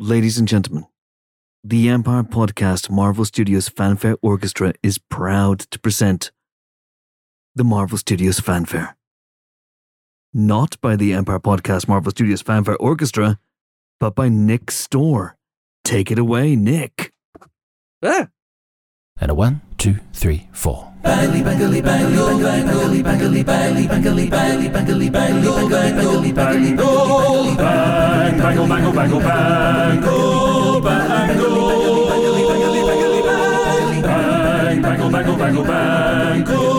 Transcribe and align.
Ladies 0.00 0.38
and 0.38 0.46
gentlemen, 0.46 0.86
the 1.64 1.88
Empire 1.88 2.22
Podcast 2.22 2.88
Marvel 2.88 3.24
Studios 3.24 3.68
Fanfare 3.68 4.16
Orchestra 4.22 4.72
is 4.80 4.96
proud 4.96 5.58
to 5.72 5.78
present 5.80 6.30
the 7.56 7.64
Marvel 7.64 7.98
Studios 7.98 8.38
Fanfare. 8.38 8.96
Not 10.32 10.80
by 10.80 10.94
the 10.94 11.12
Empire 11.14 11.40
Podcast 11.40 11.88
Marvel 11.88 12.12
Studios 12.12 12.42
Fanfare 12.42 12.76
Orchestra, 12.76 13.40
but 13.98 14.14
by 14.14 14.28
Nick 14.28 14.70
Storr. 14.70 15.36
Take 15.82 16.12
it 16.12 16.18
away, 16.20 16.54
Nick. 16.54 17.12
Ah! 18.00 18.28
And 19.20 19.32
a 19.32 19.34
one, 19.34 19.62
two, 19.78 19.96
three, 20.12 20.48
four. 20.52 20.92
Bangle, 21.02 21.44
bangle, 21.44 21.80
bangle, 28.92 28.92
bangle, 28.92 29.20
bangle. 29.20 30.80
Bang, 34.02 34.82
bangle, 34.82 35.10
bangle, 35.10 35.36
bangle, 35.36 35.36
bangle, 35.36 35.64
bangle. 35.64 36.77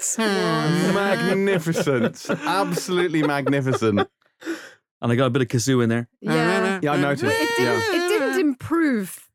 What? 0.00 0.94
magnificent. 0.94 2.26
Absolutely 2.30 3.22
magnificent. 3.22 4.08
And 5.02 5.12
I 5.12 5.14
got 5.16 5.26
a 5.26 5.30
bit 5.30 5.42
of 5.42 5.48
kazoo 5.48 5.82
in 5.82 5.88
there. 5.88 6.08
Yeah. 6.20 6.80
Yeah, 6.82 6.92
I 6.92 6.96
noticed. 7.00 7.24
It 7.24 7.48
didn't, 7.56 7.64
Yeah. 7.64 7.80
it 8.04 8.08
didn't 8.08 8.40
improve 8.40 9.28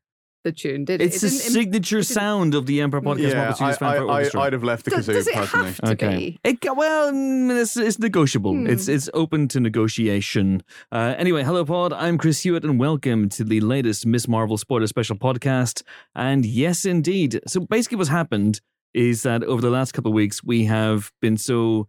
the 0.44 0.52
tune, 0.52 0.84
did 0.84 1.00
it? 1.00 1.06
It's 1.06 1.20
the 1.20 1.26
it 1.26 1.30
didn't 1.30 1.46
im- 1.46 1.52
signature 1.52 1.98
it 1.98 2.04
sound 2.04 2.54
of 2.54 2.66
the 2.66 2.80
Empire 2.80 3.00
Podcast 3.00 3.18
Yeah, 3.30 3.34
Marvel 3.34 3.50
I, 3.50 3.52
Studios 3.54 3.78
Fanfare 3.78 3.88
I, 4.02 4.06
I, 4.06 4.14
Orchestra. 4.18 4.40
I'd 4.42 4.52
have 4.52 4.62
left 4.64 4.84
the 4.84 4.90
Does, 4.92 5.08
kazoo 5.08 5.12
does 5.14 5.26
it 5.28 5.34
personally. 5.34 5.66
have 5.66 5.76
to 5.80 5.90
Okay. 5.92 6.16
be? 6.16 6.40
It, 6.50 6.76
well, 6.76 7.12
mm, 7.12 7.60
it's, 7.60 7.76
it's 7.76 7.98
negotiable. 7.98 8.52
Hmm. 8.52 8.66
It's 8.68 8.86
it's 8.86 9.08
open 9.14 9.48
to 9.48 9.58
negotiation. 9.60 10.62
Uh, 10.92 11.14
anyway, 11.18 11.42
hello, 11.42 11.64
Pod. 11.64 11.92
I'm 11.92 12.16
Chris 12.16 12.42
Hewitt, 12.42 12.64
and 12.64 12.78
welcome 12.78 13.28
to 13.30 13.42
the 13.44 13.60
latest 13.60 14.06
Miss 14.06 14.28
Marvel 14.28 14.56
spoiler 14.56 14.86
special 14.86 15.16
podcast. 15.16 15.82
And 16.14 16.46
yes, 16.46 16.84
indeed. 16.84 17.40
So 17.48 17.60
basically, 17.60 17.96
what's 17.98 18.10
happened 18.10 18.60
is 18.94 19.22
that 19.22 19.42
over 19.44 19.60
the 19.60 19.70
last 19.70 19.92
couple 19.92 20.10
of 20.10 20.14
weeks, 20.14 20.42
we 20.42 20.64
have 20.64 21.12
been 21.20 21.36
so 21.36 21.88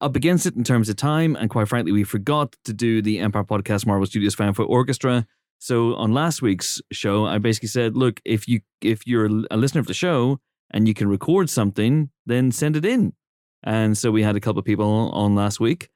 up 0.00 0.14
against 0.16 0.46
it 0.46 0.54
in 0.56 0.64
terms 0.64 0.88
of 0.88 0.96
time, 0.96 1.36
and 1.36 1.48
quite 1.50 1.68
frankly, 1.68 1.92
we 1.92 2.04
forgot 2.04 2.54
to 2.64 2.72
do 2.72 3.00
the 3.02 3.18
Empire 3.18 3.44
Podcast 3.44 3.86
Marvel 3.86 4.06
Studios 4.06 4.34
Fanfare 4.34 4.66
Orchestra. 4.66 5.26
So 5.58 5.94
on 5.94 6.12
last 6.12 6.42
week's 6.42 6.82
show, 6.92 7.26
I 7.26 7.38
basically 7.38 7.68
said, 7.68 7.96
look, 7.96 8.20
if 8.24 8.46
you 8.46 8.60
if 8.82 9.06
you're 9.06 9.26
a 9.50 9.56
listener 9.56 9.80
of 9.80 9.86
the 9.86 9.94
show 9.94 10.38
and 10.70 10.86
you 10.86 10.92
can 10.94 11.08
record 11.08 11.48
something, 11.48 12.10
then 12.26 12.52
send 12.52 12.76
it 12.76 12.84
in. 12.84 13.14
And 13.62 13.96
so 13.96 14.10
we 14.10 14.22
had 14.22 14.36
a 14.36 14.40
couple 14.40 14.58
of 14.58 14.64
people 14.66 15.10
on 15.12 15.34
last 15.34 15.58
week. 15.60 15.88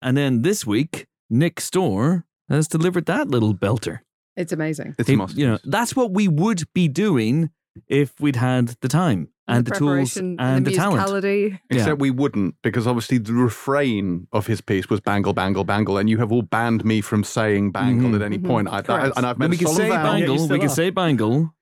And 0.00 0.16
then 0.16 0.42
this 0.42 0.64
week, 0.64 1.06
Nick 1.28 1.60
Storr 1.60 2.24
has 2.48 2.68
delivered 2.68 3.06
that 3.06 3.28
little 3.28 3.54
belter. 3.54 4.00
It's 4.36 4.52
amazing. 4.52 4.94
It's 4.98 5.08
He- 5.08 5.14
a 5.14 5.18
must. 5.18 5.36
you 5.36 5.46
know, 5.46 5.58
that's 5.64 5.96
what 5.96 6.12
we 6.12 6.28
would 6.28 6.62
be 6.72 6.86
doing 6.88 7.50
if 7.88 8.18
we'd 8.20 8.36
had 8.36 8.76
the 8.80 8.88
time 8.88 9.28
and 9.50 9.64
the, 9.66 9.70
tools 9.72 9.78
preparation 10.14 10.36
and 10.38 10.64
the, 10.66 10.70
the 10.70 10.76
talent. 10.76 11.02
musicality. 11.08 11.58
Except 11.70 11.88
Yeah. 11.88 11.92
we 11.94 12.10
wouldn't, 12.10 12.54
because 12.62 12.86
obviously 12.86 13.18
the 13.18 13.32
refrain 13.32 14.26
of 14.32 14.46
his 14.46 14.60
piece 14.60 14.88
was 14.88 15.00
bangle, 15.00 15.32
bangle, 15.32 15.64
bangle, 15.64 15.98
and 15.98 16.08
you 16.08 16.18
have 16.18 16.32
all 16.32 16.42
banned 16.42 16.84
me 16.84 17.00
from 17.00 17.24
saying 17.24 17.72
bangle 17.72 18.10
Mhm. 18.10 18.16
at 18.16 18.22
any 18.22 18.38
Mhm. 18.38 18.46
point. 18.46 18.68
I, 18.68 18.82
Correct. 18.82 19.16
and 19.16 19.26
I've 19.26 19.38
Then 19.38 19.50
made 19.50 19.58
we 19.60 19.64
a 19.64 19.68
could 19.68 19.76
say 19.76 19.88
vow. 19.88 20.02
bangle, 20.02 20.34
you 20.36 20.40
we 20.40 20.46
still 20.46 20.58
could 20.58 20.70
say 20.70 20.90
bangle, 20.90 21.54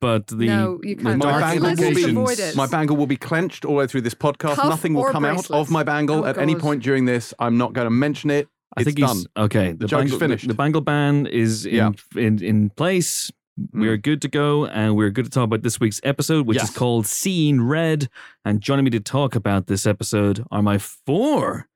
but 0.00 0.26
the, 0.28 0.46
No, 0.46 0.80
you 0.82 0.96
can't. 0.96 1.18
My 1.18 1.40
bangle, 1.40 1.70
will 1.70 1.94
be, 1.94 2.54
my 2.54 2.66
bangle 2.66 2.96
will 2.96 3.06
be 3.06 3.16
clenched 3.16 3.64
all 3.64 3.74
the 3.74 3.78
way 3.78 3.86
through 3.86 4.02
this 4.02 4.14
podcast. 4.14 4.56
Cuff 4.56 4.68
Nothing 4.68 4.94
will 4.94 5.02
or 5.02 5.12
come 5.12 5.24
out 5.24 5.50
of 5.50 5.70
my 5.70 5.82
bangle 5.82 6.24
Oh, 6.24 6.26
at 6.26 6.38
any 6.38 6.54
point 6.54 6.82
during 6.82 7.04
this. 7.06 7.32
I'm 7.38 7.56
not 7.56 7.72
going 7.72 7.86
to 7.86 7.90
mention 7.90 8.30
it. 8.30 8.48
I 8.76 8.80
It's 8.82 8.86
think 8.88 8.98
he's 8.98 9.24
done. 9.24 9.44
okay. 9.44 9.72
The, 9.72 9.86
joke's 9.86 10.02
bangle, 10.02 10.18
finished. 10.18 10.48
The, 10.48 10.54
bangle 10.54 10.80
ban 10.82 11.26
is 11.26 11.64
in 11.64 11.74
Yeah. 11.76 11.90
in, 12.16 12.42
in 12.42 12.70
place. 12.70 13.30
We're 13.72 13.96
good 13.96 14.20
to 14.22 14.28
go, 14.28 14.66
and 14.66 14.96
we're 14.96 15.08
good 15.10 15.24
to 15.24 15.30
talk 15.30 15.44
about 15.44 15.62
this 15.62 15.80
week's 15.80 16.00
episode, 16.04 16.46
which 16.46 16.62
is 16.62 16.68
called 16.70 17.06
Seeing 17.06 17.62
Red. 17.62 18.08
And 18.44 18.60
joining 18.60 18.84
me 18.84 18.90
to 18.90 19.00
talk 19.00 19.34
about 19.34 19.66
this 19.66 19.86
episode 19.86 20.44
are 20.50 20.62
my 20.62 20.76
four 20.76 21.66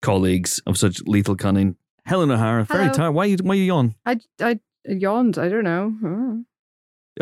colleagues 0.00 0.60
of 0.66 0.78
such 0.78 1.02
lethal 1.06 1.34
cunning. 1.34 1.76
Helen 2.06 2.30
O'Hara, 2.30 2.64
very 2.64 2.84
Hello. 2.84 2.94
tired. 2.94 3.10
Why 3.12 3.24
you 3.24 3.36
why 3.42 3.54
are 3.54 3.56
you 3.56 3.64
yawn? 3.64 3.94
I, 4.06 4.20
I 4.40 4.60
yawned. 4.86 5.38
I 5.38 5.48
don't 5.48 5.64
know. 5.64 5.94
Oh. 6.04 6.44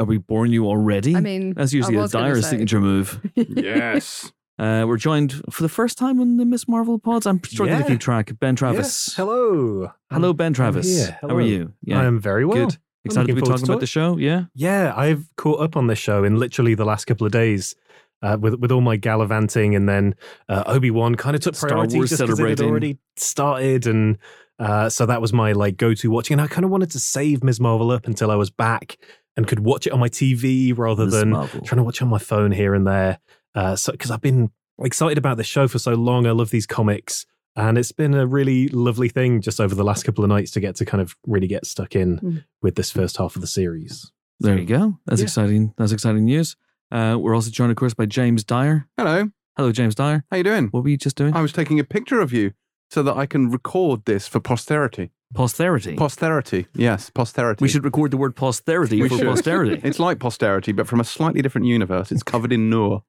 Are 0.03 0.05
we 0.05 0.19
boring 0.19 0.53
you 0.53 0.67
already? 0.67 1.17
I 1.17 1.21
mean, 1.21 1.55
that's 1.55 1.73
usually 1.73 1.97
I 1.97 2.01
a 2.01 2.03
was 2.03 2.13
gonna 2.13 2.33
dire 2.35 2.43
signature 2.43 2.81
move. 2.81 3.21
yes. 3.35 4.31
Uh, 4.59 4.85
we're 4.87 4.99
joined 4.99 5.41
for 5.51 5.63
the 5.63 5.69
first 5.69 5.97
time 5.97 6.21
on 6.21 6.37
the 6.37 6.45
Miss 6.45 6.69
Marvel 6.69 6.99
pods. 6.99 7.27
I'm 7.27 7.43
struggling 7.45 7.79
to 7.79 7.85
Yeah. 7.85 7.89
keep 7.89 8.01
track. 8.01 8.31
Ben 8.41 8.57
Travis. 8.57 9.09
Yes. 9.09 9.15
Hello. 9.17 9.91
Hello, 10.11 10.33
Ben 10.35 10.53
Travis. 10.53 10.87
here. 10.87 11.19
How 11.23 11.29
are 11.29 11.41
Hello. 11.41 11.45
you? 11.45 11.73
I 11.91 12.05
am 12.05 12.21
very 12.21 12.45
well. 12.45 12.67
Good. 12.67 12.79
Excited 13.05 13.29
to 13.29 13.35
be 13.35 13.41
talking 13.41 13.59
to 13.59 13.65
about 13.65 13.79
it. 13.79 13.81
the 13.81 13.87
show. 13.87 14.17
Yeah. 14.17 14.45
Yeah, 14.55 14.93
I've 14.97 15.29
caught 15.37 15.61
up 15.61 15.77
on 15.77 15.87
this 15.89 15.99
show 15.99 16.25
in 16.25 16.37
literally 16.39 16.75
the 16.75 16.85
last 16.85 17.05
couple 17.07 17.27
of 17.27 17.33
days. 17.33 17.75
Uh, 18.23 18.37
with 18.41 18.55
with 18.61 18.71
all 18.71 18.81
my 18.81 18.95
gallivanting, 18.95 19.75
and 19.75 19.89
then 19.89 20.15
uh, 20.49 20.63
Obi 20.67 20.93
Wan 20.93 21.17
kind 21.17 21.35
of 21.35 21.43
took 21.43 21.57
Star 21.57 21.71
priority 21.71 21.97
Wars 21.97 22.11
just 22.11 22.23
because 22.23 22.39
it 22.39 22.49
had 22.51 22.61
already 22.61 22.97
started, 23.17 23.85
and 23.89 24.17
uh, 24.61 24.89
so 24.89 25.07
that 25.07 25.21
was 25.21 25.33
my 25.33 25.51
like 25.51 25.77
go 25.77 25.93
to 25.93 26.09
watching. 26.09 26.35
And 26.35 26.41
I 26.41 26.47
kind 26.47 26.65
of 26.65 26.71
wanted 26.71 26.93
to 26.93 27.01
save 27.01 27.43
Ms. 27.43 27.59
Marvel 27.59 27.91
up 27.91 28.07
until 28.07 28.31
I 28.31 28.37
was 28.37 28.49
back 28.49 28.97
and 29.37 29.47
could 29.49 29.61
watch 29.61 29.89
it 29.89 29.93
on 29.93 29.99
my 29.99 30.09
TV 30.09 30.77
rather 30.77 31.05
Miss 31.07 31.15
than 31.15 31.31
Marvel. 31.31 31.63
trying 31.63 31.79
to 31.79 31.83
watch 31.83 31.97
it 31.97 32.03
on 32.03 32.09
my 32.11 32.19
phone 32.19 32.53
here 32.53 32.75
and 32.75 32.87
there. 32.87 33.19
Uh, 33.57 33.75
so 33.75 33.91
because 33.91 34.13
I've 34.13 34.21
been 34.21 34.53
excited 34.79 35.19
about 35.19 35.37
this 35.37 35.49
show 35.49 35.67
for 35.67 35.81
so 35.81 35.95
long, 35.95 36.27
I 36.27 36.31
love 36.31 36.51
these 36.51 36.67
comics, 36.67 37.27
and 37.57 37.77
it's 37.79 37.93
been 37.93 38.15
a 38.15 38.27
really 38.27 38.69
lovely 38.69 39.09
thing 39.09 39.41
just 39.41 39.61
over 39.61 39.75
the 39.75 39.85
last 39.85 40.05
couple 40.05 40.25
of 40.25 40.29
nights 40.29 40.51
to 40.53 40.61
get 40.61 40.77
to 40.77 40.85
kind 40.85 41.01
of 41.01 41.17
really 41.27 41.47
get 41.47 41.67
stuck 41.67 41.95
in 41.95 42.19
Mm. 42.19 42.45
with 42.63 42.75
this 42.77 42.91
first 42.91 43.17
half 43.19 43.35
of 43.37 43.41
the 43.41 43.47
series. 43.47 44.11
There 44.41 44.59
you 44.59 44.65
go. 44.67 44.99
That's 45.07 45.21
Yeah. 45.21 45.25
exciting. 45.27 45.75
That's 45.77 45.93
exciting 45.93 46.25
news. 46.25 46.57
Uh, 46.91 47.17
we're 47.21 47.35
also 47.35 47.51
joined, 47.51 47.71
of 47.71 47.77
course, 47.77 47.95
by 47.95 48.07
James 48.07 48.45
Dyer. 48.45 48.87
Hello. 48.97 49.31
Hello, 49.57 49.71
James 49.73 49.95
Dyer. 49.95 50.25
How 50.31 50.35
are 50.37 50.39
you 50.39 50.45
doing? 50.45 50.69
What 50.69 50.83
were 50.83 50.89
you 50.91 50.97
just 50.97 51.17
doing? 51.17 51.35
I 51.35 51.43
was 51.43 51.53
taking 51.53 51.79
a 51.79 51.85
picture 51.85 52.21
of 52.21 52.33
you 52.33 52.53
so 52.91 53.03
that 53.03 53.17
I 53.17 53.27
can 53.27 53.51
record 53.51 54.05
this 54.07 54.27
for 54.27 54.41
posterity. 54.41 55.11
Posterity. 55.35 55.95
Posterity. 55.97 56.67
Yes, 56.75 57.09
posterity. 57.09 57.63
we 57.65 57.69
should 57.69 57.85
record 57.85 58.11
the 58.11 58.19
word 58.19 58.37
posterity 58.37 59.01
We 59.01 59.09
for 59.09 59.17
should. 59.19 59.27
posterity. 59.27 59.81
It's 59.85 59.99
like 59.99 60.19
posterity, 60.19 60.73
but 60.73 60.87
from 60.87 61.01
a 61.01 61.05
slightly 61.05 61.41
different 61.41 61.67
universe. 61.67 62.13
It's 62.13 62.23
covered 62.23 62.53
in 62.53 62.69
Noor. 62.69 63.03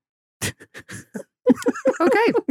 okay. 0.43 2.33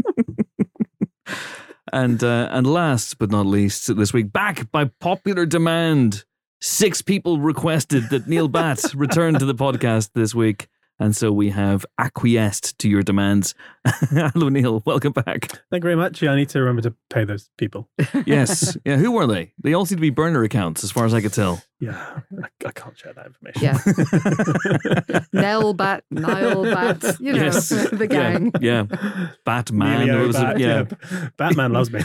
and 1.92 2.22
uh, 2.24 2.48
and 2.50 2.66
last 2.66 3.18
but 3.18 3.30
not 3.30 3.46
least, 3.46 3.94
this 3.96 4.12
week, 4.12 4.32
back 4.32 4.70
by 4.70 4.86
popular 5.00 5.46
demand, 5.46 6.24
six 6.60 7.02
people 7.02 7.38
requested 7.38 8.04
that 8.10 8.26
Neel 8.26 8.48
Bhatt 8.48 8.94
return 8.96 9.38
to 9.38 9.44
the 9.44 9.54
podcast 9.54 10.10
this 10.14 10.34
week. 10.34 10.68
And 11.02 11.16
so 11.16 11.32
we 11.32 11.50
have 11.50 11.84
acquiesced 11.98 12.78
to 12.78 12.88
your 12.88 13.02
demands. 13.02 13.56
Hello, 13.84 14.48
Neel. 14.48 14.84
Welcome 14.86 15.10
back. 15.10 15.46
Thank 15.68 15.82
you 15.82 15.88
very 15.88 15.96
much. 15.96 16.22
Yeah, 16.22 16.30
I 16.30 16.36
need 16.36 16.48
to 16.50 16.60
remember 16.60 16.80
to 16.82 16.94
pay 17.10 17.24
those 17.24 17.50
people. 17.58 17.88
Yes. 18.24 18.76
Yeah. 18.84 18.98
Who 18.98 19.10
were 19.10 19.26
they? 19.26 19.52
They 19.62 19.72
all 19.74 19.84
seem 19.84 19.98
to 19.98 20.00
be 20.00 20.10
burner 20.10 20.44
accounts, 20.44 20.84
as 20.84 20.92
far 20.92 21.04
as 21.04 21.12
I 21.12 21.20
could 21.20 21.32
tell. 21.32 21.60
Yeah, 21.80 22.20
I, 22.40 22.46
I 22.66 22.70
can't 22.70 22.96
share 22.96 23.12
that 23.14 23.26
information. 23.26 23.62
Yeah. 23.62 25.20
Nell 25.40 25.74
Bat, 25.74 26.04
Nile 26.12 26.62
Bat, 26.62 27.16
you 27.20 27.32
know, 27.32 27.44
Yes. 27.44 27.68
the 27.68 28.06
gang. 28.08 28.52
Yeah. 28.60 28.84
yeah. 28.92 29.28
Batman. 29.44 30.02
Emilio 30.02 30.26
was 30.28 30.36
it- 30.36 30.40
Bat- 30.42 30.58
yeah. 30.60 30.84
yeah. 31.12 31.28
Batman 31.36 31.72
loves 31.72 31.90
me. 31.90 32.00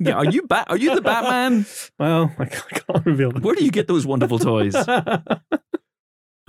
yeah. 0.00 0.14
Are 0.14 0.24
you 0.26 0.42
Bat? 0.46 0.66
Are 0.70 0.76
you 0.76 0.94
the 0.94 1.00
Batman? 1.02 1.66
well, 1.98 2.32
I 2.38 2.44
can't, 2.44 2.64
I 2.72 2.78
can't 2.78 3.06
reveal 3.06 3.32
them. 3.32 3.42
Where 3.42 3.56
do 3.56 3.64
you 3.64 3.72
get 3.72 3.88
those 3.88 4.06
wonderful 4.06 4.38
toys? 4.38 4.74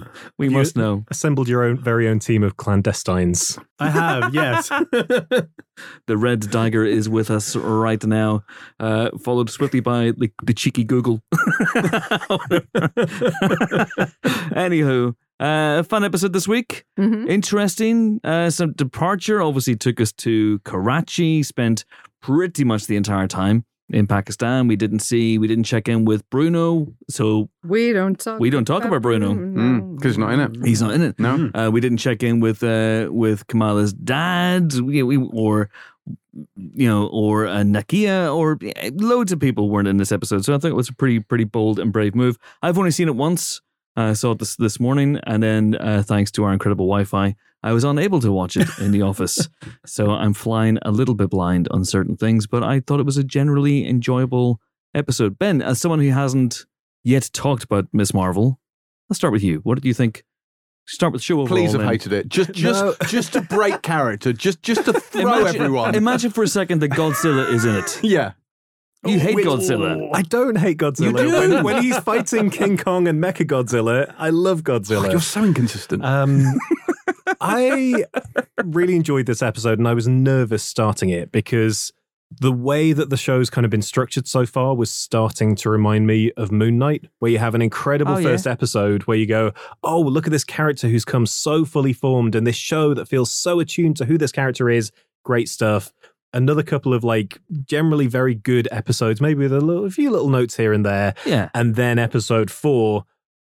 We 0.38 0.48
You- 0.48 0.58
must 0.58 0.76
know. 0.78 1.06
Assembled 1.12 1.48
your 1.48 1.64
own 1.64 1.78
very 1.78 2.08
own 2.08 2.20
team 2.20 2.44
of 2.44 2.58
clandestines. 2.58 3.58
I 3.80 3.90
have, 3.90 4.34
yes. 4.34 4.70
The 6.08 6.18
red 6.18 6.52
dagger 6.52 6.86
is 6.86 7.10
with 7.10 7.32
us 7.32 7.56
right 7.56 8.04
now, 8.06 8.44
uh, 8.80 9.10
followed 9.24 9.50
swiftly 9.50 9.80
by 9.80 10.12
the, 10.12 10.32
the 10.44 10.54
cheeky 10.54 10.84
Google. 10.84 11.22
Anywho, 14.54 15.16
uh, 15.40 15.84
fun 15.84 16.04
episode 16.04 16.34
this 16.34 16.48
week. 16.48 16.86
Mhm. 17.00 17.28
Interesting. 17.28 18.20
Uh, 18.24 18.50
some 18.50 18.74
departure 18.74 19.42
obviously 19.42 19.76
took 19.76 20.00
us 20.00 20.12
to 20.14 20.60
Karachi, 20.60 21.44
spent 21.44 21.86
pretty 22.22 22.64
much 22.64 22.88
the 22.88 22.96
entire 22.96 23.28
time. 23.28 23.66
In 23.90 24.08
Pakistan. 24.08 24.68
We 24.68 24.76
didn't 24.76 25.00
see, 25.00 25.38
we 25.38 25.48
didn't 25.48 25.66
check 25.66 25.88
in 25.88 26.06
with 26.06 26.28
Bruno, 26.30 26.88
so 27.10 27.50
We 27.64 27.94
don't 27.94 28.20
talk. 28.20 28.40
We 28.40 28.50
don't 28.50 28.66
talk 28.66 28.86
about 28.86 29.02
Bruno. 29.02 29.34
Mm, 29.34 29.98
'cause 30.02 30.12
he's 30.12 30.18
not 30.18 30.34
in 30.34 30.40
it. 30.40 30.66
he's 30.66 30.82
not 30.82 30.94
in 30.94 31.02
it. 31.02 31.20
No. 31.20 31.52
Uh, 31.54 31.70
we 31.72 31.82
didn't 31.82 31.98
check 31.98 32.24
in 32.24 32.40
with 32.40 32.64
uh, 32.64 33.08
with 33.12 33.46
Kamala's 33.48 33.94
dad, 33.94 34.74
we, 34.80 35.04
we, 35.04 35.18
or 35.18 35.70
you 36.56 36.88
know, 36.88 37.08
or 37.08 37.46
uh, 37.46 37.58
Nakia, 37.62 38.34
or 38.36 38.58
eh, 38.64 38.90
loads 38.96 39.32
of 39.32 39.40
people 39.40 39.70
weren't 39.70 39.88
in 39.88 39.98
this 39.98 40.12
episode. 40.12 40.44
So 40.44 40.56
I 40.56 40.58
think 40.58 40.72
it 40.72 40.76
was 40.76 40.90
a 40.90 40.94
pretty 40.94 41.20
pretty 41.20 41.44
bold 41.44 41.78
and 41.80 41.92
brave 41.94 42.16
move. 42.16 42.38
I've 42.62 42.78
only 42.78 42.92
seen 42.92 43.08
it 43.08 43.16
once. 43.16 43.62
I 43.96 44.14
saw 44.14 44.32
it 44.32 44.40
this 44.40 44.56
this 44.56 44.80
morning, 44.80 45.20
and 45.26 45.44
then 45.44 45.76
uh, 45.76 46.04
thanks 46.06 46.32
to 46.32 46.44
our 46.44 46.54
incredible 46.54 46.86
Wi-Fi, 46.88 47.36
I 47.62 47.72
was 47.74 47.84
unable 47.84 48.20
to 48.22 48.32
watch 48.32 48.58
it 48.58 48.68
in 48.80 48.92
the 48.92 49.02
office. 49.04 49.48
So 49.86 50.12
I'm 50.12 50.34
flying 50.34 50.80
a 50.84 50.92
little 50.92 51.14
bit 51.14 51.30
blind 51.30 51.68
on 51.70 51.84
certain 51.86 52.16
things, 52.18 52.48
but 52.48 52.64
I 52.64 52.80
thought 52.80 53.00
it 53.02 53.06
was 53.06 53.18
a 53.18 53.24
generally 53.24 53.88
enjoyable 53.88 54.60
episode. 54.96 55.38
Ben, 55.38 55.62
as 55.62 55.80
someone 55.82 56.00
who 56.00 56.10
hasn't 56.12 56.66
yet 57.04 57.30
talked 57.34 57.64
about 57.66 57.88
Miss 57.92 58.14
Marvel, 58.14 58.60
let's 59.10 59.18
start 59.18 59.34
with 59.34 59.44
you. 59.44 59.60
What 59.64 59.76
did 59.76 59.84
you 59.86 59.94
think? 59.94 60.24
Start 60.88 61.12
with 61.14 61.22
the 61.22 61.26
show 61.26 61.42
overall. 61.42 61.48
Please 61.58 61.74
have 61.74 61.82
then. 61.82 61.90
hated 61.90 62.14
it. 62.14 62.30
Just, 62.30 62.52
just, 62.54 62.84
No. 62.84 62.96
just 63.08 63.34
to 63.34 63.42
break 63.42 63.82
character. 63.82 64.32
Just, 64.34 64.62
just 64.64 64.86
to 64.86 64.94
throw 65.00 65.22
Imagine- 65.40 65.62
everyone. 65.62 65.96
Imagine 65.96 66.32
for 66.32 66.44
a 66.44 66.48
second 66.48 66.80
that 66.82 66.92
Godzilla 66.92 67.50
is 67.54 67.66
in 67.66 67.76
it. 67.76 68.00
yeah. 68.04 68.32
You 69.06 69.20
hate 69.20 69.36
Which- 69.36 69.46
Godzilla. 69.46 70.10
I 70.14 70.22
don't 70.22 70.58
hate 70.58 70.78
Godzilla. 70.78 71.24
You 71.26 71.48
do? 71.58 71.64
When, 71.64 71.82
he's 71.84 71.98
fighting 72.00 72.50
King 72.50 72.78
Kong 72.78 73.08
and 73.08 73.22
Mecha 73.22 73.46
Godzilla, 73.46 74.14
I 74.18 74.30
love 74.30 74.60
Oh, 74.60 74.80
Godzilla. 74.80 75.12
you're 75.12 75.20
so 75.22 75.44
inconsistent. 75.44 76.04
Um, 76.06 76.42
I 77.42 78.06
really 78.64 78.96
enjoyed 78.96 79.26
this 79.26 79.42
episode, 79.42 79.80
and 79.80 79.88
I 79.88 79.94
was 79.94 80.08
nervous 80.08 80.64
starting 80.64 81.10
it 81.10 81.32
because 81.32 81.92
the 82.40 82.52
way 82.52 82.94
that 82.94 83.10
the 83.10 83.18
show's 83.18 83.50
kind 83.50 83.64
of 83.66 83.70
been 83.72 83.82
structured 83.82 84.28
so 84.28 84.46
far 84.46 84.76
was 84.76 84.92
starting 84.92 85.56
to 85.58 85.70
remind 85.70 86.08
me 86.08 86.32
of 86.38 86.52
Moon 86.52 86.78
Knight, 86.80 87.06
where 87.20 87.30
you 87.32 87.38
have 87.40 87.54
an 87.56 87.62
incredible 87.62 88.14
Oh, 88.14 88.18
yeah. 88.18 88.30
first 88.30 88.48
episode 88.48 89.04
where 89.04 89.18
you 89.18 89.28
go, 89.28 89.52
"Oh, 89.84 90.02
look 90.02 90.26
at 90.26 90.32
this 90.32 90.44
character 90.44 90.88
who's 90.88 91.06
come 91.06 91.26
so 91.28 91.64
fully 91.66 91.94
formed, 91.94 92.34
and 92.36 92.48
this 92.48 92.56
show 92.56 92.94
that 92.96 93.08
feels 93.08 93.32
so 93.32 93.60
attuned 93.60 93.98
to 93.98 94.06
who 94.06 94.18
this 94.18 94.32
character 94.32 94.70
is. 94.70 94.92
Great 95.24 95.48
stuff." 95.50 95.94
Another 96.34 96.64
couple 96.64 96.94
of 96.94 97.04
like 97.04 97.40
generally 97.66 98.08
very 98.08 98.34
good 98.36 98.68
episodes, 98.72 99.22
maybe 99.22 99.40
with 99.44 99.54
a, 99.54 99.62
little, 99.62 99.86
a 99.86 99.90
few 99.92 100.10
little 100.10 100.30
notes 100.30 100.58
here 100.58 100.74
and 100.74 100.86
there, 100.86 101.14
Yeah. 101.26 101.50
and 101.54 101.76
then 101.76 102.00
episode 102.00 102.50
four, 102.50 103.06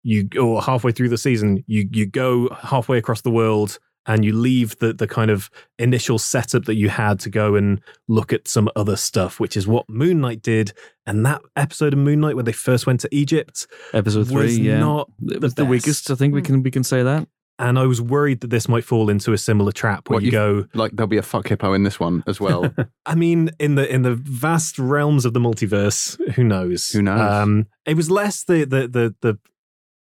you 0.02 0.28
or 0.40 0.62
halfway 0.62 0.92
through 0.92 1.08
the 1.08 1.18
season, 1.18 1.64
you 1.66 1.88
you 1.90 2.06
go 2.06 2.48
halfway 2.50 2.98
across 2.98 3.22
the 3.22 3.30
world 3.30 3.78
and 4.08 4.24
you 4.24 4.32
leave 4.32 4.78
the 4.78 4.92
the 4.92 5.08
kind 5.08 5.32
of 5.32 5.50
initial 5.80 6.16
setup 6.18 6.64
that 6.66 6.76
you 6.76 6.88
had 6.88 7.18
to 7.20 7.30
go 7.30 7.56
and 7.56 7.80
look 8.06 8.32
at 8.32 8.46
some 8.46 8.68
other 8.76 8.94
stuff, 8.94 9.40
which 9.40 9.56
is 9.56 9.66
what 9.66 9.88
Moon 9.88 10.20
Knight 10.20 10.42
did. 10.42 10.72
And 11.06 11.26
that 11.26 11.40
episode 11.56 11.92
of 11.92 11.98
Moon 11.98 12.20
Knight 12.20 12.34
where 12.36 12.44
they 12.44 12.52
first 12.52 12.86
went 12.86 13.00
to 13.00 13.08
Egypt 13.10 13.66
Episode 13.92 14.28
three, 14.28 14.42
was 14.44 14.58
yeah. 14.58 14.78
not 14.78 15.10
the, 15.18 15.40
was 15.40 15.54
the 15.54 15.62
best. 15.62 15.70
weakest. 15.70 16.10
I 16.10 16.14
think 16.14 16.34
we 16.34 16.42
can 16.42 16.62
we 16.62 16.70
can 16.70 16.84
say 16.84 17.02
that. 17.02 17.26
And 17.58 17.78
I 17.78 17.86
was 17.86 18.02
worried 18.02 18.40
that 18.42 18.50
this 18.50 18.68
might 18.68 18.84
fall 18.84 19.08
into 19.08 19.32
a 19.32 19.38
similar 19.38 19.72
trap 19.72 20.10
where 20.10 20.16
What, 20.16 20.22
you 20.22 20.26
you- 20.26 20.32
go, 20.32 20.66
like 20.74 20.92
there'll 20.92 21.08
be 21.08 21.16
a 21.16 21.22
fuck 21.22 21.48
hippo 21.48 21.72
in 21.72 21.84
this 21.84 21.98
one 21.98 22.22
as 22.26 22.38
well. 22.38 22.70
I 23.06 23.14
mean, 23.14 23.50
in 23.58 23.76
the 23.76 23.90
in 23.92 24.02
the 24.02 24.14
vast 24.14 24.78
realms 24.78 25.24
of 25.24 25.32
the 25.32 25.40
multiverse, 25.40 26.18
who 26.34 26.44
knows? 26.44 26.90
Who 26.90 27.00
knows? 27.02 27.20
Um, 27.20 27.66
it 27.86 27.94
was 27.96 28.10
less 28.10 28.44
the 28.44 28.64
the 28.66 28.86
the 28.88 29.14
the 29.22 29.38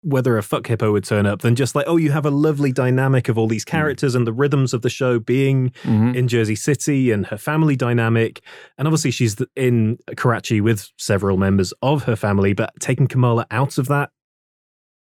whether 0.03 0.39
a 0.39 0.43
fuck 0.45 0.65
hippo 0.67 0.93
would 0.93 1.03
turn 1.05 1.27
up 1.27 1.41
than 1.43 1.57
just 1.57 1.75
like, 1.75 1.85
oh, 1.89 1.97
you 1.97 2.13
have 2.13 2.25
a 2.25 2.31
lovely 2.31 2.71
dynamic 2.71 3.29
of 3.29 3.37
all 3.37 3.49
these 3.49 3.65
characters 3.65 4.15
and 4.15 4.29
the 4.29 4.33
rhythms 4.33 4.73
of 4.73 4.83
the 4.83 4.89
show 4.89 5.19
being 5.19 5.71
Mhm. 5.83 6.15
in 6.15 6.29
Jersey 6.29 6.55
City 6.55 7.11
and 7.11 7.27
her 7.27 7.37
family 7.37 7.75
dynamic. 7.75 8.41
And 8.79 8.87
obviously, 8.87 9.11
she's 9.11 9.37
in 9.57 9.99
Karachi 10.17 10.61
with 10.61 10.89
several 10.99 11.37
members 11.37 11.73
of 11.83 12.05
her 12.05 12.15
family, 12.15 12.53
but 12.53 12.73
taking 12.79 13.09
Kamala 13.09 13.45
out 13.51 13.77
of 13.77 13.89
that 13.89 14.11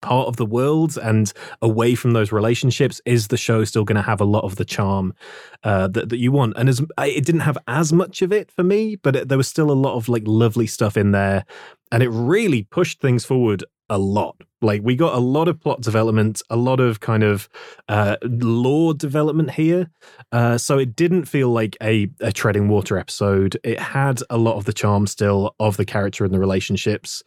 part 0.02 0.28
of 0.28 0.36
the 0.36 0.46
world 0.46 0.96
and 0.98 1.32
away 1.62 1.94
from 1.94 2.12
those 2.12 2.32
relationships 2.32 3.00
is 3.04 3.28
the 3.28 3.36
show 3.36 3.64
still 3.64 3.84
going 3.84 3.96
to 3.96 4.02
have 4.02 4.20
a 4.20 4.24
lot 4.24 4.44
of 4.44 4.56
the 4.56 4.64
charm 4.64 5.14
uh, 5.64 5.88
that, 5.88 6.08
that 6.08 6.18
you 6.18 6.32
want. 6.32 6.54
And 6.56 6.68
as 6.68 6.80
it 6.98 7.24
didn't 7.24 7.40
have 7.40 7.58
as 7.66 7.92
much 7.92 8.22
of 8.22 8.32
it 8.32 8.50
for 8.50 8.62
me 8.62 8.96
but 8.96 9.16
it, 9.16 9.28
there 9.28 9.38
was 9.38 9.48
still 9.48 9.70
a 9.70 9.72
lot 9.72 9.96
of 9.96 10.08
like 10.08 10.22
lovely 10.26 10.66
stuff 10.66 10.96
in 10.96 11.12
there. 11.12 11.44
And 11.92 12.02
it 12.02 12.08
really 12.08 12.62
pushed 12.64 13.00
things 13.00 13.24
forward 13.24 13.64
a 13.88 13.98
lot. 13.98 14.36
Like 14.60 14.82
we 14.82 14.96
got 14.96 15.14
a 15.14 15.20
lot 15.20 15.48
of 15.48 15.60
plot 15.60 15.80
development 15.80 16.42
a 16.50 16.56
lot 16.56 16.80
of 16.80 17.00
kind 17.00 17.22
of 17.22 17.48
uh, 17.88 18.16
lore 18.22 18.94
development 18.94 19.52
here. 19.52 19.90
Uh, 20.32 20.58
so 20.58 20.78
it 20.78 20.96
didn't 20.96 21.26
feel 21.26 21.50
like 21.50 21.76
a, 21.82 22.08
a 22.20 22.32
treading 22.32 22.68
water 22.68 22.98
episode. 22.98 23.58
It 23.62 23.78
had 23.78 24.20
a 24.30 24.38
lot 24.38 24.56
of 24.56 24.64
the 24.64 24.72
charm 24.72 25.06
still 25.06 25.54
of 25.60 25.76
the 25.76 25.84
character 25.84 26.24
and 26.24 26.34
the 26.34 26.40
relationships. 26.40 27.22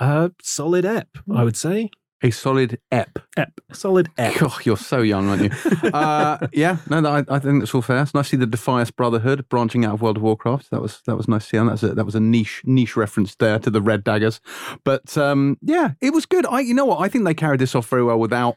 Uh, 0.00 0.28
solid 0.40 0.84
ep 0.84 1.08
i 1.34 1.42
would 1.42 1.56
say 1.56 1.90
a 2.22 2.30
solid 2.30 2.80
ep. 2.90 3.18
ep 3.36 3.60
solid 3.72 4.08
ep 4.18 4.34
Oh, 4.42 4.58
you're 4.64 4.76
so 4.76 5.02
young, 5.02 5.28
aren't 5.28 5.42
you? 5.42 5.90
uh, 5.92 6.46
yeah, 6.52 6.78
no, 6.88 7.04
I, 7.06 7.24
I 7.28 7.38
think 7.38 7.60
that's 7.60 7.74
all 7.74 7.82
fair. 7.82 8.02
It's 8.02 8.14
nice 8.14 8.26
to 8.26 8.30
see 8.30 8.36
the 8.36 8.46
Defias 8.46 8.94
Brotherhood 8.94 9.48
branching 9.48 9.84
out 9.84 9.94
of 9.94 10.02
World 10.02 10.16
of 10.16 10.22
Warcraft. 10.22 10.70
That 10.70 10.82
was 10.82 11.00
that 11.06 11.16
was 11.16 11.28
nice 11.28 11.44
to 11.44 11.48
see. 11.50 11.56
And 11.56 11.68
that's 11.68 11.82
a, 11.82 11.94
that 11.94 12.04
was 12.04 12.14
a 12.14 12.20
niche 12.20 12.62
niche 12.64 12.96
reference 12.96 13.34
there 13.36 13.58
to 13.58 13.70
the 13.70 13.82
Red 13.82 14.04
Daggers. 14.04 14.40
But 14.84 15.16
um, 15.16 15.58
yeah, 15.62 15.92
it 16.00 16.12
was 16.12 16.26
good. 16.26 16.46
I, 16.46 16.60
you 16.60 16.74
know 16.74 16.86
what? 16.86 17.00
I 17.00 17.08
think 17.08 17.24
they 17.24 17.34
carried 17.34 17.60
this 17.60 17.74
off 17.74 17.88
very 17.88 18.04
well 18.04 18.18
without 18.18 18.56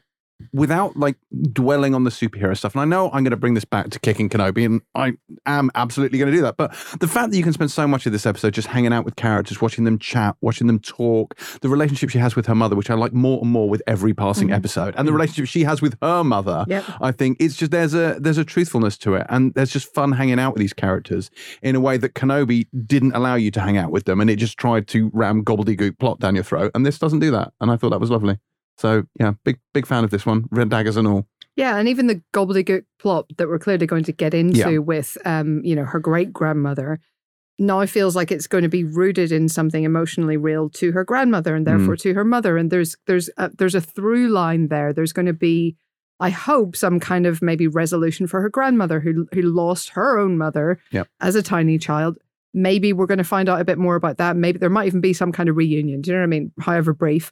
without 0.52 0.96
like 0.96 1.16
dwelling 1.52 1.94
on 1.94 2.04
the 2.04 2.10
superhero 2.10 2.56
stuff. 2.56 2.74
And 2.74 2.82
I 2.82 2.84
know 2.84 3.06
I'm 3.06 3.22
going 3.24 3.30
to 3.30 3.36
bring 3.36 3.54
this 3.54 3.64
back 3.64 3.90
to 3.90 4.00
kicking 4.00 4.28
Kenobi, 4.28 4.64
and 4.64 4.80
I 4.94 5.12
am 5.46 5.70
absolutely 5.74 6.18
going 6.18 6.30
to 6.30 6.36
do 6.36 6.42
that. 6.42 6.56
But 6.56 6.72
the 7.00 7.08
fact 7.08 7.30
that 7.30 7.36
you 7.36 7.42
can 7.42 7.52
spend 7.52 7.70
so 7.70 7.86
much 7.86 8.06
of 8.06 8.12
this 8.12 8.26
episode 8.26 8.54
just 8.54 8.68
hanging 8.68 8.92
out 8.92 9.04
with 9.04 9.16
characters, 9.16 9.60
watching 9.60 9.84
them 9.84 9.98
chat, 9.98 10.36
watching 10.40 10.66
them 10.66 10.78
talk, 10.78 11.38
the 11.60 11.68
relationship 11.68 12.10
she 12.10 12.18
has 12.18 12.36
with 12.36 12.46
her 12.46 12.54
mother, 12.54 12.76
which 12.76 12.90
I 12.90 12.94
like 12.94 13.12
more 13.12 13.40
and 13.40 13.50
more 13.50 13.68
with 13.68 13.82
every 13.86 14.14
passing 14.14 14.48
mm-hmm. 14.48 14.54
episode, 14.54 14.94
and 14.96 15.06
the 15.06 15.10
mm-hmm. 15.10 15.16
relationship 15.16 15.46
she 15.46 15.64
has 15.64 15.80
with 15.82 15.96
her 16.02 16.24
mother, 16.24 16.64
Yep. 16.68 16.84
I 17.00 17.12
think 17.12 17.38
it's 17.40 17.56
just 17.56 17.70
there's 17.70 17.94
a 17.94 18.16
there's 18.20 18.38
a 18.38 18.44
truthfulness 18.44 18.96
to 18.98 19.14
it, 19.14 19.26
and 19.28 19.54
there's 19.54 19.72
just 19.72 19.92
fun 19.92 20.12
hanging 20.12 20.38
out 20.38 20.54
with 20.54 20.60
these 20.60 20.72
characters 20.72 21.30
in 21.62 21.76
a 21.76 21.80
way 21.80 21.96
that 21.96 22.14
Kenobi 22.14 22.66
didn't 22.86 23.12
allow 23.12 23.34
you 23.34 23.50
to 23.50 23.60
hang 23.60 23.76
out 23.76 23.90
with 23.90 24.04
them, 24.04 24.20
and 24.20 24.30
it 24.30 24.36
just 24.36 24.58
tried 24.58 24.88
to 24.88 25.10
ram 25.12 25.44
gobbledygook 25.44 25.98
plot 25.98 26.20
down 26.20 26.34
your 26.34 26.44
throat, 26.44 26.70
and 26.74 26.84
this 26.86 26.98
doesn't 26.98 27.20
do 27.20 27.30
that, 27.30 27.52
and 27.60 27.70
I 27.70 27.76
thought 27.76 27.90
that 27.90 28.00
was 28.00 28.10
lovely. 28.10 28.38
So 28.78 29.04
yeah, 29.20 29.32
big 29.44 29.58
big 29.74 29.86
fan 29.86 30.04
of 30.04 30.10
this 30.10 30.26
one, 30.26 30.46
red 30.50 30.68
daggers 30.70 30.96
and 30.96 31.06
all. 31.06 31.26
Yeah, 31.56 31.76
and 31.76 31.88
even 31.88 32.06
the 32.06 32.22
gobbledygook 32.32 32.84
plot 32.98 33.26
that 33.36 33.46
we're 33.48 33.58
clearly 33.58 33.86
going 33.86 34.04
to 34.04 34.12
get 34.12 34.32
into 34.32 34.58
Yeah. 34.72 34.78
with, 34.78 35.18
um, 35.26 35.60
you 35.62 35.76
know, 35.76 35.84
her 35.84 36.00
great 36.00 36.32
grandmother 36.32 36.98
now 37.58 37.84
feels 37.84 38.16
like 38.16 38.32
it's 38.32 38.46
going 38.46 38.62
to 38.62 38.68
be 38.70 38.84
rooted 38.84 39.30
in 39.30 39.48
something 39.50 39.84
emotionally 39.84 40.38
real 40.38 40.70
to 40.70 40.92
her 40.92 41.04
grandmother 41.04 41.54
and 41.54 41.66
therefore 41.66 41.96
to 41.96 42.14
her 42.14 42.24
mother. 42.24 42.56
And 42.56 42.70
there's 42.70 42.96
there's 43.06 43.28
a, 43.36 43.50
there's 43.50 43.74
a 43.74 43.80
through 43.82 44.28
line 44.28 44.68
there. 44.68 44.92
There's 44.94 45.12
going 45.12 45.26
to 45.26 45.34
be, 45.34 45.76
I 46.18 46.30
hope, 46.30 46.74
some 46.74 46.98
kind 46.98 47.26
of 47.26 47.42
maybe 47.42 47.68
resolution 47.68 48.26
for 48.26 48.40
her 48.40 48.48
grandmother 48.48 49.00
who 49.00 49.26
who 49.34 49.42
lost 49.42 49.90
her 49.90 50.18
own 50.18 50.38
mother 50.38 50.80
Yep. 50.90 51.08
as 51.20 51.34
a 51.36 51.42
tiny 51.42 51.76
child. 51.78 52.16
Maybe 52.54 52.92
we're 52.94 53.06
going 53.06 53.18
to 53.18 53.24
find 53.24 53.48
out 53.50 53.60
a 53.60 53.64
bit 53.64 53.78
more 53.78 53.94
about 53.96 54.16
that. 54.16 54.36
Maybe 54.36 54.58
there 54.58 54.70
might 54.70 54.86
even 54.86 55.00
be 55.02 55.12
some 55.12 55.32
kind 55.32 55.48
of 55.50 55.56
reunion. 55.56 56.00
Do 56.00 56.10
you 56.10 56.16
know 56.16 56.20
what 56.22 56.24
I 56.24 56.28
mean? 56.28 56.52
However 56.60 56.92
brief, 56.94 57.30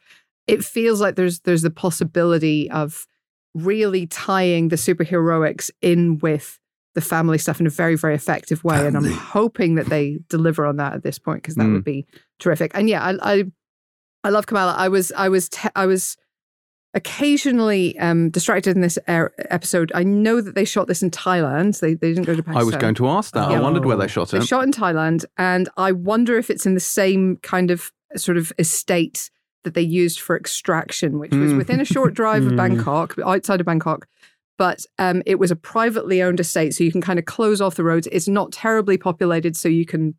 it 0.50 0.64
feels 0.64 1.00
like 1.00 1.16
there's 1.16 1.40
there's 1.40 1.62
the 1.62 1.70
possibility 1.70 2.70
of 2.70 3.06
really 3.54 4.06
tying 4.06 4.68
the 4.68 4.76
superheroics 4.76 5.70
in 5.82 6.18
with 6.18 6.58
the 6.94 7.00
family 7.00 7.38
stuff 7.38 7.60
in 7.60 7.66
a 7.66 7.70
very 7.70 7.96
very 7.96 8.14
effective 8.14 8.62
way 8.64 8.86
and 8.86 8.96
i'm 8.96 9.04
hoping 9.10 9.74
that 9.76 9.86
they 9.86 10.18
deliver 10.28 10.66
on 10.66 10.76
that 10.76 10.92
at 10.92 11.02
this 11.02 11.18
point 11.18 11.42
because 11.42 11.54
that 11.56 11.64
Mm. 11.66 11.74
would 11.74 11.84
be 11.84 12.06
terrific. 12.38 12.70
And 12.74 12.88
yeah 12.88 13.02
i 13.04 13.32
i, 13.34 13.44
I 14.24 14.30
love 14.30 14.46
kamala. 14.46 14.74
I 14.76 14.88
was 14.88 15.12
i 15.16 15.28
was 15.28 15.48
te- 15.48 15.68
i 15.76 15.86
was 15.86 16.16
occasionally 16.94 17.96
um 17.98 18.30
distracted 18.30 18.74
in 18.76 18.82
this 18.82 18.98
er- 19.08 19.32
episode. 19.50 19.92
I 19.94 20.02
know 20.02 20.40
that 20.40 20.54
they 20.54 20.64
shot 20.64 20.88
this 20.88 21.02
in 21.02 21.10
thailand. 21.10 21.78
They, 21.80 21.94
they 21.94 22.12
didn't 22.12 22.24
go 22.26 22.34
to 22.34 22.42
pakistan 22.42 22.60
I 22.60 22.64
was 22.64 22.76
going 22.76 22.94
to 22.96 23.08
ask 23.08 23.32
that. 23.34 23.48
I 23.50 23.60
wondered 23.60 23.84
where 23.84 23.96
they 23.96 24.08
shot 24.08 24.28
they 24.30 24.38
it. 24.38 24.46
shot 24.46 24.64
in 24.64 24.72
Thailand, 24.72 25.24
and 25.36 25.68
I 25.76 25.92
wonder 25.92 26.36
if 26.38 26.50
it's 26.50 26.66
in 26.66 26.74
the 26.74 26.80
same 26.80 27.36
kind 27.42 27.70
of 27.70 27.92
sort 28.16 28.36
of 28.36 28.52
estate 28.58 29.30
that 29.64 29.74
they 29.74 29.82
used 29.82 30.20
for 30.20 30.36
extraction, 30.36 31.18
which 31.18 31.32
was 31.32 31.52
Mm. 31.52 31.58
within 31.58 31.80
a 31.80 31.84
short 31.84 32.14
drive 32.14 32.46
of 32.46 32.52
Mm. 32.54 32.56
Bangkok, 32.56 33.16
outside 33.24 33.60
of 33.60 33.66
Bangkok. 33.66 34.06
But 34.58 34.84
um, 34.98 35.22
it 35.24 35.38
was 35.38 35.50
a 35.50 35.56
privately 35.56 36.22
owned 36.22 36.38
estate, 36.40 36.74
so 36.74 36.84
you 36.84 36.92
can 36.92 37.00
kind 37.00 37.18
of 37.18 37.24
close 37.24 37.60
off 37.62 37.76
the 37.76 37.84
roads. 37.84 38.06
It's 38.12 38.28
not 38.28 38.52
terribly 38.52 38.98
populated, 38.98 39.56
so 39.56 39.68
you 39.68 39.86
can 39.86 40.14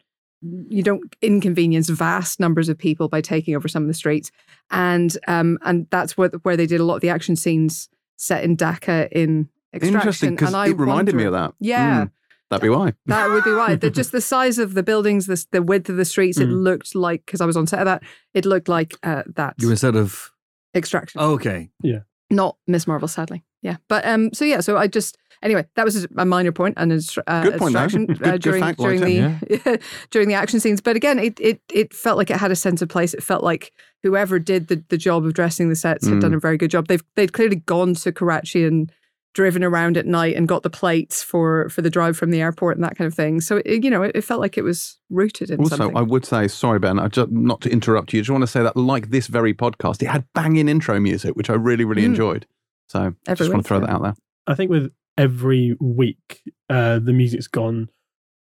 you 0.69 0.81
don't 0.81 1.15
inconvenience 1.21 1.87
vast 1.89 2.39
numbers 2.39 2.67
of 2.67 2.75
people 2.75 3.07
by 3.07 3.21
taking 3.21 3.55
over 3.55 3.67
some 3.67 3.83
of 3.83 3.87
the 3.87 3.93
streets, 3.93 4.31
and 4.71 5.15
um, 5.27 5.59
and 5.63 5.85
that's 5.91 6.17
where 6.17 6.29
where 6.41 6.57
they 6.57 6.65
did 6.65 6.79
a 6.81 6.83
lot 6.83 6.95
of 6.95 7.01
the 7.01 7.09
action 7.09 7.35
scenes 7.35 7.89
set 8.17 8.43
in 8.43 8.57
Dhaka 8.57 9.07
in 9.11 9.47
extraction. 9.73 9.95
Interesting, 9.99 10.35
because 10.35 10.53
it 10.67 10.77
reminded 10.77 11.13
me 11.13 11.25
of 11.25 11.33
that. 11.33 11.53
Yeah. 11.59 12.05
Mm, 12.05 12.11
that'd 12.51 12.61
be 12.61 12.69
why. 12.69 12.93
That 13.07 13.29
would 13.29 13.43
be 13.43 13.53
why. 13.53 13.75
The, 13.75 13.89
just 13.89 14.11
the 14.11 14.21
size 14.21 14.59
of 14.59 14.75
the 14.75 14.83
buildings, 14.83 15.25
the, 15.25 15.43
the 15.51 15.63
width 15.63 15.89
of 15.89 15.95
the 15.97 16.05
streets, 16.05 16.37
it 16.37 16.47
Mm. 16.49 16.61
looked 16.63 16.93
like, 16.93 17.25
because 17.25 17.41
I 17.41 17.45
was 17.47 17.57
on 17.57 17.65
set 17.65 17.79
of 17.79 17.85
that, 17.85 18.03
it 18.35 18.45
looked 18.45 18.69
like 18.69 18.93
uh, 19.01 19.23
that 19.35 19.55
You 19.57 19.71
instead 19.71 19.95
of 19.95 20.31
extraction. 20.75 21.19
oh, 21.21 21.31
okay. 21.33 21.69
Yeah. 21.81 22.01
Not 22.29 22.57
Miss 22.67 22.85
Marvel, 22.87 23.07
sadly. 23.07 23.43
Yeah, 23.63 23.77
but 23.89 24.05
um, 24.07 24.33
so 24.33 24.43
yeah, 24.45 24.59
so 24.61 24.77
I 24.77 24.87
just 24.87 25.17
anyway, 25.43 25.65
that 25.75 25.85
was 25.85 26.07
a 26.17 26.25
minor 26.25 26.51
point 26.51 26.75
and 26.77 26.91
a, 26.91 26.95
uh, 27.27 27.43
Good 27.43 27.57
point, 27.59 27.73
distraction 27.73 28.05
Good- 28.07 28.25
uh, 28.27 28.37
during 28.37 28.61
fact, 28.63 28.79
during 28.79 29.01
Lloyd, 29.01 29.39
the 29.49 29.79
during 30.11 30.27
the 30.29 30.33
action 30.33 30.59
scenes. 30.59 30.81
But 30.81 30.95
again, 30.95 31.19
it 31.19 31.39
it 31.39 31.61
it 31.71 31.93
felt 31.93 32.17
like 32.17 32.31
it 32.31 32.37
had 32.37 32.49
a 32.51 32.55
sense 32.55 32.81
of 32.81 32.89
place. 32.89 33.13
It 33.13 33.21
felt 33.21 33.43
like 33.43 33.71
whoever 34.01 34.39
did 34.39 34.67
the, 34.69 34.83
the 34.89 34.97
job 34.97 35.25
of 35.25 35.33
dressing 35.33 35.69
the 35.69 35.75
sets 35.75 36.07
had 36.07 36.15
Mm. 36.17 36.21
done 36.21 36.33
a 36.33 36.39
very 36.39 36.57
good 36.57 36.71
job. 36.71 36.87
They've 36.87 37.03
they'd 37.15 37.33
clearly 37.33 37.57
gone 37.57 37.93
to 37.95 38.11
Karachi 38.11 38.63
and 38.65 38.91
driven 39.33 39.63
around 39.63 39.95
at 39.97 40.05
night 40.05 40.35
and 40.35 40.47
got 40.47 40.61
the 40.63 40.69
plates 40.69 41.23
for 41.23 41.69
for 41.69 41.81
the 41.81 41.89
drive 41.89 42.17
from 42.17 42.31
the 42.31 42.41
airport 42.41 42.75
and 42.77 42.83
that 42.83 42.97
kind 42.97 43.07
of 43.07 43.13
thing. 43.13 43.39
So 43.41 43.61
it, 43.65 43.83
you 43.83 43.89
know, 43.89 44.03
it, 44.03 44.11
it 44.15 44.21
felt 44.23 44.41
like 44.41 44.57
it 44.57 44.63
was 44.63 44.99
rooted 45.09 45.49
in 45.49 45.59
Also, 45.61 45.77
something. 45.77 45.95
I 45.97 46.01
would 46.01 46.25
say, 46.25 46.47
sorry, 46.49 46.79
Ben, 46.79 46.99
I 46.99 47.07
just, 47.07 47.31
not 47.31 47.61
to 47.61 47.69
interrupt 47.69 48.11
you, 48.13 48.19
I 48.19 48.21
just 48.21 48.29
want 48.31 48.41
to 48.41 48.47
say 48.47 48.61
that, 48.63 48.75
like 48.75 49.09
this 49.09 49.27
very 49.27 49.53
podcast, 49.53 50.01
it 50.03 50.07
had 50.07 50.25
banging 50.33 50.67
intro 50.67 50.99
music, 50.99 51.35
which 51.35 51.49
I 51.49 51.53
really, 51.53 51.85
really 51.85 52.01
Mm. 52.01 52.05
enjoyed. 52.07 52.45
So, 52.87 53.11
just 53.25 53.41
Every 53.41 53.49
want 53.49 53.63
to 53.63 53.67
throw 53.67 53.79
yeah. 53.79 53.85
that 53.85 53.91
out 53.93 54.01
there. 54.03 54.15
I 54.47 54.55
think 54.55 54.69
with 54.69 54.91
every 55.17 55.77
week, 55.79 56.41
uh, 56.69 56.99
the 56.99 57.13
music's 57.13 57.47
gone 57.47 57.89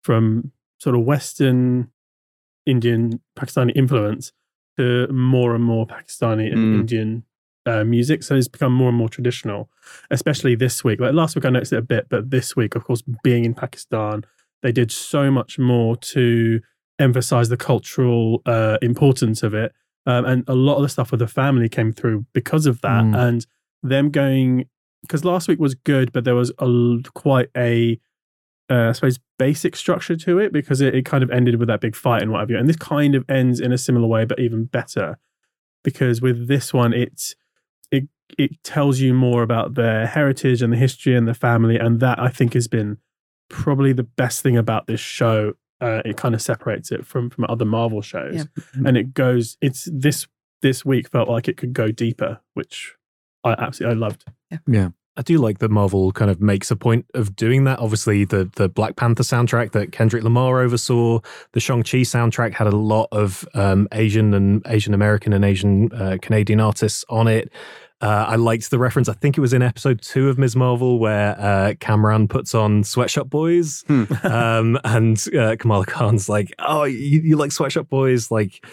from 0.02 0.52
sort 0.78 0.94
of 0.96 1.02
Western 1.04 1.88
Indian 2.66 3.20
Pakistani 3.38 3.72
influence 3.74 4.32
to 4.76 5.06
more 5.08 5.54
and 5.54 5.64
more 5.64 5.86
Pakistani 5.86 6.52
and 6.52 6.58
Mm. 6.58 6.80
Indian 6.80 7.24
uh, 7.66 7.84
music. 7.84 8.22
So 8.22 8.34
it's 8.34 8.48
become 8.48 8.72
more 8.72 8.88
and 8.88 8.96
more 8.96 9.08
traditional, 9.08 9.70
especially 10.10 10.54
this 10.54 10.84
week. 10.84 11.00
Like 11.00 11.14
last 11.14 11.34
week, 11.34 11.44
I 11.44 11.50
noticed 11.50 11.72
it 11.72 11.78
a 11.78 11.82
bit, 11.82 12.08
but 12.08 12.30
this 12.30 12.56
week, 12.56 12.74
of 12.74 12.84
course, 12.84 13.02
being 13.22 13.44
in 13.44 13.54
Pakistan, 13.54 14.24
they 14.62 14.72
did 14.72 14.90
so 14.90 15.30
much 15.30 15.58
more 15.58 15.96
to 15.96 16.60
emphasize 16.98 17.48
the 17.48 17.56
cultural 17.56 18.42
uh, 18.46 18.78
importance 18.82 19.42
of 19.42 19.54
it. 19.54 19.72
Um, 20.06 20.24
and 20.24 20.44
a 20.48 20.54
lot 20.54 20.76
of 20.76 20.82
the 20.82 20.88
stuff 20.88 21.10
with 21.10 21.20
the 21.20 21.26
family 21.26 21.68
came 21.68 21.92
through 21.92 22.26
because 22.32 22.66
of 22.66 22.80
that. 22.82 23.04
Mm. 23.04 23.16
And 23.16 23.46
them 23.82 24.10
going, 24.10 24.68
because 25.02 25.24
last 25.24 25.48
week 25.48 25.58
was 25.58 25.74
good, 25.74 26.12
but 26.12 26.24
there 26.24 26.34
was 26.34 26.52
a, 26.58 26.98
quite 27.14 27.48
a, 27.56 27.98
uh, 28.70 28.88
I 28.88 28.92
suppose, 28.92 29.18
basic 29.38 29.76
structure 29.76 30.16
to 30.16 30.38
it 30.38 30.52
because 30.52 30.80
it, 30.80 30.94
it 30.94 31.04
kind 31.04 31.24
of 31.24 31.30
ended 31.30 31.56
with 31.56 31.68
that 31.68 31.80
big 31.80 31.96
fight 31.96 32.22
and 32.22 32.30
what 32.30 32.40
have 32.40 32.50
you. 32.50 32.58
And 32.58 32.68
this 32.68 32.76
kind 32.76 33.14
of 33.14 33.24
ends 33.28 33.60
in 33.60 33.72
a 33.72 33.78
similar 33.78 34.06
way, 34.06 34.24
but 34.24 34.38
even 34.38 34.64
better 34.64 35.18
because 35.84 36.20
with 36.20 36.48
this 36.48 36.74
one, 36.74 36.92
it's 36.92 37.36
it 38.38 38.50
it 38.52 38.62
tells 38.64 39.00
you 39.00 39.14
more 39.14 39.42
about 39.42 39.74
their 39.74 40.06
heritage 40.06 40.62
and 40.62 40.72
the 40.72 40.76
history 40.76 41.14
and 41.14 41.26
the 41.28 41.34
family, 41.34 41.78
and 41.78 42.00
that 42.00 42.18
I 42.18 42.28
think 42.28 42.54
has 42.54 42.68
been 42.68 42.98
probably 43.48 43.92
the 43.92 44.02
best 44.04 44.42
thing 44.42 44.56
about 44.56 44.86
this 44.86 45.00
show. 45.00 45.54
Uh, 45.80 46.00
it 46.04 46.16
kind 46.16 46.34
of 46.34 46.40
separates 46.42 46.90
it 46.92 47.04
from 47.06 47.30
from 47.30 47.44
other 47.48 47.64
Marvel 47.64 48.00
shows, 48.02 48.34
Yeah. 48.34 48.44
and 48.86 48.96
it 48.96 49.14
goes. 49.14 49.56
It's 49.60 49.88
this 49.92 50.26
this 50.62 50.84
week 50.84 51.08
felt 51.10 51.28
like 51.28 51.48
it 51.48 51.56
could 51.56 51.72
go 51.74 51.90
deeper, 51.90 52.40
which 52.54 52.94
I 53.42 53.52
absolutely 53.52 53.96
I 53.96 53.98
loved. 53.98 54.24
Yeah. 54.66 54.88
I 55.16 55.22
do 55.22 55.38
like 55.38 55.58
that 55.60 55.70
Marvel 55.70 56.10
kind 56.10 56.28
of 56.28 56.40
makes 56.40 56.72
a 56.72 56.76
point 56.76 57.06
of 57.14 57.36
doing 57.36 57.62
that. 57.64 57.78
Obviously, 57.78 58.24
the 58.24 58.50
the 58.56 58.68
Black 58.68 58.96
Panther 58.96 59.22
soundtrack 59.22 59.70
that 59.72 59.92
Kendrick 59.92 60.24
Lamar 60.24 60.60
oversaw, 60.60 61.20
the 61.52 61.60
Shang 61.60 61.84
Chi 61.84 61.98
soundtrack 61.98 62.52
had 62.54 62.66
a 62.66 62.74
lot 62.74 63.06
of 63.12 63.46
um, 63.54 63.86
Asian 63.92 64.34
and 64.34 64.60
Asian 64.66 64.92
American 64.92 65.32
and 65.32 65.44
Asian 65.44 65.92
uh, 65.92 66.16
Canadian 66.20 66.58
artists 66.58 67.04
on 67.08 67.28
it. 67.28 67.52
Uh, 68.04 68.26
I 68.28 68.36
liked 68.36 68.70
the 68.70 68.78
reference. 68.78 69.08
I 69.08 69.14
think 69.14 69.38
it 69.38 69.40
was 69.40 69.52
in 69.54 69.62
episode 69.62 70.02
two 70.02 70.28
of 70.28 70.36
Ms. 70.38 70.54
Marvel 70.56 70.98
where 70.98 71.40
uh, 71.40 71.74
Kamran 71.80 72.28
puts 72.28 72.54
on 72.54 72.84
Sweatshop 72.84 73.30
Boys, 73.30 73.82
Hmm. 73.86 74.04
um, 74.24 74.78
and 74.84 75.24
uh, 75.36 75.56
Kamala 75.58 75.86
Khan's 75.86 76.28
like, 76.28 76.52
"Oh, 76.58 76.84
you, 76.84 77.20
you 77.22 77.36
like 77.36 77.50
Sweatshop 77.52 77.88
Boys?" 77.88 78.30
Like 78.30 78.64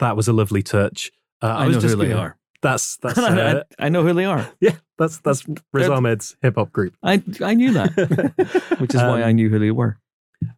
that 0.00 0.16
was 0.16 0.26
a 0.28 0.32
lovely 0.32 0.62
touch. 0.62 1.10
Uh, 1.42 1.46
I, 1.46 1.66
was 1.68 1.76
know 1.76 1.80
just 1.82 1.94
who 1.94 2.00
they 2.02 2.08
gonna- 2.08 2.20
are. 2.20 2.36
That's 2.62 2.96
that's 2.98 3.16
I, 3.18 3.38
uh, 3.38 3.62
I 3.78 3.88
know 3.90 4.02
who 4.02 4.12
they 4.12 4.24
are. 4.26 4.46
yeah, 4.60 4.74
that's 4.98 5.18
that's 5.20 5.46
Riz 5.72 5.88
Ahmed's 5.88 6.36
hip 6.42 6.56
hop 6.56 6.72
group. 6.72 6.94
I 7.02 7.22
I 7.40 7.54
knew 7.54 7.72
that, 7.74 8.74
which 8.80 8.94
is 8.94 9.00
why 9.00 9.22
Um, 9.22 9.28
I 9.28 9.32
knew 9.32 9.48
who 9.48 9.58
they 9.60 9.70
were. 9.70 9.98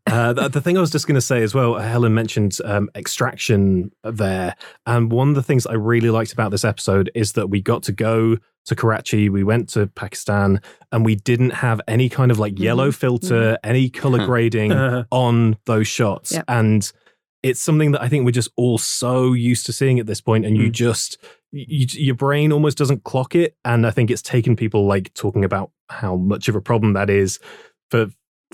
Uh, 0.06 0.32
the, 0.32 0.48
the 0.48 0.60
thing 0.60 0.76
I 0.76 0.80
was 0.80 0.90
just 0.90 1.06
going 1.06 1.14
to 1.16 1.20
say 1.20 1.42
as 1.42 1.54
well, 1.54 1.74
Helen 1.76 2.14
mentioned 2.14 2.58
um, 2.64 2.88
extraction 2.94 3.90
there. 4.04 4.54
And 4.86 5.10
one 5.10 5.30
of 5.30 5.34
the 5.34 5.42
things 5.42 5.66
I 5.66 5.74
really 5.74 6.10
liked 6.10 6.32
about 6.32 6.50
this 6.50 6.64
episode 6.64 7.10
is 7.14 7.32
that 7.32 7.48
we 7.48 7.60
got 7.60 7.82
to 7.84 7.92
go 7.92 8.36
to 8.66 8.76
Karachi, 8.76 9.28
we 9.28 9.42
went 9.42 9.68
to 9.70 9.88
Pakistan, 9.88 10.60
and 10.92 11.04
we 11.04 11.16
didn't 11.16 11.50
have 11.50 11.80
any 11.88 12.08
kind 12.08 12.30
of 12.30 12.38
like 12.38 12.58
yellow 12.58 12.92
filter, 12.92 13.58
any 13.64 13.90
color 13.90 14.24
grading 14.26 14.72
on 15.10 15.56
those 15.64 15.88
shots. 15.88 16.32
Yep. 16.32 16.44
And 16.46 16.92
it's 17.42 17.60
something 17.60 17.90
that 17.92 18.02
I 18.02 18.08
think 18.08 18.24
we're 18.24 18.30
just 18.30 18.52
all 18.56 18.78
so 18.78 19.32
used 19.32 19.66
to 19.66 19.72
seeing 19.72 19.98
at 19.98 20.06
this 20.06 20.20
point, 20.20 20.46
and 20.46 20.56
you 20.56 20.68
Mm. 20.68 20.72
just 20.72 21.18
you, 21.50 21.86
your 21.92 22.14
brain 22.14 22.52
almost 22.52 22.78
doesn't 22.78 23.02
clock 23.04 23.34
it. 23.34 23.56
And 23.64 23.86
I 23.86 23.90
think 23.90 24.10
it's 24.10 24.22
taken 24.22 24.54
people 24.56 24.86
like 24.86 25.12
talking 25.14 25.44
about 25.44 25.70
how 25.90 26.16
much 26.16 26.48
of 26.48 26.54
a 26.54 26.60
problem 26.60 26.92
that 26.94 27.10
is 27.10 27.40
for 27.90 28.06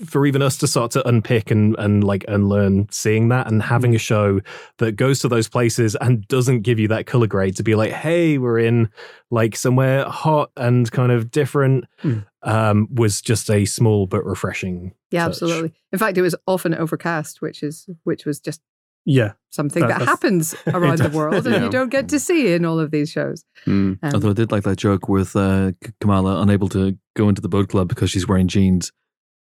for 0.07 0.27
even 0.27 0.43
us 0.43 0.57
to 0.59 0.67
start 0.67 0.91
to 0.93 1.07
unpick 1.09 1.51
and 1.51 1.75
and 1.79 2.05
like 2.05 2.25
unlearn 2.29 2.87
seeing 2.91 3.29
that 3.29 3.47
and 3.49 3.63
having 3.63 3.95
a 3.95 3.99
show 3.99 4.41
that 4.79 4.93
goes 4.93 5.21
to 5.21 5.29
those 5.29 5.49
places 5.49 5.97
and 6.01 6.27
doesn't 6.29 6.63
give 6.63 6.79
you 6.79 6.89
that 6.89 7.07
color 7.07 7.27
grade 7.27 7.57
to 7.57 7.63
be 7.63 7.75
like, 7.75 7.93
hey, 7.93 8.39
we're 8.39 8.59
in 8.59 8.89
like 9.31 9.57
somewhere 9.57 10.05
hot 10.05 10.51
and 10.57 10.91
kind 10.93 11.13
of 11.13 11.31
different. 11.31 11.85
Hmm. 12.01 12.19
Um, 12.45 12.87
was 12.95 13.21
just 13.21 13.51
a 13.51 13.65
small 13.65 14.07
but 14.07 14.25
refreshing. 14.25 14.95
yeah, 15.11 15.23
touch. 15.25 15.31
absolutely. 15.31 15.73
In 15.93 15.99
fact, 15.99 16.17
it 16.17 16.23
was 16.23 16.37
often 16.47 16.73
overcast, 16.73 17.43
which 17.43 17.65
is 17.65 17.89
which 18.05 18.25
was 18.25 18.39
just 18.39 18.61
yeah, 19.05 19.33
something 19.51 19.81
That- 19.87 19.99
that, 20.01 20.05
happens 20.07 20.55
around 20.69 20.99
the 20.99 21.05
does. 21.05 21.15
world 21.15 21.47
and 21.47 21.55
Yeah. 21.57 21.65
you 21.65 21.71
don't 21.71 21.89
get 21.89 22.09
to 22.11 22.21
see 22.21 22.53
in 22.53 22.65
all 22.65 22.79
of 22.79 22.91
these 22.93 23.11
shows. 23.11 23.45
Mm. 23.67 23.99
Um, 24.03 24.11
Although 24.15 24.31
I 24.31 24.35
did 24.35 24.53
like 24.53 24.63
that 24.65 24.77
joke 24.77 25.09
with 25.09 25.35
uh, 25.35 25.73
Kamala 26.01 26.41
unable 26.43 26.69
to 26.69 26.97
go 27.17 27.29
into 27.29 27.41
the 27.43 27.49
boat 27.49 27.71
club 27.71 27.89
because 27.89 28.11
she's 28.11 28.29
wearing 28.29 28.47
jeans, 28.49 28.93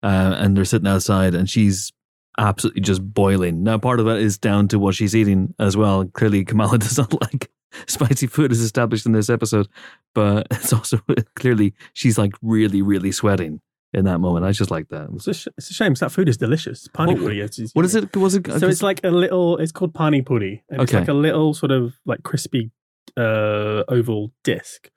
uh, 0.04 0.36
and 0.38 0.56
they're 0.56 0.66
sitting 0.66 0.88
outside, 0.88 1.34
and 1.36 1.50
she's 1.50 1.92
absolutely 2.38 2.82
just 2.82 3.02
boiling. 3.14 3.64
Now, 3.64 3.78
part 3.78 4.00
of 4.00 4.06
that 4.06 4.18
is 4.18 4.38
down 4.38 4.68
to 4.70 4.80
what 4.80 4.96
she's 4.96 5.16
eating 5.16 5.54
as 5.60 5.76
well. 5.76 6.06
Clearly, 6.06 6.46
Kamala 6.46 6.78
does 6.80 6.98
not 6.98 7.14
like 7.22 7.50
spicy 7.88 8.28
food, 8.28 8.52
as 8.52 8.60
established 8.62 9.06
in 9.06 9.12
this 9.12 9.30
episode, 9.30 9.68
but 10.14 10.48
it's 10.52 10.74
also 10.74 11.00
clearly 11.36 11.74
she's 11.94 12.18
like 12.18 12.34
really, 12.42 12.82
really 12.82 13.12
sweating 13.12 13.62
in 13.94 14.06
that 14.06 14.20
moment. 14.20 14.46
I 14.46 14.52
just 14.52 14.70
like 14.70 14.90
that. 14.90 15.10
it's 15.16 15.28
a, 15.28 15.34
sh- 15.34 15.48
it's 15.58 15.70
a 15.70 15.74
shame 15.74 15.94
that 15.96 16.12
food 16.12 16.30
is 16.30 16.38
delicious. 16.38 16.88
Pani 16.94 17.14
What- 17.14 17.22
puri. 17.22 17.42
It's, 17.42 17.58
it's, 17.58 17.74
What 17.74 17.86
is 17.86 17.96
it? 17.96 18.16
Was 18.16 18.36
it? 18.36 18.46
So 18.60 18.68
it's 18.68 18.84
like 18.84 19.02
a 19.04 19.10
little. 19.10 19.58
It's 19.58 19.72
called 19.72 19.94
pani 19.94 20.22
puri, 20.22 20.64
and 20.70 20.82
it's 20.82 20.94
like 20.94 21.08
a 21.08 21.14
little 21.14 21.54
sort 21.54 21.72
of 21.72 21.96
like 22.06 22.22
crispy 22.24 22.72
uh, 23.16 23.84
oval 23.88 24.32
disc, 24.44 24.90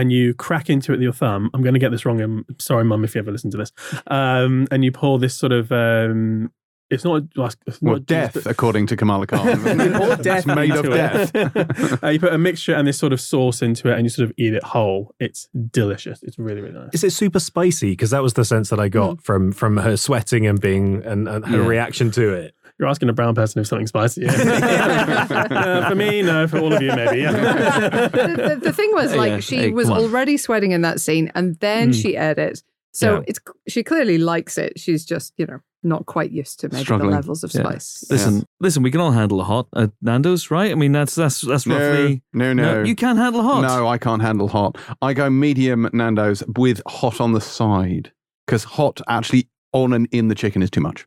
and 0.00 0.10
you 0.10 0.32
crack 0.34 0.70
into 0.70 0.92
it 0.92 0.96
with 0.96 1.02
your 1.02 1.12
thumb. 1.12 1.50
I'm 1.52 1.62
going 1.62 1.74
to 1.74 1.80
get 1.80 1.90
this 1.90 2.04
wrong. 2.06 2.20
I'm 2.20 2.44
sorry, 2.58 2.84
mum, 2.84 3.04
if 3.04 3.14
you 3.14 3.18
ever 3.20 3.30
listen 3.30 3.50
to 3.50 3.56
this. 3.58 3.72
Um, 4.06 4.66
and 4.70 4.82
you 4.84 4.92
pour 4.92 5.18
this 5.18 5.36
sort 5.36 5.52
of. 5.52 5.70
Um, 5.70 6.50
it's 6.88 7.04
not 7.04 7.22
like 7.36 7.52
it's 7.68 7.80
Well, 7.80 7.94
not 7.94 8.06
death, 8.06 8.32
juice, 8.34 8.46
according 8.46 8.88
to 8.88 8.96
Kamala 8.96 9.24
Khan. 9.28 9.46
It's 9.64 10.22
death 10.22 10.44
made 10.46 10.72
of 10.72 10.84
into 10.84 10.90
death. 10.96 12.02
uh, 12.02 12.08
you 12.08 12.18
put 12.18 12.32
a 12.32 12.38
mixture 12.38 12.74
and 12.74 12.88
this 12.88 12.98
sort 12.98 13.12
of 13.12 13.20
sauce 13.20 13.62
into 13.62 13.88
it, 13.90 13.94
and 13.94 14.02
you 14.04 14.08
sort 14.08 14.28
of 14.28 14.34
eat 14.36 14.54
it 14.54 14.64
whole. 14.64 15.14
It's 15.20 15.48
delicious. 15.70 16.20
It's 16.24 16.36
really 16.36 16.60
really 16.62 16.74
nice. 16.74 16.88
Is 16.92 17.04
it 17.04 17.12
super 17.12 17.38
spicy? 17.38 17.90
Because 17.90 18.10
that 18.10 18.24
was 18.24 18.34
the 18.34 18.44
sense 18.44 18.70
that 18.70 18.80
I 18.80 18.88
got 18.88 19.22
from 19.22 19.52
from 19.52 19.76
her 19.76 19.96
sweating 19.96 20.46
and 20.48 20.60
being 20.60 21.04
and, 21.04 21.28
and 21.28 21.44
her 21.46 21.58
Yeah. 21.62 21.66
reaction 21.68 22.10
to 22.12 22.32
it. 22.32 22.54
You're 22.80 22.88
asking 22.88 23.10
a 23.10 23.12
brown 23.12 23.34
person 23.34 23.60
if 23.60 23.66
something's 23.68 23.90
spicy. 23.90 24.22
Yeah. 24.22 25.26
Uh, 25.60 25.88
for 25.90 25.94
me, 25.94 26.22
no. 26.22 26.48
For 26.48 26.58
all 26.58 26.72
of 26.72 26.80
you, 26.82 26.88
maybe. 26.96 27.18
Yeah. 27.20 27.30
the, 27.32 28.08
the, 28.48 28.60
the 28.64 28.72
thing 28.72 28.90
was, 28.94 29.14
like, 29.14 29.30
Yeah, 29.30 29.40
she 29.40 29.56
hey, 29.56 29.70
was 29.72 29.90
already 29.90 30.36
sweating 30.38 30.72
in 30.72 30.80
that 30.82 31.00
scene, 31.00 31.30
and 31.34 31.56
then 31.60 31.90
Mm. 31.90 32.02
she 32.02 32.16
edit. 32.16 32.62
So 32.92 33.16
Yeah. 33.16 33.22
it's 33.28 33.38
she 33.68 33.82
clearly 33.82 34.16
likes 34.18 34.56
it. 34.58 34.78
She's 34.80 35.04
just, 35.04 35.32
you 35.36 35.46
know, 35.46 35.58
not 35.82 36.06
quite 36.06 36.30
used 36.32 36.58
to 36.60 36.68
maybe 36.68 36.82
Struggling. 36.84 37.10
the 37.10 37.16
levels 37.16 37.44
of 37.44 37.52
Yeah. 37.54 37.60
spice. 37.62 38.04
Listen, 38.10 38.44
listen. 38.60 38.82
We 38.82 38.90
can 38.90 39.00
all 39.00 39.12
handle 39.12 39.40
a 39.40 39.44
hot 39.44 39.68
at 39.76 39.90
Nando's, 40.02 40.50
right? 40.50 40.70
I 40.72 40.74
mean, 40.74 40.92
that's 40.92 41.14
that's 41.14 41.40
that's 41.42 41.66
No, 41.66 41.76
roughly. 41.78 42.22
no, 42.32 42.52
no. 42.52 42.82
you 42.82 42.94
can't 42.96 43.18
handle 43.18 43.42
hot. 43.42 43.60
No, 43.62 43.86
I 43.86 43.98
can't 43.98 44.22
handle 44.22 44.48
hot. 44.48 44.76
I 45.02 45.12
go 45.14 45.28
medium 45.30 45.88
Nando's 45.92 46.42
with 46.56 46.80
hot 46.88 47.20
on 47.20 47.32
the 47.32 47.40
side 47.40 48.12
because 48.46 48.64
hot 48.64 49.00
actually 49.08 49.48
on 49.72 49.92
and 49.92 50.08
in 50.12 50.28
the 50.28 50.34
chicken 50.34 50.62
is 50.62 50.70
too 50.70 50.80
much. 50.80 51.06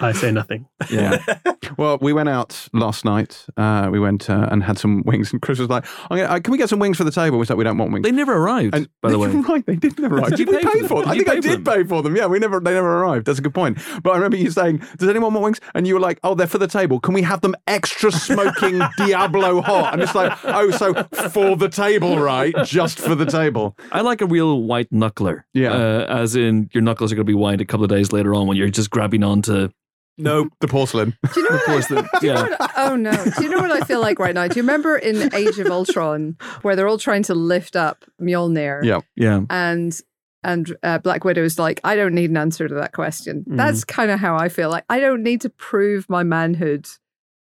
I 0.00 0.12
say 0.12 0.30
nothing. 0.32 0.66
Yeah. 0.90 1.18
Well, 1.78 1.98
we 2.00 2.12
went 2.12 2.28
out 2.28 2.68
last 2.74 3.04
night. 3.04 3.46
Uh, 3.56 3.88
we 3.90 3.98
went 3.98 4.28
uh, 4.28 4.48
and 4.50 4.62
had 4.62 4.78
some 4.78 5.02
wings, 5.06 5.32
and 5.32 5.40
Chris 5.40 5.58
was 5.58 5.68
like, 5.70 5.84
I'm 6.10 6.18
gonna, 6.18 6.28
uh, 6.28 6.38
"Can 6.38 6.52
we 6.52 6.58
get 6.58 6.68
some 6.68 6.78
wings 6.78 6.98
for 6.98 7.04
the 7.04 7.10
table?" 7.10 7.38
We 7.38 7.46
said, 7.46 7.56
"We 7.56 7.64
don't 7.64 7.78
want 7.78 7.90
wings." 7.90 8.04
They 8.04 8.12
never 8.12 8.34
arrived, 8.34 8.74
And 8.74 8.86
by 9.00 9.10
the 9.10 9.18
way. 9.18 9.28
right, 9.28 9.64
they 9.64 9.74
didn't 9.74 10.04
arrive. 10.04 10.28
Did 10.36 10.46
Did, 10.46 10.48
we 10.48 10.56
pay 10.58 10.62
for 10.62 10.70
pay 10.72 10.78
them? 10.80 10.88
for 10.88 11.02
them? 11.04 11.16
Did 11.16 11.28
I 11.28 11.32
think 11.32 11.46
I 11.46 11.48
did 11.48 11.64
them? 11.64 11.74
pay 11.74 11.84
for 11.88 12.02
them. 12.02 12.14
Yeah, 12.16 12.26
we 12.26 12.38
never, 12.38 12.60
they 12.60 12.74
never 12.74 13.02
arrived. 13.02 13.26
That's 13.26 13.38
a 13.38 13.42
good 13.42 13.54
point. 13.54 13.78
But 14.02 14.10
I 14.10 14.14
remember 14.16 14.36
you 14.36 14.50
saying, 14.50 14.82
"Does 14.98 15.08
anyone 15.08 15.32
want 15.32 15.42
wings?" 15.44 15.60
And 15.74 15.86
you 15.86 15.94
were 15.94 16.00
like, 16.00 16.20
"Oh, 16.22 16.34
they're 16.34 16.46
for 16.46 16.58
the 16.58 16.68
table. 16.68 17.00
Can 17.00 17.14
we 17.14 17.22
have 17.22 17.40
them 17.40 17.56
extra 17.66 18.12
smoking 18.12 18.80
Diablo 18.98 19.62
hot?" 19.62 19.94
And 19.94 20.02
it's 20.02 20.14
like, 20.14 20.38
"Oh, 20.44 20.70
so 20.70 20.92
for 21.30 21.56
the 21.56 21.70
table, 21.70 22.18
right? 22.18 22.54
Just 22.64 23.00
for 23.00 23.14
the 23.14 23.26
table." 23.26 23.76
I 23.90 24.02
like 24.02 24.20
a 24.20 24.26
real 24.26 24.62
white 24.62 24.90
knuckler. 24.92 25.44
Yeah. 25.54 25.72
Uh, 25.72 26.06
as 26.08 26.36
in, 26.36 26.68
your 26.72 26.82
knuckles 26.82 27.10
are 27.10 27.16
going 27.16 27.26
to 27.26 27.30
be 27.30 27.34
white 27.34 27.60
a 27.62 27.64
couple 27.64 27.84
of 27.84 27.90
days 27.90 28.12
later 28.12 28.34
on 28.34 28.46
when 28.46 28.56
you're 28.58 28.68
just 28.68 28.90
grabbing 28.90 29.24
onto 29.24 29.70
No, 30.16 30.48
The 30.60 30.68
porcelain. 30.68 31.16
Do 31.34 31.40
you 31.40 31.50
know 31.50 31.56
Of 31.56 31.60
what 31.60 31.62
I- 31.68 31.72
course, 31.72 31.86
the, 31.88 32.08
Do 32.20 32.26
you 32.26 32.32
know 32.32 32.40
yeah. 32.48 32.56
what- 32.58 32.70
oh 32.76 32.96
no! 32.96 33.12
Do 33.36 33.42
you 33.44 33.50
know 33.50 33.58
what 33.58 33.70
I 33.72 33.80
feel 33.80 34.00
like 34.00 34.18
right 34.18 34.34
now? 34.34 34.46
Do 34.46 34.56
you 34.56 34.62
remember 34.62 34.96
in 34.96 35.34
Age 35.34 35.58
of 35.58 35.66
Ultron 35.68 36.36
where 36.62 36.76
they're 36.76 36.86
all 36.88 36.98
trying 36.98 37.24
to 37.24 37.34
lift 37.34 37.74
up 37.76 38.04
Mjolnir? 38.20 38.84
Yeah. 38.84 39.00
Yeah. 39.16 39.40
And 39.50 39.98
and 40.44 40.76
uh, 40.82 40.98
Black 40.98 41.24
Widow's 41.24 41.58
like, 41.58 41.80
I 41.84 41.96
don't 41.96 42.14
need 42.14 42.28
an 42.30 42.36
answer 42.36 42.68
to 42.68 42.74
that 42.74 42.92
question. 42.92 43.44
Mm. 43.48 43.56
That's 43.56 43.82
kind 43.84 44.10
of 44.10 44.20
how 44.20 44.36
I 44.36 44.48
feel. 44.50 44.68
Like 44.70 44.84
I 44.90 45.00
don't 45.00 45.22
need 45.22 45.40
to 45.40 45.48
prove 45.50 46.08
my 46.10 46.22
manhood 46.22 46.86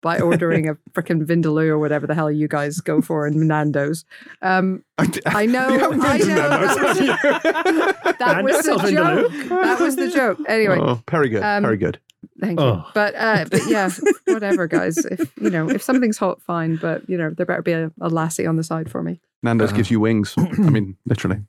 by 0.04 0.20
ordering 0.20 0.70
a 0.70 0.76
freaking 0.92 1.26
Vindaloo 1.26 1.68
or 1.70 1.80
whatever 1.80 2.06
the 2.06 2.14
hell 2.14 2.30
you 2.30 2.48
guys 2.48 2.80
go 2.82 3.02
for 3.02 3.26
in 3.26 3.48
Nando's. 3.48 4.06
Um, 4.44 4.84
I 5.26 5.48
know, 5.48 5.70
You 5.70 6.02
I 6.04 6.18
been 6.20 6.28
to 6.28 6.36
know. 6.36 6.50
Nando's, 6.50 6.98
That 8.20 8.44
was, 8.44 8.44
that 8.44 8.44
was 8.44 8.66
the 8.66 8.92
Nando's 8.92 9.32
Vindaloo? 9.32 9.50
joke. 9.50 9.50
That 9.64 9.80
was 9.80 9.96
the 9.96 10.10
joke. 10.12 10.38
Anyway, 10.48 10.78
Oh, 10.80 11.02
very 11.10 11.30
good. 11.30 11.42
Um, 11.42 11.64
very 11.64 11.78
good. 11.78 12.00
Thank 12.40 12.60
you. 12.60 12.66
Oh. 12.66 12.86
But 12.94 13.16
uh, 13.16 13.46
but 13.50 13.62
yeah, 13.68 13.90
whatever, 14.26 14.68
guys. 14.68 14.98
If 14.98 15.32
you 15.40 15.50
know, 15.50 15.70
if 15.70 15.82
something's 15.82 16.18
hot, 16.18 16.42
fine. 16.42 16.76
But 16.78 17.08
you 17.10 17.18
know, 17.18 17.30
there 17.32 17.46
better 17.46 17.62
be 17.62 17.72
a, 17.74 17.88
a 18.02 18.10
lassi 18.10 18.48
on 18.48 18.56
the 18.56 18.64
side 18.64 18.90
for 18.92 19.02
me. 19.04 19.20
Nando's 19.42 19.72
uh, 19.74 19.76
gives 19.76 19.92
you 19.92 20.00
wings. 20.00 20.34
I 20.38 20.42
mean, 20.70 20.96
literally. 21.06 21.42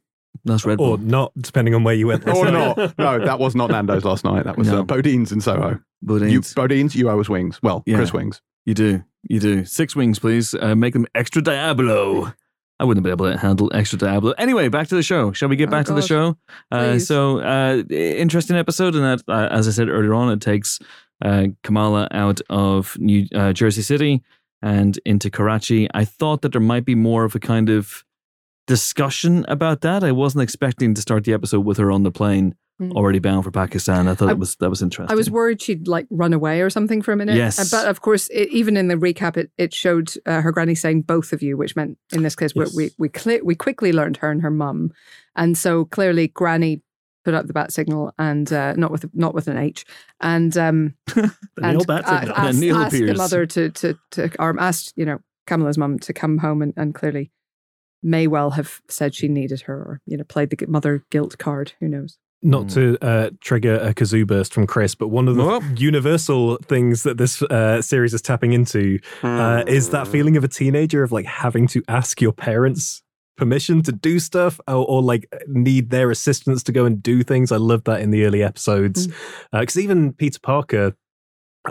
That's 0.45 0.65
Red 0.67 0.81
or 0.81 0.99
not, 0.99 1.33
depending 1.41 1.75
on 1.75 1.85
where 1.85 1.95
you 1.95 2.07
went. 2.09 2.27
Or 2.29 2.45
night. 2.45 2.77
not. 2.77 2.99
No, 2.99 3.25
that 3.25 3.39
was 3.39 3.55
not 3.55 3.71
Nando's 3.71 4.05
last 4.05 4.25
night. 4.25 4.45
That 4.45 4.59
was 4.59 4.69
No. 4.69 4.81
uh, 4.81 4.83
Bodean's 4.83 5.33
in 5.33 5.41
Soho. 5.41 5.81
Boudin's. 6.03 6.33
You, 6.33 6.41
Bodean's, 6.55 6.95
you 6.95 7.09
owe 7.09 7.19
us 7.21 7.29
wings. 7.29 7.61
Well, 7.63 7.83
Yeah. 7.87 7.97
Chris 7.97 8.13
wings. 8.13 8.43
You 8.67 8.75
do. 8.75 9.05
You 9.29 9.41
do. 9.41 9.65
Six 9.65 9.97
wings, 9.97 10.19
please. 10.19 10.55
Uh, 10.55 10.75
make 10.75 10.93
them 10.93 11.07
extra 11.15 11.41
Diablo. 11.43 12.33
I 12.81 12.85
wouldn't 12.85 13.05
be 13.05 13.11
able 13.11 13.31
to 13.31 13.39
handle 13.39 13.71
extra 13.73 13.99
Diablo. 13.99 14.33
Anyway, 14.37 14.69
back 14.69 14.89
to 14.89 14.97
the 14.97 15.03
show. 15.03 15.33
Shall 15.33 15.49
we 15.49 15.57
get 15.57 15.69
Oh, 15.69 15.71
back 15.71 15.87
to 15.87 15.93
the 15.95 16.01
God. 16.01 16.07
show? 16.09 16.37
Uh, 16.73 16.91
Please. 16.93 17.07
so, 17.07 17.39
uh, 17.41 17.83
interesting 17.91 18.57
episode. 18.57 18.95
And 18.97 19.05
that, 19.05 19.23
uh, 19.29 19.49
as 19.51 19.69
I 19.69 19.71
said 19.71 19.89
earlier 19.89 20.13
on, 20.13 20.31
it 20.33 20.41
takes 20.41 20.79
uh, 21.25 21.47
Kamala 21.63 22.09
out 22.11 22.41
of 22.51 22.99
New 22.99 23.27
uh, 23.35 23.53
Jersey 23.53 23.83
City 23.83 24.23
and 24.61 24.99
into 25.07 25.31
Karachi. 25.31 25.89
I 25.95 26.05
thought 26.05 26.43
that 26.43 26.53
there 26.53 26.61
might 26.61 26.85
be 26.85 26.95
more 26.97 27.25
of 27.25 27.35
a 27.35 27.41
kind 27.41 27.71
of 27.71 28.05
discussion 28.67 29.45
about 29.49 29.81
that. 29.83 30.03
I 30.05 30.13
wasn't 30.13 30.43
expecting 30.43 30.95
to 30.95 31.01
start 31.03 31.25
the 31.25 31.33
episode 31.33 31.61
with 31.61 31.79
her 31.79 31.91
on 31.91 32.03
the 32.03 32.11
plane, 32.11 32.55
Mm. 32.83 32.91
already 32.93 33.21
bound 33.21 33.45
for 33.45 33.53
Pakistan. 33.53 34.09
I 34.09 34.17
thought 34.17 34.31
I- 34.31 34.33
it 34.33 34.39
was 34.39 34.57
that 34.57 34.69
was 34.69 34.83
interesting. 34.83 35.13
I 35.13 35.15
was 35.17 35.31
worried 35.31 35.63
she'd 35.63 35.87
like 35.87 36.07
run 36.11 36.33
away 36.33 36.61
or 36.61 36.69
something 36.71 37.03
for 37.03 37.13
a 37.13 37.17
minute. 37.17 37.37
Yes. 37.37 37.57
Uh, 37.61 37.77
But 37.77 37.87
of 37.89 38.01
course, 38.01 38.27
it, 38.33 38.49
even 38.51 38.77
in 38.77 38.89
the 38.89 38.97
recap, 38.97 39.37
it, 39.37 39.53
it 39.57 39.73
showed 39.73 40.13
uh, 40.27 40.41
her 40.41 40.51
granny 40.51 40.75
saying 40.75 41.03
both 41.03 41.33
of 41.33 41.41
you, 41.41 41.57
which 41.57 41.77
meant 41.77 41.99
in 42.13 42.23
this 42.25 42.35
case, 42.35 42.51
Yes. 42.57 42.75
we 42.75 42.91
we 42.99 43.09
cle- 43.09 43.45
we 43.45 43.55
quickly 43.55 43.93
learned 43.93 44.17
her 44.17 44.31
and 44.31 44.43
her 44.43 44.51
mum, 44.51 44.91
and 45.37 45.57
so 45.57 45.85
clearly 45.85 46.27
granny 46.29 46.83
put 47.25 47.33
up 47.33 47.47
the 47.47 47.53
bat 47.53 47.73
signal 47.73 48.13
and 48.19 48.53
uh, 48.53 48.75
not 48.77 48.91
with 48.91 49.05
not 49.15 49.35
with 49.35 49.47
an 49.47 49.57
H 49.57 49.85
and 50.21 50.57
um 50.59 50.95
The 51.15 51.31
and 51.63 51.77
Neel 51.79 51.85
Bat 51.85 52.05
signal. 52.09 52.35
And 52.37 52.49
asked, 52.49 52.61
Neel 52.61 52.77
asked 52.77 52.93
the 52.99 53.15
mother 53.15 53.47
to 53.47 53.71
to 53.71 53.95
to 54.11 54.31
or 54.41 54.59
asked 54.61 54.93
you 54.97 55.07
know 55.07 55.21
Kamala's 55.47 55.79
mum 55.79 56.01
to 56.01 56.13
come 56.13 56.39
home 56.39 56.61
and, 56.61 56.73
and 56.77 56.93
clearly 56.93 57.31
may 58.05 58.27
well 58.27 58.51
have 58.51 58.81
said 58.89 59.15
she 59.15 59.27
needed 59.27 59.63
her 59.63 59.75
or 59.75 60.01
you 60.07 60.17
know 60.17 60.25
played 60.25 60.51
the 60.51 60.67
mother 60.67 61.05
guilt 61.11 61.39
card. 61.39 61.73
Who 61.81 61.89
knows? 61.89 62.19
Not 62.43 62.69
to 62.71 62.99
uh, 63.01 63.31
trigger 63.41 63.77
a 63.77 63.95
kazoo 63.95 64.27
burst 64.27 64.53
from 64.53 64.67
Chris, 64.67 64.95
but 64.95 65.09
one 65.09 65.29
of 65.29 65.37
the 65.37 65.45
Whoop. 65.45 65.63
universal 65.77 66.59
things 66.59 67.03
that 67.05 67.17
this 67.17 67.41
uh, 67.41 67.81
series 67.81 68.13
is 68.13 68.21
tapping 68.21 68.53
into 68.53 68.99
uh, 69.23 69.65
is 69.67 69.89
that 69.91 70.07
feeling 70.07 70.37
of 70.37 70.45
a 70.45 70.49
teenager 70.49 71.03
of 71.03 71.11
like 71.11 71.25
having 71.25 71.67
to 71.69 71.83
ask 71.89 72.21
your 72.21 72.33
parents 72.33 73.03
permission 73.39 73.83
to 73.83 73.93
do 73.93 74.19
stuff 74.19 74.61
or, 74.69 74.87
or 74.87 75.03
like 75.03 75.27
need 75.49 75.89
their 75.89 76.11
assistance 76.11 76.63
to 76.65 76.73
go 76.73 76.85
and 76.85 77.03
do 77.03 77.23
things. 77.23 77.51
I 77.51 77.57
love 77.57 77.85
that 77.85 78.03
in 78.03 78.11
the 78.11 78.27
early 78.27 78.43
episodes 78.43 79.09
because 79.51 79.79
even 79.79 80.13
Peter 80.13 80.39
Parker. 80.39 80.95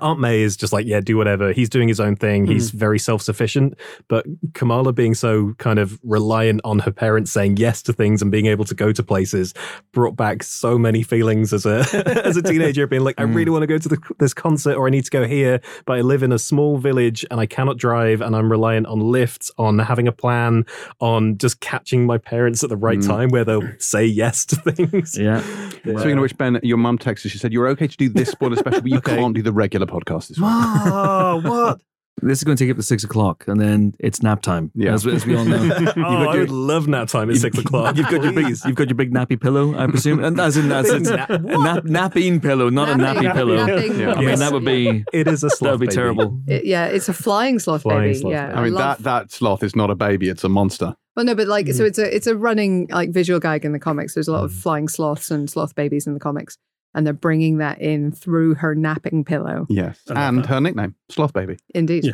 Aunt 0.01 0.19
May 0.19 0.41
is 0.41 0.57
just 0.57 0.73
like, 0.73 0.87
yeah, 0.87 0.99
do 0.99 1.17
whatever. 1.17 1.53
He's 1.53 1.69
doing 1.69 1.87
his 1.87 1.99
own 1.99 2.15
thing. 2.15 2.47
He's 2.47 2.71
hmm. 2.71 2.77
very 2.77 2.99
self 2.99 3.21
sufficient. 3.21 3.77
But 4.07 4.25
Kamala 4.53 4.91
being 4.91 5.13
so 5.13 5.53
kind 5.59 5.77
of 5.77 5.99
reliant 6.03 6.61
on 6.63 6.79
her 6.79 6.91
parents 6.91 7.31
saying 7.31 7.57
yes 7.57 7.81
to 7.83 7.93
things 7.93 8.21
and 8.21 8.31
being 8.31 8.47
able 8.47 8.65
to 8.65 8.73
go 8.73 8.91
to 8.91 9.03
places 9.03 9.53
brought 9.91 10.15
back 10.15 10.41
so 10.41 10.79
many 10.79 11.03
feelings 11.03 11.53
as 11.53 11.65
a 11.65 11.85
as 12.25 12.37
a 12.37 12.41
teenager, 12.41 12.87
being 12.87 13.03
like, 13.03 13.19
I 13.19 13.23
really 13.23 13.45
hmm. 13.45 13.53
want 13.53 13.63
to 13.63 13.67
go 13.67 13.77
to 13.77 13.89
the, 13.89 13.97
this 14.19 14.33
concert 14.33 14.75
or 14.75 14.87
I 14.87 14.89
need 14.89 15.05
to 15.05 15.11
go 15.11 15.25
here, 15.25 15.61
but 15.85 15.97
I 15.97 16.01
live 16.01 16.23
in 16.23 16.31
a 16.31 16.39
small 16.39 16.77
village 16.77 17.23
and 17.29 17.39
I 17.39 17.45
cannot 17.45 17.77
drive 17.77 18.21
and 18.21 18.35
I'm 18.35 18.51
reliant 18.51 18.87
on 18.87 18.99
lifts, 18.99 19.51
on 19.57 19.77
having 19.77 20.07
a 20.07 20.11
plan, 20.11 20.65
on 20.99 21.37
just 21.37 21.59
catching 21.59 22.05
my 22.05 22.17
parents 22.17 22.63
at 22.63 22.69
the 22.69 22.77
right 22.77 22.99
hmm. 22.99 23.07
time 23.07 23.29
where 23.29 23.45
they'll 23.45 23.69
say 23.77 24.05
yes 24.05 24.45
to 24.47 24.55
things. 24.55 25.17
yeah. 25.17 25.41
Speaking 25.83 26.13
of 26.13 26.21
which, 26.21 26.37
Ben, 26.37 26.59
your 26.63 26.77
mum 26.77 26.97
texted. 26.97 27.29
She 27.29 27.37
said 27.37 27.53
you're 27.53 27.67
okay 27.67 27.87
to 27.87 27.97
do 27.97 28.09
this 28.09 28.29
spoiler 28.29 28.55
special, 28.55 28.81
but 28.81 28.89
you 28.89 28.97
Okay. 29.03 29.17
can't 29.17 29.35
do 29.35 29.41
the 29.41 29.51
regular 29.51 29.82
podcast 29.87 30.27
this 30.29 30.37
week. 30.37 30.47
Oh, 30.47 31.41
what? 31.43 31.81
This 32.21 32.37
is 32.37 32.43
going 32.43 32.55
to 32.55 32.63
take 32.63 32.69
up 32.71 32.77
to 32.77 32.83
six 32.83 33.03
o'clock, 33.03 33.43
and 33.47 33.59
then 33.59 33.95
it's 33.99 34.21
nap 34.21 34.41
time. 34.43 34.71
Yeah. 34.75 34.93
as, 34.93 35.05
as 35.05 35.25
we 35.25 35.35
all 35.35 35.43
know. 35.43 35.57
oh, 35.97 36.01
I 36.29 36.37
would 36.37 36.51
love 36.51 36.87
nap 36.87 37.07
time 37.09 37.29
at 37.31 37.37
six 37.37 37.57
o'clock. 37.63 37.97
You've 37.97 38.07
got 38.07 38.23
your 38.23 38.31
big, 38.31 38.47
you've 38.49 38.75
got 38.75 38.87
your 38.87 38.95
big 38.95 39.11
nappy 39.11 39.41
pillow, 39.41 39.75
I 39.77 39.87
presume, 39.87 40.23
and 40.23 40.39
as 40.39 40.55
in 40.55 40.71
as 40.71 40.89
in 40.91 41.03
Na- 41.03 41.25
nap, 41.63 41.83
napping 41.85 42.39
pillow, 42.39 42.69
not 42.69 42.87
a 42.89 42.95
Napping- 42.95 43.23
nappy 43.23 43.33
pillow. 43.33 43.65
napping, 43.65 43.99
Yeah. 43.99 44.13
I 44.13 44.19
mean, 44.19 44.29
yes, 44.29 44.39
that 44.39 44.53
would 44.53 44.63
be 44.63 45.03
It 45.11 45.27
is 45.27 45.43
a 45.43 45.49
sloth. 45.49 45.59
that 45.59 45.71
would 45.71 45.79
be 45.81 45.87
baby. 45.87 45.95
terrible. 45.95 46.39
It- 46.47 46.65
yeah, 46.65 46.85
it's 46.85 47.09
a 47.09 47.13
flying 47.13 47.57
sloth 47.59 47.81
Flying 47.81 48.01
baby. 48.11 48.19
sloth 48.19 48.31
yeah, 48.31 48.45
baby. 48.47 48.57
I 48.59 48.63
mean, 48.63 48.73
love- 48.75 48.97
that 48.99 49.03
that 49.03 49.31
sloth 49.31 49.63
is 49.63 49.75
not 49.75 49.89
a 49.89 49.95
baby; 49.95 50.29
it's 50.29 50.43
a 50.43 50.49
monster. 50.49 50.95
Well, 51.15 51.25
no, 51.25 51.35
but 51.35 51.47
like, 51.47 51.65
Mm. 51.65 51.73
so 51.75 51.83
it's 51.83 51.97
a 51.99 52.15
it's 52.15 52.27
a 52.27 52.37
running 52.37 52.87
like 52.91 53.09
visual 53.11 53.39
gag 53.39 53.65
in 53.65 53.71
the 53.73 53.79
comics. 53.79 54.13
There's 54.13 54.27
a 54.27 54.31
lot 54.31 54.43
of 54.45 54.53
flying 54.53 54.87
sloths 54.87 55.29
and 55.31 55.49
sloth 55.49 55.73
babies 55.75 56.05
in 56.07 56.13
the 56.13 56.19
comics, 56.19 56.57
and 56.93 57.05
they're 57.05 57.13
bringing 57.13 57.57
that 57.57 57.81
in 57.81 58.11
through 58.11 58.55
her 58.55 58.75
napping 58.75 59.23
pillow. 59.23 59.65
Yes, 59.69 59.99
and 60.07 60.39
that. 60.39 60.45
her 60.47 60.61
nickname, 60.61 60.95
Sloth 61.09 61.33
Baby. 61.33 61.57
Indeed. 61.73 62.05
Yeah. 62.05 62.13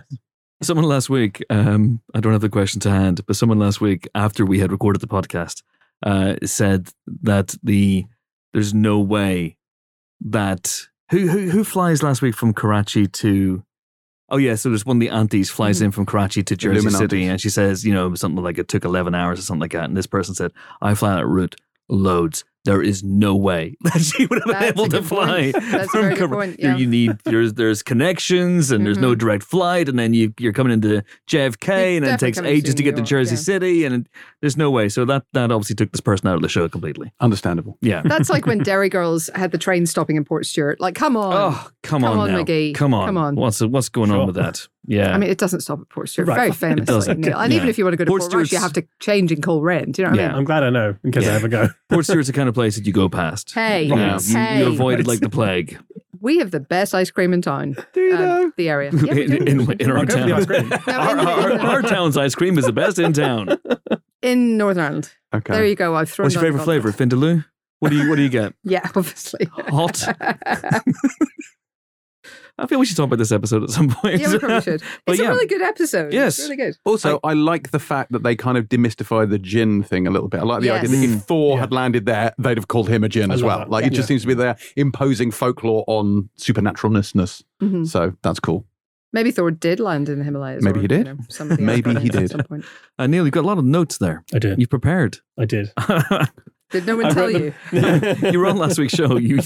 Someone 0.62 0.86
last 0.86 1.10
week, 1.10 1.44
um, 1.50 2.02
I 2.14 2.20
don't 2.20 2.34
have 2.34 2.42
the 2.42 2.50
question 2.50 2.82
to 2.82 2.90
hand, 2.90 3.26
but 3.26 3.38
someone 3.38 3.60
last 3.60 3.80
week 3.80 4.10
after 4.14 4.46
we 4.46 4.60
had 4.60 4.72
recorded 4.72 5.00
the 5.00 5.08
podcast 5.08 5.64
uh, 6.04 6.36
said 6.44 6.90
that 7.22 7.56
the 7.64 8.06
there's 8.54 8.74
no 8.74 9.00
way 9.00 9.58
that 10.22 10.88
who 11.12 11.28
who 11.28 11.50
who 11.50 11.64
flies 11.64 12.04
last 12.04 12.22
week 12.22 12.36
from 12.36 12.54
Karachi 12.54 13.08
to. 13.08 13.64
Oh 14.32 14.38
yeah, 14.38 14.54
so 14.56 14.70
there's 14.70 14.86
one 14.86 14.98
of 14.98 15.02
the 15.02 15.10
aunties 15.10 15.50
flies 15.50 15.82
in 15.82 15.90
from 15.90 16.06
Karachi 16.06 16.44
to 16.44 16.56
Jersey 16.56 16.88
Illuminantes. 16.88 16.98
City, 16.98 17.26
and 17.26 17.42
she 17.42 17.50
says, 17.50 17.84
you 17.84 17.92
know, 17.92 18.14
something 18.14 18.44
like 18.44 18.60
it 18.60 18.68
took 18.68 18.86
11 18.86 19.16
hours 19.16 19.40
or 19.40 19.42
something 19.42 19.62
like 19.62 19.72
that. 19.72 19.86
And 19.86 19.98
this 19.98 20.06
person 20.06 20.36
said, 20.36 20.52
I 20.82 20.94
fly 20.94 21.16
that 21.16 21.26
route 21.26 21.56
loads. 21.88 22.46
There 22.70 22.82
is 22.84 23.04
no 23.04 23.36
way 23.36 23.76
that 23.82 24.00
she 24.02 24.26
would 24.28 24.40
have 24.46 24.60
been 24.60 24.64
able 24.72 24.88
to 24.90 25.02
fly. 25.02 25.52
That's 25.52 25.90
from 25.92 26.02
very 26.02 26.16
good 26.16 26.30
You- 26.32 26.56
yeah. 26.60 26.76
You 26.78 26.88
need 26.88 27.12
there's 27.26 27.54
there's 27.56 27.82
connections 27.82 28.72
and 28.72 28.86
there's 28.86 28.98
no 28.98 29.14
Mhm. 29.16 29.18
direct 29.20 29.44
flight, 29.44 29.90
and 29.90 29.98
then 29.98 30.14
you 30.14 30.34
you're 30.40 30.54
coming 30.54 30.74
into 30.74 31.04
JFK, 31.28 31.98
and 31.98 32.06
then 32.06 32.14
it 32.16 32.20
takes 32.20 32.38
ages 32.40 32.76
to 32.76 32.78
to 32.78 32.84
New 32.84 32.92
get 32.92 32.96
to 32.98 33.04
Jersey 33.04 33.36
yeah. 33.36 33.42
City, 33.42 33.86
and 33.86 33.96
it, 33.96 34.08
there's 34.42 34.58
no 34.58 34.70
way. 34.72 34.88
So 34.90 35.06
that 35.06 35.24
that 35.34 35.52
obviously 35.52 35.76
took 35.76 35.92
this 35.92 36.02
person 36.02 36.28
out 36.28 36.36
of 36.36 36.42
the 36.42 36.50
show 36.50 36.68
completely. 36.70 37.12
Understandable. 37.20 37.78
Yeah. 37.82 38.02
That's 38.06 38.30
like 38.30 38.46
when 38.46 38.60
Derry 38.70 38.90
Girls 38.90 39.30
had 39.36 39.52
the 39.52 39.58
train 39.58 39.86
stopping 39.86 40.16
in 40.16 40.26
Portstewart. 40.26 40.76
Like, 40.80 40.96
come 40.96 41.18
on. 41.18 41.34
Oh, 41.34 41.70
come, 41.84 42.02
Come 42.04 42.20
on, 42.20 42.30
on. 42.32 42.46
McGee. 42.46 42.74
Come 42.76 42.94
on. 42.94 43.06
Come 43.08 43.18
on. 43.18 43.36
What's 43.36 43.62
what's 43.62 43.90
going 43.90 44.12
on 44.12 44.28
with 44.28 44.36
that? 44.36 44.68
Yeah. 44.88 45.14
I 45.14 45.18
mean, 45.18 45.30
it 45.30 45.38
doesn't 45.38 45.60
stop 45.62 45.80
at 45.82 45.90
Portstewart. 45.90 46.28
Right. 46.28 46.36
Very 46.36 46.50
It 46.50 46.56
famously. 46.56 46.86
doesn't. 46.86 47.20
Neel. 47.22 47.38
And 47.38 47.54
even 47.54 47.68
if 47.70 47.78
you 47.78 47.84
want 47.84 47.94
to 47.94 47.98
go 47.98 48.06
to 48.06 48.10
Port 48.10 48.22
Port, 48.22 48.34
Rush, 48.34 48.52
you 48.52 48.60
have 48.60 48.74
to 48.74 48.86
change 49.00 49.32
in 49.32 49.42
Coleraine. 49.42 49.92
Do 49.92 50.02
you 50.02 50.06
know 50.06 50.12
what 50.12 50.20
I 50.20 50.24
Yeah. 50.24 50.28
mean? 50.30 50.38
I'm 50.38 50.44
glad 50.46 50.64
I 50.64 50.70
know 50.70 50.96
in 51.04 51.12
case 51.12 51.26
Yeah. 51.26 51.34
I 51.34 51.36
ever 51.36 51.48
go. 51.48 51.68
Portstewart's 51.90 52.28
the 52.28 52.34
kind 52.34 52.48
of 52.50 52.56
place 52.60 52.76
that 52.76 52.86
you 52.86 52.94
go 52.94 53.08
past. 53.10 53.54
Hey, 53.54 53.84
Yeah. 53.84 54.20
You, 54.20 54.38
hey. 54.38 54.60
you 54.60 54.68
avoid 54.68 55.00
it 55.00 55.08
like 55.08 55.20
the 55.22 55.30
plague. 55.30 55.78
we 56.22 56.40
have 56.40 56.52
the 56.52 56.60
best 56.60 56.94
ice 56.94 57.10
cream 57.12 57.32
in 57.34 57.42
town. 57.42 57.76
Do 57.94 58.02
you 58.02 58.16
uh, 58.16 58.20
know? 58.20 58.52
The 58.58 58.68
area. 58.70 58.92
Yeah, 59.06 59.14
we 59.14 59.24
in, 59.24 59.30
do. 59.32 59.38
in, 59.72 59.82
in 59.82 59.90
our 59.92 59.98
I'll 60.00 60.06
go 60.06 60.16
for 60.18 60.26
the 60.28 60.34
ice 60.36 60.46
town. 60.46 60.70
cream. 60.70 60.70
No, 60.88 60.94
Our, 60.94 61.20
in- 61.20 61.28
our, 61.28 61.60
our 61.76 61.82
town's 61.96 62.18
ice 62.18 62.36
cream 62.36 62.58
is 62.58 62.66
the 62.66 62.74
best 62.74 63.00
in 63.00 63.14
town. 63.14 63.58
in 64.22 64.58
Northern 64.58 64.84
Ireland. 64.84 65.14
Okay. 65.34 65.54
There 65.54 65.66
you 65.66 65.76
go. 65.76 65.96
I've 65.96 66.10
thrown 66.10 66.26
What's 66.26 66.36
your 66.36 66.44
down 66.44 66.54
the 66.58 66.66
favorite 66.66 66.94
flavor? 66.96 67.16
Vindaloo? 67.16 67.46
What 67.80 67.90
do 67.92 67.96
you 67.98 68.10
what 68.10 68.18
do 68.18 68.24
you 68.24 68.30
get? 68.30 68.54
Yeah, 68.64 68.82
obviously. 68.96 69.48
Hot? 69.54 70.04
I 72.62 72.68
feel 72.68 72.80
we 72.80 72.86
should 72.86 72.98
talk 72.98 73.06
about 73.06 73.18
this 73.20 73.32
episode 73.32 73.64
at 73.64 73.70
some 73.70 73.90
point. 73.90 74.20
yeah, 74.20 74.32
we 74.32 74.40
probably 74.40 74.62
should. 74.62 74.82
But 75.06 75.14
It's 75.14 75.22
yeah. 75.22 75.28
a 75.28 75.32
really 75.32 75.48
good 75.48 75.62
episode. 75.62 76.14
Yes. 76.14 76.38
It's 76.40 76.48
really 76.50 76.58
good. 76.58 76.76
Also, 76.86 77.20
I, 77.24 77.34
like 77.34 77.72
the 77.72 77.80
fact 77.80 78.12
that 78.12 78.24
they 78.24 78.36
kind 78.36 78.58
of 78.58 78.66
demystify 78.70 79.30
the 79.30 79.40
djinn 79.40 79.84
thing 79.84 80.08
a 80.08 80.12
little 80.12 80.28
bit. 80.28 80.42
I 80.42 80.44
like 80.44 80.62
the 80.62 80.68
Yes. 80.68 80.84
idea 80.84 80.98
that 80.98 81.04
if 81.04 81.10
Mm. 81.12 81.24
Thor 81.24 81.56
Yeah. 81.56 81.60
had 81.62 81.72
landed 81.72 82.06
there, 82.06 82.34
they'd 82.38 82.58
have 82.58 82.68
called 82.68 82.90
him 82.90 83.04
a 83.04 83.10
djinn 83.10 83.32
I 83.32 83.36
as 83.36 83.44
well. 83.44 83.60
that. 83.60 83.70
Like 83.70 83.86
it 83.86 83.90
just 83.92 84.02
Yeah. 84.06 84.14
seems 84.14 84.22
to 84.24 84.28
be 84.28 84.34
there 84.34 84.58
imposing 84.76 85.32
folklore 85.32 85.84
on 85.88 86.30
supernaturalness. 86.38 87.44
Mhm. 87.62 87.88
So 87.88 88.14
that's 88.22 88.40
cool. 88.40 88.66
Maybe 89.12 89.32
Thor 89.32 89.50
did 89.50 89.80
land 89.80 90.08
in 90.08 90.20
the 90.20 90.26
Himalayas. 90.26 90.64
Maybe 90.64 90.80
or, 90.80 90.82
he 90.84 90.88
did. 90.88 91.08
You 91.08 91.14
know, 91.50 91.56
Maybe 91.60 91.90
he 91.96 91.98
in 91.98 92.06
At 92.06 92.12
did. 92.12 92.30
some 92.30 92.44
point. 92.44 92.64
Uh, 93.00 93.08
Neel, 93.08 93.26
you've 93.26 93.34
got 93.34 93.44
a 93.44 93.48
lot 93.48 93.58
of 93.58 93.66
notes 93.66 93.98
there. 93.98 94.24
I 94.34 94.38
did. 94.38 94.60
You've 94.60 94.70
prepared. 94.70 95.18
I 95.38 95.46
did. 95.46 95.72
Did 96.72 96.86
no 96.86 96.98
one 96.98 97.06
I 97.08 97.10
tell 97.14 97.32
you? 97.32 97.54
you 98.32 98.40
were 98.40 98.46
on 98.46 98.58
last 98.58 98.78
week's 98.78 98.94
show. 98.94 99.18
You 99.18 99.40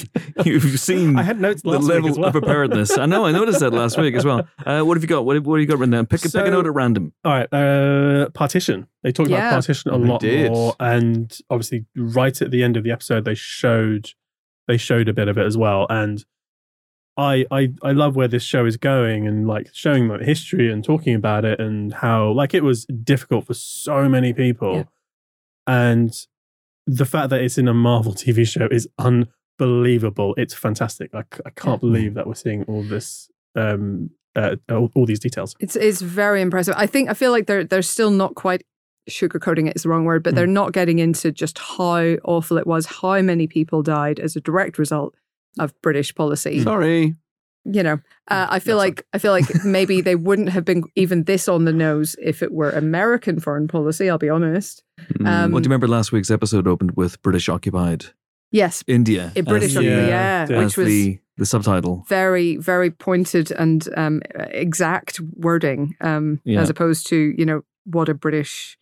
you've 0.44 0.80
seen 0.80 1.18
I 1.18 1.24
had 1.24 1.40
notes 1.40 1.62
the 1.62 1.70
last 1.70 1.84
level 1.84 2.04
week 2.04 2.12
as 2.12 2.18
well. 2.20 2.28
of 2.28 2.34
preparedness. 2.34 2.98
I 2.98 3.06
know. 3.06 3.26
I 3.26 3.32
noticed 3.32 3.62
that 3.62 3.72
last 3.72 3.98
week 3.98 4.16
as 4.16 4.26
well. 4.26 4.48
Uh, 4.66 4.82
what 4.82 4.96
have 4.98 5.04
you 5.04 5.08
got? 5.08 5.26
What, 5.26 5.36
have- 5.36 5.46
what 5.46 5.56
have 5.56 5.62
you 5.62 5.68
got 5.68 5.80
written 5.80 5.92
down? 5.92 6.06
Pick, 6.06 6.22
a 6.26 6.30
pick 6.30 6.46
a 6.48 6.50
note 6.52 6.66
at 6.66 6.74
random. 6.74 7.14
All 7.26 7.32
right, 7.34 7.54
uh, 7.54 8.30
partition. 8.30 8.88
They 9.04 9.12
talked 9.12 9.30
Yeah. 9.30 9.48
about 9.50 9.54
partition 9.56 9.92
a 9.92 9.98
lot 9.98 10.24
more, 10.24 10.76
and 10.80 11.38
obviously, 11.50 11.86
right 11.96 12.42
at 12.42 12.52
the 12.52 12.64
end 12.64 12.78
of 12.78 12.84
the 12.84 12.92
episode, 12.92 13.26
they 13.26 13.36
showed 13.36 14.12
they 14.68 14.78
showed 14.78 15.10
a 15.10 15.14
bit 15.14 15.28
of 15.28 15.38
it 15.38 15.46
as 15.46 15.58
well. 15.58 15.86
And 15.90 16.24
I, 17.18 17.46
I 17.52 17.74
I 17.84 17.92
love 17.92 18.16
where 18.16 18.28
this 18.30 18.44
show 18.44 18.66
is 18.66 18.78
going 18.78 19.28
and 19.28 19.48
like 19.48 19.70
showing 19.74 20.08
like 20.08 20.22
history 20.22 20.72
and 20.72 20.84
talking 20.84 21.14
about 21.16 21.46
it 21.46 21.60
and 21.60 21.94
how 21.94 22.32
like 22.32 22.54
it 22.54 22.64
was 22.64 22.86
difficult 22.86 23.46
for 23.48 23.54
so 23.54 24.08
many 24.10 24.34
people, 24.34 24.76
Yeah. 24.76 24.84
and 25.68 26.14
the 26.86 27.06
fact 27.06 27.30
that 27.30 27.42
it's 27.42 27.58
in 27.58 27.68
a 27.68 27.74
Marvel 27.74 28.14
TV 28.14 28.48
show 28.48 28.68
is 28.70 28.88
unbelievable. 29.00 30.34
It's 30.38 30.54
fantastic. 30.54 31.12
I 31.14 31.24
can't 31.56 31.80
believe 31.80 32.14
that 32.16 32.28
we're 32.28 32.36
seeing 32.36 32.64
all 32.64 32.84
this 32.84 33.30
um 33.56 34.10
uh, 34.36 34.56
all, 34.72 34.90
all 34.96 35.06
these 35.06 35.20
details. 35.20 35.56
It's 35.60 35.76
it's 35.76 36.02
very 36.02 36.42
impressive. 36.42 36.74
I 36.78 36.88
think 36.88 37.10
I 37.10 37.14
feel 37.14 37.32
like 37.32 37.46
they're 37.46 37.64
they're 37.64 37.82
still 37.82 38.10
not 38.10 38.36
quite 38.36 38.64
sugarcoating 39.10 39.68
it 39.68 39.76
is 39.76 39.84
the 39.84 39.90
wrong 39.90 40.06
word, 40.06 40.24
but 40.24 40.34
they're 40.34 40.48
not 40.48 40.72
getting 40.72 41.00
into 41.00 41.32
just 41.32 41.58
how 41.60 42.16
awful 42.24 42.58
it 42.58 42.66
was, 42.66 42.86
how 42.86 43.22
many 43.22 43.48
people 43.48 43.84
died 43.84 44.20
as 44.20 44.36
a 44.36 44.42
direct 44.42 44.78
result 44.78 45.14
of 45.60 45.80
British 45.82 46.16
policy. 46.16 46.62
Sorry. 46.62 47.16
You 47.66 47.82
know, 47.82 47.94
uh, 48.28 48.48
I 48.50 48.60
feel 48.60 48.76
like 48.78 49.06
I 49.14 49.18
feel 49.20 49.32
like 49.32 49.64
maybe 49.64 50.02
they 50.02 50.16
wouldn't 50.16 50.50
have 50.50 50.66
been 50.66 50.84
even 50.96 51.24
this 51.24 51.48
on 51.48 51.64
the 51.64 51.72
nose 51.72 52.16
if 52.22 52.44
it 52.44 52.52
were 52.52 52.72
American 52.72 53.40
foreign 53.40 53.68
policy. 53.70 54.10
I'll 54.10 54.18
be 54.18 54.30
honest. 54.30 54.84
Mm. 55.14 55.28
Um, 55.28 55.52
well, 55.52 55.62
do 55.62 55.68
you 55.68 55.70
remember 55.70 55.88
last 55.88 56.12
week's 56.12 56.30
episode 56.32 56.68
opened 56.68 56.92
with 56.98 57.22
British 57.22 57.48
occupied 57.50 58.08
Yes, 58.52 58.84
India? 58.86 59.32
in 59.36 59.46
British, 59.46 59.70
as 59.70 59.76
the- 59.76 59.84
yeah, 59.86 60.08
Yeah, 60.08 60.48
yeah, 60.50 60.60
which 60.60 60.78
was 60.78 60.88
the, 60.88 61.20
the 61.38 61.46
subtitle. 61.46 62.06
very 62.10 62.58
very 62.58 62.92
pointed 62.92 63.52
and 63.52 63.88
um, 63.98 64.22
exact 64.36 65.20
wording 65.38 65.96
um, 66.02 66.42
Yeah. 66.44 66.62
as 66.62 66.70
opposed 66.70 67.08
to 67.08 67.16
you 67.38 67.46
know 67.46 67.62
what 67.86 68.08
a 68.10 68.14
british 68.14 68.78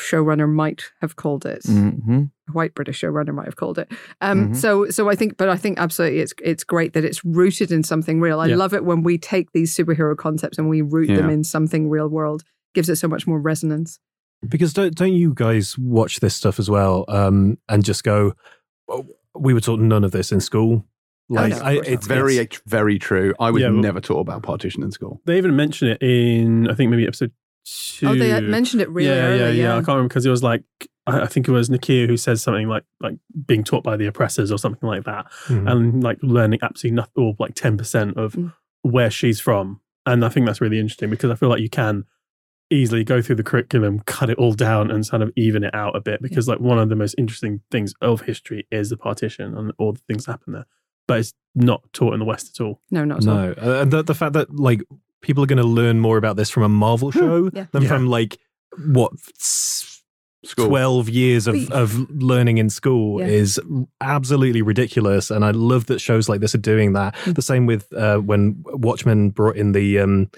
showrunner 0.00 0.48
might 0.48 0.84
have 1.00 1.16
called 1.16 1.44
it 1.46 1.62
hmm 1.66 2.24
a 2.48 2.52
white 2.52 2.74
british 2.74 3.00
showrunner 3.00 3.32
might 3.34 3.44
have 3.46 3.56
called 3.56 3.78
it 3.78 3.88
um, 4.20 4.48
Mhm. 4.50 4.56
so 4.56 4.88
so 4.90 5.08
i 5.08 5.14
think 5.14 5.36
but 5.36 5.48
i 5.48 5.56
think 5.56 5.78
absolutely 5.78 6.18
it's 6.20 6.32
it's 6.42 6.64
great 6.64 6.94
that 6.94 7.04
it's 7.04 7.24
rooted 7.24 7.70
in 7.70 7.82
something 7.82 8.20
real 8.20 8.40
i 8.40 8.46
Yeah. 8.46 8.56
love 8.56 8.74
it 8.74 8.84
when 8.84 9.02
we 9.02 9.18
take 9.18 9.52
these 9.52 9.74
superhero 9.76 10.16
concepts 10.16 10.58
and 10.58 10.68
we 10.68 10.82
root 10.82 11.08
them 11.08 11.30
in 11.30 11.44
something 11.44 11.88
real 11.88 12.08
world 12.08 12.42
gives 12.74 12.88
it 12.88 12.96
so 12.96 13.06
much 13.08 13.26
more 13.26 13.38
resonance 13.40 13.98
Because 14.48 14.72
don't 14.72 14.94
don't 14.94 15.12
you 15.12 15.32
guys 15.34 15.76
watch 15.78 16.20
this 16.20 16.34
stuff 16.34 16.58
as 16.58 16.68
well 16.70 17.04
um, 17.08 17.58
and 17.68 17.84
just 17.84 18.02
go, 18.04 18.32
"Oh, 18.88 19.04
we 19.38 19.52
were 19.54 19.60
taught 19.60 19.80
none 19.80 20.02
of 20.02 20.12
this 20.12 20.32
in 20.32 20.40
school. 20.40 20.84
Like 21.28 21.52
no, 21.52 21.58
I, 21.58 21.72
it's 21.84 22.06
very, 22.06 22.38
it's- 22.38 22.60
very 22.66 22.98
true. 22.98 23.34
I 23.38 23.50
was 23.50 23.60
Yeah, 23.62 23.68
well- 23.68 23.82
never 23.82 24.00
taught 24.00 24.20
about 24.20 24.42
partition 24.42 24.82
in 24.82 24.90
school. 24.92 25.20
They 25.26 25.36
even 25.38 25.54
mention 25.56 25.88
it 25.88 25.98
in 26.02 26.68
I 26.70 26.74
think 26.74 26.90
maybe 26.90 27.06
episode 27.06 27.32
two. 27.64 28.06
oh 28.08 28.14
they 28.14 28.40
mentioned 28.40 28.82
it 28.82 28.88
really 28.90 29.08
yeah, 29.08 29.22
early 29.24 29.38
yeah, 29.38 29.48
yeah, 29.48 29.62
yeah. 29.62 29.72
I 29.72 29.76
can't 29.76 29.88
remember 29.88 30.08
because 30.08 30.26
it 30.26 30.30
was 30.30 30.42
like 30.42 30.62
I 31.06 31.22
I 31.22 31.26
think 31.26 31.48
it 31.48 31.52
was 31.52 31.68
Nakia 31.68 32.06
who 32.06 32.16
says 32.16 32.42
something 32.42 32.68
like 32.68 32.84
like 33.00 33.16
being 33.46 33.64
taught 33.64 33.82
by 33.84 33.96
the 33.96 34.06
oppressors 34.06 34.50
or 34.52 34.58
something 34.58 34.88
like 34.88 35.04
that, 35.04 35.26
Mhm. 35.48 35.70
and 35.70 36.02
like 36.04 36.18
learning 36.22 36.60
absolutely 36.62 36.96
nothing 36.96 37.22
or 37.22 37.34
like 37.38 37.54
ten 37.54 37.76
percent 37.76 38.16
of 38.16 38.32
Mm. 38.34 38.52
where 38.82 39.10
she's 39.10 39.40
from. 39.40 39.80
And 40.06 40.24
I 40.24 40.28
think 40.30 40.46
that's 40.46 40.60
really 40.60 40.78
interesting 40.80 41.10
because 41.10 41.30
I 41.30 41.34
feel 41.34 41.48
like 41.50 41.60
you 41.60 41.68
can 41.70 42.04
easily 42.70 43.02
go 43.04 43.20
through 43.20 43.34
the 43.36 43.42
curriculum, 43.42 44.00
cut 44.06 44.30
it 44.30 44.38
all 44.38 44.52
down, 44.52 44.90
and 44.90 45.04
sort 45.04 45.22
of 45.22 45.30
even 45.36 45.64
it 45.64 45.74
out 45.74 45.96
a 45.96 46.00
bit. 46.00 46.22
Because 46.22 46.46
like 46.48 46.60
one 46.60 46.78
of 46.78 46.88
the 46.88 46.96
most 46.96 47.14
interesting 47.18 47.60
things 47.70 47.92
of 48.00 48.22
history 48.22 48.66
is 48.70 48.90
the 48.90 48.96
partition 48.96 49.56
and 49.56 49.72
all 49.78 49.92
the 49.92 50.00
things 50.08 50.24
that 50.26 50.32
happen 50.32 50.52
there, 50.54 50.66
but 51.08 51.18
it's 51.18 51.34
not 51.54 51.82
taught 51.92 52.14
in 52.14 52.20
the 52.20 52.24
West 52.24 52.58
at 52.58 52.64
all. 52.64 52.80
no 52.90 53.04
not 53.04 53.18
at 53.22 53.28
all. 53.28 53.34
no, 53.34 53.54
Uh, 53.60 53.82
and 53.82 53.90
the, 53.90 54.02
the 54.02 54.14
fact 54.14 54.32
that 54.34 54.54
like 54.54 54.82
people 55.22 55.42
are 55.44 55.46
going 55.46 55.58
to 55.58 55.62
learn 55.64 56.00
more 56.00 56.16
about 56.16 56.36
this 56.36 56.50
from 56.50 56.62
a 56.62 56.68
Marvel 56.68 57.10
show 57.10 57.50
Yeah. 57.52 57.66
than 57.72 57.82
Yeah. 57.82 57.88
from 57.88 58.06
like 58.08 58.38
what 58.86 59.12
s- 59.38 59.86
School. 60.42 60.68
12 60.68 61.10
years 61.10 61.46
of, 61.46 61.70
of 61.70 62.10
learning 62.10 62.56
in 62.56 62.70
school 62.70 63.20
Yeah. 63.20 63.26
is 63.26 63.60
absolutely 64.00 64.62
ridiculous 64.62 65.30
and 65.30 65.44
i 65.44 65.50
love 65.50 65.84
that 65.86 66.00
shows 66.00 66.30
like 66.30 66.40
this 66.40 66.54
are 66.54 66.58
doing 66.72 66.94
that 66.94 67.14
Mm. 67.26 67.34
the 67.34 67.42
same 67.42 67.66
with 67.66 67.92
uh, 67.92 68.16
when 68.20 68.62
watchmen 68.64 69.28
brought 69.30 69.56
in 69.56 69.72
the 69.72 69.98
um 69.98 70.30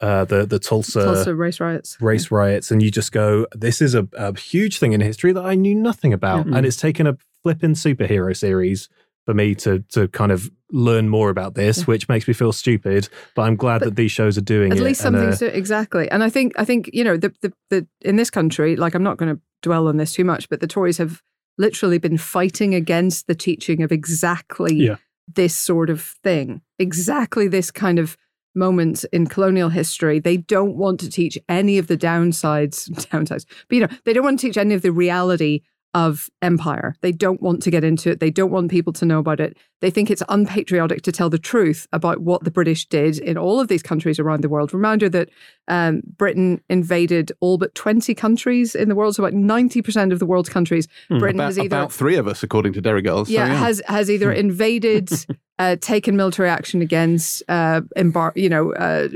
uh 0.00 0.24
the 0.26 0.46
the 0.46 0.60
tulsa, 0.60 1.02
Tulsa 1.02 1.34
race 1.34 1.58
riots 1.58 1.96
race 2.00 2.30
riots 2.30 2.70
and 2.70 2.80
you 2.84 2.90
just 2.92 3.10
go 3.10 3.48
this 3.52 3.82
is 3.82 3.96
a, 3.96 4.06
a 4.12 4.38
huge 4.38 4.78
thing 4.78 4.92
in 4.92 5.00
history 5.00 5.32
that 5.32 5.44
i 5.44 5.56
knew 5.56 5.74
nothing 5.74 6.12
about 6.12 6.46
Yeah. 6.46 6.56
and 6.58 6.64
it's 6.64 6.76
taken 6.76 7.08
a 7.08 7.16
flipping 7.42 7.74
superhero 7.74 8.36
series 8.36 8.88
for 9.28 9.34
me 9.34 9.54
to 9.54 9.80
to 9.90 10.08
kind 10.08 10.32
of 10.32 10.50
learn 10.72 11.06
more 11.10 11.28
about 11.28 11.54
this 11.54 11.86
which 11.86 12.08
makes 12.08 12.26
me 12.26 12.32
feel 12.32 12.50
stupid 12.50 13.06
but 13.34 13.42
i'm 13.42 13.56
glad 13.56 13.80
But 13.80 13.84
that 13.84 13.96
these 13.96 14.10
shows 14.10 14.38
are 14.38 14.46
doing 14.56 14.72
at 14.72 14.78
least 14.78 15.02
uh, 15.02 15.04
something 15.04 15.32
so, 15.34 15.46
exactly. 15.48 16.10
And 16.10 16.24
i 16.24 16.30
think 16.30 16.54
i 16.56 16.64
think 16.64 16.88
you 16.94 17.04
know 17.04 17.18
the, 17.18 17.30
the 17.42 17.52
the 17.68 17.86
in 18.00 18.16
this 18.16 18.30
country 18.30 18.74
like 18.74 18.94
i'm 18.94 19.02
not 19.02 19.18
going 19.18 19.36
to 19.36 19.40
dwell 19.60 19.86
on 19.86 19.98
this 19.98 20.14
too 20.14 20.24
much 20.24 20.48
but 20.48 20.60
the 20.60 20.66
tories 20.66 20.96
have 20.96 21.20
literally 21.58 21.98
been 21.98 22.16
fighting 22.16 22.74
against 22.74 23.26
the 23.26 23.34
teaching 23.34 23.82
of 23.82 23.92
exactly 23.92 24.74
Yeah. 24.76 24.96
this 25.34 25.54
sort 25.54 25.90
of 25.90 26.00
thing 26.24 26.62
exactly 26.78 27.48
this 27.48 27.70
kind 27.70 27.98
of 27.98 28.16
moment 28.54 29.04
in 29.12 29.26
colonial 29.26 29.68
history. 29.68 30.18
They 30.20 30.38
don't 30.38 30.74
want 30.74 30.98
to 31.00 31.10
teach 31.10 31.38
any 31.50 31.76
of 31.76 31.86
the 31.86 31.98
downsides 31.98 32.88
downsides 33.10 33.44
but 33.68 33.74
you 33.76 33.82
know 33.82 33.92
they 34.06 34.14
don't 34.14 34.24
want 34.24 34.40
to 34.40 34.46
teach 34.46 34.56
any 34.56 34.74
of 34.74 34.80
the 34.80 34.90
reality 34.90 35.60
of 36.06 36.28
empire 36.42 36.94
they 37.00 37.12
don't 37.12 37.42
want 37.42 37.62
to 37.62 37.70
get 37.70 37.84
into 37.84 38.10
it 38.10 38.20
they 38.20 38.30
don't 38.30 38.50
want 38.50 38.70
people 38.70 38.92
to 38.92 39.04
know 39.04 39.18
about 39.18 39.40
it 39.40 39.56
they 39.80 39.90
think 39.90 40.10
it's 40.10 40.22
unpatriotic 40.28 41.02
to 41.02 41.12
tell 41.12 41.30
the 41.30 41.38
truth 41.38 41.86
about 41.92 42.20
what 42.20 42.42
the 42.42 42.50
British 42.50 42.86
did 42.86 43.18
in 43.18 43.38
all 43.38 43.60
of 43.60 43.68
these 43.68 43.82
countries 43.82 44.18
around 44.18 44.42
the 44.42 44.48
world. 44.48 44.74
Reminder 44.74 45.08
that 45.08 45.28
um, 45.68 46.02
Britain 46.16 46.60
invaded 46.68 47.30
all 47.40 47.58
but 47.58 47.74
20 47.74 48.14
countries 48.14 48.74
in 48.74 48.88
the 48.88 48.96
world, 48.96 49.14
so 49.14 49.24
about 49.24 49.38
90% 49.38 50.12
of 50.12 50.18
the 50.18 50.26
world's 50.26 50.48
countries. 50.48 50.88
Hmm. 51.08 51.18
Britain 51.18 51.36
About, 51.36 51.46
has 51.46 51.58
either 51.58 51.76
about 51.78 51.92
three 51.92 52.16
of 52.16 52.26
us, 52.26 52.42
according 52.42 52.72
to 52.72 52.80
Derry 52.80 53.02
Girls. 53.02 53.28
So, 53.28 53.34
yeah, 53.34 53.46
yeah. 53.46 53.54
has 53.54 53.80
has 53.86 54.10
either 54.10 54.32
invaded, 54.32 55.10
uh, 55.58 55.76
taken 55.80 56.16
military 56.16 56.48
action 56.48 56.82
against, 56.82 57.42
uh, 57.48 57.82
embar- 57.96 58.36
you 58.36 58.48
know, 58.48 58.72
uh, 58.74 59.08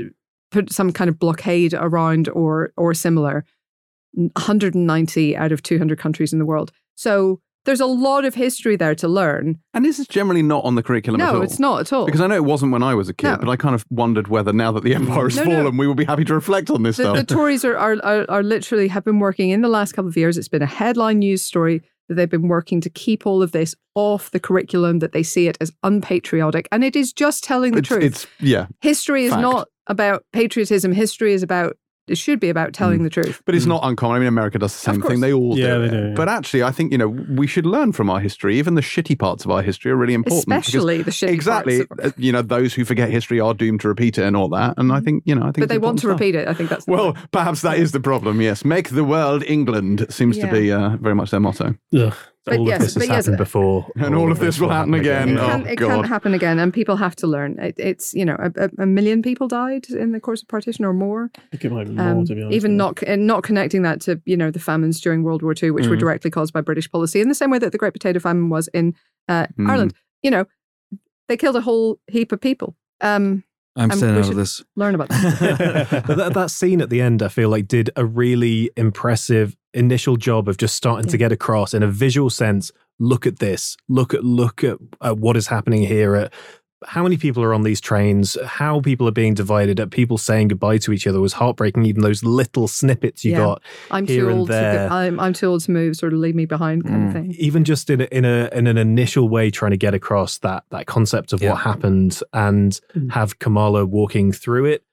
put 0.51 0.71
some 0.71 0.93
kind 0.93 1.09
of 1.09 1.19
blockade 1.19 1.73
around 1.73 2.29
or 2.29 2.71
or 2.77 2.93
similar. 2.93 3.43
190 4.13 5.35
out 5.37 5.51
of 5.51 5.63
200 5.63 5.97
countries 5.99 6.33
in 6.33 6.39
the 6.39 6.45
world. 6.45 6.71
So 6.95 7.39
there's 7.65 7.79
a 7.79 7.85
lot 7.85 8.25
of 8.25 8.35
history 8.35 8.75
there 8.75 8.93
to 8.95 9.07
learn. 9.07 9.57
and 9.73 9.85
this 9.85 9.97
is 9.97 10.05
generally 10.07 10.41
not 10.43 10.65
on 10.65 10.75
the 10.75 10.83
curriculum 10.83 11.21
at 11.21 11.31
No, 11.33 11.41
it's 11.41 11.59
not 11.59 11.79
at 11.79 11.93
all. 11.93 12.05
Because 12.05 12.19
I 12.19 12.27
know 12.27 12.35
it 12.35 12.43
wasn't 12.43 12.73
when 12.73 12.83
I 12.83 12.93
was 12.93 13.07
a 13.07 13.13
kid, 13.13 13.29
No. 13.29 13.37
but 13.37 13.49
I 13.49 13.55
kind 13.55 13.73
of 13.73 13.85
wondered 13.89 14.27
whether 14.27 14.51
now 14.51 14.71
that 14.73 14.83
the 14.83 14.93
empire 14.95 15.23
has 15.29 15.37
No, 15.37 15.43
no. 15.45 15.49
fallen, 15.63 15.77
we 15.77 15.87
would 15.87 15.95
be 15.97 16.03
happy 16.03 16.25
to 16.25 16.33
reflect 16.33 16.69
on 16.69 16.83
this 16.83 16.97
the, 16.97 17.03
stuff. 17.03 17.15
the 17.15 17.23
Tories 17.35 17.63
are, 17.63 17.77
are, 17.77 17.95
are, 18.03 18.25
are 18.29 18.43
literally 18.43 18.89
have 18.89 19.05
been 19.05 19.19
working 19.19 19.49
in 19.51 19.61
the 19.61 19.69
last 19.69 19.93
couple 19.93 20.09
of 20.09 20.17
years. 20.17 20.37
It's 20.37 20.49
been 20.49 20.61
a 20.61 20.65
headline 20.67 21.19
news 21.19 21.41
story 21.41 21.81
that 22.09 22.15
they've 22.15 22.29
been 22.29 22.49
working 22.49 22.81
to 22.81 22.89
keep 22.89 23.25
all 23.25 23.41
of 23.41 23.53
this 23.53 23.75
off 23.95 24.29
the 24.31 24.39
curriculum, 24.41 24.99
that 24.99 25.13
they 25.13 25.23
see 25.23 25.47
it 25.47 25.57
as 25.61 25.71
unpatriotic. 25.83 26.67
And 26.69 26.83
it 26.83 26.97
is 26.97 27.13
just 27.13 27.45
telling 27.45 27.71
the 27.71 27.77
it's, 27.77 27.87
truth. 27.87 28.03
it's 28.03 28.27
yeah, 28.41 28.65
History 28.81 29.23
is 29.23 29.31
fact. 29.31 29.41
not 29.41 29.69
about 29.87 30.25
patriotism. 30.33 30.91
History 30.91 31.31
is 31.31 31.43
about, 31.43 31.77
it 32.07 32.17
should 32.17 32.39
be 32.39 32.49
about 32.49 32.73
telling 32.73 32.99
Mm. 32.99 33.03
the 33.03 33.09
truth. 33.09 33.41
but 33.45 33.55
it's 33.55 33.65
not 33.65 33.81
uncommon. 33.83 34.17
I 34.17 34.19
mean, 34.19 34.27
America 34.27 34.59
does 34.59 34.73
the 34.73 34.79
same 34.79 35.01
thing. 35.01 35.19
They 35.21 35.31
all 35.33 35.57
Yeah, 35.57 35.75
do. 35.75 35.81
they 35.81 35.89
do, 35.89 36.07
yeah. 36.09 36.13
But 36.15 36.27
actually, 36.29 36.63
I 36.63 36.71
think 36.71 36.91
you 36.91 36.97
know 36.97 37.07
we 37.07 37.47
should 37.47 37.65
learn 37.65 37.91
from 37.93 38.09
our 38.09 38.19
history. 38.19 38.57
Even 38.59 38.75
the 38.75 38.81
shitty 38.81 39.17
parts 39.17 39.45
of 39.45 39.51
our 39.51 39.61
history 39.61 39.91
are 39.91 39.95
really 39.95 40.13
important. 40.13 40.39
Especially 40.43 41.01
the 41.01 41.11
shitty 41.11 41.29
exactly, 41.29 41.85
parts. 41.85 42.03
of- 42.05 42.11
uh, 42.11 42.15
you 42.17 42.31
know, 42.31 42.41
those 42.41 42.73
who 42.73 42.83
forget 42.85 43.09
history 43.09 43.39
are 43.39 43.53
doomed 43.53 43.81
to 43.81 43.87
repeat 43.87 44.17
it 44.17 44.23
and 44.23 44.35
all 44.35 44.49
that. 44.49 44.73
And 44.77 44.91
I 44.91 44.99
think 44.99 45.23
you 45.25 45.35
know, 45.35 45.41
I 45.43 45.51
think, 45.51 45.59
but 45.59 45.69
they 45.69 45.77
want 45.77 45.99
to 45.99 46.07
important 46.09 46.21
repeat 46.33 46.35
it. 46.35 46.47
I 46.47 46.53
think 46.53 46.69
that's 46.69 46.83
stuff. 46.83 46.93
Well, 46.93 47.17
perhaps 47.31 47.61
that 47.61 47.77
is 47.77 47.91
the 47.93 47.99
problem. 47.99 48.41
Yes, 48.41 48.65
make 48.65 48.89
the 48.89 49.03
world 49.03 49.43
England 49.47 50.05
seems 50.09 50.37
to 50.39 50.47
be 50.47 50.71
uh, 50.71 50.97
very 50.97 51.15
much 51.15 51.31
their 51.31 51.39
motto. 51.39 51.75
Ugh. 51.95 52.13
But 52.45 52.59
all 52.59 52.67
yes, 52.67 52.75
of 52.75 52.93
this 53.01 53.07
has 53.07 53.25
but 53.25 53.31
yes, 53.31 53.37
before 53.37 53.87
And 53.95 54.13
all 54.15 54.29
of 54.29 54.39
this 54.39 54.59
will 54.59 54.69
happen 54.69 54.93
again. 54.95 55.29
it, 55.29 55.39
Oh, 55.39 55.47
can, 55.47 55.65
it 55.67 55.75
God. 55.77 55.87
can't 55.89 56.07
happen 56.07 56.33
again, 56.33 56.59
and 56.59 56.73
people 56.73 56.97
have 56.97 57.15
to 57.17 57.27
learn. 57.27 57.57
It, 57.59 57.75
it's 57.77 58.13
you 58.13 58.25
know 58.25 58.35
a, 58.37 58.51
a, 58.65 58.69
a 58.79 58.85
million 58.85 59.21
people 59.21 59.47
died 59.47 59.89
in 59.89 60.11
the 60.11 60.19
course 60.19 60.41
of 60.41 60.49
partition 60.49 60.83
or 60.83 60.91
more. 60.93 61.31
I 61.37 61.41
think 61.57 61.65
it 61.65 61.71
might 61.71 61.87
be 61.87 61.93
more, 61.93 62.05
Um, 62.07 62.25
to 62.25 62.35
be 62.35 62.41
honest. 62.41 62.55
even 62.55 62.75
not 62.75 63.01
and 63.03 63.25
not 63.27 63.43
connecting 63.43 63.83
that 63.83 64.01
to 64.01 64.21
you 64.25 64.35
know 64.35 64.51
the 64.51 64.59
famines 64.59 64.99
during 64.99 65.23
World 65.23 65.41
War 65.41 65.53
II, 65.61 65.71
which 65.71 65.87
were 65.87 65.95
Mhm. 65.95 65.99
directly 66.01 66.31
caused 66.31 66.51
by 66.53 66.59
British 66.61 66.91
policy, 66.91 67.21
in 67.21 67.29
the 67.29 67.35
same 67.35 67.49
way 67.49 67.59
that 67.59 67.71
the 67.71 67.77
Great 67.77 67.93
Potato 67.93 68.19
Famine 68.19 68.49
was 68.49 68.67
in 68.73 68.93
uh, 69.29 69.47
Mm. 69.57 69.69
Ireland. 69.69 69.93
You 70.21 70.31
know, 70.31 70.45
they 71.29 71.37
killed 71.37 71.55
a 71.55 71.61
whole 71.61 71.97
heap 72.11 72.31
of 72.33 72.41
people. 72.41 72.75
Um, 72.99 73.43
I'm 73.77 73.89
staying 73.91 74.17
out 74.17 74.29
of 74.29 74.35
this. 74.35 74.63
learn 74.75 74.93
about 74.95 75.07
that. 75.09 76.03
that, 76.07 76.33
that 76.33 76.51
scene 76.51 76.81
at 76.81 76.89
the 76.89 77.01
end, 77.01 77.23
I 77.23 77.27
feel 77.29 77.49
like, 77.49 77.67
did 77.67 77.89
a 77.95 78.05
really 78.05 78.69
impressive 78.77 79.55
initial 79.73 80.17
job 80.17 80.47
of 80.47 80.57
just 80.57 80.75
starting 80.75 81.09
to 81.09 81.17
get 81.17 81.31
across 81.31 81.73
in 81.73 81.83
a 81.83 81.87
visual 81.87 82.29
sense. 82.29 82.71
Look 82.99 83.25
at 83.25 83.39
this. 83.39 83.75
Look 83.89 84.13
at 84.13 84.23
look 84.23 84.63
at, 84.63 84.77
at 85.01 85.17
what 85.17 85.35
is 85.37 85.47
happening 85.47 85.83
here. 85.83 86.15
At 86.15 86.33
how 86.85 87.01
many 87.01 87.15
people 87.15 87.41
are 87.43 87.53
on 87.53 87.63
these 87.63 87.79
trains? 87.79 88.37
How 88.45 88.81
people 88.81 89.07
are 89.07 89.11
being 89.11 89.33
divided. 89.33 89.79
At 89.79 89.89
people 89.91 90.17
saying 90.17 90.49
goodbye 90.49 90.77
to 90.79 90.91
each 90.91 91.07
other 91.07 91.21
was 91.21 91.31
heartbreaking. 91.33 91.85
Even 91.85 92.01
those 92.03 92.23
little 92.23 92.67
snippets 92.67 93.23
you 93.23 93.31
Yeah. 93.31 93.37
got. 93.37 93.61
I'm 93.89 94.05
Here 94.05 94.21
too 94.23 94.29
and 94.29 94.39
old. 94.39 94.47
To 94.49 94.53
there. 94.53 94.89
go, 94.89 94.95
I'm, 94.95 95.17
I'm 95.19 95.31
too 95.33 95.47
old 95.47 95.61
to 95.61 95.71
move. 95.71 95.95
Sort 95.95 96.11
of 96.13 96.19
leave 96.19 96.35
me 96.35 96.45
behind, 96.45 96.83
kind 96.83 97.03
Mm. 97.03 97.07
of 97.07 97.13
thing. 97.13 97.35
even 97.39 97.63
just 97.63 97.89
in 97.89 98.01
a, 98.01 98.07
in 98.11 98.25
a 98.25 98.49
in 98.53 98.67
an 98.67 98.77
initial 98.77 99.29
way 99.29 99.49
trying 99.49 99.71
to 99.71 99.77
get 99.77 99.93
across 99.93 100.37
that 100.39 100.65
that 100.71 100.85
concept 100.85 101.31
of 101.33 101.41
Yeah. 101.41 101.51
what 101.51 101.61
happened 101.61 102.19
and 102.33 102.79
Mm. 102.95 103.11
have 103.13 103.39
Kamala 103.39 103.85
walking 103.85 104.31
through 104.33 104.65
it 104.65 104.83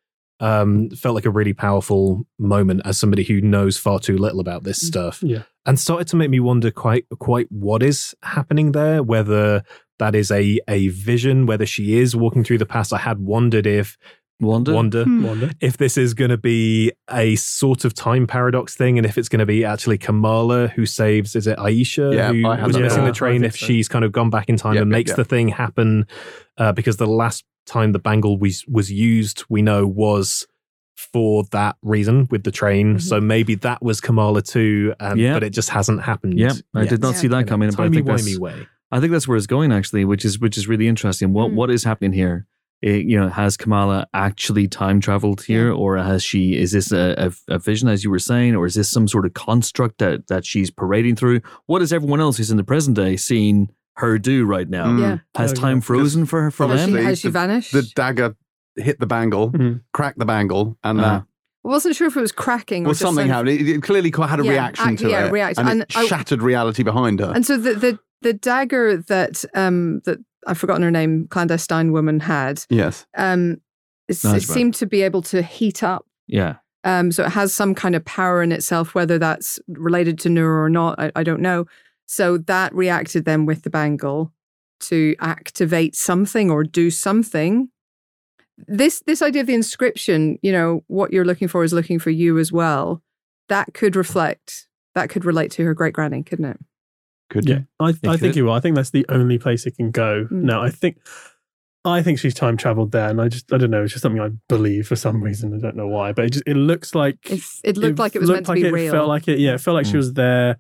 um 0.41 0.89
felt 0.91 1.15
like 1.15 1.27
a 1.27 1.31
really 1.31 1.53
powerful 1.53 2.27
moment 2.39 2.81
as 2.85 2.99
somebody 2.99 3.23
who 3.25 3.41
knows 3.41 3.77
far 3.79 3.99
too 3.99 4.17
little 4.17 4.41
about 4.41 4.65
this 4.65 4.83
Mm. 4.83 4.87
stuff 4.87 5.23
Yeah. 5.23 5.43
and 5.67 5.79
started 5.79 6.09
to 6.09 6.17
make 6.17 6.31
me 6.31 6.41
wonder 6.41 6.71
quite 6.71 7.05
quite 7.19 7.47
what 7.51 7.83
is 7.83 8.15
happening 8.23 8.73
there. 8.73 9.03
Whether 9.03 9.63
that 9.99 10.15
is 10.15 10.31
a 10.31 10.59
a 10.67 10.89
vision, 10.89 11.45
whether 11.47 11.67
she 11.67 11.99
is 11.99 12.17
walking 12.17 12.43
through 12.45 12.59
the 12.59 12.67
past. 12.67 12.93
I 12.93 12.99
had 12.99 13.19
wondered 13.19 13.67
if 13.67 13.99
Wanda. 14.43 14.73
wonder 14.75 15.05
Hmm. 15.05 15.45
If 15.61 15.77
this 15.77 15.99
is 15.99 16.15
going 16.15 16.31
to 16.31 16.39
be 16.39 16.93
a 17.13 17.37
sort 17.37 17.85
of 17.85 17.93
time 17.93 18.27
paradox 18.27 18.75
thing, 18.75 18.97
and 18.97 19.05
if 19.07 19.19
it's 19.19 19.29
going 19.29 19.41
to 19.41 19.45
be 19.45 19.67
actually 19.67 19.99
Kamala 19.99 20.69
who 20.69 20.87
saves, 20.87 21.37
is 21.37 21.47
it 21.47 21.59
Aisha 21.59 22.15
Yeah, 22.15 22.33
who 22.33 22.49
I 22.49 22.57
had 22.57 22.67
was 22.69 22.77
that 22.77 22.81
missing 22.83 23.01
thought. 23.01 23.07
the 23.09 23.13
train? 23.13 23.45
If 23.45 23.59
so. 23.59 23.67
she's 23.67 23.87
kind 23.89 24.03
of 24.03 24.13
gone 24.13 24.31
back 24.31 24.49
in 24.49 24.57
time 24.57 24.77
Yep, 24.77 24.83
and 24.85 24.91
yep, 24.91 24.97
makes 24.99 25.09
yep. 25.11 25.17
the 25.19 25.25
thing 25.27 25.49
happen, 25.49 26.07
uh, 26.57 26.73
because 26.73 26.97
the 26.97 27.07
last 27.07 27.45
time 27.71 27.93
the 27.93 27.99
bangle 27.99 28.39
was 28.39 28.65
was 28.69 28.91
used, 28.93 29.45
we 29.49 29.63
know 29.63 29.87
was 29.87 30.47
for 30.97 31.45
that 31.51 31.77
reason 31.83 32.29
with 32.31 32.45
the 32.45 32.51
train. 32.51 32.97
Mhm. 32.97 33.01
So 33.03 33.21
maybe 33.21 33.55
that 33.57 33.83
was 33.83 34.01
Kamala 34.01 34.43
too, 34.43 34.95
um, 35.01 35.19
Yeah. 35.19 35.33
but 35.35 35.43
it 35.43 35.51
just 35.51 35.71
hasn't 35.71 36.03
happened. 36.03 36.39
Yeah, 36.39 36.53
I 36.75 36.81
yet 36.83 36.91
did 36.91 37.01
not 37.03 37.15
Yeah. 37.15 37.21
see 37.21 37.29
that 37.29 37.47
coming, 37.47 37.71
but 37.71 37.81
I 37.81 37.85
timey 37.85 37.97
think 37.97 38.07
that's, 38.07 38.23
wimey 38.29 38.39
way. 38.39 38.67
I 38.93 39.01
think 39.01 39.13
that's 39.13 39.27
where 39.27 39.37
it's 39.37 39.47
going 39.47 39.73
actually, 39.73 40.05
which 40.05 40.25
is 40.25 40.39
which 40.39 40.59
is 40.59 40.69
really 40.69 40.89
interesting. 40.89 41.33
What 41.33 41.51
Mm. 41.51 41.55
what 41.55 41.71
is 41.71 41.85
happening 41.85 42.13
here? 42.13 42.47
It- 42.83 43.05
you 43.05 43.19
know, 43.21 43.29
has 43.29 43.57
Kamala 43.59 44.07
actually 44.15 44.67
time 44.67 45.01
traveled 45.01 45.43
here, 45.43 45.69
Yeah. 45.69 45.75
or 45.75 45.97
has 45.99 46.23
she? 46.23 46.57
Is 46.57 46.73
this 46.73 46.91
a, 46.93 47.15
a, 47.49 47.55
a 47.55 47.59
vision, 47.59 47.89
as 47.89 48.05
you 48.05 48.11
were 48.11 48.19
saying, 48.19 48.55
or 48.57 48.65
is 48.67 48.75
this 48.75 48.89
some 48.91 49.07
sort 49.07 49.27
of 49.27 49.33
construct 49.35 49.99
that 49.99 50.27
that 50.29 50.45
she's 50.45 50.71
parading 50.71 51.17
through? 51.17 51.41
What 51.67 51.83
is 51.83 51.93
everyone 51.93 52.21
else 52.21 52.37
who's 52.39 52.51
in 52.51 52.57
the 52.57 52.65
present 52.65 52.97
day 52.97 53.17
seeing 53.17 53.69
her 54.01 54.19
do 54.19 54.45
right 54.45 54.69
now? 54.69 54.87
Mm. 54.87 55.01
Yeah. 55.01 55.19
Has 55.37 55.53
Oh, 55.53 55.55
time 55.57 55.81
frozen 55.81 56.27
for 56.27 56.43
her 56.43 56.51
for 56.51 56.67
Has 56.69 56.85
she, 56.87 56.93
them? 56.93 57.05
has 57.05 57.19
she 57.21 57.29
the- 57.29 57.33
vanished? 57.33 57.73
The 57.73 57.83
dagger 57.95 58.37
hit 58.77 58.99
the 59.01 59.07
bangle, 59.07 59.51
Mhm. 59.53 59.81
cracked 59.93 60.19
the 60.19 60.25
bangle, 60.27 60.79
and 60.85 61.01
Uh-huh. 61.01 61.09
that 61.19 61.25
I 61.65 61.69
wasn't 61.69 61.95
sure 61.97 62.07
if 62.07 62.17
it 62.17 62.21
was 62.21 62.33
cracking 62.33 62.85
or 62.85 62.87
well, 62.87 62.93
just 62.93 63.03
something 63.03 63.25
some- 63.27 63.31
happened. 63.31 63.49
It, 63.61 63.69
it 63.69 63.83
clearly 63.83 64.11
had 64.17 64.41
a 64.41 64.45
Yeah, 64.45 64.51
reaction 64.51 64.97
to 64.97 65.09
yeah, 65.11 65.27
it, 65.27 65.33
react- 65.33 65.59
and, 65.59 65.69
and 65.69 65.81
it 65.83 65.97
I- 65.97 66.07
shattered 66.07 66.41
reality 66.43 66.83
behind 66.83 67.21
her. 67.21 67.33
And 67.35 67.45
so 67.45 67.57
the 67.57 67.75
the 67.75 67.99
the 68.23 68.33
dagger 68.35 68.97
that 68.97 69.45
um 69.55 70.01
that 70.05 70.19
I've 70.47 70.57
forgotten 70.59 70.83
her 70.83 70.91
name, 70.91 71.27
clandestine 71.29 71.93
woman 71.93 72.21
had, 72.21 72.65
yes, 72.71 73.07
um, 73.17 73.59
it's- 74.09 74.25
No, 74.25 74.35
it 74.35 74.43
seemed 74.43 74.75
to 74.77 74.87
be 74.87 75.03
able 75.03 75.21
to 75.23 75.43
heat 75.43 75.83
up. 75.83 76.07
Yeah, 76.27 76.55
Um, 76.85 77.13
so 77.13 77.25
it 77.25 77.31
has 77.33 77.53
some 77.53 77.75
kind 77.75 77.95
of 77.95 78.05
power 78.07 78.43
in 78.43 78.53
itself, 78.53 78.95
whether 78.95 79.19
that's 79.19 79.59
related 79.69 80.19
to 80.21 80.31
Noor 80.31 80.63
or 80.65 80.71
not, 80.71 80.99
I, 80.99 81.13
I 81.15 81.23
don't 81.23 81.41
know. 81.43 81.67
So 82.11 82.39
that 82.39 82.75
reacted 82.75 83.25
then 83.25 83.47
with 83.47 83.63
the 83.63 83.71
bangle 83.71 84.33
to 84.81 85.15
activate 85.21 85.95
something 85.95 86.51
or 86.51 86.65
do 86.65 86.91
something. 86.91 87.69
This 88.67 89.01
this 89.07 89.23
idea 89.23 89.43
of 89.43 89.47
the 89.47 89.55
inscription, 89.55 90.37
you 90.43 90.51
know, 90.51 90.83
what 90.89 91.13
you're 91.13 91.25
looking 91.25 91.47
for 91.47 91.63
is 91.63 91.73
looking 91.73 92.01
for 92.01 92.11
you 92.11 92.37
as 92.41 92.51
well. 92.51 93.01
That 93.49 93.75
could 93.75 93.95
reflect, 93.95 94.67
that 94.97 95.09
could 95.09 95.25
relate 95.25 95.53
to 95.53 95.65
her 95.65 95.73
great 95.73 95.93
granny, 95.95 96.25
couldn't 96.25 96.47
it? 96.47 96.57
could 97.31 97.49
Yeah, 97.49 97.61
I, 97.79 97.95
I 98.05 98.17
think 98.17 98.35
you 98.35 98.47
will. 98.47 98.55
I 98.55 98.61
think 98.61 98.75
that's 98.75 98.91
the 98.91 99.07
only 99.09 99.39
place 99.39 99.65
it 99.65 99.77
can 99.77 99.93
go. 99.93 100.27
Mm. 100.33 100.43
No, 100.43 100.61
I 100.61 100.71
think, 100.71 100.99
I 101.85 102.03
think 102.03 102.19
she's 102.19 102.35
time 102.35 102.57
traveled 102.57 102.91
there, 102.91 103.09
and 103.09 103.21
I 103.21 103.29
just, 103.29 103.53
I 103.53 103.57
don't 103.57 103.71
know. 103.71 103.85
It's 103.85 103.93
just 103.93 104.03
something 104.03 104.21
I 104.21 104.31
believe 104.49 104.89
for 104.89 104.97
some 104.97 105.23
reason. 105.23 105.55
I 105.55 105.59
don't 105.59 105.77
know 105.77 105.87
why, 105.87 106.11
but 106.11 106.25
it 106.25 106.31
just, 106.31 106.45
it 106.45 106.57
looks 106.57 106.93
like 106.93 107.19
It, 107.31 107.41
it 107.63 107.77
looked 107.77 108.01
like 108.01 108.17
it 108.17 108.19
was 108.21 108.31
meant 108.31 108.49
looked 108.49 108.59
to 108.59 108.63
be 108.63 108.69
it 108.69 108.73
real. 108.73 108.93
Felt 108.93 109.09
like 109.09 109.29
it. 109.29 109.39
Yeah, 109.39 109.55
it 109.55 109.61
felt 109.61 109.77
like 109.77 109.87
Mm. 109.87 109.91
she 109.93 109.97
was 109.97 110.13
there. 110.15 110.59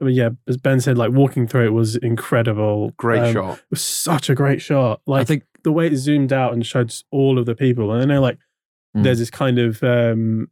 I 0.00 0.04
mean, 0.04 0.14
yeah, 0.14 0.30
as 0.46 0.56
Ben 0.56 0.80
said, 0.80 0.98
like 0.98 1.10
walking 1.12 1.46
through 1.46 1.66
it 1.66 1.72
was 1.72 1.96
incredible. 1.96 2.92
great 2.98 3.20
Um, 3.22 3.32
shot. 3.32 3.58
It 3.58 3.64
was 3.70 3.82
such 3.82 4.28
a 4.28 4.34
great 4.34 4.60
shot. 4.60 5.00
Like 5.06 5.22
I 5.22 5.24
think 5.24 5.44
the 5.64 5.72
way 5.72 5.86
it 5.86 5.96
zoomed 5.96 6.32
out 6.32 6.52
and 6.52 6.64
showed 6.66 6.94
all 7.10 7.38
of 7.38 7.46
the 7.46 7.54
people. 7.54 7.92
And 7.92 8.02
I 8.02 8.14
know, 8.14 8.20
like, 8.20 8.38
Mm. 8.96 9.02
there's 9.04 9.18
this 9.18 9.30
kind 9.30 9.58
of 9.58 9.82
um, 9.82 10.48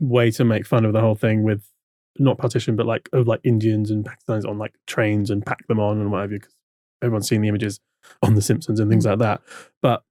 way 0.00 0.30
to 0.32 0.44
make 0.44 0.66
fun 0.66 0.84
of 0.84 0.92
the 0.92 1.00
whole 1.00 1.14
thing 1.14 1.42
with 1.44 1.68
not 2.18 2.38
partition, 2.38 2.74
but 2.76 2.86
like 2.86 3.08
of 3.12 3.26
like 3.26 3.40
Indians 3.44 3.90
and 3.90 4.04
Pakistanis 4.04 4.48
on 4.48 4.58
like 4.58 4.74
trains 4.86 5.30
and 5.30 5.44
pack 5.44 5.66
them 5.68 5.78
on 5.80 6.00
and 6.00 6.10
whatever, 6.10 6.34
because 6.34 6.54
everyone's 7.02 7.28
seen 7.28 7.40
the 7.40 7.48
images 7.48 7.80
on 8.22 8.34
The 8.34 8.42
Simpsons 8.42 8.80
and 8.80 8.90
things 8.90 9.06
like 9.06 9.18
that. 9.18 9.42
But 9.82 10.02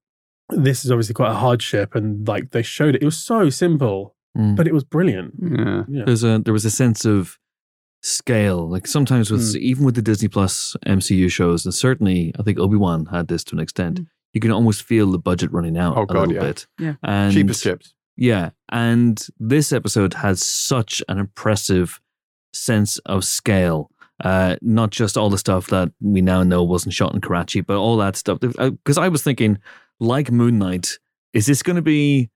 this 0.50 0.84
is 0.86 0.92
obviously 0.92 1.14
quite 1.14 1.32
a 1.32 1.36
hardship, 1.36 1.96
and 1.96 2.28
like 2.28 2.52
they 2.52 2.62
showed 2.62 2.96
it. 2.96 3.02
It 3.02 3.06
was 3.06 3.18
so 3.18 3.50
simple, 3.50 4.16
Mm. 4.38 4.56
but 4.56 4.68
it 4.68 4.74
was 4.74 4.84
brilliant. 4.84 5.34
Yeah, 5.42 5.84
Yeah. 5.88 6.04
there's 6.06 6.24
a 6.24 6.40
there 6.40 6.54
was 6.54 6.66
a 6.66 6.72
sense 6.72 7.06
of 7.06 7.38
scale. 8.04 8.70
Like 8.70 8.86
sometimes 8.86 9.32
with 9.32 9.42
Mm. 9.42 9.58
even 9.60 9.86
with 9.86 9.96
the 9.96 10.02
Disney 10.02 10.28
Plus 10.28 10.76
MCU 10.86 11.30
shows, 11.32 11.66
and 11.66 11.74
certainly 11.74 12.34
I 12.40 12.44
think 12.44 12.60
Obi 12.60 12.76
Wan 12.78 13.06
had 13.08 13.28
this 13.28 13.44
to 13.46 13.56
an 13.56 13.60
extent. 13.60 14.02
Mm. 14.02 14.08
You 14.34 14.42
can 14.42 14.52
almost 14.52 14.84
feel 14.84 15.10
the 15.12 15.20
budget 15.20 15.52
running 15.52 15.78
out 15.78 15.96
Oh, 15.98 16.04
a 16.04 16.06
God, 16.08 16.28
little 16.28 16.34
yeah. 16.36 16.42
bit. 16.42 16.68
Yeah. 16.80 16.94
and 17.04 17.34
cheapest 17.34 17.64
chips. 17.64 17.94
Yeah, 18.18 18.52
and 18.70 19.26
this 19.40 19.72
episode 19.74 20.14
has 20.16 20.44
such 20.44 21.02
an 21.10 21.18
impressive 21.18 22.00
sense 22.54 23.00
of 23.00 23.24
scale. 23.26 23.90
Uh, 24.24 24.56
not 24.62 24.92
just 24.92 25.18
all 25.18 25.30
the 25.32 25.38
stuff 25.40 25.68
that 25.68 25.92
we 26.00 26.22
now 26.22 26.44
know 26.44 26.64
wasn't 26.64 26.94
shot 26.94 27.14
in 27.16 27.22
Karachi, 27.22 27.62
but 27.62 27.78
all 27.78 27.98
that 27.98 28.16
stuff. 28.16 28.40
Because 28.40 28.98
I 29.00 29.08
was 29.08 29.24
thinking, 29.24 29.58
like 30.00 30.32
Moon 30.32 30.60
Knight, 30.60 31.00
is 31.34 31.48
this 31.48 31.64
going 31.64 31.76
to 31.78 31.82
be 31.82 32.30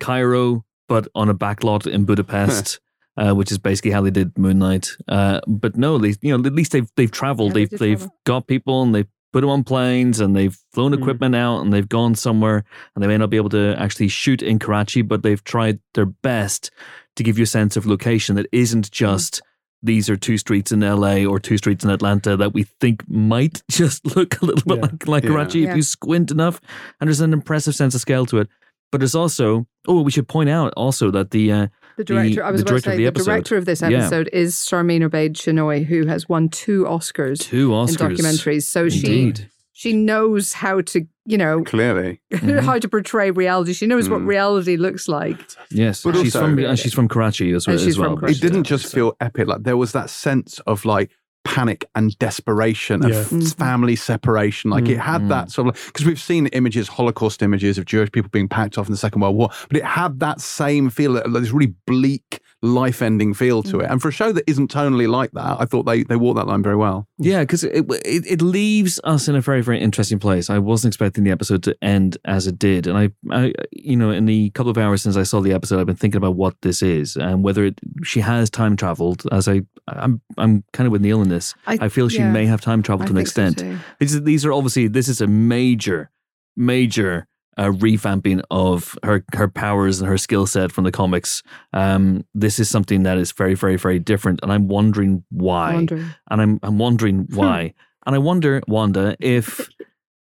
Cairo, 0.00 0.64
but 0.88 1.06
on 1.14 1.28
a 1.28 1.34
backlot 1.34 1.86
in 1.86 2.04
Budapest? 2.06 2.80
Uh, 3.16 3.34
which 3.34 3.50
is 3.50 3.58
basically 3.58 3.90
how 3.90 4.00
they 4.00 4.10
did 4.10 4.36
Moon 4.38 4.58
Knight. 4.58 4.88
Uh, 5.08 5.40
but 5.46 5.76
no, 5.76 5.98
they 5.98 6.14
you 6.22 6.36
know 6.36 6.44
at 6.46 6.54
least 6.54 6.72
they've 6.72 6.88
they've 6.96 7.10
traveled, 7.10 7.50
Yeah, 7.50 7.54
they 7.54 7.64
they've 7.66 7.78
they've 7.78 7.98
travel. 7.98 8.16
got 8.24 8.46
people 8.46 8.82
and 8.82 8.94
they've 8.94 9.08
put 9.32 9.42
them 9.42 9.50
on 9.50 9.62
planes 9.64 10.20
and 10.20 10.34
they've 10.34 10.56
flown 10.72 10.92
Mm. 10.92 10.98
equipment 11.00 11.34
out 11.34 11.60
and 11.60 11.72
they've 11.72 11.88
gone 11.88 12.14
somewhere 12.14 12.64
and 12.94 13.02
they 13.02 13.08
may 13.08 13.18
not 13.18 13.28
be 13.30 13.36
able 13.36 13.50
to 13.50 13.74
actually 13.78 14.08
shoot 14.08 14.42
in 14.42 14.58
Karachi, 14.58 15.02
but 15.02 15.22
they've 15.22 15.42
tried 15.44 15.80
their 15.94 16.06
best 16.06 16.70
to 17.16 17.22
give 17.22 17.36
you 17.36 17.42
a 17.44 17.46
sense 17.46 17.76
of 17.76 17.84
location 17.84 18.36
that 18.36 18.46
isn't 18.52 18.90
just 18.90 19.42
these 19.82 20.08
are 20.10 20.16
two 20.16 20.36
streets 20.38 20.72
in 20.72 20.80
LA 20.80 21.24
or 21.24 21.38
two 21.40 21.56
streets 21.58 21.84
in 21.84 21.90
Atlanta 21.90 22.36
that 22.36 22.54
we 22.54 22.62
think 22.80 23.02
might 23.08 23.62
just 23.70 24.04
look 24.16 24.40
a 24.40 24.44
little 24.46 24.62
bit 24.66 24.76
Yeah. 24.76 24.82
like, 24.92 25.06
like 25.08 25.24
Yeah. 25.24 25.30
Karachi 25.30 25.64
if 25.66 25.76
you 25.76 25.82
squint 25.82 26.30
enough. 26.30 26.60
And 27.00 27.08
there's 27.08 27.20
an 27.20 27.32
impressive 27.32 27.74
sense 27.74 27.94
of 27.94 28.00
scale 28.00 28.24
to 28.26 28.38
it. 28.38 28.48
But 28.92 28.98
there's 29.00 29.14
also, 29.14 29.66
oh, 29.86 30.00
we 30.02 30.10
should 30.10 30.26
point 30.28 30.50
out 30.50 30.72
also 30.76 31.10
that 31.12 31.30
the, 31.30 31.52
uh, 31.52 31.66
The 32.00 32.04
director, 32.14 32.42
I 32.42 32.50
was 32.50 32.62
the 32.64 32.70
about 32.70 32.76
to 32.78 32.82
director 32.82 32.88
of 32.88 32.92
say, 32.92 32.96
the 32.96 33.02
the, 33.02 33.06
episode. 33.08 33.24
director 33.30 33.56
of 33.58 33.64
this 33.66 33.82
Yeah. 33.82 33.88
episode 33.88 34.30
is 34.32 34.54
Sharmeen 34.54 35.06
Obaid 35.06 35.32
Chinoy, 35.34 35.84
who 35.84 36.06
has 36.06 36.28
won 36.30 36.48
two 36.48 36.84
Oscars 36.84 37.38
two 37.40 37.68
Oscars. 37.70 37.90
in 38.00 38.16
documentaries. 38.16 38.62
So 38.62 38.88
she 38.88 39.06
Indeed. 39.28 39.50
she 39.74 39.92
knows 39.92 40.54
how 40.54 40.80
to, 40.80 41.06
you 41.26 41.36
know, 41.36 41.62
Clearly, 41.62 42.22
Mhm. 42.32 42.60
how 42.64 42.78
to 42.78 42.88
portray 42.88 43.30
reality. 43.30 43.74
She 43.74 43.86
knows 43.86 44.08
what 44.08 44.20
Mm. 44.22 44.28
reality 44.28 44.76
looks 44.78 45.08
like. 45.08 45.38
Yes, 45.70 46.02
But 46.02 46.16
she's 46.16 46.34
also- 46.34 46.46
from 46.48 46.58
and 46.58 46.78
she's 46.78 46.94
from 46.94 47.06
Karachi 47.06 47.52
as 47.52 47.66
well. 47.66 47.72
And 47.74 47.80
she's 47.80 47.94
as 47.94 47.98
well. 47.98 48.10
from 48.12 48.20
Karachi. 48.20 48.38
it 48.38 48.40
didn't 48.40 48.64
just 48.64 48.86
so- 48.86 48.94
feel 48.96 49.16
epic. 49.20 49.46
Like 49.46 49.62
there 49.64 49.76
was 49.76 49.92
that 49.92 50.08
sense 50.08 50.58
of 50.66 50.86
like 50.86 51.10
panic 51.44 51.88
and 51.94 52.18
desperation 52.18 53.04
of 53.04 53.10
Yeah. 53.10 53.16
f- 53.20 53.30
Mhm. 53.30 53.56
family 53.56 53.96
separation. 53.96 54.70
Like 54.70 54.88
it 54.88 54.98
had 54.98 55.28
that 55.30 55.50
sort 55.50 55.68
of 55.68 55.82
because 55.86 56.04
we've 56.06 56.20
seen 56.20 56.46
images, 56.48 56.88
Holocaust 56.88 57.42
images 57.42 57.78
of 57.78 57.86
Jewish 57.86 58.12
people 58.12 58.30
being 58.30 58.48
packed 58.48 58.76
off 58.78 58.86
in 58.86 58.92
the 58.92 58.98
Second 58.98 59.22
World 59.22 59.36
War, 59.36 59.48
but 59.68 59.76
it 59.76 59.84
had 59.84 60.20
that 60.20 60.40
same 60.40 60.90
feel, 60.90 61.12
like 61.12 61.24
this 61.32 61.50
really 61.52 61.74
bleak, 61.86 62.40
life-ending 62.62 63.34
feel 63.34 63.62
to 63.62 63.80
it. 63.80 63.88
Mm. 63.88 63.92
And 63.92 64.02
for 64.02 64.08
a 64.08 64.12
show 64.12 64.32
that 64.32 64.44
isn't 64.46 64.70
tonally 64.70 65.08
like 65.08 65.32
that, 65.32 65.56
I 65.60 65.64
thought 65.64 65.84
they 65.84 66.02
they 66.02 66.16
walked 66.16 66.36
that 66.36 66.46
line 66.46 66.62
very 66.62 66.76
well. 66.76 67.08
Yeah, 67.18 67.40
because 67.40 67.64
it, 67.64 67.86
it 68.04 68.26
it 68.26 68.42
leaves 68.42 69.00
us 69.04 69.28
in 69.28 69.34
a 69.34 69.40
very 69.40 69.62
very 69.62 69.80
interesting 69.80 70.18
place. 70.18 70.50
I 70.50 70.58
wasn't 70.58 70.90
expecting 70.90 71.24
the 71.24 71.30
episode 71.30 71.62
to 71.64 71.76
end 71.82 72.18
as 72.24 72.46
it 72.46 72.58
did, 72.58 72.86
and 72.86 72.98
I, 72.98 73.10
I 73.30 73.52
you 73.72 73.96
know, 73.96 74.10
in 74.10 74.26
the 74.26 74.50
couple 74.50 74.70
of 74.70 74.78
hours 74.78 75.02
since 75.02 75.16
I 75.16 75.22
saw 75.22 75.40
the 75.40 75.52
episode, 75.52 75.80
I've 75.80 75.86
been 75.86 75.96
thinking 75.96 76.18
about 76.18 76.36
what 76.36 76.60
this 76.62 76.82
is 76.82 77.16
and 77.16 77.42
whether 77.42 77.64
it, 77.64 77.78
she 78.04 78.20
has 78.20 78.50
time 78.50 78.76
traveled. 78.76 79.22
As 79.32 79.48
I, 79.48 79.62
I'm 79.88 80.20
I'm 80.36 80.64
kind 80.72 80.86
of 80.86 80.92
with 80.92 81.02
Neel 81.02 81.22
in 81.22 81.28
this. 81.28 81.54
I 81.66 81.88
feel 81.88 82.08
she 82.08 82.18
yeah, 82.18 82.30
may 82.30 82.46
have 82.46 82.60
time 82.60 82.82
traveled 82.82 83.04
I 83.04 83.06
to 83.06 83.12
an 83.12 83.16
think 83.16 83.28
so 83.28 83.42
extent. 83.42 83.58
too. 83.58 83.78
These, 83.98 84.22
these 84.22 84.44
are 84.44 84.52
obviously 84.52 84.88
this 84.88 85.08
is 85.08 85.20
a 85.20 85.26
major, 85.26 86.10
major 86.56 87.26
uh, 87.60 87.70
revamping 87.70 88.40
of 88.50 88.98
her 89.04 89.22
her 89.34 89.48
powers 89.48 90.00
and 90.00 90.08
her 90.08 90.18
skill 90.18 90.46
set 90.46 90.72
from 90.72 90.84
the 90.84 90.90
comics. 90.92 91.42
Um, 91.72 92.24
this 92.34 92.58
is 92.58 92.68
something 92.70 93.04
that 93.04 93.18
is 93.18 93.32
very, 93.32 93.54
very, 93.54 93.76
very 93.76 93.98
different, 93.98 94.40
and 94.42 94.50
I'm 94.52 94.66
wondering 94.68 95.22
why. 95.30 95.74
Wondering. 95.74 96.06
And 96.30 96.40
I'm 96.42 96.58
I'm 96.62 96.78
wondering 96.78 97.26
why. 97.30 97.74
and 98.06 98.14
I 98.16 98.18
wonder, 98.18 98.62
Wanda, 98.66 99.14
if 99.20 99.68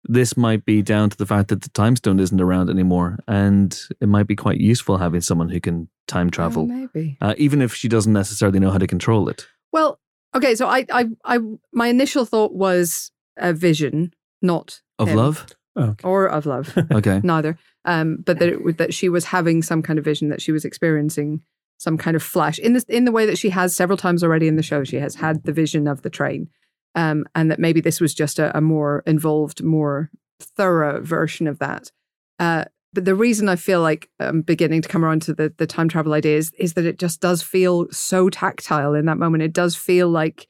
this 0.05 0.35
might 0.35 0.65
be 0.65 0.81
down 0.81 1.09
to 1.09 1.17
the 1.17 1.25
fact 1.25 1.47
that 1.47 1.61
the 1.61 1.69
time 1.69 1.95
stone 1.95 2.19
isn't 2.19 2.41
around 2.41 2.69
anymore, 2.69 3.19
and 3.27 3.69
it 4.01 4.09
might 4.09 4.27
be 4.27 4.35
quite 4.35 4.59
useful 4.59 4.97
having 4.97 5.21
someone 5.21 5.49
who 5.49 5.61
can 5.61 5.87
time 6.07 6.27
Oh, 6.27 6.29
travel, 6.31 6.65
maybe. 6.65 7.17
uh, 7.21 7.33
even 7.37 7.61
if 7.61 7.73
she 7.73 7.87
doesn't 7.87 8.11
necessarily 8.11 8.59
know 8.59 8.71
how 8.71 8.79
to 8.79 8.87
control 8.87 9.29
it. 9.29 9.47
Well, 9.71 9.99
okay. 10.35 10.55
So 10.55 10.67
I, 10.67 10.85
I, 10.91 11.05
I, 11.23 11.39
my 11.71 11.87
initial 11.87 12.25
thought 12.25 12.53
was 12.53 13.11
a 13.37 13.53
vision, 13.53 14.11
not 14.41 14.81
Of 14.99 15.07
him. 15.07 15.15
love, 15.17 15.45
Oh, 15.75 15.83
okay. 15.89 16.07
or 16.07 16.27
of 16.27 16.45
love. 16.45 16.77
okay. 16.91 17.19
neither. 17.23 17.57
Um, 17.85 18.17
but 18.25 18.39
that 18.39 18.49
it, 18.49 18.77
that 18.77 18.93
she 18.93 19.09
was 19.09 19.25
having 19.25 19.61
some 19.61 19.81
kind 19.81 19.97
of 19.97 20.05
vision, 20.05 20.29
that 20.29 20.41
she 20.41 20.51
was 20.51 20.65
experiencing 20.65 21.41
some 21.77 21.97
kind 21.97 22.15
of 22.15 22.23
flash 22.23 22.59
in 22.59 22.73
the 22.73 22.85
in 22.87 23.05
the 23.05 23.11
way 23.11 23.25
that 23.25 23.37
she 23.37 23.49
has 23.49 23.75
several 23.75 23.97
times 23.97 24.23
already 24.23 24.47
in 24.47 24.55
the 24.55 24.63
show. 24.63 24.83
She 24.83 24.97
has 24.97 25.15
had 25.15 25.43
the 25.43 25.51
vision 25.51 25.87
of 25.87 26.01
the 26.01 26.09
train, 26.09 26.49
um, 26.95 27.25
and 27.35 27.49
that 27.51 27.59
maybe 27.59 27.81
this 27.81 27.99
was 27.99 28.13
just 28.13 28.39
a, 28.39 28.55
a 28.57 28.61
more 28.61 29.03
involved, 29.05 29.63
more 29.63 30.09
thorough 30.39 31.01
version 31.01 31.47
of 31.47 31.59
that. 31.59 31.91
Uh, 32.39 32.65
but 32.93 33.05
the 33.05 33.15
reason 33.15 33.49
I 33.49 33.55
feel 33.55 33.81
like 33.81 34.09
I'm 34.19 34.41
beginning 34.41 34.83
to 34.83 34.89
come 34.89 35.03
around 35.03 35.23
to 35.23 35.33
the 35.33 35.53
the 35.57 35.67
time 35.67 35.89
travel 35.89 36.13
idea 36.13 36.37
is, 36.37 36.51
is 36.59 36.73
that 36.73 36.85
it 36.85 36.99
just 36.99 37.19
does 37.19 37.41
feel 37.41 37.87
so 37.91 38.29
tactile 38.29 38.93
in 38.93 39.05
that 39.07 39.17
moment. 39.17 39.43
It 39.43 39.53
does 39.53 39.75
feel 39.75 40.07
like 40.09 40.47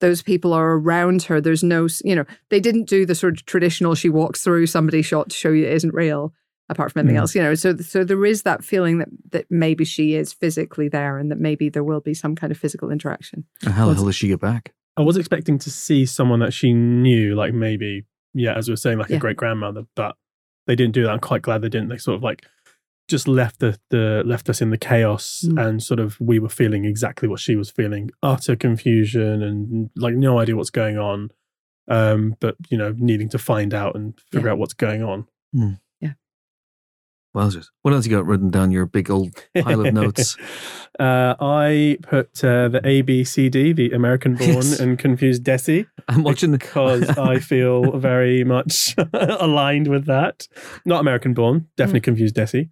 those 0.00 0.22
people 0.22 0.52
are 0.52 0.72
around 0.72 1.22
her. 1.24 1.40
There's 1.40 1.62
no, 1.62 1.86
you 2.04 2.14
know, 2.16 2.24
they 2.50 2.60
didn't 2.60 2.84
do 2.88 3.06
the 3.06 3.14
sort 3.14 3.34
of 3.38 3.46
traditional 3.46 3.94
she 3.94 4.08
walks 4.08 4.42
through 4.42 4.66
somebody 4.66 5.02
shot 5.02 5.30
to 5.30 5.36
show 5.36 5.50
you 5.50 5.64
it 5.66 5.72
isn't 5.72 5.94
real, 5.94 6.32
apart 6.68 6.92
from 6.92 7.00
anything 7.00 7.16
Mm. 7.16 7.20
else, 7.20 7.34
you 7.34 7.42
know. 7.42 7.54
So 7.54 7.76
so 7.76 8.04
there 8.04 8.24
is 8.26 8.42
that 8.42 8.64
feeling 8.64 8.98
that 8.98 9.08
that 9.30 9.46
maybe 9.50 9.84
she 9.84 10.14
is 10.14 10.32
physically 10.32 10.88
there 10.88 11.18
and 11.18 11.30
that 11.30 11.38
maybe 11.38 11.68
there 11.68 11.84
will 11.84 12.00
be 12.00 12.14
some 12.14 12.34
kind 12.34 12.50
of 12.50 12.58
physical 12.58 12.90
interaction. 12.90 13.44
How 13.62 13.86
the 13.88 13.94
hell 13.94 14.04
does 14.04 14.16
she 14.16 14.28
get 14.28 14.40
back? 14.40 14.72
I 14.96 15.02
was 15.02 15.16
expecting 15.16 15.58
to 15.58 15.70
see 15.70 16.06
someone 16.06 16.40
that 16.40 16.52
she 16.52 16.72
knew, 16.72 17.34
like 17.34 17.52
maybe, 17.52 18.04
yeah, 18.32 18.54
as 18.54 18.68
we 18.68 18.72
were 18.72 18.76
saying, 18.76 18.98
like 18.98 19.10
Yeah. 19.10 19.16
a 19.16 19.20
great 19.20 19.36
grandmother, 19.36 19.84
but 19.96 20.16
they 20.66 20.76
didn't 20.76 20.94
do 20.94 21.02
that. 21.04 21.10
I'm 21.10 21.18
quite 21.20 21.42
glad 21.42 21.62
they 21.62 21.68
didn't. 21.68 21.88
They 21.88 21.96
sort 21.98 22.16
of 22.16 22.22
like 22.22 22.42
just 23.08 23.28
left 23.28 23.60
the, 23.60 23.78
the 23.90 24.22
left 24.24 24.48
us 24.48 24.62
in 24.62 24.70
the 24.70 24.78
chaos 24.78 25.44
Mm. 25.46 25.62
and 25.66 25.82
sort 25.82 26.00
of 26.00 26.18
we 26.20 26.38
were 26.38 26.48
feeling 26.48 26.84
exactly 26.84 27.28
what 27.28 27.40
she 27.40 27.54
was 27.56 27.70
feeling. 27.70 28.10
Utter 28.22 28.56
confusion 28.56 29.42
and 29.42 29.90
like 29.96 30.14
no 30.14 30.38
idea 30.38 30.56
what's 30.56 30.70
going 30.70 30.98
on. 30.98 31.30
Um, 31.86 32.34
but 32.40 32.56
you 32.70 32.78
know, 32.78 32.94
needing 32.96 33.28
to 33.30 33.38
find 33.38 33.74
out 33.74 33.94
and 33.94 34.18
figure 34.32 34.48
Yeah. 34.48 34.52
out 34.52 34.58
what's 34.58 34.72
going 34.74 35.02
on. 35.02 35.26
Wowzers. 37.34 37.66
What 37.82 37.92
else 37.92 38.06
you 38.06 38.12
got 38.16 38.26
written 38.26 38.50
down 38.50 38.70
your 38.70 38.86
big 38.86 39.10
old 39.10 39.34
pile 39.60 39.84
of 39.84 39.92
notes? 39.92 40.36
uh, 41.00 41.34
I 41.40 41.98
put 42.02 42.44
uh, 42.44 42.68
the 42.68 42.80
ABCD, 42.80 43.74
the 43.74 43.90
American 43.90 44.34
born 44.36 44.48
Yes. 44.50 44.78
and 44.80 44.98
confused 44.98 45.42
Desi. 45.44 45.86
I'm 46.08 46.22
watching 46.22 46.52
the 46.52 46.58
because 46.58 47.08
I 47.18 47.38
feel 47.40 47.98
very 47.98 48.44
much 48.44 48.94
aligned 49.12 49.88
with 49.88 50.06
that. 50.06 50.46
Not 50.84 51.00
American 51.00 51.34
born, 51.34 51.66
definitely 51.76 52.00
confused 52.02 52.36
Desi. 52.36 52.70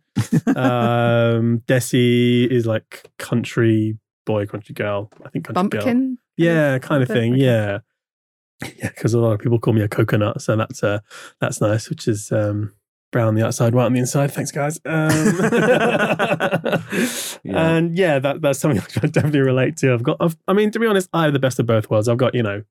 Um, 0.57 1.63
Desi 1.67 2.47
is 2.51 2.67
like 2.67 3.11
country 3.19 3.99
boy, 4.27 4.47
country 4.47 4.75
girl. 4.75 5.11
I 5.25 5.29
think 5.31 5.47
country 5.47 5.69
girl. 5.69 5.81
Bumpkin? 5.83 6.19
Yeah, 6.37 6.79
kind 6.79 7.03
of 7.03 7.09
thing. 7.09 7.33
okay. 7.35 7.43
Yeah, 7.43 7.79
yeah. 8.77 8.89
Because 8.89 9.13
a 9.15 9.19
lot 9.19 9.33
of 9.33 9.41
people 9.41 9.59
call 9.59 9.75
me 9.75 9.83
a 9.83 9.89
coconut, 9.89 10.41
so 10.41 10.57
that's 10.57 10.83
uh, 10.83 11.01
that's 11.41 11.61
nice. 11.61 11.91
Which 11.91 12.07
is 12.07 12.31
um, 12.33 12.75
brown 13.13 13.29
on 13.29 13.35
the 13.37 13.47
outside, 13.47 13.75
white 13.75 13.85
on 13.85 13.93
the 13.93 14.01
inside. 14.01 14.33
Thanks, 14.33 14.51
guys. 14.51 14.81
Um, 14.85 15.11
Yeah. 17.45 17.69
And 17.77 17.97
yeah, 17.99 18.19
that 18.19 18.41
that's 18.41 18.59
something 18.59 18.81
I 19.03 19.07
definitely 19.07 19.41
relate 19.41 19.77
to. 19.79 19.93
I've 19.93 20.03
got. 20.03 20.17
I've, 20.21 20.37
I 20.47 20.53
mean, 20.53 20.71
to 20.73 20.79
be 20.79 20.87
honest, 20.87 21.09
I 21.13 21.25
have 21.25 21.33
the 21.33 21.39
best 21.39 21.59
of 21.59 21.67
both 21.67 21.91
worlds. 21.91 22.09
I've 22.09 22.17
got 22.19 22.35
you 22.35 22.43
know, 22.43 22.63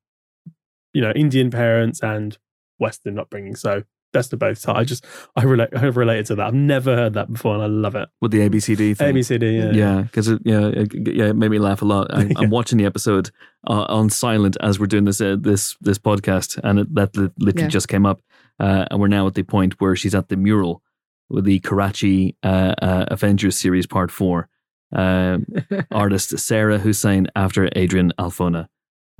you 0.93 1.01
know, 1.01 1.11
Indian 1.11 1.51
parents 1.51 2.01
and 2.01 2.37
Western 2.79 3.19
upbringing, 3.19 3.55
so 3.55 3.83
best 4.13 4.31
of 4.33 4.39
both. 4.39 4.57
So 4.59 4.73
I 4.73 4.83
just 4.83 5.05
I 5.35 5.43
relate. 5.43 5.69
I've 5.75 5.97
related 5.97 6.27
to 6.27 6.35
that. 6.35 6.47
I've 6.47 6.53
never 6.53 6.95
heard 6.95 7.13
that 7.15 7.31
before, 7.31 7.53
and 7.55 7.63
I 7.63 7.67
love 7.67 7.95
it. 7.95 8.07
with 8.21 8.31
the 8.31 8.39
ABCD 8.47 8.95
thing. 8.97 9.15
ABCD. 9.15 9.57
Yeah. 9.57 9.71
Yeah, 9.97 10.01
because 10.03 10.27
it, 10.29 10.41
yeah, 10.45 10.67
it, 10.67 10.91
yeah, 11.07 11.25
it 11.29 11.35
made 11.35 11.51
me 11.51 11.59
laugh 11.59 11.81
a 11.81 11.85
lot. 11.85 12.07
I, 12.13 12.23
Yeah. 12.25 12.33
I'm 12.37 12.49
watching 12.49 12.77
the 12.77 12.85
episode 12.85 13.29
uh, 13.67 13.85
on 13.89 14.09
silent 14.09 14.55
as 14.61 14.79
we're 14.79 14.87
doing 14.87 15.05
this 15.05 15.19
uh, 15.21 15.35
this 15.39 15.75
this 15.81 15.97
podcast, 15.97 16.59
and 16.63 16.79
it, 16.79 16.95
that 16.95 17.15
literally 17.15 17.63
Yeah. 17.63 17.67
just 17.67 17.87
came 17.89 18.05
up, 18.05 18.21
uh, 18.61 18.85
and 18.89 18.99
we're 19.01 19.07
now 19.07 19.27
at 19.27 19.33
the 19.33 19.43
point 19.43 19.73
where 19.81 19.95
she's 19.95 20.15
at 20.15 20.29
the 20.29 20.37
mural 20.37 20.81
with 21.29 21.45
the 21.45 21.59
Karachi 21.59 22.35
uh, 22.43 22.73
uh, 22.81 23.05
Avengers 23.09 23.57
series 23.57 23.87
Part 23.87 24.11
Four. 24.11 24.47
Um, 24.93 25.45
artist 25.91 26.37
Sarah 26.37 26.77
Hussein 26.79 27.27
after 27.35 27.69
Adrian 27.75 28.11
Alphona, 28.19 28.67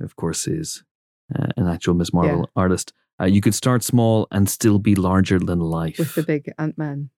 of 0.00 0.16
course, 0.16 0.46
is 0.46 0.84
uh, 1.34 1.46
an 1.56 1.66
actual 1.66 1.94
Miss 1.94 2.12
Marvel 2.12 2.40
Yeah. 2.40 2.62
artist. 2.62 2.92
Uh, 3.20 3.24
you 3.26 3.40
could 3.40 3.54
start 3.54 3.82
small 3.82 4.26
and 4.30 4.48
still 4.50 4.78
be 4.78 4.94
larger 4.94 5.38
than 5.38 5.60
life. 5.60 5.98
with 5.98 6.14
the 6.14 6.22
big 6.22 6.50
Ant 6.58 6.76
Man. 6.76 7.08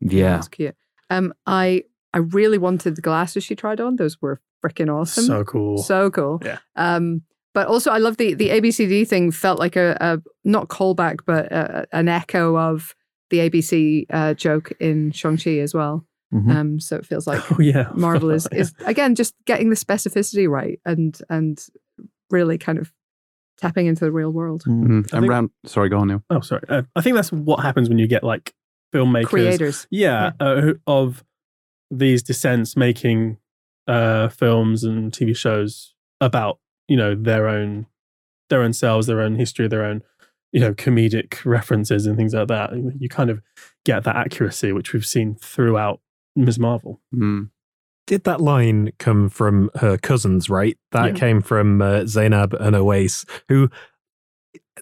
yeah, 0.00 0.34
That's 0.36 0.48
cute. 0.48 0.76
Um, 1.10 1.32
I 1.46 1.84
I 2.12 2.18
really 2.18 2.58
wanted 2.58 2.96
the 2.96 3.02
glasses 3.02 3.42
she 3.44 3.54
tried 3.56 3.80
on. 3.80 3.96
Those 3.96 4.20
were 4.22 4.40
freaking 4.64 4.90
awesome. 4.94 5.24
So 5.24 5.44
cool. 5.44 5.78
So 5.78 6.10
cool. 6.10 6.42
Yeah. 6.44 6.58
Um, 6.76 7.22
but 7.54 7.66
also 7.68 7.90
I 7.90 7.98
love 7.98 8.16
the 8.18 8.34
the 8.34 8.50
ABCD 8.50 9.06
thing. 9.08 9.30
Felt 9.30 9.58
like 9.58 9.76
a, 9.76 9.96
a 10.00 10.18
not 10.44 10.68
callback, 10.68 11.20
but 11.26 11.50
a, 11.52 11.86
an 11.92 12.08
echo 12.08 12.56
of 12.58 12.94
the 13.30 13.38
ABC 13.38 14.06
uh, 14.10 14.34
joke 14.34 14.72
in 14.80 15.10
Shang 15.12 15.36
Chi 15.38 15.58
as 15.58 15.72
well. 15.74 16.04
Mhm. 16.32 16.50
Um, 16.54 16.80
so 16.80 16.96
it 16.96 17.06
feels 17.06 17.26
like 17.26 17.40
oh 17.52 17.60
yeah. 17.60 17.90
Marvel 17.94 18.30
is 18.30 18.46
is 18.52 18.74
again 18.84 19.14
just 19.14 19.34
getting 19.46 19.70
the 19.70 19.76
specificity 19.76 20.48
right 20.48 20.80
and 20.84 21.18
and 21.30 21.64
really 22.30 22.58
kind 22.58 22.78
of 22.78 22.92
tapping 23.58 23.86
into 23.86 24.04
the 24.04 24.10
real 24.12 24.30
world. 24.30 24.64
Mm. 24.66 24.82
Mhm. 24.82 24.90
I 24.90 24.96
And 24.96 25.08
think- 25.10 25.30
round. 25.30 25.50
Sorry, 25.64 25.88
go 25.88 25.98
on, 25.98 26.08
Neel. 26.08 26.22
Oh, 26.30 26.40
sorry. 26.40 26.62
Uh, 26.68 26.82
I 26.96 27.00
think 27.02 27.14
that's 27.14 27.30
what 27.32 27.60
happens 27.60 27.88
when 27.88 27.98
you 27.98 28.08
get 28.08 28.24
like 28.24 28.52
filmmakers. 28.92 29.26
Creators. 29.26 29.86
yeah, 29.90 30.32
Uh, 30.40 30.72
of 30.86 31.24
these 31.90 32.22
descents 32.22 32.76
making 32.76 33.36
uh, 33.86 34.28
films 34.28 34.82
and 34.82 35.12
TV 35.12 35.36
shows 35.36 35.94
about 36.20 36.58
you 36.88 36.96
know 36.96 37.14
their 37.14 37.48
own 37.48 37.86
their 38.50 38.62
own 38.62 38.72
selves, 38.72 39.06
their 39.06 39.20
own 39.20 39.36
history, 39.36 39.68
their 39.68 39.84
own 39.84 40.02
you 40.52 40.60
know 40.60 40.74
comedic 40.74 41.44
references 41.44 42.06
and 42.06 42.16
things 42.16 42.34
like 42.34 42.48
that. 42.48 42.70
You 42.98 43.08
kind 43.08 43.30
of 43.30 43.40
get 43.84 44.04
that 44.04 44.16
accuracy, 44.16 44.72
which 44.72 44.92
we've 44.92 45.04
seen 45.06 45.34
throughout 45.36 46.00
Ms. 46.36 46.58
Marvel. 46.58 47.00
Mm. 47.14 47.50
Did 48.06 48.24
that 48.24 48.40
line 48.40 48.92
come 48.98 49.28
from 49.30 49.70
her 49.76 49.96
cousins, 49.96 50.50
right? 50.50 50.76
That 50.92 51.06
Yeah. 51.06 51.12
came 51.14 51.40
from 51.40 51.80
uh, 51.80 52.04
Zainab 52.06 52.52
and 52.54 52.76
Owais, 52.76 53.26
who, 53.48 53.70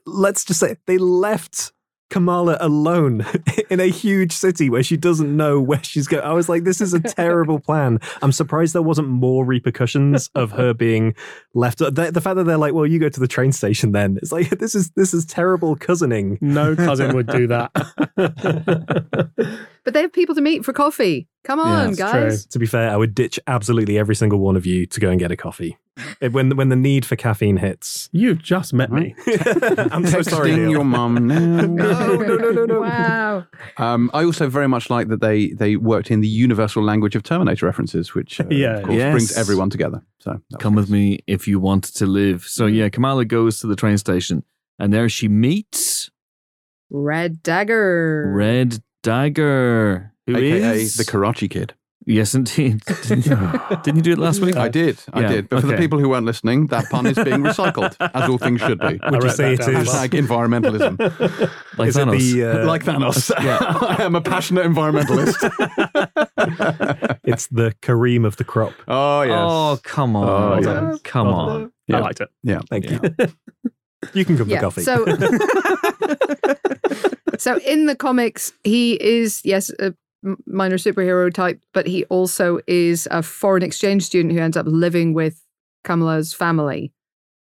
let's 0.07 0.45
just 0.45 0.59
say, 0.61 0.77
they 0.87 0.99
left 0.99 1.73
Kamala 2.12 2.59
alone 2.61 3.25
in 3.70 3.81
a 3.81 3.87
huge 3.87 4.33
city 4.33 4.68
where 4.68 4.83
she 4.83 4.98
doesn't 4.98 5.35
know 5.35 5.59
where 5.59 5.83
she's 5.83 6.07
going. 6.07 6.22
I 6.22 6.35
was 6.35 6.46
like, 6.46 6.64
this 6.64 6.83
is 6.83 6.92
a 6.92 7.01
terrible 7.01 7.59
plan. 7.59 8.01
I'm 8.20 8.33
surprised 8.33 8.75
there 8.75 8.83
wasn't 8.83 9.09
more 9.09 9.46
repercussions 9.46 10.29
of 10.35 10.53
her 10.53 10.75
being 10.85 11.14
left. 11.55 11.79
The, 11.79 11.90
the 11.90 12.20
fact 12.20 12.37
that 12.37 12.44
they're 12.44 12.59
like, 12.59 12.75
well, 12.75 12.87
you 12.87 12.98
go 12.98 13.09
to 13.09 13.18
the 13.18 13.27
train 13.27 13.51
station 13.51 13.92
then. 13.92 14.18
It's 14.20 14.31
like, 14.31 14.51
this 14.59 14.75
is 14.75 14.90
this 14.90 15.14
is 15.14 15.25
terrible 15.25 15.75
cousining. 15.75 16.37
No 16.42 16.77
cousin 16.77 17.16
would 17.16 17.29
do 17.29 17.46
that. 17.46 17.72
But 19.85 19.94
they 19.94 20.03
have 20.03 20.12
people 20.12 20.35
to 20.35 20.40
meet 20.40 20.64
for 20.64 20.72
coffee. 20.72 21.29
Come 21.44 21.59
on, 21.59 21.92
that's 21.94 21.98
guys. 21.98 22.46
To 22.46 22.59
be 22.61 22.66
fair, 22.66 22.88
I 22.90 22.96
would 22.96 23.14
ditch 23.14 23.40
absolutely 23.48 23.98
every 23.98 24.14
single 24.14 24.38
one 24.38 24.55
of 24.57 24.64
you 24.64 24.87
to 24.87 25.00
go 25.00 25.11
and 25.11 25.18
get 25.18 25.33
a 25.33 25.37
coffee. 25.37 25.76
It- 26.20 26.33
when 26.33 26.57
when 26.57 26.68
the 26.70 26.76
need 26.76 27.05
for 27.05 27.16
caffeine 27.16 27.57
hits. 27.59 28.09
You've 28.12 28.40
just 28.42 28.72
met 28.72 28.90
me. 28.92 29.14
I'm 29.26 30.07
so 30.07 30.22
sorry. 30.22 30.50
Texting 30.52 30.57
Neel. 30.59 30.70
your 30.70 30.85
mum 30.85 31.26
now. 31.26 31.62
No, 31.66 32.14
no, 32.16 32.37
no, 32.37 32.50
no, 32.50 32.64
no. 32.64 32.81
Wow. 32.81 33.44
Um, 33.76 34.11
I 34.14 34.24
also 34.24 34.48
very 34.48 34.68
much 34.68 34.88
like 34.88 35.09
that 35.09 35.20
they 35.20 35.48
they 35.48 35.76
worked 35.76 36.11
in 36.11 36.20
the 36.20 36.28
universal 36.28 36.83
language 36.83 37.14
of 37.16 37.22
Terminator 37.24 37.66
references, 37.66 38.14
which 38.14 38.40
uh, 38.40 38.44
Yeah. 38.48 38.76
of 38.78 38.85
course 38.85 38.96
Yes. 38.96 39.12
brings 39.12 39.37
everyone 39.37 39.68
together. 39.68 40.02
So 40.20 40.40
Come 40.61 40.74
with 40.76 40.88
me 40.88 41.18
if 41.26 41.46
you 41.48 41.59
want 41.61 41.85
to 41.94 42.07
live. 42.07 42.44
So 42.44 42.66
Mm-hmm. 42.66 42.74
yeah, 42.76 42.88
Kamala 42.88 43.24
goes 43.24 43.59
to 43.61 43.66
the 43.66 43.76
train 43.76 43.98
station, 43.98 44.44
and 44.78 44.92
there 44.92 45.09
she 45.09 45.28
meets 45.28 46.09
Red 46.90 47.42
Dagger. 47.42 48.33
Red 48.35 48.83
Dagger, 49.02 50.12
who 50.33 50.38
AKA 50.55 50.83
is 50.83 50.97
the 50.97 51.05
Karachi 51.05 51.49
Kid. 51.49 51.75
yes, 52.05 52.35
indeed. 52.35 52.83
Didn't 53.03 53.27
you, 53.27 53.37
didn't 53.85 53.97
you 53.97 54.03
do 54.03 54.12
it 54.12 54.18
last 54.18 54.40
week? 54.40 54.57
I 54.57 54.68
did, 54.68 54.99
I 55.12 55.21
Yeah, 55.21 55.29
did. 55.29 55.49
But 55.49 55.61
for 55.61 55.68
the 55.68 55.77
people 55.77 56.01
who 56.01 56.09
weren't 56.09 56.27
listening, 56.27 56.66
that 56.68 56.87
pun 56.90 57.07
is 57.07 57.14
being 57.14 57.42
recycled, 57.45 57.95
as 58.01 58.29
all 58.29 58.38
things 58.38 58.61
should 58.61 58.81
be. 58.81 58.99
Would 59.09 59.23
you 59.23 59.31
say 59.31 59.55
that 59.55 59.68
it 59.68 59.73
down. 59.73 59.83
is 59.83 59.88
Hashtag 59.88 60.11
environmentalism. 60.21 60.99
Like 61.79 61.88
is 61.88 61.97
Thanos. 61.97 62.33
the, 62.33 62.45
uh, 62.45 62.66
like 62.73 62.85
Thanos. 62.85 63.31
I 63.37 64.03
am 64.03 64.14
a 64.16 64.21
passionate 64.21 64.66
environmentalist. 64.66 65.38
it's 67.25 67.47
the 67.49 67.73
Kareem 67.81 68.27
of 68.27 68.37
the 68.37 68.45
crop. 68.45 68.73
oh, 68.88 69.23
yes. 69.23 69.38
Oh 69.38 69.79
come 69.85 70.16
on! 70.16 70.29
Oh, 70.29 70.61
yeah. 70.61 70.81
Well, 70.83 71.01
Come 71.05 71.27
Well 71.29 71.35
on! 71.37 71.73
Yeah. 71.87 71.97
I 71.97 72.01
liked 72.01 72.21
it. 72.21 72.29
Yeah. 72.42 72.61
Thank 72.68 72.90
you. 72.90 73.01
You 74.12 74.25
can 74.25 74.37
come 74.37 74.49
yeah. 74.49 74.59
for 74.59 74.64
coffee. 74.64 74.83
So, 74.83 75.05
so 77.38 77.57
in 77.59 77.87
the 77.87 77.95
comics, 77.97 78.53
he 78.64 78.95
is 79.03 79.40
yes 79.45 79.71
a 79.79 79.85
m- 79.87 79.97
minor 80.47 80.77
superhero 80.77 81.33
type, 81.33 81.61
but 81.75 81.87
he 81.87 82.05
also 82.05 82.61
is 82.67 83.09
a 83.11 83.23
foreign 83.23 83.63
exchange 83.63 84.05
student 84.05 84.33
who 84.33 84.41
ends 84.41 84.57
up 84.57 84.67
living 84.67 85.15
with 85.15 85.45
Kamala's 85.85 86.33
family 86.33 86.93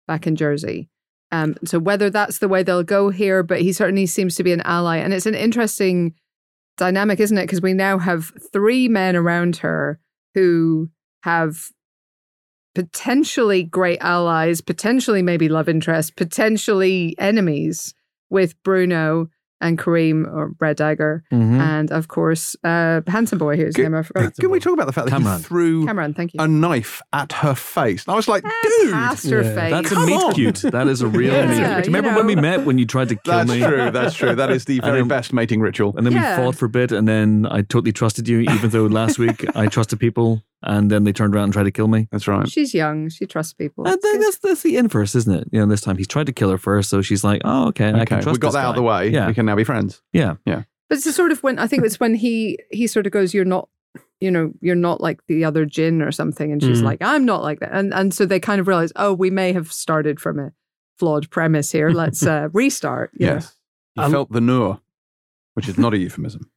back 0.08 0.26
in 0.26 0.36
Jersey. 0.36 0.90
Um, 1.32 1.56
so 1.64 1.80
whether 1.80 2.10
that's 2.10 2.40
the 2.40 2.50
way 2.50 2.64
they'll 2.64 2.84
go 2.84 3.10
here, 3.10 3.44
but 3.44 3.62
he 3.62 3.72
certainly 3.72 4.06
seems 4.06 4.36
to 4.36 4.44
be 4.44 4.52
an 4.52 4.62
ally, 4.62 4.98
and 4.98 5.14
it's 5.14 5.26
an 5.26 5.36
interesting 5.36 6.14
dynamic, 6.78 7.20
isn't 7.20 7.38
it? 7.38 7.44
Because 7.44 7.62
we 7.62 7.74
now 7.74 7.98
have 7.98 8.34
three 8.52 8.88
men 8.88 9.16
around 9.16 9.58
her 9.58 10.00
who 10.34 10.90
have 11.24 11.70
potentially 12.74 13.64
great 13.64 14.00
allies, 14.02 14.62
potentially 14.62 15.22
maybe 15.22 15.50
love 15.50 15.70
interests, 15.70 16.12
potentially 16.12 17.16
enemies 17.18 17.94
with 18.30 18.62
Bruno. 18.64 19.30
And 19.64 19.78
Kareem 19.78 20.26
or 20.26 20.54
Red 20.60 20.78
Dagger, 20.78 21.24
Mhm. 21.32 21.60
and 21.60 21.92
of 21.92 22.08
course, 22.08 22.56
uh, 22.64 23.02
Handsome 23.08 23.38
Boy, 23.38 23.58
whose 23.58 23.76
Good- 23.76 23.84
name 23.84 23.94
I 23.96 24.02
forgot. 24.02 24.36
Can 24.36 24.50
we 24.50 24.60
talk 24.60 24.74
about 24.74 24.88
the 24.88 24.92
fact 24.94 25.06
that 25.08 25.14
Kamran. 25.14 25.38
he 25.38 25.44
threw 25.44 25.86
Kamran, 25.86 26.14
thank 26.16 26.34
you. 26.34 26.40
a 26.42 26.48
knife 26.48 27.00
at 27.14 27.32
her 27.32 27.54
face? 27.54 28.04
And 28.06 28.14
I 28.14 28.16
was 28.16 28.28
like, 28.28 28.44
dude, 28.44 28.92
past 28.92 29.30
her 29.30 29.44
Yeah. 29.44 29.54
face. 29.56 29.72
That's 29.72 29.92
a 29.92 29.96
Come 29.96 30.06
meet 30.08 30.16
on. 30.24 30.34
cute. 30.34 30.56
That 30.72 30.88
is 30.88 31.02
a 31.02 31.08
real 31.08 31.32
Yeah, 31.32 31.46
meet 31.46 31.56
cute. 31.58 31.86
you 31.88 31.94
Remember 31.94 32.16
when 32.18 32.26
we 32.26 32.36
met 32.36 32.66
when 32.66 32.80
you 32.80 32.86
tried 32.88 33.10
to 33.10 33.16
kill 33.16 33.36
that's 33.36 33.52
me? 33.52 33.60
That's 33.60 33.70
true. 33.72 33.92
That's 33.92 34.16
true. 34.16 34.36
That 34.36 34.50
is 34.50 34.66
the 34.66 34.80
very 34.84 35.00
then- 35.02 35.08
best 35.08 35.32
mating 35.32 35.62
ritual. 35.62 35.94
And 35.96 36.06
then 36.08 36.14
Yeah. 36.14 36.38
we 36.40 36.44
fought 36.44 36.56
for 36.56 36.66
a 36.66 36.70
bit, 36.70 36.92
and 36.92 37.08
then 37.08 37.46
I 37.50 37.62
totally 37.62 37.92
trusted 37.92 38.28
you, 38.28 38.40
even 38.40 38.72
though 38.72 38.88
last 38.88 39.20
week 39.20 39.46
I 39.56 39.68
trusted 39.68 40.00
people, 40.00 40.42
and 40.64 40.90
then 40.92 41.04
they 41.04 41.12
turned 41.14 41.34
around 41.36 41.46
and 41.46 41.54
tried 41.54 41.64
to 41.64 41.72
kill 41.72 41.88
me. 41.88 42.08
That's 42.12 42.28
right. 42.28 42.48
She's 42.50 42.74
young. 42.74 43.10
She 43.10 43.26
trusts 43.26 43.54
people. 43.54 43.86
And 43.86 43.96
It's 43.96 44.04
then 44.04 44.20
that's, 44.20 44.38
that's 44.40 44.62
the 44.64 44.78
inverse, 44.78 45.16
isn't 45.16 45.34
it? 45.34 45.48
You 45.52 45.60
know, 45.60 45.66
this 45.66 45.82
time 45.82 45.98
he's 45.98 46.08
tried 46.08 46.28
to 46.28 46.34
kill 46.34 46.50
her 46.52 46.58
first, 46.58 46.90
so 46.90 47.02
she's 47.02 47.24
like, 47.24 47.42
oh, 47.46 47.68
okay, 47.70 47.90
I 47.94 48.06
can 48.06 48.22
trust 48.22 48.28
we 48.36 48.40
got 48.40 48.50
this 48.50 48.54
that 48.56 48.66
out 48.66 48.70
of 48.72 48.76
the 48.76 48.84
way. 48.84 49.10
Yeah. 49.10 49.28
We 49.28 49.34
can 49.34 49.46
now 49.46 49.56
be 49.56 49.64
friends. 49.64 50.02
Yeah. 50.14 50.36
Yeah. 50.46 50.64
But 50.90 50.98
it's 50.98 51.06
a 51.08 51.14
sort 51.14 51.32
of 51.32 51.42
when 51.44 51.58
I 51.58 51.68
think 51.68 51.86
it's 51.86 52.00
when 52.00 52.16
he 52.16 52.60
he 52.70 52.86
sort 52.86 53.06
of 53.06 53.14
goes, 53.14 53.34
"You're 53.34 53.46
not, 53.46 53.70
you 54.20 54.30
know, 54.30 54.52
you're 54.60 54.76
not 54.76 55.00
like 55.00 55.22
the 55.28 55.46
other 55.46 55.66
djinn 55.66 56.02
or 56.02 56.12
something," 56.12 56.52
and 56.52 56.62
she's 56.62 56.82
Mm. 56.82 56.86
like, 56.86 57.02
"I'm 57.02 57.24
not 57.24 57.42
like 57.44 57.62
that," 57.62 57.72
and 57.72 57.94
and 57.94 58.14
so 58.14 58.26
they 58.26 58.42
kind 58.42 58.60
of 58.60 58.68
realize, 58.68 58.92
oh, 58.98 59.14
we 59.14 59.30
may 59.30 59.54
have 59.54 59.72
started 59.72 60.20
from 60.20 60.38
a 60.38 60.52
flawed 61.00 61.30
premise 61.30 61.72
here. 61.72 61.92
Let's 61.92 62.24
uh, 62.28 62.50
restart. 62.52 63.12
you 63.14 63.28
know. 63.28 63.34
Yes. 63.36 63.56
He 63.96 64.02
Um, 64.02 64.12
felt 64.12 64.32
the 64.34 64.42
Noor, 64.42 64.82
which 65.54 65.70
is 65.70 65.78
not 65.78 65.94
a 65.94 65.98
euphemism. 65.98 66.50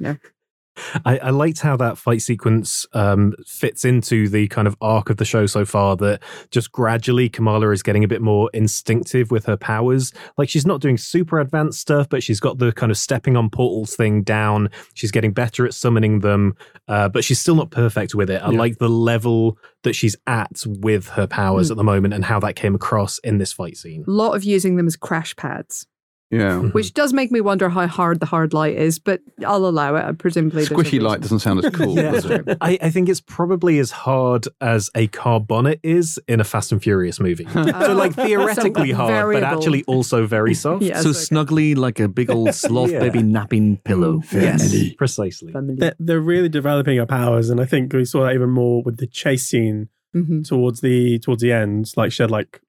I, 1.04 1.18
I 1.18 1.30
liked 1.30 1.60
how 1.60 1.76
that 1.76 1.98
fight 1.98 2.22
sequence 2.22 2.86
um, 2.92 3.34
fits 3.46 3.84
into 3.84 4.28
the 4.28 4.48
kind 4.48 4.66
of 4.66 4.76
arc 4.80 5.10
of 5.10 5.16
the 5.18 5.24
show 5.24 5.46
so 5.46 5.64
far. 5.64 5.96
That 5.96 6.22
just 6.50 6.72
gradually 6.72 7.28
Kamala 7.28 7.70
is 7.70 7.82
getting 7.82 8.04
a 8.04 8.08
bit 8.08 8.20
more 8.22 8.50
instinctive 8.52 9.30
with 9.30 9.46
her 9.46 9.56
powers. 9.56 10.12
Like 10.36 10.48
she's 10.48 10.66
not 10.66 10.80
doing 10.80 10.96
super 10.98 11.38
advanced 11.40 11.80
stuff, 11.80 12.08
but 12.08 12.22
she's 12.22 12.40
got 12.40 12.58
the 12.58 12.72
kind 12.72 12.90
of 12.90 12.98
stepping 12.98 13.36
on 13.36 13.50
portals 13.50 13.94
thing 13.96 14.22
down. 14.22 14.70
She's 14.94 15.10
getting 15.10 15.32
better 15.32 15.64
at 15.66 15.74
summoning 15.74 16.20
them, 16.20 16.56
uh, 16.88 17.08
but 17.08 17.24
she's 17.24 17.40
still 17.40 17.54
not 17.54 17.70
perfect 17.70 18.14
with 18.14 18.30
it. 18.30 18.42
I 18.42 18.50
Yeah. 18.50 18.58
like 18.58 18.78
the 18.78 18.88
level 18.88 19.58
that 19.82 19.94
she's 19.94 20.16
at 20.26 20.62
with 20.66 21.08
her 21.08 21.26
powers 21.26 21.68
Mm. 21.68 21.70
at 21.72 21.76
the 21.76 21.84
moment 21.84 22.14
and 22.14 22.24
how 22.24 22.40
that 22.40 22.56
came 22.56 22.74
across 22.74 23.18
in 23.18 23.38
this 23.38 23.52
fight 23.52 23.76
scene. 23.76 24.04
A 24.06 24.10
lot 24.10 24.34
of 24.34 24.42
using 24.44 24.76
them 24.76 24.86
as 24.86 24.96
crash 24.96 25.36
pads, 25.36 25.86
Yeah. 26.34 26.58
which 26.60 26.94
does 26.94 27.12
make 27.12 27.30
me 27.30 27.40
wonder 27.40 27.68
how 27.68 27.86
hard 27.86 28.20
the 28.20 28.26
hard 28.26 28.52
light 28.52 28.76
is, 28.76 28.98
but 28.98 29.20
I'll 29.46 29.66
allow 29.66 29.94
it. 29.96 30.18
Presumably, 30.18 30.64
there's 30.64 30.68
Squishy 30.70 31.00
light 31.00 31.20
doesn't 31.20 31.38
sound 31.40 31.64
as 31.64 31.70
cool, 31.74 31.94
Yeah. 31.96 32.10
does 32.12 32.24
it? 32.26 32.48
I, 32.60 32.78
I 32.82 32.90
think 32.90 33.08
it's 33.08 33.20
probably 33.20 33.78
as 33.78 33.90
hard 33.90 34.48
as 34.60 34.90
a 34.94 35.06
car 35.08 35.38
bonnet 35.40 35.80
is 35.82 36.18
in 36.28 36.40
a 36.40 36.44
Fast 36.44 36.72
and 36.72 36.82
Furious 36.82 37.20
movie. 37.20 37.46
so, 37.52 37.94
like, 37.94 38.14
theoretically 38.14 38.90
So 38.90 38.96
hard, 38.96 39.34
but 39.34 39.42
actually 39.44 39.84
also 39.84 40.26
very 40.26 40.54
soft. 40.64 40.82
Yes, 40.82 41.02
so 41.02 41.10
okay. 41.10 41.18
snuggly 41.18 41.76
like 41.76 42.00
a 42.00 42.08
big 42.08 42.30
old 42.30 42.54
sloth 42.54 42.90
Yeah. 42.90 43.00
baby 43.00 43.22
napping 43.22 43.76
pillow. 43.78 44.22
Yes, 44.32 44.74
precisely. 44.98 45.52
Family. 45.52 45.76
They're, 45.76 45.94
they're 45.98 46.20
really 46.20 46.48
developing 46.48 46.98
her 46.98 47.06
powers, 47.06 47.50
and 47.50 47.60
I 47.60 47.64
think 47.66 47.92
we 47.92 48.04
saw 48.04 48.24
that 48.24 48.34
even 48.34 48.50
more 48.50 48.82
with 48.82 48.96
the 48.98 49.06
chase 49.06 49.46
scene 49.46 49.88
Mhm. 50.14 50.46
towards 50.46 50.80
the 50.80 51.18
towards 51.18 51.42
the 51.42 51.50
end. 51.50 51.92
Like 51.96 52.12
she 52.12 52.22
had 52.22 52.30
like 52.30 52.60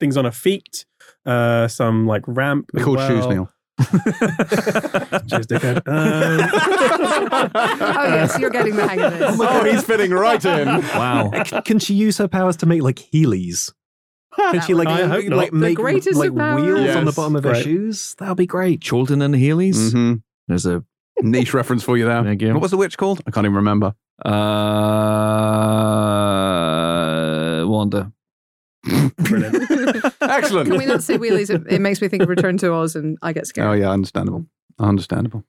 things 0.00 0.16
on 0.16 0.24
her 0.24 0.30
feet, 0.30 0.84
uh, 1.26 1.68
some 1.68 2.06
like 2.06 2.22
ramp. 2.26 2.70
They're 2.72 2.84
called 2.84 2.96
well. 2.98 3.08
shoes, 3.08 3.26
Neel. 3.26 3.48
Cheers, 3.82 5.46
dickhead. 5.46 5.76
Um, 5.88 6.50
oh 7.54 8.04
yes, 8.06 8.38
you're 8.38 8.50
getting 8.50 8.76
the 8.76 8.86
hang 8.86 9.00
of 9.00 9.18
this. 9.18 9.36
oh, 9.40 9.64
he's 9.64 9.82
fitting 9.82 10.10
right 10.12 10.44
in. 10.44 10.66
Wow. 10.68 11.30
C- 11.46 11.60
Can 11.62 11.78
she 11.78 11.94
use 11.94 12.18
her 12.18 12.28
powers 12.28 12.56
to 12.58 12.66
make 12.66 12.82
like 12.82 12.96
Heelys? 12.96 13.72
Can 14.36 14.60
she 14.62 14.74
like, 14.74 14.88
I 14.88 15.06
hope 15.06 15.24
not. 15.26 15.36
like 15.36 15.50
The 15.50 15.56
make 15.56 15.76
greatest 15.76 16.18
like 16.18 16.30
of 16.30 16.36
powers. 16.36 16.62
wheels 16.62 16.96
on 16.96 17.04
the 17.06 17.12
bottom 17.12 17.36
of 17.36 17.44
her 17.44 17.50
Right. 17.52 17.62
shoes? 17.64 18.14
That 18.18 18.28
would 18.28 18.36
be 18.38 18.46
great. 18.46 18.82
Chorlton 18.88 19.20
and 19.22 19.34
the 19.34 19.38
Wheelies. 19.50 19.92
hmm 19.92 20.14
There's 20.48 20.64
a 20.66 20.82
Niche 21.20 21.52
reference 21.54 21.82
for 21.82 21.96
you 21.98 22.04
there. 22.06 22.22
Thank 22.24 22.40
you. 22.42 22.52
What 22.52 22.62
was 22.62 22.70
the 22.70 22.76
witch 22.78 22.96
called? 22.98 23.20
I 23.26 23.30
can't 23.30 23.44
even 23.46 23.56
remember. 23.56 23.94
uh, 26.32 27.64
Wanda. 27.66 28.12
brilliant. 29.16 30.14
Excellent. 30.20 30.68
Can 30.68 30.78
we 30.78 30.86
not 30.86 31.02
say 31.02 31.18
wheelies? 31.18 31.50
It, 31.50 31.62
it 31.72 31.80
makes 31.80 32.00
me 32.00 32.08
think 32.08 32.22
of 32.22 32.28
Return 32.28 32.56
to 32.58 32.72
Oz, 32.72 32.96
and 32.96 33.18
I 33.22 33.32
get 33.32 33.46
scared. 33.46 33.68
Oh 33.68 33.72
yeah, 33.72 33.90
understandable. 33.90 34.46
Understandable. 34.78 35.44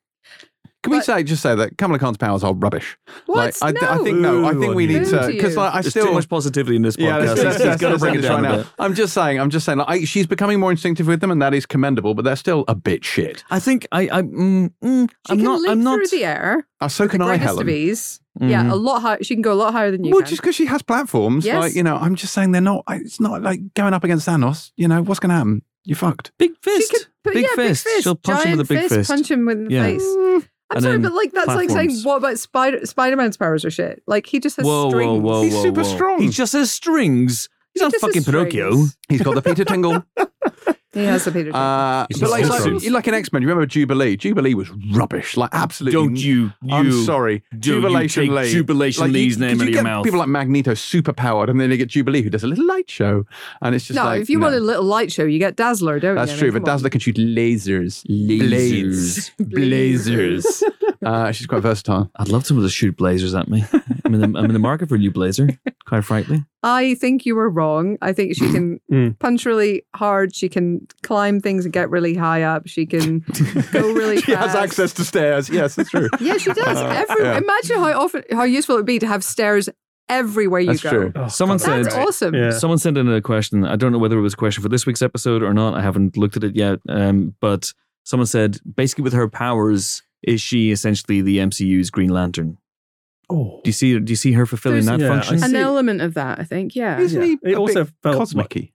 Can 0.84 0.92
we 0.92 1.02
say 1.02 1.24
just 1.24 1.42
say 1.42 1.56
that 1.56 1.78
Kamala 1.78 1.98
Khan's 1.98 2.18
powers 2.18 2.44
are 2.44 2.54
rubbish? 2.54 2.98
What? 3.26 3.56
Like, 3.62 3.82
I, 3.82 3.96
I 3.96 3.98
think 4.04 4.20
no. 4.20 4.46
I 4.46 4.54
think 4.54 4.76
we 4.76 4.86
need 4.86 5.00
Boo 5.04 5.12
to 5.12 5.20
to 5.22 5.28
because 5.28 5.56
like, 5.56 5.74
I 5.74 5.82
There's 5.82 5.94
still 5.94 6.08
too 6.08 6.14
much 6.14 6.28
positivity 6.30 6.76
in 6.76 6.82
this 6.82 6.98
Yeah, 7.00 7.20
podcast. 7.20 7.26
that's, 7.36 7.42
he's 7.56 7.64
that's, 7.64 7.82
got 7.82 7.90
to 7.94 7.98
bring 7.98 8.16
it 8.16 8.18
right 8.18 8.28
down 8.28 8.42
now. 8.44 8.66
I'm 8.78 8.94
just 8.94 9.14
saying. 9.14 9.40
I'm 9.40 9.50
just 9.50 9.66
saying. 9.66 9.78
Like, 9.80 9.88
I, 9.90 10.04
she's 10.04 10.28
becoming 10.28 10.60
more 10.60 10.72
instinctive 10.72 11.08
with 11.08 11.22
them, 11.22 11.32
and 11.32 11.42
that 11.42 11.54
is 11.54 11.66
commendable. 11.66 12.14
But 12.14 12.26
they're 12.26 12.36
still 12.36 12.66
a 12.68 12.76
bit 12.76 13.04
shit. 13.06 13.44
I 13.50 13.60
think 13.60 13.88
I, 13.94 14.02
I, 14.04 14.22
mm, 14.24 14.72
mm, 14.84 15.10
She 15.10 15.16
I'm 15.30 15.38
can 15.38 15.44
not, 15.46 15.62
leap 15.62 15.72
I'm 15.72 15.84
not. 15.84 15.96
through 16.00 16.08
the 16.20 16.26
air. 16.26 16.68
Uh, 16.82 16.88
so 16.90 17.08
can 17.08 17.20
the 17.20 17.26
I, 17.26 17.28
greatest 17.30 17.46
Helen. 17.48 17.62
of 17.62 17.70
ease. 17.70 18.20
Yeah, 18.42 18.74
a 18.74 18.76
lot 18.76 19.02
higher. 19.02 19.24
She 19.24 19.36
can 19.36 19.42
go 19.42 19.54
a 19.54 19.56
lot 19.56 19.72
higher 19.74 19.90
than 19.92 20.04
you 20.04 20.12
Well, 20.12 20.22
can. 20.22 20.30
just 20.30 20.42
because 20.42 20.56
she 20.56 20.66
has 20.66 20.82
platforms, 20.82 21.46
Yes. 21.46 21.60
like 21.62 21.76
you 21.76 21.84
know, 21.84 21.96
I'm 21.96 22.16
just 22.16 22.34
saying 22.34 22.52
they're 22.52 22.62
not. 22.62 22.84
It's 22.90 23.20
not 23.22 23.42
like 23.44 23.74
going 23.76 23.94
up 23.94 24.04
against 24.04 24.28
Thanos. 24.28 24.72
You 24.76 24.88
know, 24.88 25.02
what's 25.04 25.20
going 25.20 25.30
to 25.30 25.36
happen? 25.36 25.62
You're 25.86 25.96
fucked. 25.98 26.32
Big 26.40 26.52
fist. 26.62 26.92
could 26.92 27.34
big, 27.34 27.44
yeah, 27.44 27.50
fist. 27.56 27.86
big 27.86 27.94
fist. 27.94 28.04
She'll 28.04 28.16
punch 28.16 28.44
him 28.46 28.58
with 28.58 28.72
a 28.72 28.74
big 28.74 28.90
fist. 28.90 29.10
Punch 29.10 29.30
him 29.30 29.46
with 29.46 29.68
the 29.68 29.74
Yeah. 29.74 29.84
face. 29.84 30.48
I'm 30.70 30.78
And 30.78 30.84
sorry, 30.84 30.98
but 31.00 31.14
like 31.14 31.32
that's 31.32 31.48
like 31.48 31.70
saying 31.70 32.02
what 32.04 32.18
about 32.18 32.40
Spider 32.40 32.86
Spider 32.86 33.16
Man's 33.16 33.38
powers 33.38 33.64
are 33.66 33.72
shit. 33.72 34.02
Like 34.08 34.26
he 34.26 34.40
just 34.40 34.56
has 34.58 34.66
Whoa, 34.66 34.86
whoa, 34.86 34.90
strings. 34.90 35.22
whoa, 35.22 35.42
He's 35.44 35.62
super 35.62 35.84
whoa. 35.84 35.96
strong. 35.96 36.22
He 36.22 36.30
just 36.30 36.54
has 36.54 36.72
strings. 36.72 37.50
He's 37.74 37.82
He 37.82 37.88
not 37.88 37.94
fucking 37.96 38.24
Pinocchio. 38.24 38.86
He's 39.10 39.22
got 39.22 39.36
the 39.36 39.42
Peter 39.42 39.66
Tingle. 39.66 40.04
He 40.94 41.04
has 41.06 41.26
the 41.26 41.32
Peter. 41.32 41.46
Tingle. 41.46 41.60
Uh, 41.62 42.06
He's 42.10 42.20
but 42.20 42.30
like, 42.30 42.44
also 42.46 42.72
like, 42.76 42.90
like 42.90 43.08
in 43.08 43.14
X 43.16 43.34
Men, 43.34 43.42
you 43.42 43.48
remember 43.48 43.66
Jubilee? 43.66 44.16
Jubilee 44.16 44.54
was 44.54 44.70
rubbish. 44.92 45.36
Like 45.36 45.50
absolutely. 45.54 46.00
Don't 46.00 46.16
you, 46.16 46.52
you. 46.62 46.74
I'm 46.74 46.92
sorry. 46.92 47.44
do 47.58 47.76
you 47.76 47.82
Jubilation 47.82 48.24
take 48.24 48.32
Lee. 48.32 48.52
Jubilation 48.52 49.02
Like, 49.02 49.08
you- 49.10 49.14
Lee's 49.14 49.38
name 49.38 49.58
'cause 49.58 49.62
out 49.62 49.64
you 49.66 49.70
of 49.70 49.74
your 49.74 49.84
get 49.84 49.90
mouth. 49.90 50.04
People 50.06 50.20
like 50.20 50.28
Magneto 50.30 50.74
super 50.76 51.14
powered, 51.14 51.50
and 51.50 51.60
then 51.60 51.72
you 51.72 51.78
get 51.78 51.90
Jubilee 51.90 52.22
who 52.22 52.30
does 52.30 52.44
a 52.44 52.48
little 52.48 52.66
light 52.68 52.90
show, 52.92 53.26
and 53.62 53.74
it's 53.74 53.86
just 53.88 53.98
no, 53.98 54.04
like 54.06 54.22
if 54.22 54.30
you 54.30 54.38
no. 54.38 54.44
want 54.46 54.56
a 54.56 54.60
little 54.60 54.84
light 54.84 55.12
show, 55.12 55.24
you 55.26 55.40
get 55.40 55.56
Dazzler, 55.56 56.00
don't 56.00 56.16
That's 56.16 56.32
you? 56.32 56.38
I 56.38 56.40
true, 56.40 56.48
mean, 56.50 56.54
but 56.54 56.60
come 56.60 56.70
on. 56.70 56.76
Dazzler 56.78 56.90
can 56.92 57.00
shoot 57.00 57.16
lasers, 57.16 58.04
blades, 58.06 59.32
blazers. 59.40 60.64
uh, 61.06 61.32
she's 61.32 61.48
quite 61.48 61.62
versatile. 61.62 62.10
I'd 62.16 62.30
love 62.30 62.46
someone 62.46 62.66
to 62.66 62.70
shoot 62.72 62.96
blazers 62.98 63.34
at 63.36 63.48
me. 63.50 63.64
I'm 64.06 64.14
in 64.14 64.20
the, 64.34 64.40
I'm 64.40 64.46
in 64.46 64.54
the 64.54 64.60
market 64.60 64.90
for 64.90 64.96
a 64.96 64.98
new 64.98 65.12
blazer, 65.12 65.50
quite 65.86 66.04
frankly. 66.06 66.44
I 66.64 66.96
think 66.96 67.26
you 67.26 67.36
were 67.36 67.50
wrong. 67.50 67.98
I 68.02 68.14
think 68.14 68.36
she 68.36 68.52
can 68.52 68.80
Mm. 68.92 69.18
punch 69.20 69.46
really 69.46 69.84
hard. 69.96 70.36
She 70.36 70.50
can 70.50 70.88
climb 71.02 71.40
things 71.40 71.66
and 71.66 71.74
get 71.74 71.90
really 71.90 72.14
high 72.14 72.44
up. 72.44 72.68
She 72.68 72.86
can 72.86 73.20
go 73.72 73.92
really 73.94 74.18
she 74.22 74.34
fast. 74.34 74.48
has 74.50 74.56
access 74.56 74.94
to 74.94 75.04
stairs. 75.06 75.50
Yes, 75.50 75.76
that's 75.76 75.90
true. 75.90 76.10
Yeah, 76.20 76.38
she 76.38 76.54
does. 76.54 76.78
Uh, 76.78 77.06
Every, 77.10 77.24
yeah. 77.26 77.38
Imagine 77.38 77.78
how 77.78 78.02
often, 78.04 78.24
how 78.32 78.44
useful 78.44 78.76
it 78.76 78.80
would 78.80 78.86
be 78.86 79.00
to 79.00 79.08
have 79.08 79.24
stairs 79.24 79.68
everywhere 80.10 80.60
you 80.60 80.68
That's 80.68 80.84
go. 80.84 80.90
true. 80.90 81.12
Oh, 81.16 81.28
Someone 81.28 81.58
God, 81.58 81.64
said- 81.66 81.86
That's 81.86 81.96
awesome. 81.96 82.36
Yeah. 82.36 82.52
Someone 82.52 82.78
sent 82.78 82.98
in 82.98 83.10
a 83.12 83.22
question. 83.22 83.66
I 83.66 83.76
don't 83.76 83.92
know 83.92 83.98
whether 83.98 84.18
it 84.18 84.22
was 84.22 84.34
a 84.34 84.38
question 84.38 84.62
for 84.62 84.70
this 84.70 84.86
week's 84.86 85.02
episode 85.02 85.42
or 85.42 85.54
not. 85.54 85.74
I 85.74 85.82
haven't 85.82 86.18
looked 86.18 86.36
at 86.38 86.44
it 86.44 86.56
yet. 86.56 86.80
Um, 86.90 87.36
but 87.40 87.72
someone 88.04 88.28
said 88.28 88.58
basically 88.76 89.04
with 89.04 89.14
her 89.14 89.28
powers, 89.30 90.04
is 90.24 90.42
she 90.42 90.72
essentially 90.72 91.22
the 91.22 91.38
MCU's 91.38 91.90
Green 91.90 92.10
Lantern? 92.10 92.58
Oh. 93.30 93.62
Do 93.64 93.70
you 93.70 93.74
see? 93.74 93.98
Do 94.00 94.12
you 94.12 94.16
see 94.18 94.34
her 94.34 94.46
fulfilling 94.46 94.86
There's- 94.86 95.00
that 95.00 95.06
Yeah, 95.06 95.12
I 95.12 95.16
function? 95.16 95.40
see. 95.40 95.46
An 95.46 95.56
element 95.56 96.02
of 96.02 96.14
that, 96.16 96.40
I 96.40 96.44
think. 96.44 96.76
Yeah. 96.76 97.00
Isn't 97.00 97.22
Yeah. 97.22 97.28
he 97.28 97.52
It 97.52 97.54
a 97.54 97.58
also 97.60 97.84
bit 97.86 97.94
felt 98.04 98.18
cosmic-y? 98.18 98.70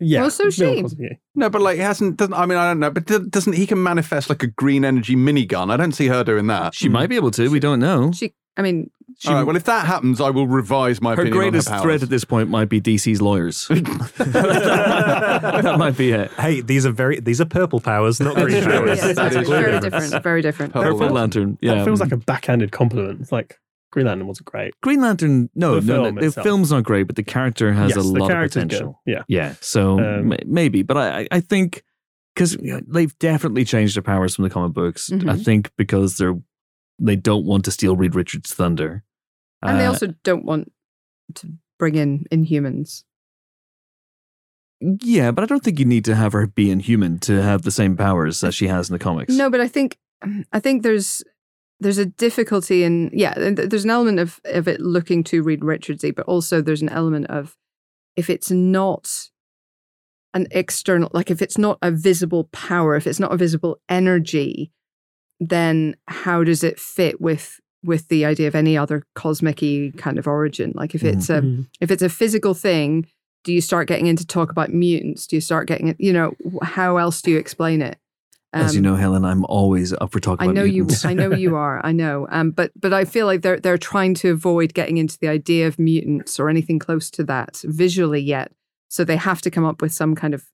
Yeah. 0.00 0.20
Well, 0.20 0.30
so 0.30 0.44
Bill 0.44 0.50
she. 0.52 0.82
Cosby. 0.82 1.18
No, 1.34 1.50
but 1.50 1.60
like 1.60 1.76
he 1.76 1.82
hasn't. 1.82 2.16
Doesn't, 2.18 2.32
I 2.34 2.46
mean, 2.46 2.56
I 2.56 2.68
don't 2.68 2.78
know, 2.78 2.90
but 2.90 3.06
do- 3.06 3.26
doesn't 3.28 3.54
he 3.54 3.66
can 3.66 3.82
manifest 3.82 4.28
like 4.30 4.42
a 4.44 4.46
green 4.46 4.84
energy 4.84 5.16
minigun? 5.16 5.72
I 5.72 5.76
don't 5.76 5.90
see 5.92 6.06
her 6.06 6.22
doing 6.22 6.46
that. 6.46 6.74
She 6.74 6.88
might 6.88 7.08
be 7.08 7.16
able 7.16 7.32
to. 7.32 7.50
We 7.50 7.58
don't 7.60 7.80
know. 7.80 8.12
She. 8.12 8.32
I 8.58 8.62
mean, 8.62 8.90
She- 9.20 9.28
All 9.28 9.34
right. 9.36 9.46
Well, 9.46 9.56
if 9.56 9.64
that 9.64 9.86
happens, 9.86 10.20
I 10.20 10.30
will 10.30 10.46
revise 10.46 11.00
my 11.00 11.14
her 11.16 11.22
opinion 11.22 11.36
greatest 11.38 11.68
on 11.70 11.78
her 11.78 11.82
threat 11.82 12.02
at 12.02 12.10
this 12.10 12.24
point 12.24 12.50
might 12.50 12.68
be 12.68 12.80
DC's 12.80 13.20
lawyers. 13.22 13.66
that 14.62 15.74
might 15.78 15.96
be 15.96 16.12
it. 16.12 16.30
Hey, 16.32 16.60
these 16.60 16.86
are 16.86 16.92
very 16.92 17.20
these 17.20 17.40
are 17.40 17.44
purple 17.46 17.80
powers, 17.80 18.20
not 18.20 18.34
green 18.36 18.56
yeah, 18.56 18.66
powers. 18.68 19.02
it's 19.02 19.16
That 19.16 19.34
is 19.34 19.48
very 19.48 19.78
true. 19.80 19.90
different. 19.90 20.22
Very 20.22 20.42
different. 20.42 20.72
Purple 20.72 20.98
Purple 20.98 21.14
Lantern. 21.14 21.58
Yeah. 21.60 21.76
That 21.76 21.84
feels 21.84 22.00
like 22.00 22.12
a 22.12 22.16
backhanded 22.16 22.72
compliment. 22.72 23.20
It's 23.20 23.32
like 23.32 23.58
Green 23.90 24.06
Lantern 24.06 24.26
wasn't 24.26 24.46
great. 24.46 24.74
Green 24.82 25.00
Lantern. 25.00 25.48
No, 25.54 25.80
The 25.80 25.86
no, 25.86 26.02
film 26.04 26.14
no. 26.16 26.20
The 26.20 26.26
itself. 26.28 26.44
film's 26.44 26.70
not 26.70 26.84
great, 26.84 27.04
but 27.04 27.16
the 27.16 27.22
character 27.22 27.72
has 27.72 27.90
yes, 27.90 27.96
a 27.96 28.02
lot 28.02 28.22
of 28.22 28.28
character's 28.28 28.62
potential. 28.64 29.00
Good. 29.06 29.12
Yeah. 29.12 29.22
Yeah, 29.28 29.54
so 29.60 29.98
Um, 29.98 30.28
ma- 30.28 30.36
maybe, 30.46 30.82
but 30.82 30.96
I, 30.96 31.20
I- 31.20 31.28
I 31.32 31.40
think 31.40 31.82
because 32.34 32.56
they've 32.86 33.18
definitely 33.18 33.64
changed 33.64 33.96
their 33.96 34.02
powers 34.02 34.36
from 34.36 34.44
the 34.44 34.50
comic 34.50 34.72
books. 34.72 35.10
I 35.10 35.16
Mhm. 35.16 35.44
think 35.44 35.70
because 35.76 36.18
they're 36.18 36.36
they 36.98 37.16
don't 37.16 37.44
want 37.46 37.64
to 37.64 37.70
steal 37.70 37.96
Reed 37.96 38.14
Richards' 38.14 38.52
thunder, 38.54 39.04
And 39.62 39.78
they 39.80 39.86
Uh, 39.86 39.92
also 39.92 40.08
don't 40.24 40.44
want 40.44 40.72
to 41.36 41.52
bring 41.78 41.94
in 41.96 42.24
Inhumans. 42.32 43.04
yeah, 44.80 45.30
but 45.32 45.42
I 45.42 45.46
don't 45.46 45.62
think 45.64 45.78
you 45.78 45.84
need 45.84 46.04
to 46.04 46.14
have 46.14 46.32
her 46.32 46.46
be 46.46 46.70
inhuman 46.70 47.18
to 47.20 47.42
have 47.42 47.62
the 47.62 47.70
same 47.72 47.96
powers 47.96 48.44
as 48.44 48.54
she 48.54 48.68
has 48.68 48.88
in 48.88 48.92
the 48.92 48.98
comics. 48.98 49.34
No, 49.34 49.50
but 49.50 49.60
I 49.60 49.68
think 49.68 49.98
I 50.52 50.60
think 50.60 50.82
there's 50.82 51.22
there's 51.80 51.98
a 51.98 52.06
difficulty 52.06 52.84
in 52.84 53.10
yeah, 53.12 53.34
there's 53.36 53.84
an 53.84 53.90
element 53.90 54.18
of 54.20 54.40
of 54.44 54.68
it 54.68 54.80
looking 54.80 55.24
to 55.24 55.42
Reed 55.42 55.60
Richardsy, 55.60 56.14
but 56.14 56.26
also 56.26 56.60
there's 56.62 56.82
an 56.82 56.88
element 56.90 57.26
of 57.26 57.56
if 58.16 58.30
it's 58.30 58.50
not 58.50 59.28
an 60.34 60.46
external 60.52 61.10
like 61.12 61.30
if 61.30 61.42
it's 61.42 61.58
not 61.58 61.78
a 61.82 61.90
visible 61.90 62.44
power, 62.52 62.94
if 62.94 63.06
it's 63.06 63.20
not 63.20 63.32
a 63.32 63.36
visible 63.36 63.80
energy, 63.88 64.70
then 65.40 65.96
how 66.08 66.44
does 66.44 66.64
it 66.64 66.78
fit 66.78 67.20
with 67.20 67.60
with 67.84 68.08
the 68.08 68.24
idea 68.24 68.48
of 68.48 68.54
any 68.56 68.76
other 68.76 69.04
cosmic 69.14 69.62
kind 69.96 70.18
of 70.18 70.26
origin? 70.26 70.72
Like 70.74 70.94
if 70.94 71.04
it's 71.04 71.30
a 71.30 71.42
Mhm. 71.42 71.66
if 71.80 71.90
it's 71.90 72.02
a 72.02 72.08
physical 72.08 72.54
thing, 72.54 73.06
do 73.44 73.52
you 73.52 73.60
start 73.60 73.86
getting 73.88 74.06
into 74.06 74.26
talk 74.26 74.50
about 74.50 74.72
mutants? 74.72 75.26
Do 75.26 75.36
you 75.36 75.40
start 75.40 75.68
getting 75.68 75.88
it? 75.88 75.96
you 76.00 76.12
know 76.12 76.32
how 76.62 76.96
else 76.96 77.22
do 77.22 77.30
you 77.30 77.38
explain 77.38 77.80
it? 77.82 77.96
As 78.54 78.74
you 78.74 78.78
Um, 78.80 78.84
know, 78.84 78.94
Helen, 78.96 79.24
I'm 79.26 79.44
always 79.44 79.92
up 79.92 80.10
for 80.10 80.20
talking 80.20 80.40
I 80.48 80.50
about 80.50 80.54
know 80.54 80.64
you. 80.64 80.88
I 81.04 81.12
know 81.12 81.34
you 81.34 81.54
are. 81.54 81.80
I 81.84 81.92
know. 81.92 82.26
Um, 82.30 82.50
but 82.50 82.72
but 82.80 82.92
I 82.94 83.04
feel 83.04 83.26
like 83.26 83.42
they're 83.42 83.60
they're 83.60 83.78
trying 83.78 84.14
to 84.14 84.30
avoid 84.30 84.72
getting 84.74 84.96
into 84.96 85.18
the 85.20 85.28
idea 85.28 85.66
of 85.68 85.78
mutants 85.78 86.40
or 86.40 86.48
anything 86.48 86.78
close 86.78 87.10
to 87.12 87.24
that 87.24 87.60
visually 87.64 88.20
yet. 88.22 88.50
So 88.88 89.04
they 89.04 89.16
have 89.16 89.40
to 89.42 89.50
come 89.50 89.66
up 89.66 89.82
with 89.82 89.92
some 89.92 90.14
kind 90.14 90.32
of, 90.32 90.44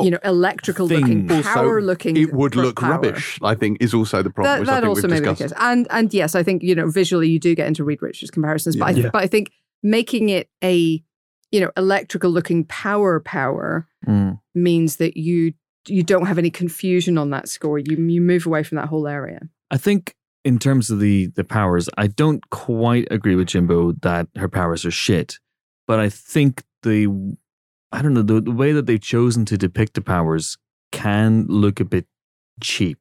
you 0.00 0.10
know, 0.10 0.18
electrical 0.24 0.86
looking, 0.86 1.26
Thing. 1.28 1.38
Also, 1.38 1.48
power 1.48 1.82
looking. 1.82 2.16
It 2.16 2.32
would 2.32 2.54
look 2.54 2.80
power. 2.80 2.92
rubbish. 2.92 3.38
I 3.42 3.54
think 3.54 3.78
is 3.80 3.92
also 3.94 4.22
the 4.22 4.30
problem. 4.30 4.54
That, 4.54 4.60
which 4.60 4.68
I 4.68 4.74
that 4.74 4.80
think 4.82 4.88
also 4.88 5.02
we've 5.08 5.10
may 5.10 5.20
be 5.20 5.34
the 5.34 5.34
case. 5.34 5.52
And 5.58 5.86
and 5.90 6.12
yes, 6.14 6.34
I 6.34 6.42
think 6.42 6.62
you 6.62 6.74
know 6.74 6.88
visually 6.88 7.28
you 7.28 7.38
do 7.38 7.54
get 7.54 7.66
into 7.66 7.84
Reed 7.84 8.00
Richards 8.02 8.30
comparisons, 8.30 8.76
but 8.76 8.86
I, 8.88 8.90
Yeah. 8.92 9.10
but 9.12 9.22
I 9.22 9.26
think 9.26 9.50
making 9.82 10.28
it 10.28 10.48
a 10.62 11.02
you 11.50 11.60
know 11.60 11.70
electrical 11.76 12.30
looking 12.30 12.64
power 12.64 13.20
power 13.20 13.86
Mm. 14.06 14.38
means 14.54 14.96
that 14.96 15.16
you 15.16 15.54
you 15.88 16.02
don't 16.04 16.26
have 16.26 16.38
any 16.38 16.50
confusion 16.50 17.18
on 17.18 17.30
that 17.30 17.48
score. 17.48 17.78
You 17.80 17.96
you 17.96 18.20
move 18.20 18.46
away 18.46 18.62
from 18.62 18.76
that 18.76 18.88
whole 18.88 19.08
area. 19.08 19.40
I 19.70 19.76
think 19.78 20.14
in 20.44 20.58
terms 20.60 20.90
of 20.90 21.00
the 21.00 21.26
the 21.34 21.42
powers, 21.44 21.88
I 21.98 22.06
don't 22.06 22.48
quite 22.50 23.08
agree 23.10 23.34
with 23.34 23.48
Jimbo 23.48 23.92
that 24.02 24.28
her 24.36 24.48
powers 24.48 24.84
are 24.84 24.92
shit. 24.92 25.38
But 25.88 25.98
I 25.98 26.08
think 26.10 26.62
the 26.84 27.08
I 27.92 28.02
don't 28.02 28.14
know 28.14 28.22
the, 28.22 28.40
the 28.40 28.52
way 28.52 28.72
that 28.72 28.86
they've 28.86 29.00
chosen 29.00 29.44
to 29.46 29.58
depict 29.58 29.94
the 29.94 30.00
powers 30.00 30.58
can 30.92 31.46
look 31.48 31.80
a 31.80 31.84
bit 31.84 32.06
cheap. 32.60 32.98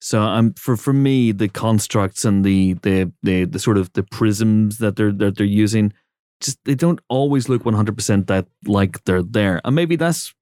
So 0.00 0.22
I'm 0.22 0.54
for 0.54 0.76
for 0.76 0.94
me 0.94 1.30
the 1.32 1.48
constructs 1.48 2.24
and 2.24 2.44
the 2.44 2.74
the 2.82 3.12
the, 3.22 3.44
the 3.44 3.58
sort 3.58 3.76
of 3.76 3.92
the 3.92 4.02
prisms 4.02 4.78
that 4.78 4.96
they're 4.96 5.12
that 5.12 5.36
they're 5.36 5.46
using 5.46 5.92
just 6.40 6.58
they 6.64 6.74
don't 6.74 7.00
always 7.08 7.48
look 7.48 7.64
100% 7.64 8.26
that 8.26 8.46
like 8.66 9.04
they're 9.04 9.22
there. 9.22 9.60
And 9.64 9.74
maybe 9.74 9.96
that's 9.96 10.34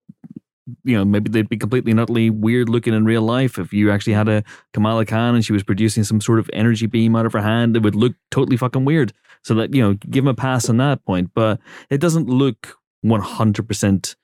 you 0.84 0.96
know, 0.96 1.04
maybe 1.04 1.30
they'd 1.30 1.48
be 1.48 1.56
completely 1.56 1.90
and 1.90 2.00
utterly 2.00 2.30
weird 2.30 2.68
looking 2.68 2.94
in 2.94 3.04
real 3.04 3.22
life. 3.22 3.58
If 3.58 3.72
you 3.72 3.90
actually 3.90 4.12
had 4.12 4.28
a 4.28 4.44
Kamala 4.72 5.04
Khan 5.04 5.34
and 5.34 5.44
she 5.44 5.52
was 5.52 5.62
producing 5.62 6.04
some 6.04 6.20
sort 6.20 6.38
of 6.38 6.50
energy 6.52 6.86
beam 6.86 7.16
out 7.16 7.26
of 7.26 7.32
her 7.32 7.42
hand, 7.42 7.76
it 7.76 7.82
would 7.82 7.94
look 7.94 8.14
totally 8.30 8.56
fucking 8.56 8.84
weird. 8.84 9.12
So 9.44 9.54
that, 9.54 9.74
you 9.74 9.82
know, 9.82 9.94
give 9.94 10.24
them 10.24 10.28
a 10.28 10.34
pass 10.34 10.68
on 10.68 10.76
that 10.78 11.04
point. 11.04 11.30
But 11.34 11.60
it 11.90 12.00
doesn't 12.00 12.28
look 12.28 12.78
100% 13.04 14.16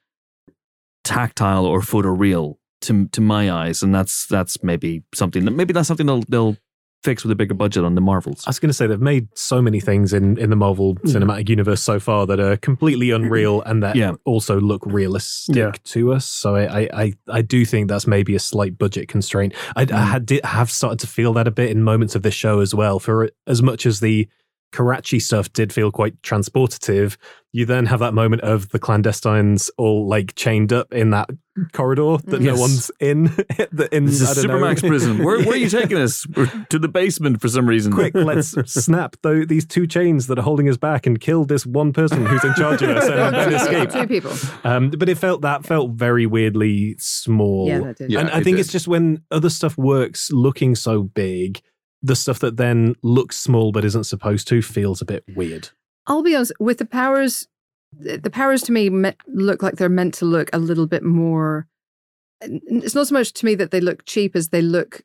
tactile 1.05 1.67
or 1.67 1.81
photoreal 1.81 2.57
to 2.83 3.09
to 3.09 3.21
my 3.21 3.51
eyes. 3.51 3.83
And 3.83 3.95
that's 3.95 4.27
that's 4.27 4.63
maybe 4.63 5.03
something 5.15 5.45
that 5.45 5.53
maybe 5.53 5.73
that's 5.73 5.89
something 5.89 6.07
they'll 6.07 6.25
they'll 6.29 6.57
fix 7.05 7.23
with 7.23 7.31
a 7.31 7.35
bigger 7.35 7.53
budget 7.55 7.85
on 7.85 7.95
the 7.95 8.01
Marvels. 8.01 8.43
I 8.47 8.51
was 8.51 8.59
going 8.59 8.71
to 8.71 8.75
say 8.75 8.87
they've 8.87 8.99
made 9.01 9.29
so 9.37 9.61
many 9.61 9.79
things 9.79 10.13
in, 10.15 10.39
in 10.39 10.49
the 10.51 10.57
Marvel 10.57 10.95
Cinematic 11.05 11.49
Universe 11.51 11.83
so 11.83 12.01
far 12.01 12.27
that 12.27 12.41
are 12.41 12.57
completely 12.57 13.11
unreal 13.11 13.61
and 13.63 13.83
that 13.83 13.95
Yeah. 13.95 14.15
also 14.25 14.59
look 14.59 14.83
realistic 14.87 15.55
Yeah. 15.55 15.73
to 15.85 16.13
us. 16.15 16.25
So 16.25 16.57
I, 16.57 16.81
I, 16.81 16.89
I, 17.05 17.13
I 17.29 17.43
do 17.43 17.65
think 17.67 17.89
that's 17.89 18.07
maybe 18.07 18.35
a 18.35 18.39
slight 18.41 18.79
budget 18.79 19.09
constraint. 19.09 19.55
I, 19.77 19.83
I 19.83 19.85
Mm. 19.85 20.07
had 20.09 20.27
did, 20.27 20.45
have 20.47 20.71
started 20.71 20.99
to 21.01 21.07
feel 21.07 21.35
that 21.35 21.47
a 21.47 21.51
bit 21.51 21.71
in 21.71 21.83
moments 21.83 22.15
of 22.15 22.23
this 22.23 22.35
show 22.35 22.61
as 22.61 22.75
well. 22.75 22.99
For 22.99 23.29
as 23.47 23.63
much 23.63 23.85
as 23.87 24.01
the 24.01 24.27
Karachi 24.73 25.21
stuff 25.21 25.53
did 25.53 25.73
feel 25.73 25.93
quite 25.93 26.21
transportative, 26.23 27.17
you 27.53 27.65
then 27.67 27.87
have 27.87 28.01
that 28.01 28.15
moment 28.15 28.43
of 28.43 28.71
the 28.71 28.79
clandestines 28.81 29.71
all 29.79 30.09
like 30.09 30.35
chained 30.35 30.73
up 30.73 30.93
in 30.93 31.11
that 31.11 31.29
corridor 31.73 32.17
that 32.25 32.41
no 32.41 32.57
one's 32.57 32.91
in. 33.01 33.25
the, 33.73 33.89
in 33.93 34.07
This 34.07 34.21
is 34.21 34.31
I 34.39 34.43
don't 34.43 34.61
know. 34.61 34.67
Supermax 34.67 34.87
prison. 34.87 35.19
Where, 35.25 35.39
where 35.39 35.53
are 35.53 35.57
you 35.57 35.69
taking 35.71 35.99
us? 35.99 36.27
We're 36.27 36.47
to 36.71 36.79
the 36.79 36.89
basement 36.89 37.41
for 37.41 37.49
some 37.49 37.67
reason. 37.69 37.93
quick, 37.93 38.15
let's 38.15 38.51
snap 38.73 39.17
tho- 39.23 39.45
these 39.45 39.67
two 39.67 39.87
chains 39.87 40.27
that 40.27 40.39
are 40.39 40.43
holding 40.43 40.69
us 40.69 40.77
back 40.77 41.07
and 41.07 41.21
kill 41.21 41.45
this 41.45 41.65
one 41.67 41.93
person 41.93 42.27
who's 42.27 42.45
in 42.45 42.55
charge 42.55 42.83
of 42.83 42.91
us 42.91 43.09
and 43.09 43.35
then 43.35 43.55
escape. 43.55 43.91
Two 43.91 44.07
people. 44.09 44.33
Um, 44.65 44.91
but 44.91 45.09
it 45.09 45.19
felt 45.19 45.43
that 45.43 45.65
felt 45.65 45.93
very 45.93 46.27
weirdly 46.27 46.97
small. 46.99 47.69
Yeah, 47.69 47.81
that 47.81 47.97
did. 47.99 48.11
Yeah, 48.11 48.21
and 48.21 48.31
I 48.31 48.43
think 48.43 48.57
did. 48.57 48.61
it's 48.61 48.73
just 48.73 48.89
when 48.89 49.23
other 49.31 49.51
stuff 49.51 49.79
works 49.79 50.31
looking 50.33 50.75
so 50.75 51.03
big, 51.03 51.61
the 52.03 52.17
stuff 52.17 52.39
that 52.41 52.57
then 52.57 52.95
looks 53.03 53.37
small 53.37 53.73
but 53.73 53.85
isn't 53.85 54.05
supposed 54.05 54.49
to 54.49 54.61
feels 54.63 55.01
a 55.01 55.05
bit 55.05 55.25
weird. 55.35 55.71
I'll 56.07 56.23
be 56.23 56.35
honest 56.35 56.53
with 56.61 56.79
the 56.79 56.85
powers. 56.85 57.49
The 58.01 58.31
powers 58.31 58.63
to 58.63 58.73
me 58.73 58.91
me- 58.91 59.13
look 59.27 59.63
like 59.63 59.77
they're 59.77 59.89
meant 59.89 60.15
to 60.15 60.25
look 60.25 60.51
a 60.53 60.59
little 60.59 60.87
bit 60.87 61.03
more. 61.03 61.67
It's 62.41 62.95
not 62.95 63.07
so 63.07 63.15
much 63.15 63.33
to 63.35 63.47
me 63.47 63.55
that 63.55 63.71
they 63.71 63.81
look 63.81 64.05
cheap 64.05 64.37
as 64.37 64.49
they 64.49 64.61
look, 64.63 65.03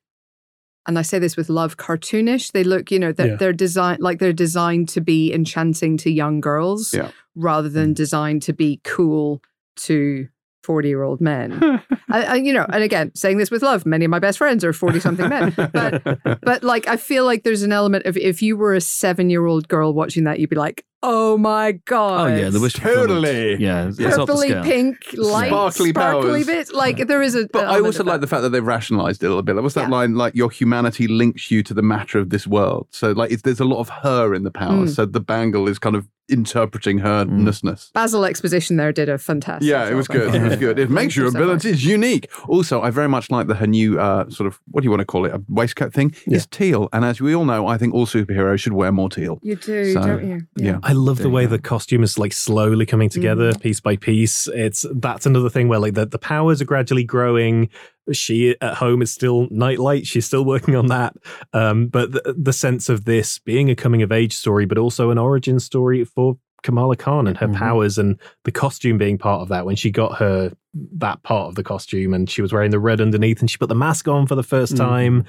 and 0.87 0.97
I 0.99 1.03
say 1.03 1.19
this 1.19 1.37
with 1.37 1.49
love, 1.49 1.77
cartoonish. 1.77 2.51
They 2.51 2.63
look, 2.63 2.91
you 2.91 2.99
know, 2.99 3.11
they're, 3.11 3.27
Yeah. 3.27 3.35
they're 3.35 3.53
designed 3.53 4.01
like 4.01 4.19
they're 4.19 4.33
designed 4.33 4.89
to 4.89 5.01
be 5.01 5.33
enchanting 5.33 5.97
to 5.97 6.09
young 6.11 6.41
girls, 6.41 6.93
Yeah. 6.93 7.11
rather 7.35 7.69
than 7.69 7.89
mm-hmm. 7.89 7.93
designed 7.93 8.41
to 8.43 8.53
be 8.53 8.81
cool 8.83 9.41
to 9.77 10.27
forty-year-old 10.63 11.21
men. 11.21 11.81
I, 12.09 12.23
I, 12.23 12.35
you 12.35 12.51
know, 12.51 12.65
and 12.73 12.83
again, 12.83 13.11
saying 13.15 13.37
this 13.37 13.51
with 13.51 13.61
love, 13.61 13.85
many 13.85 14.05
of 14.05 14.11
my 14.11 14.19
best 14.19 14.37
friends 14.37 14.65
are 14.65 14.73
forty-something 14.73 15.29
men, 15.29 15.53
but 15.71 16.03
but 16.41 16.63
like 16.63 16.87
I 16.87 16.97
feel 16.97 17.23
like 17.23 17.43
there's 17.43 17.63
an 17.63 17.71
element 17.71 18.05
of 18.05 18.17
if 18.17 18.41
you 18.41 18.57
were 18.57 18.73
a 18.73 18.81
seven 18.81 19.29
year 19.29 19.45
old 19.45 19.67
girl 19.67 19.93
watching 19.93 20.25
that, 20.25 20.39
you'd 20.39 20.49
be 20.49 20.55
like, 20.55 20.85
oh 21.03 21.37
my 21.37 21.73
god! 21.85 22.31
Oh 22.31 22.35
yeah, 22.35 22.49
the 22.49 22.59
wish. 22.59 22.73
Totally. 22.73 23.55
Yeah, 23.57 23.87
it's 23.87 23.99
off 24.17 24.27
the 24.27 24.33
purpley 24.33 24.49
scale. 24.49 24.63
pink, 24.63 24.97
light, 25.13 25.47
Sparkly 25.49 25.89
sparkly 25.89 26.29
powers. 26.43 26.45
bit. 26.45 26.73
Like 26.73 27.07
there 27.07 27.21
is 27.21 27.35
a. 27.35 27.47
But 27.47 27.63
I 27.65 27.67
element 27.75 27.85
also 27.87 27.99
of 28.01 28.07
like 28.07 28.13
that. 28.15 28.21
the 28.21 28.27
fact 28.27 28.41
that 28.43 28.49
they've 28.49 28.65
rationalized 28.65 29.23
it 29.23 29.27
a 29.27 29.29
little 29.29 29.43
bit. 29.43 29.55
What's 29.55 29.75
that 29.75 29.81
Yeah. 29.89 29.95
line? 29.95 30.15
Like 30.15 30.35
your 30.35 30.49
humanity 30.49 31.07
links 31.07 31.49
you 31.51 31.63
to 31.63 31.73
the 31.73 31.81
matter 31.81 32.19
of 32.19 32.29
this 32.29 32.45
world. 32.47 32.87
So 32.91 33.11
like 33.11 33.31
it's, 33.31 33.41
there's 33.43 33.59
a 33.59 33.65
lot 33.65 33.79
of 33.79 33.89
her 33.89 34.33
in 34.33 34.43
the 34.43 34.51
power. 34.51 34.85
Mm. 34.85 34.89
So 34.95 35.05
the 35.05 35.19
bangle 35.19 35.67
is 35.67 35.79
kind 35.79 35.95
of 35.95 36.07
interpreting 36.29 36.99
her 36.99 37.25
Mm. 37.25 37.41
nessness. 37.41 37.91
Basil 37.93 38.25
exposition 38.25 38.77
there 38.77 38.91
did 38.91 39.09
a 39.09 39.17
fantastic. 39.17 39.67
Yeah, 39.67 39.89
it 39.89 39.95
was 39.95 40.07
I 40.09 40.13
good. 40.13 40.35
It 40.35 40.41
was 40.41 40.55
good. 40.57 40.79
It 40.79 40.89
makes 40.89 41.15
your 41.15 41.29
So 41.31 41.37
abilities 41.37 41.85
unique. 41.85 42.29
Also, 42.47 42.81
I 42.81 42.89
very 42.91 43.09
much 43.09 43.29
like 43.31 43.47
that 43.47 43.55
her 43.55 43.67
new 43.67 43.99
uh, 43.99 44.29
sort 44.29 44.47
of 44.47 44.59
what 44.71 44.81
do 44.81 44.85
you 44.85 44.91
want 44.91 45.01
to 45.01 45.05
call 45.05 45.25
it? 45.25 45.33
A 45.33 45.41
waistcoat 45.49 45.93
thing 45.93 46.13
is 46.27 46.45
teal. 46.47 46.89
And 46.93 47.03
as 47.05 47.19
we 47.19 47.35
all 47.35 47.45
know, 47.45 47.67
I 47.67 47.77
think 47.77 47.93
all 47.93 48.05
superheroes 48.05 48.59
should 48.59 48.73
wear 48.73 48.91
more 48.91 49.09
teal. 49.09 49.39
You 49.41 49.55
do, 49.55 49.93
So, 49.93 50.01
don't 50.01 50.27
you? 50.27 50.41
Yeah. 50.55 50.79
I 50.83 50.93
love 50.93 51.17
There 51.17 51.23
the 51.23 51.29
way 51.29 51.45
go. 51.45 51.51
the 51.51 51.59
costume 51.59 52.03
is 52.03 52.17
like 52.17 52.33
slowly 52.33 52.85
coming 52.85 53.09
together 53.09 53.53
piece 53.55 53.79
by 53.79 53.95
piece. 53.95 54.47
It's 54.47 54.85
that's 54.95 55.25
another 55.25 55.49
thing 55.49 55.67
where 55.67 55.79
like 55.79 55.93
the, 55.95 56.05
the 56.05 56.19
powers 56.19 56.61
are 56.61 56.65
gradually 56.65 57.03
growing. 57.03 57.69
She 58.13 58.55
at 58.61 58.75
home 58.75 59.01
is 59.01 59.11
still 59.11 59.47
nightlight. 59.51 60.05
She's 60.07 60.25
still 60.25 60.45
working 60.45 60.75
on 60.75 60.87
that. 60.87 61.15
Um, 61.53 61.87
but 61.87 62.11
the, 62.11 62.35
the 62.37 62.53
sense 62.53 62.89
of 62.89 63.05
this 63.05 63.39
being 63.39 63.69
a 63.69 63.75
coming 63.75 64.01
of 64.01 64.11
age 64.11 64.33
story, 64.35 64.65
but 64.65 64.77
also 64.77 65.09
an 65.11 65.17
origin 65.17 65.59
story 65.59 66.03
for 66.05 66.37
Kamala 66.63 66.97
Khan 66.97 67.25
and 67.27 67.37
her 67.37 67.47
Mhm. 67.47 67.55
powers 67.55 67.97
and 67.97 68.17
the 68.43 68.51
costume 68.51 68.97
being 68.97 69.17
part 69.17 69.41
of 69.41 69.47
that. 69.49 69.65
When 69.65 69.75
she 69.77 69.91
got 69.91 70.17
her 70.17 70.51
that 70.97 71.23
part 71.23 71.47
of 71.47 71.55
the 71.55 71.63
costume 71.63 72.13
and 72.13 72.29
she 72.29 72.41
was 72.41 72.51
wearing 72.53 72.71
the 72.71 72.79
red 72.79 73.01
underneath 73.01 73.39
and 73.39 73.49
she 73.49 73.57
put 73.57 73.69
the 73.69 73.75
mask 73.75 74.07
on 74.07 74.27
for 74.27 74.35
the 74.35 74.43
first 74.43 74.73
Mhm. 74.73 74.77
time. 74.77 75.25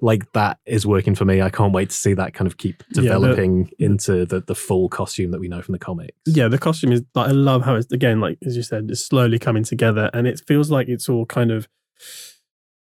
Like 0.00 0.30
that 0.32 0.58
is 0.64 0.86
working 0.86 1.16
for 1.16 1.24
me. 1.24 1.42
I 1.42 1.50
can't 1.50 1.72
wait 1.72 1.90
to 1.90 1.96
see 1.96 2.14
that 2.14 2.32
kind 2.32 2.46
of 2.46 2.56
keep 2.56 2.84
the- 2.92 3.02
developing 3.02 3.68
into 3.80 4.24
the, 4.24 4.40
the 4.40 4.54
full 4.54 4.88
costume 4.88 5.32
that 5.32 5.40
we 5.40 5.48
know 5.48 5.60
from 5.60 5.72
the 5.72 5.78
comics. 5.80 6.12
yeah, 6.24 6.46
the 6.46 6.56
costume 6.58 6.92
is 6.92 7.02
like 7.16 7.28
I 7.30 7.32
love 7.32 7.64
how 7.64 7.74
it's 7.74 7.90
again 7.90 8.20
like 8.20 8.38
as 8.46 8.56
you 8.56 8.62
said, 8.62 8.86
it's 8.90 9.04
slowly 9.04 9.40
coming 9.40 9.64
together, 9.64 10.08
and 10.14 10.28
it 10.28 10.40
feels 10.46 10.70
like 10.70 10.86
it's 10.88 11.08
all 11.08 11.26
kind 11.26 11.50
of 11.50 11.66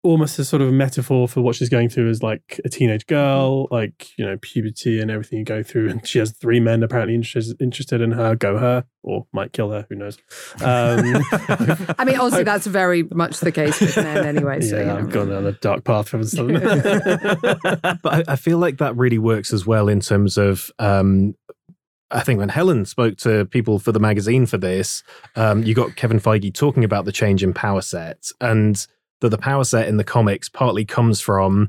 almost 0.07 0.38
a 0.38 0.44
sort 0.44 0.62
of 0.62 0.72
metaphor 0.72 1.26
for 1.26 1.40
what 1.40 1.57
she's 1.57 1.68
going 1.68 1.88
through 1.88 2.09
as 2.09 2.22
like 2.22 2.61
a 2.64 2.68
teenage 2.68 3.07
girl, 3.07 3.66
like 3.70 4.16
you 4.16 4.24
know 4.24 4.38
puberty 4.40 5.00
and 5.00 5.11
everything 5.11 5.40
you 5.40 5.44
go 5.44 5.62
through, 5.62 5.90
and 5.90 6.07
she 6.07 6.18
has 6.18 6.30
three 6.32 6.61
men 6.61 6.82
apparently 6.82 7.14
interested 7.14 7.61
interested 7.61 8.00
in 8.00 8.12
her, 8.12 8.36
go 8.36 8.57
her 8.57 8.84
or 9.02 9.26
might 9.32 9.52
kill 9.52 9.70
her, 9.70 9.86
who 9.88 9.96
knows? 9.96 10.18
Um, 10.61 11.22
I 11.98 12.04
mean, 12.04 12.16
obviously 12.16 12.44
that's 12.44 12.66
very 12.66 13.02
much 13.04 13.40
the 13.40 13.52
case 13.52 13.80
with 13.80 13.96
men 13.96 14.24
anyway. 14.24 14.61
So 14.61 14.76
yeah, 14.76 14.80
you 14.80 14.86
know. 14.86 14.96
I've 14.98 15.11
gone 15.11 15.28
down 15.28 15.46
a 15.46 15.52
dark 15.52 15.84
path 15.84 16.09
from 16.09 16.24
something. 16.24 16.61
but 16.61 18.00
I, 18.04 18.24
I 18.28 18.36
feel 18.36 18.59
like 18.59 18.78
that 18.78 18.96
really 18.96 19.18
works 19.18 19.52
as 19.52 19.66
well 19.66 19.88
in 19.88 20.00
terms 20.00 20.38
of 20.38 20.70
um, 20.78 21.34
I 22.11 22.20
think 22.20 22.38
when 22.38 22.48
Helen 22.48 22.84
spoke 22.84 23.16
to 23.18 23.44
people 23.46 23.80
for 23.80 23.90
the 23.90 24.00
magazine 24.00 24.46
for 24.46 24.59
this, 24.59 25.02
um, 25.34 25.64
you 25.64 25.74
got 25.74 25.96
Kevin 25.96 26.20
Feige 26.20 26.54
talking 26.54 26.84
about 26.84 27.04
the 27.04 27.12
change 27.12 27.42
in 27.42 27.52
power 27.52 27.80
set 27.80 28.30
and 28.40 28.86
that 29.20 29.30
the 29.30 29.38
power 29.38 29.64
set 29.64 29.88
in 29.88 29.96
the 29.96 30.04
comics 30.04 30.48
partly 30.48 30.84
comes 30.84 31.20
from 31.20 31.68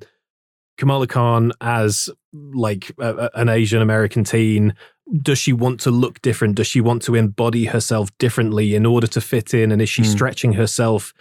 Kamala 0.78 1.08
Khan 1.08 1.52
as 1.62 2.10
like 2.34 2.92
a, 3.00 3.30
an 3.34 3.50
Asian 3.50 3.82
American 3.82 4.24
teen. 4.24 4.76
Does 5.22 5.40
she 5.40 5.54
want 5.54 5.80
to 5.82 5.92
look 5.92 6.22
different? 6.22 6.56
Does 6.56 6.68
she 6.68 6.82
want 6.82 7.02
to 7.04 7.16
embody 7.16 7.66
herself 7.66 8.16
differently 8.18 8.76
in 8.76 8.86
order 8.86 9.08
to 9.08 9.22
fit 9.22 9.54
in? 9.54 9.72
And 9.72 9.82
is 9.82 9.90
she 9.90 10.04
Hmm. 10.04 10.10
stretching 10.10 10.54
herself 10.54 11.14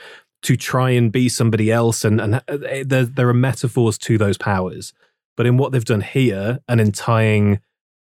to 0.42 0.56
try 0.56 0.90
and 0.90 1.10
be 1.10 1.28
somebody 1.28 1.70
else? 1.70 2.04
And 2.04 2.20
and 2.20 2.34
uh, 2.36 2.58
there 2.84 3.04
there 3.04 3.28
are 3.28 3.34
metaphors 3.34 3.96
to 3.98 4.18
those 4.18 4.36
powers, 4.36 4.92
but 5.36 5.46
in 5.46 5.56
what 5.56 5.72
they've 5.72 5.84
done 5.84 6.00
here, 6.02 6.58
and 6.68 6.80
in 6.80 6.92
tying 6.92 7.60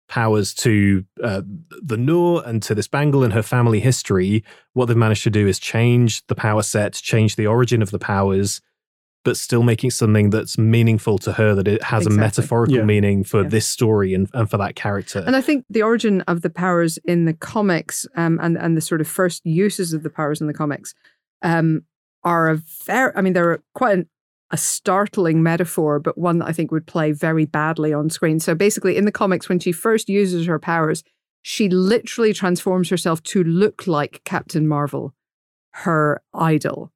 powers 0.10 0.54
to 0.54 1.06
uh, 1.24 1.41
the 1.82 1.97
Noor 1.97 2.43
and 2.45 2.62
to 2.64 2.76
this 2.76 2.88
Bangle 2.88 3.24
and 3.24 3.34
her 3.34 3.43
family 3.43 3.80
history, 3.80 4.43
what 4.74 4.86
they've 4.86 4.97
managed 4.97 5.24
to 5.24 5.30
do 5.30 5.47
is 5.47 5.60
change 5.60 6.26
the 6.28 6.36
power 6.36 6.62
set, 6.62 6.93
change 6.93 7.36
the 7.36 7.47
origin 7.47 7.82
of 7.82 7.91
the 7.91 7.99
powers, 7.99 8.62
but 9.24 9.38
still 9.38 9.64
making 9.64 9.89
something 9.89 10.30
that's 10.30 10.58
meaningful 10.58 11.18
to 11.18 11.32
her, 11.32 11.56
that 11.56 11.68
it 11.68 11.82
has 11.84 12.01
Exactly. 12.06 12.18
a 12.18 12.20
metaphorical 12.20 12.76
Yeah. 12.76 12.84
meaning 12.84 13.24
for 13.24 13.43
Yeah. 13.43 13.47
this 13.49 13.66
story 13.66 14.14
and, 14.14 14.28
and 14.34 14.49
for 14.49 14.58
that 14.58 14.76
character. 14.76 15.24
And 15.26 15.36
I 15.36 15.41
think 15.41 15.64
the 15.70 15.82
origin 15.82 16.22
of 16.28 16.41
the 16.41 16.49
powers 16.49 16.99
in 17.06 17.24
the 17.26 17.34
comics 17.34 18.06
um, 18.18 18.38
and 18.41 18.58
and 18.58 18.76
the 18.76 18.82
sort 18.82 18.99
of 18.99 19.08
first 19.08 19.41
uses 19.45 19.93
of 19.93 20.04
the 20.04 20.10
powers 20.10 20.41
in 20.41 20.47
the 20.47 20.54
comics 20.54 20.93
um, 21.41 21.84
are 22.26 22.49
a 22.49 22.56
very, 22.86 23.14
I 23.16 23.22
mean, 23.22 23.34
they're 23.34 23.60
quite 23.74 23.97
an, 23.97 24.10
a 24.54 24.58
startling 24.58 25.41
metaphor, 25.41 25.99
but 25.99 26.16
one 26.16 26.38
that 26.38 26.47
I 26.47 26.54
think 26.54 26.72
would 26.72 26.86
play 26.86 27.12
very 27.12 27.45
badly 27.45 27.91
on 27.91 28.12
screen. 28.12 28.39
So 28.39 28.54
basically, 28.54 28.95
in 28.95 29.06
the 29.06 29.12
comics, 29.12 29.49
when 29.49 29.60
she 29.60 29.72
first 29.72 30.08
uses 30.08 30.45
her 30.45 30.60
powers, 30.60 31.04
she 31.41 31.70
literally 31.70 32.34
transforms 32.34 32.88
herself 32.88 33.22
to 33.24 33.43
look 33.43 33.88
like 33.88 34.22
Captain 34.26 34.68
Marvel, 34.68 35.16
her 35.72 36.22
idol. 36.36 36.91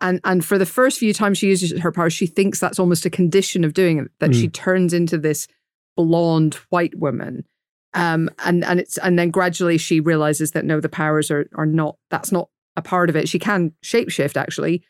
And 0.00 0.20
and 0.24 0.44
for 0.44 0.58
the 0.58 0.66
first 0.66 1.00
few 1.00 1.12
times 1.12 1.38
she 1.38 1.48
uses 1.48 1.76
her 1.80 1.90
powers, 1.90 2.12
she 2.12 2.26
thinks 2.26 2.60
that's 2.60 2.78
almost 2.78 3.04
a 3.04 3.10
condition 3.10 3.64
of 3.64 3.74
doing 3.74 3.98
it, 3.98 4.08
that 4.20 4.34
she 4.34 4.48
turns 4.48 4.92
into 4.92 5.18
this 5.18 5.48
blonde 5.96 6.54
white 6.70 6.94
woman. 6.96 7.44
Um, 7.94 8.30
and 8.44 8.64
and 8.64 8.78
it's 8.78 8.96
and 8.98 9.18
then 9.18 9.30
gradually 9.30 9.78
she 9.78 9.98
realizes 9.98 10.52
that 10.52 10.64
no, 10.64 10.80
the 10.80 10.88
powers 10.88 11.32
are 11.32 11.48
are 11.56 11.66
not 11.66 11.96
that's 12.10 12.30
not 12.30 12.48
a 12.76 12.82
part 12.82 13.10
of 13.10 13.16
it. 13.16 13.28
She 13.28 13.40
can 13.40 13.72
shapeshift 13.82 14.36
actually, 14.36 14.84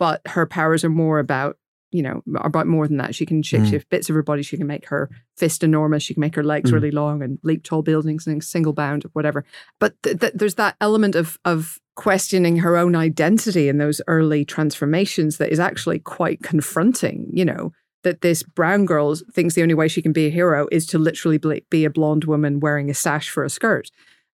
but 0.00 0.20
her 0.26 0.46
powers 0.46 0.82
are 0.84 0.90
more 0.90 1.20
about 1.20 1.56
you 1.92 2.02
know 2.02 2.22
about 2.36 2.66
more 2.68 2.86
than 2.88 2.96
that. 2.98 3.14
She 3.16 3.26
can 3.26 3.42
shapeshift 3.42 3.84
bits 3.90 4.08
of 4.08 4.14
her 4.14 4.22
body. 4.22 4.42
She 4.42 4.56
can 4.56 4.66
make 4.68 4.86
her 4.88 5.10
fist 5.36 5.62
enormous. 5.64 6.02
She 6.04 6.14
can 6.14 6.20
make 6.20 6.36
her 6.36 6.44
legs 6.44 6.70
Mm. 6.70 6.74
really 6.74 6.90
long 6.92 7.20
and 7.22 7.38
leap 7.42 7.64
tall 7.64 7.82
buildings 7.82 8.26
and 8.28 8.42
single 8.44 8.72
bound 8.72 9.04
or 9.04 9.10
whatever. 9.12 9.44
But 9.80 10.00
th- 10.04 10.18
th- 10.20 10.32
there's 10.36 10.54
that 10.56 10.76
element 10.80 11.14
of 11.16 11.38
of 11.44 11.78
questioning 11.96 12.58
her 12.58 12.76
own 12.76 12.94
identity 12.96 13.68
in 13.68 13.78
those 13.78 14.00
early 14.06 14.44
transformations 14.44 15.36
that 15.38 15.50
is 15.52 15.58
actually 15.60 15.98
quite 15.98 16.42
confronting. 16.42 17.28
You 17.32 17.44
know 17.44 17.72
that 18.04 18.20
this 18.20 18.42
brown 18.44 18.86
girl 18.86 19.14
thinks 19.34 19.54
the 19.54 19.62
only 19.62 19.74
way 19.74 19.88
she 19.88 20.00
can 20.00 20.12
be 20.12 20.26
a 20.26 20.30
hero 20.30 20.68
is 20.70 20.86
to 20.86 20.98
literally 20.98 21.38
be 21.70 21.84
a 21.84 21.90
blonde 21.90 22.24
woman 22.24 22.58
wearing 22.60 22.88
a 22.88 22.94
sash 22.94 23.28
for 23.28 23.42
a 23.44 23.50
skirt. 23.50 23.90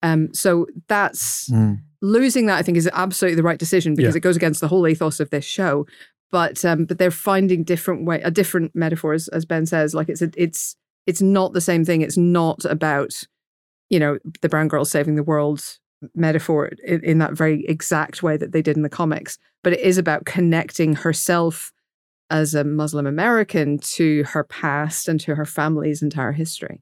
Um, 0.03 0.33
so 0.35 0.67
that's 0.89 1.49
Mm. 1.51 1.79
Losing 2.03 2.47
that. 2.47 2.59
I 2.59 2.63
think 2.63 2.77
is 2.77 2.91
absolutely 2.93 3.37
the 3.37 3.43
right 3.43 3.59
decision 3.59 3.95
because 3.95 4.15
Yeah. 4.15 4.19
it 4.19 4.23
goes 4.23 4.37
against 4.37 4.61
the 4.61 4.69
whole 4.69 4.87
ethos 4.87 5.21
of 5.21 5.31
this 5.31 5.45
show. 5.45 5.87
But 6.31 6.65
um, 6.65 6.85
but 6.87 6.99
they're 6.99 7.11
finding 7.11 7.63
different 7.65 8.05
way, 8.05 8.21
a 8.23 8.31
different 8.31 8.75
metaphor, 8.75 9.13
as, 9.13 9.29
as 9.29 9.45
Ben 9.45 9.67
says. 9.67 9.95
Like 9.95 10.09
it's 10.09 10.23
a, 10.23 10.31
it's 10.37 10.77
it's 11.07 11.23
not 11.23 11.53
the 11.53 11.61
same 11.61 11.85
thing. 11.85 12.01
It's 12.03 12.17
not 12.17 12.65
about 12.65 13.23
you 13.91 13.99
know 13.99 14.19
the 14.41 14.49
brown 14.49 14.69
girl 14.69 14.85
saving 14.85 15.15
the 15.17 15.23
world 15.23 15.63
metaphor 16.15 16.67
in, 16.85 17.05
in 17.05 17.19
that 17.19 17.33
very 17.35 17.65
exact 17.67 18.23
way 18.23 18.37
that 18.37 18.53
they 18.53 18.63
did 18.63 18.77
in 18.77 18.83
the 18.83 18.89
comics. 18.89 19.39
But 19.63 19.75
it 19.75 19.81
is 19.81 19.99
about 19.99 20.25
connecting 20.25 20.95
herself 20.97 21.71
as 22.31 22.55
a 22.55 22.65
Muslim 22.65 23.07
American 23.07 23.79
to 23.79 24.25
her 24.25 24.43
past 24.43 25.07
and 25.09 25.21
to 25.21 25.35
her 25.35 25.45
family's 25.45 26.01
entire 26.03 26.33
history. 26.33 26.81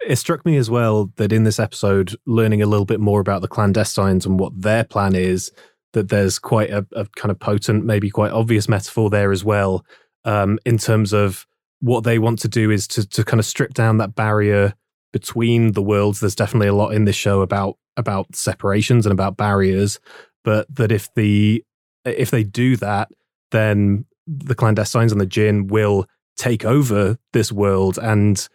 It 0.00 0.16
struck 0.16 0.44
me 0.44 0.56
as 0.56 0.70
well 0.70 1.10
that 1.16 1.32
in 1.32 1.44
this 1.44 1.58
episode, 1.58 2.14
learning 2.26 2.62
a 2.62 2.66
little 2.66 2.84
bit 2.84 3.00
more 3.00 3.20
about 3.20 3.42
the 3.42 3.48
clandestines 3.48 4.26
and 4.26 4.38
what 4.38 4.60
their 4.60 4.84
plan 4.84 5.14
is, 5.14 5.50
that 5.92 6.08
there's 6.08 6.38
quite 6.38 6.70
a, 6.70 6.86
a 6.92 7.06
kind 7.16 7.30
of 7.30 7.40
potent, 7.40 7.84
maybe 7.84 8.10
quite 8.10 8.32
obvious 8.32 8.68
metaphor 8.68 9.10
there 9.10 9.32
as 9.32 9.44
well, 9.44 9.84
um, 10.24 10.58
in 10.66 10.78
terms 10.78 11.12
of 11.12 11.46
what 11.80 12.04
they 12.04 12.18
want 12.18 12.38
to 12.40 12.48
do 12.48 12.70
is 12.70 12.86
to 12.88 13.06
to 13.06 13.24
kind 13.24 13.40
of 13.40 13.46
strip 13.46 13.74
down 13.74 13.98
that 13.98 14.14
barrier 14.14 14.74
between 15.12 15.72
the 15.72 15.82
worlds. 15.82 16.20
There's 16.20 16.34
definitely 16.34 16.68
a 16.68 16.74
lot 16.74 16.94
in 16.94 17.04
this 17.04 17.16
show 17.16 17.40
about 17.40 17.76
about 17.96 18.34
separations 18.34 19.06
and 19.06 19.12
about 19.12 19.36
barriers, 19.36 19.98
but 20.44 20.72
that 20.74 20.92
if 20.92 21.12
the 21.14 21.64
if 22.04 22.30
they 22.30 22.44
do 22.44 22.76
that, 22.76 23.10
then 23.50 24.04
the 24.26 24.54
clandestines 24.54 25.12
and 25.12 25.20
the 25.20 25.26
jinn 25.26 25.68
will 25.68 26.06
take 26.36 26.64
over 26.64 27.16
this 27.32 27.50
world 27.50 27.98
and 27.98 28.48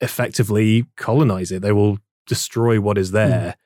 effectively 0.00 0.86
colonize 0.96 1.50
it. 1.52 1.62
They 1.62 1.72
will 1.72 1.98
destroy 2.26 2.80
what 2.80 2.98
is 2.98 3.10
there. 3.12 3.56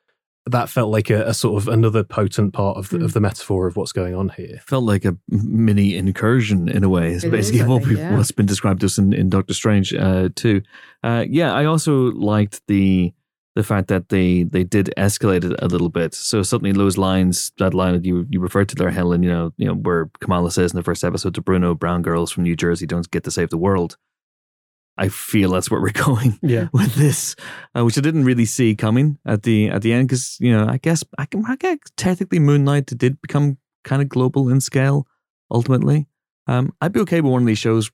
That 0.47 0.68
felt 0.68 0.91
like 0.91 1.09
a, 1.09 1.28
a 1.28 1.35
sort 1.35 1.62
of 1.62 1.68
another 1.68 2.03
potent 2.03 2.53
part 2.53 2.76
of 2.76 2.89
the, 2.89 2.99
Mm. 2.99 3.05
of 3.05 3.12
the 3.12 3.20
metaphor 3.20 3.68
of 3.68 3.76
what's 3.76 3.93
going 3.93 4.14
on 4.14 4.30
here. 4.30 4.61
Felt 4.66 4.83
like 4.85 5.05
a 5.05 5.16
mini 5.28 5.97
incursion 5.97 6.68
in 6.68 6.83
a 6.83 6.89
way. 6.89 7.12
It's 7.12 7.22
It 7.22 7.28
is, 7.28 7.33
basically 7.33 7.62
I 7.62 7.66
what 7.68 7.78
think, 7.78 7.89
we've, 7.91 7.99
yeah. 7.99 8.16
what's 8.16 8.33
been 8.33 8.47
described 8.47 8.80
to 8.80 8.87
us 8.87 8.99
in, 8.99 9.12
in 9.12 9.28
Doctor 9.30 9.55
Strange 9.55 9.95
uh, 9.95 10.30
too. 10.35 10.62
Uh, 11.05 11.24
yeah, 11.28 11.53
I 11.55 11.64
also 11.66 12.11
liked 12.12 12.61
the 12.66 13.12
the 13.55 13.62
fact 13.62 13.87
that 13.89 14.09
they 14.09 14.43
they 14.43 14.64
did 14.64 14.93
escalate 14.97 15.45
it 15.45 15.55
a 15.62 15.68
little 15.68 15.91
bit. 15.91 16.12
So 16.14 16.43
suddenly 16.43 16.72
those 16.72 16.99
lines, 16.99 17.53
that 17.59 17.72
line 17.74 17.93
that 17.93 18.05
you 18.05 18.26
you 18.28 18.41
referred 18.41 18.68
to 18.70 18.74
there, 18.74 18.91
Helen, 18.91 19.22
you 19.22 19.30
know, 19.30 19.53
you 19.59 19.66
know, 19.68 19.74
where 19.74 20.11
Kamala 20.20 20.51
says 20.51 20.72
in 20.72 20.76
the 20.76 20.83
first 20.83 21.05
episode 21.05 21.35
to 21.35 21.41
Bruno, 21.43 21.74
brown 21.76 22.03
girls 22.03 22.33
from 22.33 22.43
New 22.43 22.57
Jersey 22.57 22.87
don't 22.87 23.09
get 23.12 23.22
to 23.24 23.30
save 23.30 23.51
the 23.51 23.59
world. 23.59 23.97
I 24.99 25.09
feel 25.09 25.51
that's 25.53 25.70
where 25.70 25.80
we're 25.80 25.90
going 26.07 26.38
Yeah. 26.43 26.68
with 26.72 26.95
this, 26.97 27.34
uh, 27.76 27.84
which 27.84 27.97
I 27.97 28.01
didn't 28.03 28.24
really 28.24 28.45
see 28.45 28.74
coming 28.76 29.18
at 29.26 29.43
the 29.43 29.68
at 29.68 29.82
the 29.82 29.93
end 29.93 30.09
because 30.09 30.36
you 30.40 30.53
know 30.53 30.66
I 30.68 30.76
guess 30.78 31.03
I 31.18 31.24
can 31.26 31.45
I 31.47 31.57
guess 31.57 31.78
technically 31.97 32.38
Moon 32.38 32.64
Knight 32.64 32.86
did 32.86 33.20
become 33.22 33.57
kind 33.84 34.03
of 34.03 34.09
global 34.09 34.49
in 34.51 34.61
scale 34.61 35.07
ultimately. 35.51 36.07
Um, 36.47 36.72
I'd 36.80 36.93
be 36.93 37.01
okay 37.01 37.20
with 37.20 37.32
one 37.32 37.43
of 37.43 37.47
these 37.47 37.59
shows 37.59 37.90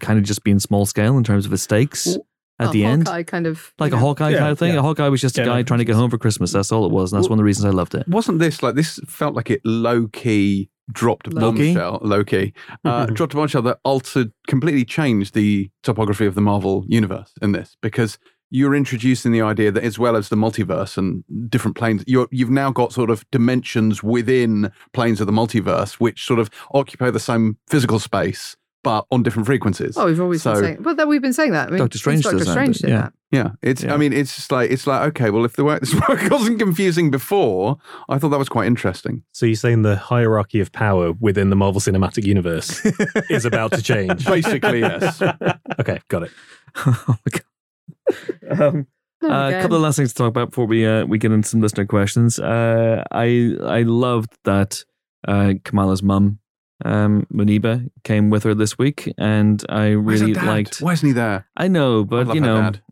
kind 0.00 0.18
of 0.18 0.24
just 0.24 0.42
being 0.44 0.58
small 0.60 0.86
scale 0.86 1.18
in 1.18 1.24
terms 1.24 1.44
of 1.44 1.52
its 1.52 1.62
stakes 1.64 2.06
Well, 2.06 2.26
at 2.58 2.64
Well, 2.64 2.72
the 2.72 2.84
end, 2.84 3.06
Hawkeye 3.06 3.22
kind 3.24 3.46
of 3.46 3.72
like 3.78 3.90
you 3.92 3.96
a 3.98 4.00
Hawkeye 4.00 4.30
Yeah, 4.30 4.38
kind 4.38 4.52
of 4.52 4.58
thing. 4.58 4.72
yeah. 4.74 4.78
A 4.80 4.82
Hawkeye 4.82 5.08
was 5.08 5.20
just 5.20 5.36
a 5.38 5.44
guy 5.44 5.56
no, 5.58 5.62
trying 5.62 5.78
to 5.80 5.84
get 5.84 5.96
home 5.96 6.08
for 6.10 6.18
Christmas. 6.18 6.52
That's 6.52 6.72
all 6.72 6.86
it 6.86 6.92
was, 6.92 7.12
and 7.12 7.18
that's 7.18 7.28
Well- 7.28 7.32
one 7.36 7.38
of 7.40 7.42
the 7.42 7.44
reasons 7.46 7.66
I 7.66 7.70
loved 7.70 7.94
it. 7.94 8.08
Wasn't 8.08 8.38
this 8.38 8.62
like 8.62 8.74
this 8.76 8.98
felt 9.06 9.34
like 9.34 9.50
it 9.50 9.60
low 9.64 10.08
key 10.08 10.69
dropped 10.92 11.26
a 11.26 11.30
Low-key? 11.30 11.74
bombshell, 11.74 11.98
low 12.02 12.24
key, 12.24 12.52
uh, 12.84 13.06
dropped 13.06 13.34
a 13.34 13.36
bombshell 13.36 13.62
that 13.62 13.78
altered, 13.84 14.32
completely 14.46 14.84
changed 14.84 15.34
the 15.34 15.70
topography 15.82 16.26
of 16.26 16.34
the 16.34 16.40
Marvel 16.40 16.84
universe 16.88 17.32
in 17.42 17.52
this 17.52 17.76
because 17.80 18.18
you're 18.50 18.74
introducing 18.74 19.30
the 19.30 19.40
idea 19.42 19.70
that 19.70 19.84
as 19.84 19.98
well 19.98 20.16
as 20.16 20.28
the 20.28 20.36
multiverse 20.36 20.98
and 20.98 21.22
different 21.48 21.76
planes, 21.76 22.02
you're, 22.06 22.26
you've 22.32 22.50
now 22.50 22.70
got 22.70 22.92
sort 22.92 23.08
of 23.08 23.24
dimensions 23.30 24.02
within 24.02 24.72
planes 24.92 25.20
of 25.20 25.26
the 25.26 25.32
multiverse 25.32 25.94
which 25.94 26.24
sort 26.24 26.40
of 26.40 26.50
occupy 26.74 27.10
the 27.10 27.20
same 27.20 27.56
physical 27.68 28.00
space 28.00 28.56
but 28.82 29.04
on 29.10 29.22
different 29.22 29.46
frequencies. 29.46 29.96
Oh, 29.96 30.06
we've 30.06 30.20
always 30.20 30.42
So- 30.42 30.54
been 30.54 30.62
saying, 30.62 30.82
well, 30.82 30.94
that 30.94 31.06
we've 31.08 31.20
been 31.22 31.32
saying 31.32 31.52
that. 31.52 31.68
I 31.68 31.70
mean, 31.70 31.78
Doctor 31.78 31.98
Strange 31.98 32.22
Doctor 32.22 32.38
does 32.38 32.46
that, 32.46 32.52
Strange 32.52 32.78
did 32.78 32.90
yeah. 32.90 33.00
that. 33.02 33.12
Yeah, 33.32 33.50
it's. 33.62 33.84
Yeah. 33.84 33.94
I 33.94 33.96
mean, 33.96 34.12
it's 34.12 34.34
just 34.34 34.50
like 34.50 34.70
it's 34.72 34.86
like 34.88 35.02
okay. 35.10 35.30
Well, 35.30 35.44
if 35.44 35.54
the 35.54 35.64
work 35.64 35.80
this 35.84 35.94
work 35.94 36.28
wasn't 36.30 36.58
confusing 36.58 37.10
before, 37.12 37.76
I 38.08 38.18
thought 38.18 38.30
that 38.30 38.38
was 38.38 38.48
quite 38.48 38.66
interesting. 38.66 39.22
So 39.32 39.46
you're 39.46 39.54
saying 39.54 39.82
the 39.82 39.94
hierarchy 39.96 40.58
of 40.60 40.72
power 40.72 41.12
within 41.12 41.48
the 41.50 41.56
Marvel 41.56 41.80
Cinematic 41.80 42.24
Universe 42.24 42.84
is 43.30 43.44
about 43.44 43.70
to 43.72 43.82
change? 43.82 44.24
Basically, 44.26 44.80
yes. 44.80 45.22
Okay, 45.80 46.00
got 46.08 46.24
it. 46.24 46.30
oh 46.76 47.04
my 47.08 47.16
god. 47.30 48.60
Um, 48.60 48.86
Not 49.22 49.52
Uh, 49.52 49.58
a 49.58 49.62
couple 49.62 49.76
of 49.76 49.82
last 49.82 49.96
things 49.96 50.10
to 50.12 50.14
talk 50.16 50.28
about 50.28 50.48
before 50.50 50.66
we 50.66 50.84
uh, 50.84 51.04
we 51.06 51.18
get 51.18 51.30
into 51.30 51.48
some 51.48 51.60
listener 51.60 51.84
questions. 51.86 52.40
Uh, 52.40 53.04
I 53.12 53.54
I 53.62 53.82
loved 53.82 54.32
that 54.44 54.84
uh, 55.28 55.54
Kamala's 55.62 56.02
mum, 56.02 56.39
um, 56.84 57.26
Muniba, 57.32 57.90
came 58.04 58.30
with 58.30 58.42
her 58.44 58.54
this 58.54 58.78
week, 58.78 59.12
and 59.18 59.64
I 59.68 59.88
really 59.88 60.32
dad? 60.32 60.46
liked. 60.46 60.80
Why 60.80 60.92
isn't 60.92 61.06
he 61.06 61.12
there? 61.12 61.46
I 61.56 61.68
know, 61.68 62.04
but 62.04 62.26
love 62.28 62.34
you 62.34 62.40
know, 62.40 62.56
dad. 62.60 62.82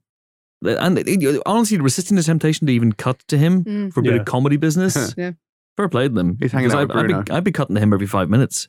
and 0.80 0.99
it- 0.99 1.43
honestly, 1.47 1.78
resisting 1.78 2.16
the 2.16 2.22
temptation 2.22 2.66
to 2.66 2.72
even 2.72 2.93
cut 2.93 3.20
to 3.28 3.39
him 3.39 3.64
Mm. 3.64 3.93
for 3.93 4.01
a 4.01 4.03
bit 4.03 4.14
Yeah. 4.14 4.20
of 4.20 4.26
comedy 4.26 4.57
business. 4.57 5.14
Yeah. 5.16 5.32
fair 5.76 5.89
play 5.89 6.09
to 6.09 6.14
them. 6.14 6.36
He's 6.41 6.51
hanging 6.53 6.68
Because 6.70 6.82
out 6.82 6.89
with 6.89 6.97
I'd, 6.97 7.12
I'd, 7.12 7.24
be, 7.24 7.32
I'd 7.32 7.45
be 7.45 7.53
cutting 7.53 7.76
to 7.76 7.80
him 7.80 7.93
every 7.93 8.07
five 8.09 8.28
minutes. 8.28 8.68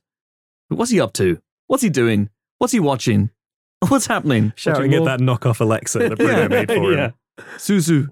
But 0.69 0.77
what's 0.77 0.91
he 0.91 1.01
up 1.01 1.13
to? 1.13 1.39
What's 1.67 1.81
he 1.83 1.89
doing? 1.89 2.29
What's 2.59 2.73
he 2.73 2.79
watching? 2.79 3.31
What's 3.87 4.05
happening? 4.07 4.53
Shouting 4.55 4.93
at 4.93 4.97
more- 4.99 5.07
that 5.07 5.19
knockoff 5.19 5.59
Alexa 5.61 5.99
that 5.99 6.17
Bruno 6.17 6.41
Yeah. 6.41 6.47
made 6.47 6.67
for 6.67 6.93
him. 6.93 7.13
Suzu. 7.57 8.09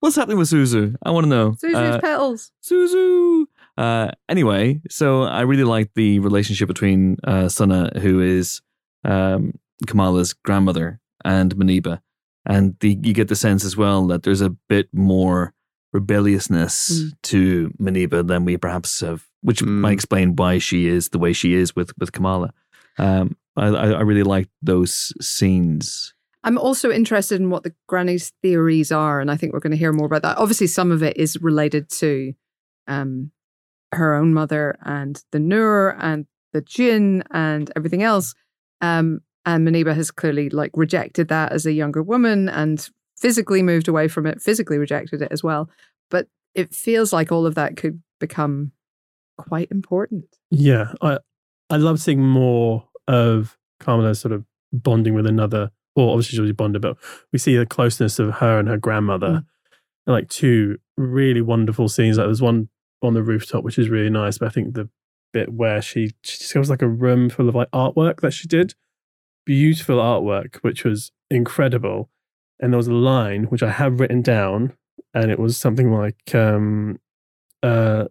What's 0.00 0.16
happening 0.16 0.38
with 0.38 0.48
Suzu? 0.50 0.96
I 1.04 1.10
want 1.10 1.24
to 1.24 1.28
know. 1.28 1.50
Suzu's 1.52 1.74
Uh, 1.76 2.00
petals. 2.00 2.50
Suzu. 2.64 3.44
Uh, 3.78 4.10
anyway, 4.28 4.80
so 4.90 5.22
I 5.22 5.42
really 5.42 5.64
like 5.64 5.90
the 5.94 6.18
relationship 6.18 6.68
between 6.68 7.16
uh, 7.24 7.48
Sana, 7.48 7.90
who 8.00 8.20
is 8.20 8.60
um, 9.04 9.54
Kamala's 9.86 10.32
grandmother, 10.34 11.00
and 11.24 11.54
Muniba, 11.56 12.00
and 12.44 12.76
the, 12.80 12.98
you 13.02 13.14
get 13.14 13.28
the 13.28 13.36
sense 13.36 13.64
as 13.64 13.76
well 13.76 14.06
that 14.08 14.24
there's 14.24 14.40
a 14.42 14.50
bit 14.68 14.88
more 14.92 15.54
rebelliousness 15.92 16.90
Mm. 16.92 17.12
to 17.22 17.70
Muniba 17.80 18.26
than 18.26 18.44
we 18.44 18.56
perhaps 18.56 19.00
have, 19.00 19.26
which 19.42 19.60
Mm. 19.62 19.80
might 19.80 19.92
explain 19.92 20.36
why 20.36 20.58
she 20.58 20.86
is 20.88 21.08
the 21.10 21.18
way 21.18 21.32
she 21.32 21.54
is 21.54 21.74
with 21.76 21.92
with 21.98 22.12
Kamala. 22.12 22.52
Um, 22.98 23.36
I, 23.56 23.66
I 23.68 24.00
really 24.02 24.22
like 24.22 24.48
those 24.62 25.12
scenes. 25.20 26.14
I'm 26.44 26.58
also 26.58 26.90
interested 26.90 27.40
in 27.40 27.50
what 27.50 27.62
the 27.62 27.74
granny's 27.88 28.32
theories 28.42 28.90
are, 28.90 29.20
and 29.20 29.30
I 29.30 29.36
think 29.36 29.52
we're 29.52 29.60
going 29.60 29.70
to 29.72 29.76
hear 29.78 29.92
more 29.92 30.06
about 30.06 30.22
that. 30.22 30.38
Obviously, 30.38 30.66
some 30.66 30.90
of 30.90 31.02
it 31.02 31.16
is 31.16 31.40
related 31.40 31.88
to 32.00 32.32
um, 32.88 33.30
her 33.92 34.14
own 34.14 34.34
mother 34.34 34.78
and 34.84 35.22
the 35.32 35.38
Noor 35.38 35.96
and 36.00 36.26
the 36.52 36.60
Jinn 36.60 37.22
and 37.30 37.70
everything 37.76 38.02
else. 38.02 38.34
Um, 38.80 39.20
and 39.44 39.66
Muniba 39.66 39.94
has 39.94 40.10
clearly 40.10 40.50
like 40.50 40.70
rejected 40.74 41.28
that 41.28 41.52
as 41.52 41.66
a 41.66 41.72
younger 41.72 42.02
woman 42.02 42.48
and 42.48 42.88
physically 43.16 43.62
moved 43.62 43.88
away 43.88 44.08
from 44.08 44.26
it, 44.26 44.40
physically 44.40 44.78
rejected 44.78 45.22
it 45.22 45.32
as 45.32 45.42
well. 45.42 45.68
But 46.10 46.28
it 46.54 46.74
feels 46.74 47.12
like 47.12 47.32
all 47.32 47.46
of 47.46 47.54
that 47.54 47.76
could 47.76 48.02
become 48.20 48.72
quite 49.38 49.70
important. 49.70 50.24
Yeah, 50.50 50.92
I 51.00 51.18
I 51.70 51.76
love 51.76 52.00
seeing 52.00 52.22
more 52.22 52.86
of 53.08 53.56
Kamala 53.80 54.14
sort 54.14 54.32
of 54.32 54.44
bonding 54.72 55.14
with 55.14 55.26
another. 55.26 55.70
or 55.96 56.10
obviously 56.10 56.30
she's 56.30 56.38
already 56.38 56.52
bonded, 56.52 56.82
but 56.82 56.96
we 57.32 57.38
see 57.38 57.56
the 57.56 57.66
closeness 57.66 58.18
of 58.18 58.34
her 58.34 58.58
and 58.58 58.68
her 58.68 58.78
grandmother. 58.78 59.28
Mm. 59.28 59.44
And 60.06 60.14
like 60.14 60.28
two 60.28 60.78
really 60.96 61.40
wonderful 61.40 61.88
scenes. 61.88 62.18
Like 62.18 62.26
there's 62.26 62.42
one 62.42 62.68
on 63.04 63.14
the 63.14 63.22
rooftop, 63.22 63.64
which 63.64 63.78
is 63.78 63.88
really 63.88 64.10
nice. 64.10 64.38
But 64.38 64.46
I 64.46 64.50
think 64.50 64.74
the 64.74 64.88
bit 65.32 65.52
where 65.52 65.80
she 65.80 66.12
she 66.22 66.38
discovers 66.38 66.68
like 66.70 66.82
a 66.82 66.88
room 66.88 67.30
full 67.30 67.48
of 67.48 67.54
like 67.54 67.70
artwork 67.70 68.20
that 68.20 68.32
she 68.32 68.46
did, 68.48 68.74
beautiful 69.46 69.96
artwork, 69.96 70.56
which 70.56 70.84
was 70.84 71.12
incredible. 71.30 72.10
And 72.60 72.72
there 72.72 72.76
was 72.78 72.88
a 72.88 72.92
line 72.94 73.44
which 73.44 73.62
I 73.62 73.70
have 73.70 73.98
written 73.98 74.22
down, 74.22 74.74
and 75.14 75.30
it 75.30 75.38
was 75.38 75.56
something 75.56 75.90
like, 75.92 76.34
um, 76.34 77.00
uh, 77.62 78.06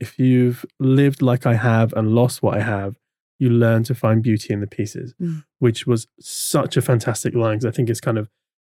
"If 0.00 0.18
you've 0.18 0.66
lived 0.78 1.22
like 1.22 1.46
I 1.46 1.54
have 1.54 1.92
and 1.94 2.14
lost 2.14 2.42
what 2.42 2.56
I 2.56 2.60
have, 2.60 2.96
you 3.38 3.48
learn 3.50 3.82
to 3.84 3.94
find 3.94 4.22
beauty 4.22 4.52
in 4.52 4.60
the 4.60 4.66
pieces," 4.66 5.14
Mm. 5.20 5.44
which 5.58 5.86
was 5.86 6.06
such 6.20 6.76
a 6.76 6.82
fantastic 6.82 7.34
line 7.34 7.56
because 7.58 7.66
I 7.66 7.70
think 7.74 7.88
it's 7.88 8.00
kind 8.00 8.18
of 8.18 8.28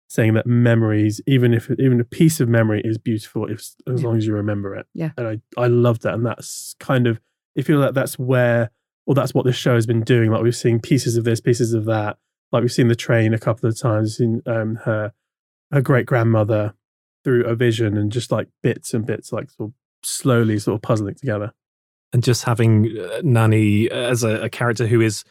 saying 0.09 0.33
that 0.35 0.45
memories, 0.47 1.19
even 1.27 1.53
if 1.53 1.69
even 1.71 1.99
a 1.99 2.03
piece 2.05 2.39
of 2.39 2.47
memory 2.49 2.81
is 2.85 2.97
beautiful, 2.97 3.45
if 3.49 3.59
as 3.87 4.01
Yeah. 4.01 4.07
long 4.07 4.17
as 4.17 4.25
you 4.27 4.33
remember 4.33 4.75
it. 4.75 4.85
Yeah. 4.93 5.11
and 5.17 5.27
I 5.27 5.61
I 5.61 5.67
love 5.67 5.99
that, 5.99 6.13
and 6.13 6.25
that's 6.25 6.75
kind 6.79 7.07
of 7.07 7.19
I 7.57 7.61
feel 7.63 7.79
like 7.79 7.93
that's 7.93 8.17
where, 8.19 8.69
or 9.05 9.15
that's 9.15 9.33
what 9.33 9.45
this 9.45 9.55
show 9.55 9.73
has 9.75 9.85
been 9.87 10.01
doing. 10.03 10.31
Like 10.31 10.43
we've 10.43 10.55
seen 10.55 10.79
pieces 10.79 11.17
of 11.17 11.23
this, 11.23 11.41
pieces 11.41 11.73
of 11.73 11.85
that. 11.85 12.17
Like 12.51 12.61
we've 12.61 12.71
seen 12.71 12.87
the 12.87 12.95
train 12.95 13.33
a 13.33 13.39
couple 13.39 13.67
of 13.67 13.77
times, 13.79 14.17
seen 14.17 14.41
um, 14.45 14.75
her 14.85 15.11
her 15.71 15.81
great 15.81 16.05
grandmother 16.05 16.73
through 17.23 17.43
a 17.45 17.55
vision, 17.55 17.97
and 17.97 18.11
just 18.11 18.31
like 18.31 18.47
bits 18.63 18.93
and 18.93 19.05
bits, 19.05 19.33
like 19.33 19.49
sort 19.49 19.69
of 19.71 19.73
slowly 20.03 20.57
sort 20.59 20.75
of 20.75 20.81
puzzling 20.81 21.15
together. 21.15 21.51
and 22.13 22.23
just 22.23 22.45
having 22.45 22.95
Nanny 23.23 23.89
as 23.91 24.23
a, 24.23 24.43
a 24.43 24.49
character 24.49 24.87
who 24.87 25.01
is 25.01 25.25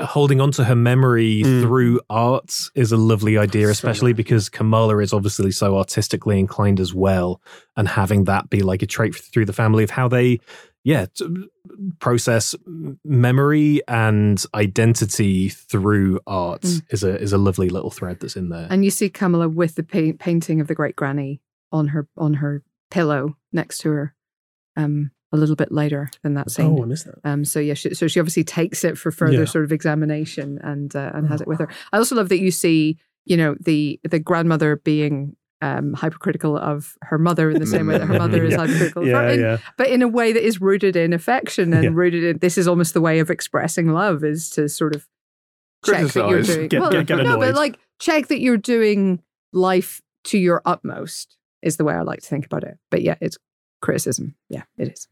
holding 0.00 0.40
on 0.40 0.50
to 0.52 0.64
her 0.64 0.74
memory 0.74 1.42
Mm. 1.44 1.62
through 1.62 2.00
art 2.08 2.54
is 2.74 2.92
a 2.92 2.96
lovely 2.96 3.36
idea, 3.36 3.66
So 3.66 3.70
especially 3.72 4.12
nice. 4.12 4.16
because 4.16 4.48
Kamala 4.48 4.98
is 4.98 5.12
obviously 5.12 5.50
so 5.50 5.76
artistically 5.76 6.38
inclined 6.38 6.80
as 6.80 6.94
well, 6.94 7.40
and 7.76 7.86
having 7.88 8.24
that 8.24 8.48
be 8.50 8.62
like 8.62 8.82
a 8.82 8.86
trait 8.86 9.14
through 9.14 9.44
the 9.44 9.52
family 9.52 9.84
of 9.84 9.90
how 9.90 10.08
they, 10.08 10.40
yeah, 10.84 11.06
process 12.00 12.54
memory 13.04 13.80
and 13.88 14.44
identity 14.54 15.48
through 15.48 16.20
art 16.26 16.62
Mm. 16.62 16.82
is 16.90 17.04
a 17.04 17.20
is 17.20 17.32
a 17.32 17.38
lovely 17.38 17.68
little 17.68 17.90
thread 17.90 18.18
that's 18.20 18.36
in 18.36 18.48
there. 18.48 18.66
And 18.70 18.84
you 18.84 18.90
see 18.90 19.08
Kamala 19.08 19.48
with 19.48 19.74
the 19.76 19.82
pa- 19.82 20.16
painting 20.18 20.60
of 20.60 20.66
the 20.68 20.74
great 20.74 20.96
granny 20.96 21.40
on 21.70 21.88
her 21.88 22.08
on 22.16 22.34
her 22.34 22.62
pillow 22.90 23.36
next 23.52 23.78
to 23.78 23.90
her, 23.90 24.14
um, 24.76 25.10
a 25.32 25.36
little 25.36 25.56
bit 25.56 25.72
later 25.72 26.10
than 26.22 26.34
that 26.34 26.50
scene. 26.50 26.76
Oh, 26.78 26.82
I 26.82 26.86
missed 26.86 27.06
that. 27.06 27.18
Um, 27.24 27.44
so 27.44 27.58
yeah, 27.58 27.74
she, 27.74 27.94
so 27.94 28.06
she 28.06 28.20
obviously 28.20 28.44
takes 28.44 28.84
it 28.84 28.98
for 28.98 29.10
further 29.10 29.38
Yeah. 29.40 29.44
sort 29.46 29.64
of 29.64 29.72
examination 29.72 30.58
and 30.62 30.94
uh, 30.94 31.10
and 31.14 31.26
has 31.28 31.40
it 31.40 31.48
with 31.48 31.58
her. 31.60 31.68
I 31.92 31.96
also 31.98 32.14
love 32.16 32.28
that 32.28 32.40
you 32.40 32.50
see, 32.50 32.98
you 33.24 33.36
know, 33.36 33.56
the 33.60 33.98
the 34.04 34.18
grandmother 34.18 34.76
being 34.76 35.36
um, 35.62 35.92
hypercritical 35.94 36.56
of 36.58 36.96
her 37.02 37.18
mother 37.18 37.48
in 37.48 37.60
the 37.60 37.66
same 37.66 37.86
way 37.86 37.96
that 37.96 38.06
her 38.08 38.18
mother 38.18 38.44
is 38.46 38.52
Yeah. 38.52 38.58
hypercritical 38.58 39.02
of 39.04 39.08
her, 39.08 39.28
Yeah, 39.28 39.32
in- 39.32 39.40
yeah. 39.40 39.56
but 39.78 39.88
in 39.88 40.02
a 40.02 40.08
way 40.08 40.32
that 40.32 40.44
is 40.44 40.60
rooted 40.60 40.96
in 40.96 41.12
affection 41.12 41.72
and 41.72 41.96
rooted 41.96 42.24
in 42.24 42.38
this 42.38 42.58
is 42.58 42.66
almost 42.66 42.94
the 42.94 43.00
way 43.00 43.20
of 43.20 43.30
expressing 43.30 43.88
love 43.92 44.24
is 44.24 44.50
to 44.50 44.68
sort 44.68 44.94
of 44.96 45.06
check 45.86 46.08
that 46.08 46.28
you're 46.28 46.42
doing 46.42 46.68
Get- 46.68 46.80
well, 46.80 46.90
get- 46.90 47.06
get 47.06 47.18
no, 47.24 47.38
but 47.38 47.54
like 47.54 47.78
check 48.00 48.26
that 48.26 48.40
you're 48.40 48.56
doing 48.56 49.22
life 49.52 50.02
to 50.24 50.36
your 50.38 50.62
utmost 50.64 51.36
is 51.62 51.76
the 51.76 51.84
way 51.84 51.94
I 51.94 52.02
like 52.02 52.20
to 52.22 52.28
think 52.28 52.44
about 52.44 52.64
it. 52.64 52.76
But 52.90 53.02
yeah, 53.02 53.14
it's 53.20 53.38
criticism. 53.80 54.34
Yeah, 54.48 54.62
it 54.78 54.88
is. 54.88 55.06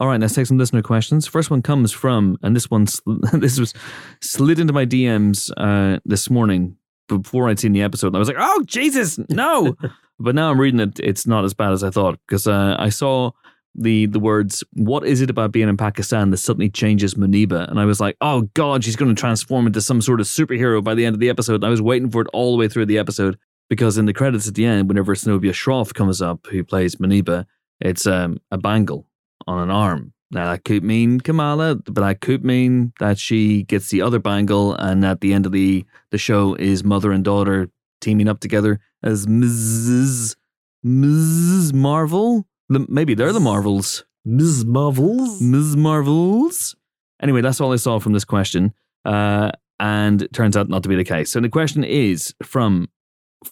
All 0.00 0.06
right, 0.06 0.20
let's 0.20 0.34
take 0.34 0.46
some 0.46 0.58
listener 0.58 0.82
questions. 0.82 1.26
First 1.26 1.50
one 1.50 1.60
comes 1.60 1.90
from, 1.90 2.38
and 2.42 2.54
this 2.54 2.70
one, 2.70 2.86
sl- 2.86 3.14
this 3.32 3.58
was 3.58 3.74
slid 4.20 4.60
into 4.60 4.72
my 4.72 4.86
DMs 4.86 5.50
uh, 5.56 5.98
this 6.04 6.30
morning 6.30 6.76
before 7.08 7.48
I'd 7.48 7.58
seen 7.58 7.72
the 7.72 7.82
episode. 7.82 8.14
I 8.14 8.18
was 8.18 8.28
like, 8.28 8.36
oh, 8.38 8.62
Jesus, 8.64 9.18
no. 9.28 9.76
but 10.20 10.36
now 10.36 10.50
I'm 10.50 10.60
reading 10.60 10.78
it. 10.78 11.00
It's 11.00 11.26
not 11.26 11.44
as 11.44 11.52
bad 11.52 11.72
as 11.72 11.82
I 11.82 11.90
thought 11.90 12.20
because 12.26 12.46
uh, 12.46 12.76
I 12.78 12.90
saw 12.90 13.32
the 13.74 14.06
the 14.06 14.20
words, 14.20 14.62
what 14.72 15.04
is 15.04 15.20
it 15.20 15.30
about 15.30 15.52
being 15.52 15.68
in 15.68 15.76
Pakistan 15.76 16.30
that 16.30 16.36
suddenly 16.36 16.70
changes 16.70 17.14
Muniba? 17.14 17.68
And 17.68 17.80
I 17.80 17.84
was 17.84 17.98
like, 17.98 18.16
oh, 18.20 18.42
God, 18.54 18.84
she's 18.84 18.96
going 18.96 19.14
to 19.14 19.20
transform 19.20 19.66
into 19.66 19.80
some 19.80 20.00
sort 20.00 20.20
of 20.20 20.26
superhero 20.26 20.82
by 20.82 20.94
the 20.94 21.06
end 21.06 21.14
of 21.14 21.20
the 21.20 21.28
episode. 21.28 21.56
And 21.56 21.66
I 21.66 21.70
was 21.70 21.82
waiting 21.82 22.10
for 22.10 22.22
it 22.22 22.28
all 22.32 22.52
the 22.52 22.58
way 22.58 22.68
through 22.68 22.86
the 22.86 22.98
episode 22.98 23.36
because 23.68 23.98
in 23.98 24.06
the 24.06 24.14
credits 24.14 24.46
at 24.46 24.54
the 24.54 24.64
end, 24.64 24.88
whenever 24.88 25.14
Zenobia 25.14 25.52
Shroff 25.52 25.92
comes 25.92 26.22
up, 26.22 26.46
who 26.46 26.62
plays 26.62 26.96
Muniba, 26.96 27.46
it's 27.80 28.06
um, 28.06 28.38
a 28.52 28.58
bangle 28.58 29.07
on 29.48 29.58
an 29.60 29.70
arm. 29.70 30.12
Now 30.30 30.50
that 30.50 30.64
could 30.64 30.84
mean 30.84 31.20
Kamala, 31.20 31.76
but 31.76 31.94
that 32.02 32.20
could 32.20 32.44
mean 32.44 32.92
that 33.00 33.18
she 33.18 33.62
gets 33.62 33.88
the 33.88 34.02
other 34.02 34.18
bangle, 34.18 34.74
and 34.74 35.04
at 35.04 35.20
the 35.22 35.32
end 35.32 35.46
of 35.46 35.52
the 35.52 35.84
the 36.10 36.18
show 36.18 36.54
is 36.54 36.84
mother 36.84 37.10
and 37.12 37.24
daughter 37.24 37.70
teaming 38.00 38.28
up 38.28 38.38
together 38.40 38.78
as 39.02 39.26
Mrs. 39.26 40.36
Mrs. 40.84 41.72
Marvel. 41.72 42.46
The- 42.68 42.86
Maybe 42.88 43.14
they're 43.14 43.32
the 43.32 43.40
Marvels. 43.40 44.04
Ms. 44.24 44.64
Marvels. 44.66 45.40
Ms. 45.40 45.76
Marvels. 45.76 46.76
Anyway, 47.22 47.40
that's 47.40 47.60
all 47.60 47.72
I 47.72 47.76
saw 47.76 47.98
from 47.98 48.12
this 48.12 48.24
question, 48.26 48.72
uh, 49.04 49.50
and 49.80 50.22
it 50.22 50.32
turns 50.32 50.56
out 50.56 50.68
not 50.68 50.82
to 50.82 50.88
be 50.88 50.96
the 50.96 51.04
case. 51.04 51.32
So 51.32 51.40
the 51.40 51.48
question 51.48 51.82
is 51.84 52.34
from 52.42 52.88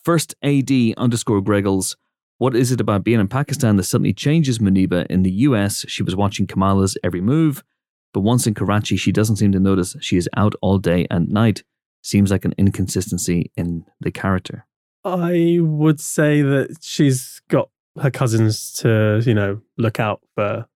first 0.05 0.35
AD 0.43 0.71
underscore 0.99 1.41
Greggles. 1.41 1.97
What 2.39 2.55
is 2.55 2.71
it 2.71 2.81
about 2.81 3.03
being 3.03 3.19
in 3.19 3.29
Pakistan 3.29 3.77
that 3.77 3.85
suddenly 3.85 4.13
changes 4.13 4.59
Muniba? 4.59 5.07
In 5.07 5.23
the 5.23 5.31
US, 5.31 5.87
she 5.89 6.03
was 6.03 6.15
watching 6.15 6.47
Kamala's 6.47 6.99
every 7.03 7.23
move, 7.23 7.65
but 8.13 8.21
once 8.21 8.47
in 8.47 8.53
Karachi, 8.53 8.97
she 8.97 9.11
doesn't 9.11 9.37
seem 9.37 9.53
to 9.53 9.61
notice 9.61 9.97
she 10.01 10.17
is 10.19 10.29
out 10.37 10.55
all 10.61 10.79
day 10.79 11.07
and 11.11 11.31
night. 11.31 11.63
Seems 12.03 12.31
like 12.31 12.45
an 12.45 12.55
inconsistency 12.59 13.51
in 13.57 13.85
the 14.01 14.11
character. 14.11 14.67
I 15.05 15.59
would 15.61 16.01
say 16.01 16.43
that 16.43 16.77
she's 16.83 17.41
got 17.49 17.71
her 18.01 18.11
cousins 18.11 18.73
to, 18.75 19.23
you 19.25 19.35
know, 19.35 19.63
look 19.79 19.99
out 19.99 20.21
for. 20.35 20.67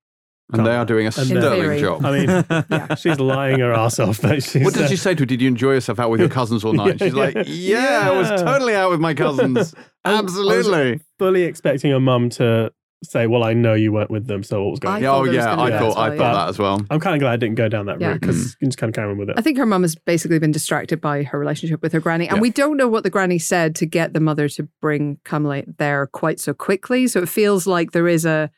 And 0.52 0.66
they 0.66 0.74
are 0.76 0.84
doing 0.84 1.04
a 1.06 1.12
And 1.16 1.26
sterling 1.26 1.60
theory. 1.62 1.80
job. 1.80 2.04
I 2.04 2.10
mean, 2.18 2.44
Yeah. 2.70 2.94
she's 2.94 3.18
lying 3.20 3.60
her 3.60 3.72
ass 3.72 3.98
off. 3.98 4.20
But 4.22 4.42
she's, 4.42 4.64
what 4.64 4.74
did 4.74 4.84
uh, 4.84 4.88
she 4.88 4.96
say 4.96 5.14
to 5.14 5.20
her? 5.22 5.26
Did 5.26 5.40
you 5.40 5.48
enjoy 5.48 5.72
yourself 5.72 5.98
out 6.00 6.10
with 6.10 6.20
your 6.20 6.28
cousins 6.40 6.64
all 6.64 6.72
night? 6.72 7.00
Yeah, 7.00 7.06
She's 7.06 7.14
like, 7.14 7.34
yeah. 7.34 7.42
yeah, 7.46 8.10
I 8.10 8.18
was 8.18 8.28
totally 8.42 8.74
out 8.74 8.90
with 8.90 9.00
my 9.00 9.14
cousins. 9.14 9.74
I- 10.04 10.12
I 10.12 10.20
was 10.22 10.30
Absolutely. 10.36 11.00
fully 11.18 11.42
expecting 11.42 11.90
her 11.90 12.00
mum 12.00 12.30
to 12.30 12.72
say, 13.04 13.26
"Well, 13.26 13.44
I 13.44 13.52
know 13.54 13.72
you 13.74 13.92
weren't 13.92 14.10
with 14.10 14.26
them, 14.26 14.42
so 14.42 14.62
what 14.62 14.70
was 14.72 14.80
going?" 14.80 15.04
I 15.04 15.08
on? 15.08 15.32
Yeah, 15.32 15.42
thought 15.44 15.58
oh 15.58 15.66
yeah, 15.66 15.76
I 15.76 15.78
thought 15.78 15.90
as 15.90 15.96
I 15.96 16.08
well, 16.08 16.18
thought 16.18 16.24
yeah. 16.24 16.32
that 16.32 16.48
as 16.48 16.58
well. 16.58 16.86
I'm 16.90 17.00
kind 17.00 17.14
of 17.16 17.20
glad 17.20 17.32
I 17.32 17.36
didn't 17.36 17.54
go 17.56 17.68
down 17.68 17.86
that 17.86 18.00
Yeah. 18.00 18.08
route 18.08 18.20
because 18.20 18.56
you 18.60 18.68
just 18.68 18.78
kind 18.78 18.88
of 18.90 18.94
carry 18.94 19.10
on 19.10 19.18
with 19.18 19.28
it. 19.30 19.36
I 19.38 19.42
think 19.42 19.58
her 19.58 19.66
mum 19.66 19.82
has 19.82 19.94
basically 19.94 20.38
been 20.38 20.52
distracted 20.52 21.00
by 21.02 21.22
her 21.24 21.38
relationship 21.38 21.82
with 21.82 21.92
her 21.92 22.00
granny. 22.00 22.28
And 22.28 22.36
Yeah. 22.38 22.40
we 22.42 22.50
don't 22.50 22.76
know 22.78 22.88
what 22.88 23.02
the 23.04 23.10
granny 23.10 23.38
said 23.38 23.74
to 23.76 23.86
get 23.86 24.12
the 24.14 24.20
mother 24.20 24.48
to 24.50 24.68
bring 24.80 25.18
Kamala 25.24 25.62
there 25.78 26.06
quite 26.06 26.40
so 26.40 26.52
quickly. 26.54 27.06
So 27.08 27.20
it 27.22 27.28
feels 27.28 27.66
like 27.66 27.92
there 27.92 28.08
is 28.08 28.24
a 28.26 28.50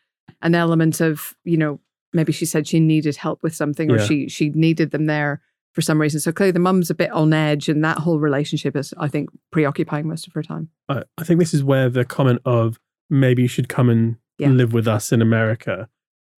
an 0.43 0.55
element 0.55 1.01
of, 1.01 1.35
you 1.45 1.57
know, 1.57 1.81
maybe 2.13 2.33
she 2.33 2.45
said 2.45 2.67
she 2.69 2.81
needed 2.81 3.17
help 3.17 3.43
with 3.43 3.55
something 3.55 3.91
or 3.91 3.97
Yeah. 3.99 4.05
she 4.05 4.29
she 4.29 4.51
needed 4.51 4.91
them 4.91 5.07
there 5.07 5.41
for 5.73 5.81
some 5.81 6.01
reason. 6.01 6.21
So 6.21 6.33
clearly 6.33 6.51
the 6.53 6.59
mum's 6.59 6.91
a 6.91 6.95
bit 6.95 7.11
on 7.13 7.33
edge 7.33 7.69
and 7.69 7.83
that 7.85 7.99
whole 7.99 8.19
relationship 8.21 8.77
is, 8.77 8.93
I 8.99 9.09
think, 9.09 9.31
preoccupying 9.51 10.07
most 10.07 10.27
of 10.27 10.33
her 10.35 10.43
time. 10.43 10.69
I, 10.89 11.03
I 11.17 11.25
think 11.25 11.41
this 11.41 11.55
is 11.55 11.65
where 11.65 11.89
the 11.89 12.05
comment 12.05 12.41
of 12.45 12.79
maybe 13.09 13.43
you 13.43 13.49
should 13.49 13.69
come 13.69 13.89
and 13.89 14.17
Yeah. 14.39 14.49
live 14.51 14.73
with 14.75 14.87
us 14.89 15.13
in 15.13 15.23
America 15.23 15.89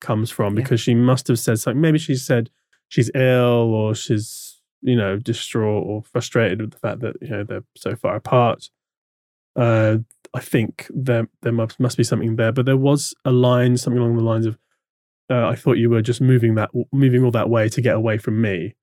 comes 0.02 0.30
from 0.30 0.56
Yeah. 0.56 0.62
because 0.64 0.82
she 0.82 0.94
must 0.94 1.28
have 1.30 1.40
said 1.40 1.60
something. 1.60 1.82
Maybe 1.82 1.98
she 1.98 2.16
said 2.16 2.50
she's 2.90 3.10
ill 3.16 3.74
or 3.74 3.96
she's, 3.96 4.62
you 4.82 4.96
know, 4.96 5.18
distraught 5.18 5.84
or 5.88 6.04
frustrated 6.04 6.62
with 6.62 6.72
the 6.72 6.78
fact 6.80 7.00
that, 7.00 7.16
you 7.22 7.30
know, 7.30 7.44
they're 7.44 7.64
so 7.76 7.96
far 7.96 8.16
apart. 8.16 8.70
Uh, 9.56 9.98
I 10.34 10.40
think 10.40 10.88
there 10.90 11.28
there 11.42 11.52
must, 11.52 11.80
must 11.80 11.98
be 11.98 12.04
something 12.04 12.36
there. 12.38 12.52
But 12.52 12.66
there 12.66 12.78
was 12.78 13.14
a 13.26 13.32
line, 13.32 13.78
something 13.78 14.02
along 14.02 14.18
the 14.18 14.24
lines 14.24 14.46
of, 14.46 14.58
uh, 15.30 15.48
I 15.48 15.56
thought 15.56 15.78
you 15.78 15.90
were 15.90 16.02
just 16.02 16.22
moving 16.22 16.56
that 16.56 16.72
moving 16.92 17.24
all 17.24 17.32
that 17.32 17.50
way 17.50 17.70
to 17.70 17.82
get 17.82 17.96
away 17.96 18.18
from 18.18 18.42
me. 18.42 18.76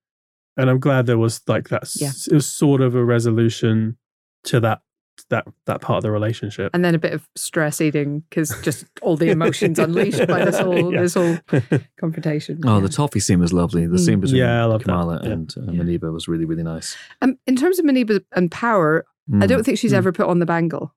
And 0.57 0.69
I'm 0.71 0.79
glad 0.81 1.07
there 1.07 1.19
was 1.19 1.41
like 1.49 1.69
that. 1.71 1.89
Yeah. 1.97 2.11
It 2.31 2.35
was 2.35 2.47
sort 2.47 2.81
of 2.81 2.95
a 2.95 3.05
resolution 3.05 3.97
to 4.45 4.61
that 4.61 4.81
that 5.29 5.47
that 5.67 5.81
part 5.81 5.99
of 5.99 6.03
the 6.03 6.11
relationship. 6.11 6.71
And 6.73 6.85
then 6.85 6.95
a 6.95 6.99
bit 6.99 7.13
of 7.13 7.29
stress 7.37 7.81
eating 7.81 8.21
because 8.31 8.55
just 8.63 8.87
all 9.03 9.17
the 9.17 9.31
emotions 9.31 9.79
unleashed 9.79 10.27
by 10.27 10.45
this 10.45 10.59
whole 10.67 10.93
Yeah. 10.95 11.03
this 11.03 11.15
whole 11.15 11.37
confrontation. 12.01 12.61
Oh, 12.65 12.77
Yeah. 12.77 12.81
the 12.83 12.89
toffee 12.89 13.21
scene 13.21 13.39
was 13.41 13.53
lovely. 13.53 13.87
The 13.87 13.99
scene 13.99 14.19
Mm. 14.19 14.23
between 14.23 14.39
Yeah, 14.41 14.63
I 14.63 14.65
love 14.67 14.81
that. 14.85 14.87
Kamala 14.87 15.21
Yeah. 15.23 15.31
and 15.31 15.55
uh, 15.57 15.73
Yeah. 15.73 15.83
Muniba 15.83 16.13
was 16.13 16.27
really, 16.29 16.45
really 16.45 16.63
nice. 16.63 16.97
Um, 17.23 17.37
in 17.47 17.57
terms 17.57 17.79
of 17.79 17.85
Muniba 17.85 18.23
and 18.35 18.51
power, 18.51 19.05
I 19.33 19.45
Mm. 19.45 19.49
don't 19.49 19.65
think 19.65 19.79
she's 19.79 19.93
Mm. 19.93 19.97
ever 19.97 20.13
put 20.13 20.27
on 20.27 20.39
the 20.39 20.47
bangle. 20.47 20.95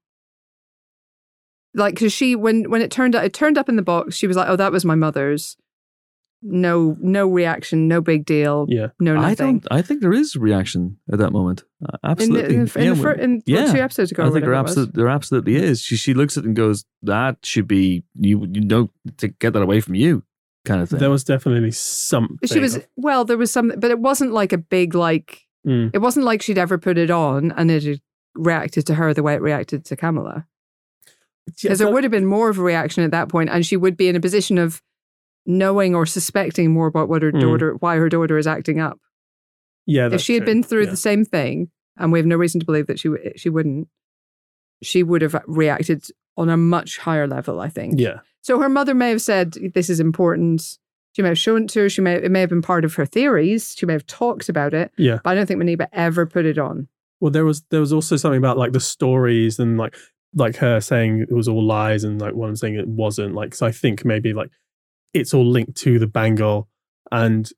Like, 1.76 1.96
because 1.96 2.14
she 2.14 2.36
when 2.36 2.70
when 2.70 2.82
it 2.82 2.92
turned 2.92 3.16
out, 3.16 3.26
it 3.26 3.34
turned 3.34 3.58
up 3.58 3.70
in 3.70 3.76
the 3.76 3.82
box. 3.82 4.16
She 4.16 4.28
was 4.28 4.38
like, 4.38 4.48
"Oh, 4.50 4.56
that 4.56 4.72
was 4.72 4.86
my 4.86 4.96
mother's." 4.96 5.58
No, 6.46 6.98
no 7.00 7.30
reaction, 7.30 7.88
no 7.88 8.02
big 8.02 8.26
deal, 8.26 8.66
yeah. 8.68 8.88
no 9.00 9.16
I 9.16 9.30
nothing. 9.30 9.60
don't. 9.60 9.68
I 9.72 9.82
think 9.82 10.02
there 10.02 10.12
is 10.12 10.36
reaction 10.36 10.98
at 11.10 11.20
that 11.20 11.32
moment. 11.32 11.64
Uh, 11.82 11.96
in 11.96 12.00
the, 12.02 12.10
absolutely. 12.10 12.56
in, 12.56 12.66
the, 12.66 12.80
in, 12.80 12.86
Yeah, 12.86 12.94
the 12.94 13.02
fir- 13.02 13.12
in 13.14 13.44
yeah. 13.46 13.72
two 13.72 13.80
episodes 13.80 14.12
ago, 14.12 14.24
I 14.24 14.26
think 14.26 14.42
there, 14.42 14.50
whatever 14.50 14.68
absolutely, 14.68 14.94
there 14.94 15.10
absolutely 15.10 15.56
is. 15.56 15.82
She 15.82 15.96
she 15.96 16.14
looks 16.14 16.36
at 16.38 16.44
it 16.44 16.48
and 16.48 16.56
goes, 16.56 16.84
"That 17.02 17.38
should 17.44 17.66
be 17.68 18.04
you. 18.20 18.46
You 18.52 18.62
know 18.62 18.90
to 19.18 19.30
get 19.30 19.54
that 19.54 19.62
away 19.62 19.80
from 19.80 19.96
you." 19.96 20.24
kind 20.66 20.82
of 20.82 20.90
thing. 20.90 21.00
There 21.00 21.10
was 21.10 21.24
definitely 21.24 21.72
something. 21.72 22.38
She 22.46 22.60
was 22.60 22.80
well. 22.96 23.26
There 23.26 23.38
was 23.38 23.52
some, 23.52 23.74
but 23.78 23.92
it 23.92 24.00
wasn't 24.00 24.34
like 24.34 24.54
a 24.54 24.58
big 24.58 24.96
like. 24.96 25.42
Mm. 25.68 25.92
It 25.94 26.00
wasn't 26.00 26.26
like 26.26 26.42
she'd 26.42 26.58
ever 26.58 26.78
put 26.78 26.98
it 26.98 27.10
on 27.10 27.52
and 27.54 27.72
it 27.72 27.84
had 27.84 28.02
reacted 28.36 28.86
to 28.88 28.96
her 28.96 29.14
the 29.14 29.24
way 29.24 29.34
it 29.34 29.42
reacted 29.42 29.86
to 29.86 29.96
Kamala. 29.96 30.46
Because 31.62 31.80
there 31.80 31.91
would 31.91 32.04
have 32.04 32.12
been 32.12 32.26
more 32.26 32.50
of 32.50 32.58
a 32.58 32.62
reaction 32.64 33.04
at 33.04 33.12
that 33.12 33.30
point, 33.30 33.50
and 33.50 33.66
she 33.66 33.76
would 33.78 33.98
be 33.98 34.08
in 34.08 34.16
a 34.16 34.20
position 34.22 34.58
of 34.58 34.82
knowing 35.46 35.94
or 35.94 36.06
suspecting 36.06 36.72
more 36.72 36.88
about 36.88 37.10
what 37.10 37.22
her 37.22 37.32
Mm. 37.32 37.41
daughter, 37.41 37.74
why 37.80 37.98
her 37.98 38.08
daughter 38.10 38.38
is 38.38 38.48
acting 38.48 38.80
up. 38.80 39.00
Yeah, 39.86 40.10
if 40.12 40.22
she 40.22 40.36
had 40.36 40.44
true. 40.46 40.54
been 40.54 40.64
through 40.64 40.86
Yeah. 40.86 40.91
the 40.91 40.98
same 40.98 41.26
thing, 41.26 41.70
and 41.98 42.12
we 42.12 42.20
have 42.20 42.26
no 42.26 42.38
reason 42.38 42.60
to 42.62 42.66
believe 42.66 42.88
that 42.88 42.98
she 43.00 43.10
she 43.36 43.50
wouldn't, 43.50 43.89
she 44.82 45.04
would 45.04 45.22
have 45.22 45.36
reacted 45.48 46.06
on 46.38 46.50
a 46.50 46.58
much 46.58 46.98
higher 47.00 47.28
level. 47.28 47.60
I 47.60 47.68
think. 47.70 48.00
Yeah. 48.00 48.20
So 48.41 48.60
her 48.60 48.70
mother 48.70 48.94
may 48.94 49.10
have 49.10 49.22
said, 49.22 49.54
"This 49.74 49.89
is 49.89 50.00
important." 50.00 50.78
She 51.12 51.22
may 51.22 51.28
have 51.28 51.38
shown 51.38 51.64
it 51.64 51.70
to 51.72 51.82
her. 51.82 51.89
She 51.89 52.02
may 52.02 52.16
it 52.16 52.32
may 52.32 52.39
have 52.39 52.50
been 52.50 52.62
part 52.62 52.86
of 52.86 52.96
her 52.96 53.06
theories. 53.06 53.76
She 53.78 53.86
may 53.86 53.94
have 53.94 54.08
talked 54.08 54.48
about 54.50 54.74
it. 54.74 54.91
Yeah. 54.98 55.20
But 55.24 55.32
I 55.32 55.36
don't 55.36 55.46
think 55.46 55.62
Muniba 55.62 55.88
ever 55.91 56.26
put 56.26 56.46
it 56.46 56.58
on. 56.58 56.88
Well, 57.20 57.32
there 57.32 57.46
was 57.46 57.62
there 57.70 57.80
was 57.82 57.94
also 57.94 58.16
something 58.16 58.38
about 58.39 58.58
like 58.58 58.72
the 58.72 58.80
stories 58.80 59.60
and 59.60 59.78
like 59.78 59.96
like 60.36 60.56
her 60.58 60.80
saying 60.82 61.22
it 61.30 61.32
was 61.34 61.48
all 61.48 61.64
lies 61.64 62.04
and 62.04 62.20
like 62.20 62.34
one 62.34 62.56
saying 62.56 62.76
it 62.76 62.88
wasn't. 62.88 63.36
Like, 63.36 63.54
so 63.56 63.66
I 63.66 63.72
think 63.72 64.04
maybe 64.06 64.34
like 64.34 64.50
it's 65.14 65.34
all 65.34 65.46
linked 65.46 65.76
to 65.78 66.00
the 66.00 66.08
bangle, 66.08 66.68
and 67.12 67.50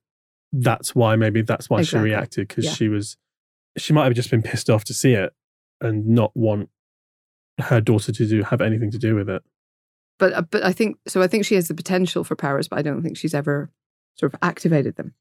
that's 0.51 0.93
why 0.95 1.15
maybe 1.15 1.41
that's 1.41 1.69
why 1.69 1.80
Exactly. 1.80 1.99
she 1.99 2.03
reacted 2.13 2.47
because 2.47 2.65
Yeah. 2.65 2.73
she 2.73 2.88
was 2.89 3.17
she 3.78 3.91
might 3.93 4.05
have 4.05 4.13
just 4.13 4.32
been 4.32 4.41
pissed 4.41 4.69
off 4.69 4.84
to 4.86 4.93
see 4.93 5.13
it 5.13 5.34
and 5.82 6.07
not 6.07 6.32
want 6.36 6.69
her 7.59 7.82
daughter 7.82 8.11
to 8.11 8.26
do 8.28 8.43
have 8.43 8.61
anything 8.61 8.91
to 8.91 8.97
do 8.97 9.15
with 9.15 9.30
it. 9.30 9.41
But 10.19 10.34
uh, 10.34 10.41
but 10.43 10.63
I 10.63 10.71
think 10.71 10.97
so. 11.07 11.21
I 11.21 11.28
think 11.28 11.45
she 11.45 11.55
has 11.55 11.67
the 11.67 11.73
potential 11.73 12.23
for 12.23 12.36
powers, 12.36 12.67
but 12.67 12.80
I 12.80 12.82
don't 12.82 13.01
think 13.01 13.17
she's 13.17 13.34
ever 13.34 13.69
sort 14.17 14.34
of 14.34 14.39
activated 14.41 14.95
them. 14.95 15.13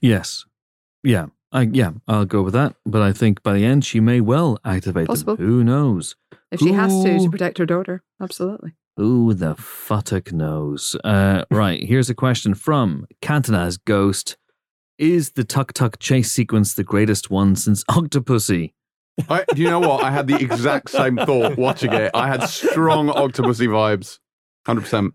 Yes. 0.00 0.44
Yeah. 1.02 1.26
I, 1.54 1.62
yeah, 1.62 1.92
I'll 2.08 2.24
go 2.24 2.42
with 2.42 2.52
that. 2.54 2.74
But 2.84 3.00
I 3.00 3.12
think 3.12 3.42
by 3.44 3.54
the 3.54 3.64
end, 3.64 3.84
she 3.84 4.00
may 4.00 4.20
well 4.20 4.58
activate 4.64 5.06
Possible. 5.06 5.36
them. 5.36 5.46
Who 5.46 5.64
knows? 5.64 6.16
If 6.50 6.60
she 6.60 6.72
has 6.72 6.92
to 7.04 7.18
to 7.20 7.30
protect 7.30 7.58
her 7.58 7.66
daughter, 7.66 8.02
absolutely. 8.20 8.72
Who 8.96 9.34
the 9.34 9.54
futtock 9.54 10.32
knows? 10.32 10.96
Uh, 11.04 11.44
right. 11.50 11.82
Here's 11.82 12.10
a 12.10 12.14
question 12.14 12.54
from 12.54 13.06
Cantona's 13.22 13.76
Ghost. 13.76 14.36
Is 14.98 15.32
the 15.32 15.44
Tuk 15.44 15.72
Tuk 15.72 15.98
chase 15.98 16.30
sequence 16.30 16.74
the 16.74 16.84
greatest 16.84 17.30
one 17.30 17.56
since 17.56 17.82
Octopussy? 17.90 18.72
I, 19.28 19.44
do 19.54 19.62
you 19.62 19.70
know 19.70 19.80
what? 19.80 20.02
I 20.02 20.10
had 20.10 20.26
the 20.26 20.36
exact 20.36 20.90
same 20.90 21.16
thought 21.16 21.56
watching 21.56 21.92
it. 21.92 22.10
I 22.14 22.26
had 22.26 22.44
strong 22.44 23.08
Octopussy 23.08 23.68
vibes. 23.68 24.18
100%. 24.66 25.12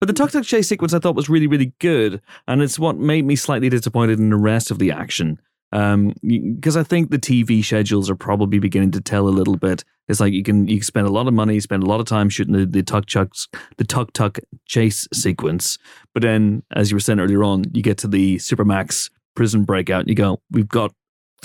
But 0.00 0.06
the 0.06 0.12
Tuk 0.12 0.30
Tuk 0.30 0.44
chase 0.44 0.68
sequence 0.68 0.94
I 0.94 0.98
thought 0.98 1.14
was 1.14 1.28
really, 1.28 1.46
really 1.46 1.72
good. 1.78 2.22
And 2.46 2.62
it's 2.62 2.78
what 2.78 2.96
made 2.96 3.24
me 3.24 3.36
slightly 3.36 3.68
disappointed 3.68 4.18
in 4.18 4.30
the 4.30 4.36
rest 4.36 4.70
of 4.70 4.78
the 4.78 4.90
action. 4.90 5.40
Um, 5.74 6.14
because 6.22 6.76
I 6.76 6.84
think 6.84 7.10
the 7.10 7.18
TV 7.18 7.64
schedules 7.64 8.08
are 8.08 8.14
probably 8.14 8.60
beginning 8.60 8.92
to 8.92 9.00
tell 9.00 9.26
a 9.26 9.30
little 9.30 9.56
bit. 9.56 9.82
It's 10.06 10.20
like 10.20 10.32
you 10.32 10.44
can 10.44 10.68
you 10.68 10.76
can 10.76 10.84
spend 10.84 11.06
a 11.08 11.10
lot 11.10 11.26
of 11.26 11.34
money, 11.34 11.58
spend 11.58 11.82
a 11.82 11.86
lot 11.86 11.98
of 11.98 12.06
time 12.06 12.28
shooting 12.28 12.54
the, 12.54 12.64
the 12.64 12.82
Tuk 12.82 13.06
Tuks, 13.06 13.48
the 13.76 13.84
tuk 13.84 14.12
tuk 14.12 14.38
chase 14.66 15.08
sequence. 15.12 15.78
But 16.12 16.22
then, 16.22 16.62
as 16.76 16.90
you 16.90 16.96
were 16.96 17.00
saying 17.00 17.18
earlier 17.18 17.42
on, 17.42 17.64
you 17.72 17.82
get 17.82 17.98
to 17.98 18.08
the 18.08 18.36
Supermax 18.36 19.10
prison 19.34 19.64
breakout 19.64 20.00
and 20.00 20.08
you 20.08 20.14
go, 20.14 20.40
we've 20.50 20.68
got 20.68 20.92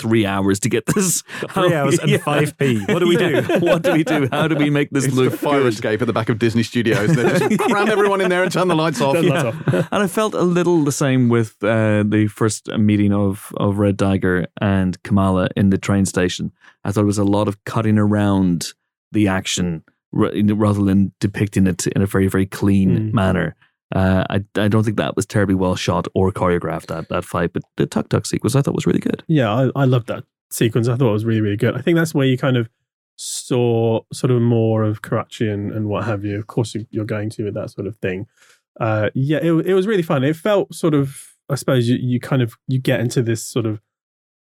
three 0.00 0.24
hours 0.26 0.58
to 0.60 0.68
get 0.68 0.86
this. 0.86 1.22
Three 1.52 1.74
hours 1.74 1.98
and 1.98 2.10
5p. 2.30 2.92
What 2.92 2.98
do 3.00 3.06
we 3.08 3.16
do? 3.16 3.42
what 3.60 3.82
do 3.82 3.92
we 3.92 4.04
do? 4.04 4.28
How 4.32 4.48
do 4.48 4.56
we 4.56 4.70
make 4.70 4.90
this 4.90 5.04
It's 5.06 5.14
look 5.14 5.30
the 5.32 5.36
fire 5.36 5.60
good? 5.62 5.72
escape 5.72 6.00
at 6.02 6.06
the 6.06 6.12
back 6.12 6.28
of 6.28 6.38
Disney 6.38 6.62
Studios. 6.62 7.14
They 7.14 7.22
just 7.38 7.58
cram 7.68 7.88
everyone 7.88 8.20
in 8.20 8.30
there 8.30 8.42
and 8.42 8.52
turn 8.52 8.68
the 8.68 8.74
lights 8.74 9.00
off. 9.00 9.14
Turn 9.14 9.28
lights 9.28 9.56
Yeah. 9.72 9.88
and 9.92 10.02
I 10.02 10.06
felt 10.06 10.34
a 10.34 10.42
little 10.42 10.84
the 10.84 10.92
same 10.92 11.28
with 11.28 11.56
uh, 11.62 12.02
the 12.06 12.28
first 12.28 12.68
meeting 12.78 13.12
of, 13.12 13.52
of 13.58 13.78
Red 13.78 13.96
Dagger 13.96 14.46
and 14.60 15.00
Kamala 15.02 15.48
in 15.56 15.70
the 15.70 15.78
train 15.78 16.06
station. 16.06 16.52
I 16.84 16.92
thought 16.92 17.02
it 17.02 17.06
was 17.06 17.18
a 17.18 17.24
lot 17.24 17.46
of 17.48 17.62
cutting 17.64 17.98
around 17.98 18.72
the 19.12 19.28
action 19.28 19.82
ra- 20.12 20.30
rather 20.34 20.82
than 20.84 21.12
depicting 21.20 21.66
it 21.66 21.86
in 21.88 22.00
a 22.02 22.06
very, 22.06 22.26
very 22.28 22.46
clean 22.46 22.90
Mm. 22.90 23.12
manner. 23.12 23.56
Uh, 23.94 24.24
I, 24.30 24.44
I 24.56 24.68
don't 24.68 24.84
think 24.84 24.96
that 24.98 25.16
was 25.16 25.26
terribly 25.26 25.54
well 25.54 25.74
shot 25.74 26.06
or 26.14 26.30
choreographed, 26.30 26.86
that, 26.86 27.08
that 27.08 27.24
fight, 27.24 27.52
but 27.52 27.62
the 27.76 27.86
Tuk 27.86 28.08
Tuk 28.08 28.26
sequence 28.26 28.54
I 28.54 28.62
thought 28.62 28.74
was 28.74 28.86
really 28.86 29.00
good. 29.00 29.24
Yeah, 29.26 29.52
I, 29.52 29.70
I 29.74 29.84
loved 29.84 30.06
that 30.08 30.24
sequence. 30.50 30.88
I 30.88 30.96
thought 30.96 31.10
it 31.10 31.12
was 31.12 31.24
really, 31.24 31.40
really 31.40 31.56
good. 31.56 31.76
I 31.76 31.80
think 31.80 31.96
that's 31.96 32.14
where 32.14 32.26
you 32.26 32.38
kind 32.38 32.56
of 32.56 32.68
saw 33.16 34.00
sort 34.12 34.30
of 34.30 34.40
more 34.40 34.82
of 34.82 35.02
Karachi 35.02 35.48
and, 35.48 35.72
and 35.72 35.88
what 35.88 36.04
have 36.04 36.24
you. 36.24 36.38
Of 36.38 36.46
course, 36.46 36.74
you, 36.74 36.86
you're 36.90 37.04
going 37.04 37.30
to 37.30 37.44
with 37.44 37.54
that 37.54 37.70
sort 37.70 37.86
of 37.86 37.96
thing. 37.96 38.26
Uh, 38.78 39.10
yeah, 39.14 39.38
it, 39.38 39.52
it 39.66 39.74
was 39.74 39.86
really 39.86 40.02
fun. 40.02 40.24
It 40.24 40.36
felt 40.36 40.74
sort 40.74 40.94
of, 40.94 41.34
I 41.48 41.56
suppose, 41.56 41.88
you, 41.88 41.96
you 42.00 42.20
kind 42.20 42.42
of 42.42 42.56
you 42.66 42.78
get 42.78 43.00
into 43.00 43.22
this 43.22 43.44
sort 43.44 43.66
of 43.66 43.80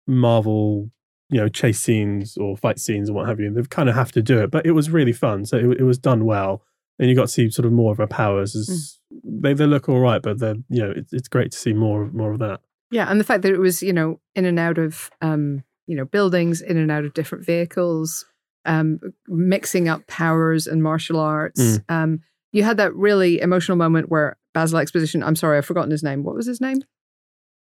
Marvel, 0.07 0.91
you 1.29 1.41
know, 1.41 1.49
chase 1.49 1.81
scenes 1.81 2.37
or 2.37 2.57
fight 2.57 2.79
scenes 2.79 3.09
and 3.09 3.17
what 3.17 3.29
have 3.29 3.41
you. 3.41 3.53
They 3.53 3.63
kind 3.63 3.89
of 3.89 3.95
have 3.95 4.13
to 4.13 4.23
do 4.23 4.41
it, 4.41 4.51
but 4.51 4.65
it 4.67 4.73
was 4.73 4.91
really 4.91 5.13
fun. 5.13 5.45
So 5.45 5.57
it, 5.57 5.81
it 5.81 5.85
was 5.85 5.99
done 5.99 6.25
well, 6.25 6.63
and 7.03 7.11
you 7.11 7.17
got 7.17 7.23
to 7.23 7.29
see 7.29 7.51
sort 7.51 7.67
of 7.67 7.73
more 7.73 7.91
of 7.91 7.99
her 7.99 8.07
powers. 8.07 8.55
As 8.55 9.01
they 9.25 9.55
they 9.55 9.67
look 9.67 9.89
all 9.89 9.99
right, 9.99 10.23
but 10.23 10.39
they're 10.39 10.55
you 10.69 10.83
know 10.83 10.93
it's 10.95 11.13
it's 11.13 11.27
great 11.27 11.51
to 11.51 11.59
see 11.59 11.73
more 11.73 12.09
more 12.13 12.31
of 12.31 12.39
that. 12.39 12.61
Yeah, 12.93 13.11
and 13.11 13.19
the 13.19 13.25
fact 13.25 13.43
that 13.43 13.53
it 13.53 13.59
was, 13.59 13.83
you 13.83 13.93
know, 13.93 14.21
in 14.35 14.45
and 14.45 14.59
out 14.59 14.77
of, 14.79 15.11
um, 15.23 15.65
you 15.87 15.97
know, 15.97 16.05
buildings, 16.05 16.61
in 16.61 16.77
and 16.77 16.91
out 16.93 17.05
of 17.05 17.15
different 17.15 17.45
vehicles, 17.45 18.25
um, 18.67 19.01
mixing 19.27 19.89
up 19.89 20.07
powers 20.07 20.67
and 20.67 20.83
martial 20.83 21.19
arts. 21.19 21.61
Mm. 21.61 21.85
Um, 21.89 22.21
you 22.53 22.63
had 22.63 22.77
that 22.77 22.95
really 22.95 23.41
emotional 23.41 23.79
moment 23.79 24.11
where 24.11 24.37
Basil 24.55 24.79
Exposition. 24.79 25.25
I'm 25.25 25.35
sorry, 25.35 25.59
I've 25.59 25.67
forgotten 25.67 25.91
his 25.91 26.05
name. 26.05 26.23
What 26.23 26.37
was 26.37 26.47
his 26.47 26.61
name? 26.61 26.83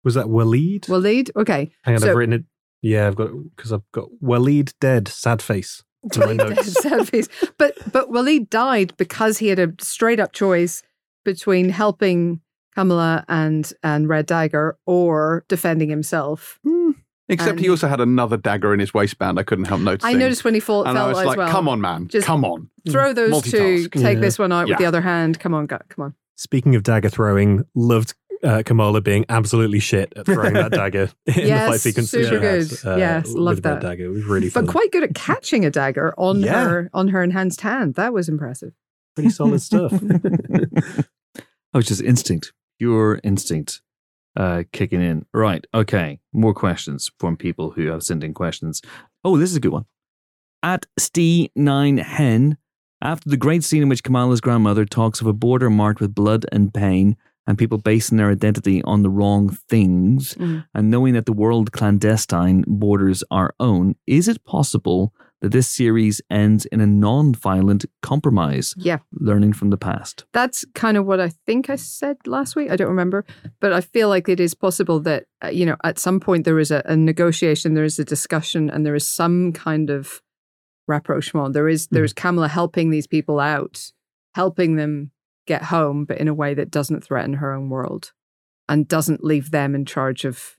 Was 0.04 0.16
that 0.16 0.26
Waleed? 0.26 0.88
Waleed. 0.88 1.30
Okay, 1.38 1.72
Hang 1.84 1.96
on, 1.96 2.02
so- 2.02 2.10
I've 2.10 2.16
written 2.18 2.34
it. 2.34 2.44
Yeah, 2.82 3.08
I've 3.08 3.16
got 3.16 3.30
because 3.56 3.72
I've 3.72 3.90
got 3.94 4.10
Waleed 4.22 4.74
dead, 4.82 5.08
sad 5.08 5.42
face. 5.42 5.84
In 6.04 6.20
my 6.20 6.34
notes. 6.34 6.74
Sad. 6.82 7.10
But 7.58 7.76
but 7.92 8.10
Waleed 8.10 8.50
died 8.50 8.94
because 8.98 9.38
he 9.38 9.48
had 9.48 9.60
a 9.60 9.74
straight 9.80 10.20
up 10.20 10.34
choice 10.34 10.84
between 11.24 11.70
helping 11.70 12.42
Kamala 12.76 13.26
and 13.28 13.72
and 13.84 14.08
Red 14.10 14.26
Dagger 14.26 14.78
or 14.86 15.46
defending 15.48 15.90
himself. 15.90 16.60
Hmm. 16.64 16.92
Except 17.30 17.60
he 17.60 17.70
also 17.70 17.88
had 17.88 18.02
another 18.02 18.36
dagger 18.36 18.74
in 18.74 18.82
his 18.82 18.94
waistband. 18.94 19.40
I 19.40 19.44
couldn't 19.44 19.66
help 19.66 19.80
noticing. 19.80 20.16
I 20.16 20.20
noticed 20.20 20.44
when 20.44 20.54
he 20.54 20.60
fall, 20.60 20.84
and 20.84 20.98
fell 20.98 21.06
I 21.06 21.08
was 21.08 21.24
like, 21.24 21.38
well. 21.38 21.50
come 21.50 21.70
on, 21.70 21.80
man. 21.80 22.10
Just 22.10 22.28
come 22.28 22.44
on. 22.44 22.70
Throw 22.90 23.10
hmm. 23.10 23.14
those 23.14 23.42
two. 23.44 23.88
Take 23.88 24.16
Yeah. 24.16 24.22
this 24.22 24.38
one 24.38 24.52
out 24.52 24.68
with 24.68 24.78
the 24.78 24.86
other 24.86 25.02
hand. 25.02 25.40
Come 25.40 25.54
on, 25.54 25.66
go, 25.66 25.80
come 25.88 26.06
on. 26.06 26.16
Speaking 26.36 26.76
of 26.76 26.84
dagger 26.84 27.08
throwing, 27.08 27.64
loved 27.74 28.16
uh, 28.44 28.64
Kamala 28.66 29.02
being 29.02 29.26
absolutely 29.30 29.80
shit 29.80 30.14
at 30.16 30.26
throwing 30.26 30.54
that 30.54 30.72
dagger 30.72 31.10
in 31.28 31.34
the 31.34 31.48
Yes, 31.48 31.70
fight 31.70 31.80
sequence. 31.82 32.12
that 32.12 32.24
super 32.26 32.40
she 32.40 32.46
has, 32.46 32.82
good. 32.82 33.00
Yes, 33.00 33.28
love 33.28 33.36
loved 33.38 33.64
that. 33.64 33.82
dagger. 33.82 34.06
It 34.06 34.10
was 34.10 34.24
really 34.26 34.50
fun. 34.50 34.66
But 34.66 34.72
quite 34.72 34.92
good 34.92 35.04
at 35.04 35.14
catching 35.16 35.66
a 35.66 35.70
dagger 35.70 36.14
on 36.18 36.42
Yeah. 36.42 36.64
her 36.68 36.90
on 36.94 37.10
her 37.10 37.22
enhanced 37.24 37.62
hand. 37.62 37.96
That 37.96 38.14
was 38.14 38.28
impressive. 38.30 38.74
pretty 39.16 39.30
solid 39.30 39.62
stuff. 39.62 39.94
Oh, 41.74 41.80
it's 41.80 41.88
just 41.88 42.02
instinct, 42.02 42.52
pure 42.80 43.22
instinct 43.24 43.82
uh, 44.36 44.64
kicking 44.74 45.02
in. 45.02 45.26
Right. 45.34 45.66
Okay. 45.74 46.20
More 46.34 46.54
questions 46.54 47.10
from 47.18 47.38
people 47.38 47.72
who 47.72 47.88
have 47.88 48.04
sent 48.04 48.26
in 48.26 48.34
questions. 48.34 48.82
Oh, 49.24 49.38
this 49.38 49.50
is 49.52 49.56
a 49.56 49.62
good 49.62 49.72
one. 49.72 49.86
At 50.62 50.86
Stee9Hen, 51.00 52.58
after 53.02 53.30
the 53.30 53.38
great 53.38 53.64
scene 53.64 53.84
in 53.84 53.88
which 53.90 54.04
Kamala's 54.04 54.42
grandmother 54.42 54.84
talks 54.86 55.22
of 55.22 55.28
a 55.28 55.34
border 55.34 55.70
marked 55.70 56.02
with 56.02 56.14
blood 56.14 56.46
and 56.52 56.74
pain 56.74 57.16
and 57.48 57.58
people 57.58 57.78
basing 57.78 58.18
their 58.18 58.30
identity 58.32 58.82
on 58.84 59.02
the 59.04 59.10
wrong 59.10 59.50
things, 59.70 60.36
Mm. 60.36 60.66
and 60.76 60.92
knowing 60.92 61.14
that 61.16 61.26
the 61.26 61.34
world 61.34 61.72
clandestine 61.72 62.64
borders 62.68 63.24
our 63.32 63.54
own, 63.60 63.96
is 64.08 64.28
it 64.28 64.44
possible 64.46 65.14
that 65.42 65.52
this 65.52 65.68
series 65.68 66.22
ends 66.30 66.66
in 66.68 66.80
a 66.82 66.86
non 66.86 67.34
violent 67.34 67.84
compromise, 68.04 68.76
Yeah, 68.78 69.00
learning 69.14 69.54
from 69.54 69.72
the 69.72 69.78
past? 69.78 70.26
that's 70.34 70.64
kind 70.76 70.98
of 70.98 71.06
what 71.08 71.20
I 71.20 71.30
think 71.48 71.68
I 71.70 71.78
said 71.78 72.18
last 72.28 72.56
week. 72.56 72.70
I 72.70 72.76
don't 72.76 72.90
remember, 72.90 73.26
but 73.60 73.74
I 73.74 73.82
feel 73.82 74.08
like 74.08 74.30
it 74.30 74.40
is 74.40 74.54
possible 74.54 75.00
that 75.02 75.26
uh, 75.44 75.48
you 75.50 75.66
know 75.66 75.78
at 75.84 75.98
some 75.98 76.20
point 76.20 76.46
there 76.46 76.60
is 76.60 76.70
a, 76.72 76.84
a 76.86 76.96
negotiation, 76.96 77.74
there 77.74 77.84
is 77.92 77.98
a 78.00 78.06
discussion, 78.06 78.70
and 78.70 78.86
there 78.86 78.94
is 78.96 79.08
some 79.08 79.52
kind 79.52 79.90
of 79.90 80.22
rapprochement. 80.88 81.54
There 81.54 81.68
is 81.70 81.88
there 81.88 82.04
is 82.04 82.14
Kamala 82.14 82.48
helping 82.48 82.92
these 82.92 83.08
people 83.08 83.40
out, 83.40 83.92
helping 84.36 84.76
them 84.76 85.12
get 85.54 85.64
home, 85.64 86.06
but 86.06 86.18
in 86.18 86.28
a 86.28 86.34
way 86.34 86.54
that 86.54 86.72
doesn't 86.72 87.04
threaten 87.04 87.34
her 87.34 87.54
own 87.54 87.70
world, 87.70 88.14
and 88.70 88.88
doesn't 88.88 89.24
leave 89.24 89.52
them 89.52 89.76
in 89.76 89.86
charge 89.86 90.26
of 90.26 90.58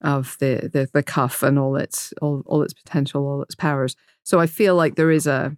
of 0.00 0.36
the 0.40 0.70
the, 0.72 0.88
the 0.92 1.02
cuff 1.02 1.42
and 1.42 1.58
all 1.58 1.76
its 1.76 2.12
all, 2.22 2.42
all 2.46 2.62
its 2.62 2.74
potential, 2.74 3.26
all 3.26 3.42
its 3.42 3.54
powers. 3.54 3.96
So 4.22 4.40
I 4.40 4.46
feel 4.46 4.74
like 4.76 4.94
there 4.94 5.10
is 5.10 5.26
a 5.26 5.56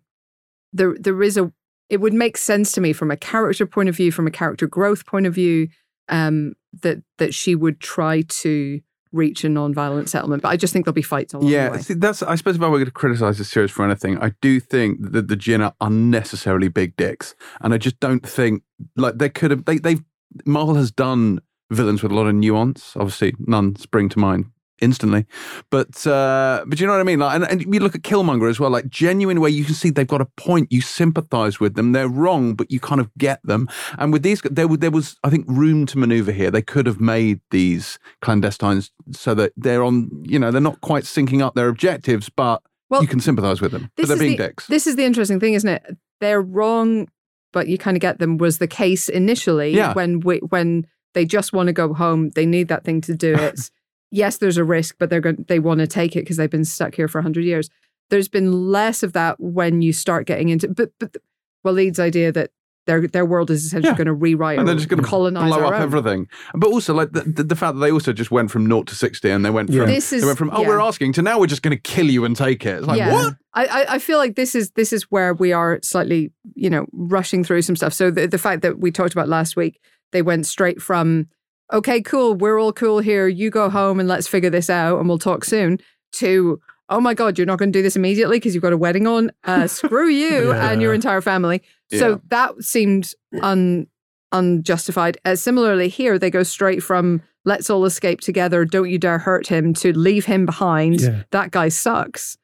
there 0.72 0.94
there 0.98 1.22
is 1.22 1.36
a 1.36 1.52
it 1.88 2.00
would 2.00 2.14
make 2.14 2.36
sense 2.36 2.72
to 2.72 2.80
me 2.80 2.92
from 2.92 3.10
a 3.10 3.16
character 3.16 3.66
point 3.66 3.88
of 3.88 3.96
view, 3.96 4.10
from 4.10 4.26
a 4.26 4.38
character 4.40 4.66
growth 4.66 5.06
point 5.06 5.26
of 5.26 5.34
view, 5.34 5.68
um, 6.08 6.54
that 6.82 6.98
that 7.18 7.34
she 7.34 7.54
would 7.54 7.80
try 7.80 8.22
to 8.22 8.80
reach 9.12 9.44
a 9.44 9.48
non-violent 9.48 10.08
settlement. 10.08 10.42
But 10.42 10.48
I 10.50 10.56
just 10.56 10.72
think 10.72 10.84
there'll 10.84 10.94
be 10.94 11.02
fights 11.02 11.34
along 11.34 11.46
the 11.46 11.52
Yeah, 11.52 11.70
way. 11.70 11.78
see, 11.78 11.94
that's. 11.94 12.22
I 12.22 12.34
suppose 12.34 12.56
if 12.56 12.62
I 12.62 12.68
were 12.68 12.78
going 12.78 12.86
to 12.86 12.90
criticize 12.90 13.38
the 13.38 13.44
series 13.44 13.70
for 13.70 13.84
anything, 13.84 14.18
I 14.18 14.32
do 14.40 14.60
think 14.60 14.98
that 15.12 15.28
the 15.28 15.36
Jinn 15.36 15.60
are 15.62 15.74
unnecessarily 15.80 16.68
big 16.68 16.96
dicks, 16.96 17.34
and 17.60 17.72
I 17.74 17.78
just 17.78 17.98
don't 18.00 18.26
think 18.26 18.62
like 18.96 19.18
they 19.18 19.28
could 19.28 19.50
have. 19.50 19.64
They 19.64 19.78
they've 19.78 20.02
Marvel 20.44 20.74
has 20.74 20.90
done 20.90 21.40
villains 21.70 22.02
with 22.02 22.12
a 22.12 22.14
lot 22.14 22.26
of 22.26 22.34
nuance. 22.34 22.94
Obviously, 22.96 23.34
none 23.38 23.76
spring 23.76 24.08
to 24.10 24.18
mind 24.18 24.46
instantly, 24.80 25.26
but 25.70 26.06
uh, 26.06 26.64
but 26.66 26.80
you 26.80 26.86
know 26.86 26.92
what 26.92 27.00
I 27.00 27.04
mean. 27.04 27.18
Like, 27.18 27.34
and, 27.36 27.44
and 27.44 27.74
you 27.74 27.80
look 27.80 27.94
at 27.94 28.02
Killmonger 28.02 28.48
as 28.50 28.60
well, 28.60 28.70
like 28.70 28.88
genuine 28.88 29.40
where 29.40 29.50
you 29.50 29.64
can 29.64 29.74
see 29.74 29.90
they've 29.90 30.06
got 30.06 30.20
a 30.20 30.26
point. 30.36 30.70
You 30.72 30.80
sympathise 30.80 31.60
with 31.60 31.74
them. 31.74 31.92
They're 31.92 32.08
wrong, 32.08 32.54
but 32.54 32.70
you 32.70 32.80
kind 32.80 33.00
of 33.00 33.10
get 33.16 33.40
them. 33.44 33.68
And 33.98 34.12
with 34.12 34.22
these, 34.22 34.40
there 34.42 34.68
was 34.68 34.78
there 34.78 34.90
was 34.90 35.16
I 35.24 35.30
think 35.30 35.46
room 35.48 35.86
to 35.86 35.98
manoeuvre 35.98 36.32
here. 36.32 36.50
They 36.50 36.62
could 36.62 36.86
have 36.86 37.00
made 37.00 37.40
these 37.50 37.98
clandestines 38.22 38.90
so 39.12 39.34
that 39.34 39.52
they're 39.56 39.82
on. 39.84 40.10
You 40.22 40.38
know, 40.38 40.50
they're 40.50 40.60
not 40.60 40.80
quite 40.80 41.04
syncing 41.04 41.40
up 41.42 41.54
their 41.54 41.68
objectives, 41.68 42.28
but 42.28 42.62
Well, 42.90 43.02
you 43.02 43.08
can 43.08 43.20
sympathise 43.20 43.60
with 43.60 43.72
them. 43.72 43.90
But 43.96 44.06
they're 44.08 44.16
is 44.16 44.20
being 44.20 44.36
the, 44.36 44.48
dicks. 44.48 44.66
This 44.66 44.86
is 44.86 44.96
the 44.96 45.04
interesting 45.04 45.40
thing, 45.40 45.54
isn't 45.54 45.68
it? 45.68 45.96
They're 46.20 46.42
wrong, 46.42 47.08
but 47.52 47.68
you 47.68 47.78
kind 47.78 47.96
of 47.96 48.00
get 48.00 48.18
them. 48.18 48.38
Was 48.38 48.58
the 48.58 48.68
case 48.68 49.08
initially 49.08 49.70
Yeah. 49.74 49.92
when 49.94 50.20
we, 50.20 50.38
when 50.38 50.86
they 51.14 51.24
just 51.24 51.52
want 51.52 51.66
to 51.68 51.72
go 51.72 51.94
home, 51.94 52.30
they 52.30 52.46
need 52.46 52.68
that 52.68 52.84
thing 52.84 53.00
to 53.02 53.14
do 53.14 53.34
it. 53.34 53.70
yes, 54.10 54.38
there's 54.38 54.56
a 54.58 54.64
risk, 54.64 54.96
but 54.98 55.10
they're 55.10 55.20
going 55.20 55.44
they 55.48 55.58
want 55.58 55.80
to 55.80 55.86
take 55.86 56.16
it 56.16 56.20
because 56.20 56.36
they've 56.36 56.50
been 56.50 56.64
stuck 56.64 56.94
here 56.94 57.08
for 57.08 57.20
hundred 57.22 57.44
years. 57.44 57.68
There's 58.10 58.28
been 58.28 58.70
less 58.70 59.02
of 59.02 59.12
that 59.14 59.36
when 59.40 59.82
you 59.82 59.92
start 59.92 60.26
getting 60.26 60.48
into, 60.48 60.68
but 60.68 60.90
but 60.98 61.16
Waleed's 61.64 61.98
idea 61.98 62.30
that 62.32 62.50
their 62.86 63.08
their 63.08 63.26
world 63.26 63.50
is 63.50 63.66
essentially 63.66 63.90
Yeah. 63.90 63.96
going 63.96 64.06
to 64.06 64.12
rewrite 64.14 64.60
and 64.60 64.68
or 64.68 64.70
they're 64.70 64.76
just 64.76 64.88
going 64.88 65.02
to 65.02 65.08
colonize 65.08 65.52
blow 65.52 65.66
up 65.66 65.74
own. 65.74 65.82
everything. 65.82 66.28
But 66.54 66.68
also, 66.68 66.94
like 66.94 67.10
the, 67.10 67.22
the, 67.22 67.42
the 67.42 67.56
fact 67.56 67.74
that 67.74 67.80
they 67.80 67.90
also 67.90 68.12
just 68.12 68.30
went 68.30 68.52
from 68.52 68.64
naught 68.64 68.86
to 68.86 68.94
sixty, 68.94 69.28
and 69.28 69.44
they 69.44 69.50
went 69.50 69.70
from 69.70 69.86
This 69.86 70.12
is 70.12 70.22
they 70.22 70.26
went 70.26 70.38
from 70.38 70.50
oh 70.52 70.62
yeah. 70.62 70.68
we're 70.68 70.80
asking 70.80 71.14
to 71.14 71.22
now 71.22 71.40
we're 71.40 71.48
just 71.48 71.62
going 71.62 71.76
to 71.76 71.82
kill 71.82 72.06
you 72.08 72.24
and 72.24 72.36
take 72.36 72.64
it. 72.64 72.78
It's 72.78 72.86
like 72.86 73.00
what? 73.10 73.34
I, 73.54 73.66
I 73.66 73.94
I 73.94 73.98
feel 73.98 74.18
like 74.18 74.36
this 74.36 74.54
is 74.54 74.70
this 74.72 74.92
is 74.92 75.02
where 75.10 75.34
we 75.34 75.52
are 75.52 75.80
slightly 75.82 76.30
you 76.54 76.70
know 76.70 76.86
rushing 76.92 77.42
through 77.42 77.62
some 77.62 77.74
stuff. 77.74 77.92
So 77.92 78.12
the 78.12 78.28
the 78.28 78.38
fact 78.38 78.62
that 78.62 78.78
we 78.78 78.92
talked 78.92 79.12
about 79.12 79.28
last 79.28 79.56
week, 79.56 79.80
they 80.12 80.22
went 80.22 80.46
straight 80.46 80.80
from 80.80 81.26
okay, 81.72 82.00
cool, 82.00 82.34
we're 82.34 82.58
all 82.58 82.72
cool 82.72 82.98
here. 82.98 83.28
You 83.28 83.50
go 83.50 83.68
home 83.70 84.00
and 84.00 84.08
let's 84.08 84.28
figure 84.28 84.50
this 84.50 84.70
out, 84.70 84.98
and 84.98 85.08
we'll 85.08 85.18
talk 85.18 85.44
soon. 85.44 85.78
To 86.12 86.60
oh 86.88 87.00
my 87.00 87.14
god, 87.14 87.36
you're 87.36 87.46
not 87.46 87.58
going 87.58 87.72
to 87.72 87.78
do 87.78 87.82
this 87.82 87.96
immediately 87.96 88.38
because 88.38 88.54
you've 88.54 88.62
got 88.62 88.72
a 88.72 88.76
wedding 88.76 89.06
on. 89.06 89.30
Uh, 89.44 89.66
screw 89.66 90.08
you 90.08 90.52
and 90.52 90.80
your 90.80 90.94
entire 90.94 91.20
family. 91.20 91.62
Yeah. 91.90 91.98
So 91.98 92.20
that 92.28 92.62
seemed 92.62 93.12
un 93.42 93.86
unjustified. 94.32 95.18
Uh, 95.24 95.36
similarly, 95.36 95.88
here 95.88 96.18
they 96.18 96.30
go 96.30 96.42
straight 96.42 96.82
from 96.82 97.22
let's 97.44 97.70
all 97.70 97.84
escape 97.84 98.20
together. 98.20 98.64
Don't 98.64 98.90
you 98.90 98.98
dare 98.98 99.18
hurt 99.18 99.46
him 99.46 99.72
to 99.74 99.96
leave 99.96 100.26
him 100.26 100.46
behind. 100.46 101.00
Yeah. 101.00 101.22
That 101.30 101.50
guy 101.50 101.68
sucks. 101.68 102.36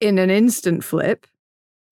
In 0.00 0.18
an 0.18 0.30
instant 0.30 0.82
flip. 0.82 1.28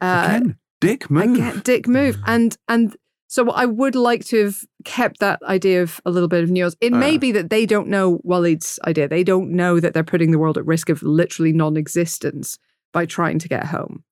Uh, 0.00 0.24
Again, 0.26 0.58
dick 0.80 1.10
move. 1.10 1.34
Again, 1.34 1.62
dick 1.64 1.86
move. 1.86 2.18
And 2.26 2.56
and 2.68 2.96
so 3.32 3.48
I 3.50 3.64
would 3.64 3.94
like 3.94 4.24
to 4.26 4.44
have 4.44 4.56
kept 4.84 5.20
that 5.20 5.40
idea 5.44 5.82
of 5.82 6.00
a 6.04 6.10
little 6.10 6.28
bit 6.28 6.42
of 6.42 6.50
nuance. 6.50 6.74
It 6.80 6.92
may 6.92 7.14
Uh. 7.14 7.18
be 7.18 7.32
that 7.32 7.48
they 7.48 7.64
don't 7.64 7.86
know 7.88 8.18
Waleed's 8.24 8.78
idea. 8.86 9.06
They 9.08 9.22
don't 9.24 9.52
know 9.52 9.78
that 9.78 9.94
they're 9.94 10.02
putting 10.04 10.32
the 10.32 10.38
world 10.38 10.58
at 10.58 10.66
risk 10.66 10.88
of 10.88 11.02
literally 11.02 11.52
non-existence 11.52 12.58
by 12.92 13.06
trying 13.06 13.38
to 13.38 13.48
get 13.48 13.66
home. 13.66 14.02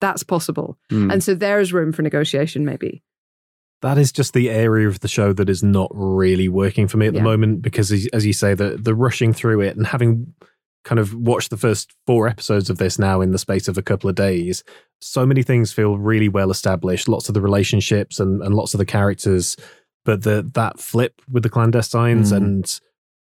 That's 0.00 0.22
possible. 0.22 0.78
Hmm. 0.90 1.10
And 1.10 1.24
so 1.24 1.34
there's 1.34 1.72
room 1.72 1.90
for 1.92 2.02
negotiation, 2.02 2.64
maybe. 2.64 3.02
that 3.80 3.96
is 3.98 4.10
just 4.10 4.32
the 4.32 4.50
area 4.50 4.88
of 4.88 4.98
the 5.00 5.08
show 5.08 5.32
that 5.32 5.48
is 5.48 5.62
not 5.62 5.88
really 5.94 6.48
working 6.48 6.88
for 6.88 6.96
me 6.98 7.06
at 7.06 7.14
Yeah. 7.14 7.20
the 7.20 7.24
moment 7.24 7.62
because 7.62 7.92
as 7.92 8.08
as 8.12 8.26
you 8.26 8.32
say 8.32 8.52
the 8.54 8.76
the 8.76 8.92
rushing 8.94 9.32
through 9.32 9.60
it 9.60 9.76
and 9.76 9.86
having 9.86 10.34
kind 10.84 10.98
of 10.98 11.14
watched 11.14 11.50
the 11.50 11.56
first 11.56 11.92
four 12.04 12.26
episodes 12.26 12.70
of 12.70 12.78
this 12.78 12.98
now 12.98 13.20
in 13.20 13.30
the 13.30 13.38
space 13.38 13.68
of 13.68 13.78
a 13.78 13.82
couple 13.82 14.10
of 14.10 14.16
days 14.16 14.64
so 15.00 15.24
many 15.26 15.42
things 15.42 15.72
feel 15.72 15.96
really 15.98 16.28
well 16.28 16.50
established 16.50 17.08
lots 17.08 17.28
of 17.28 17.34
the 17.34 17.40
relationships 17.40 18.18
and, 18.20 18.42
and 18.42 18.54
lots 18.54 18.74
of 18.74 18.78
the 18.78 18.84
characters 18.86 19.56
but 20.04 20.22
the 20.22 20.48
that 20.54 20.78
flip 20.80 21.20
with 21.30 21.42
the 21.42 21.50
clandestines 21.50 22.32
Mm. 22.32 22.36
and 22.36 22.80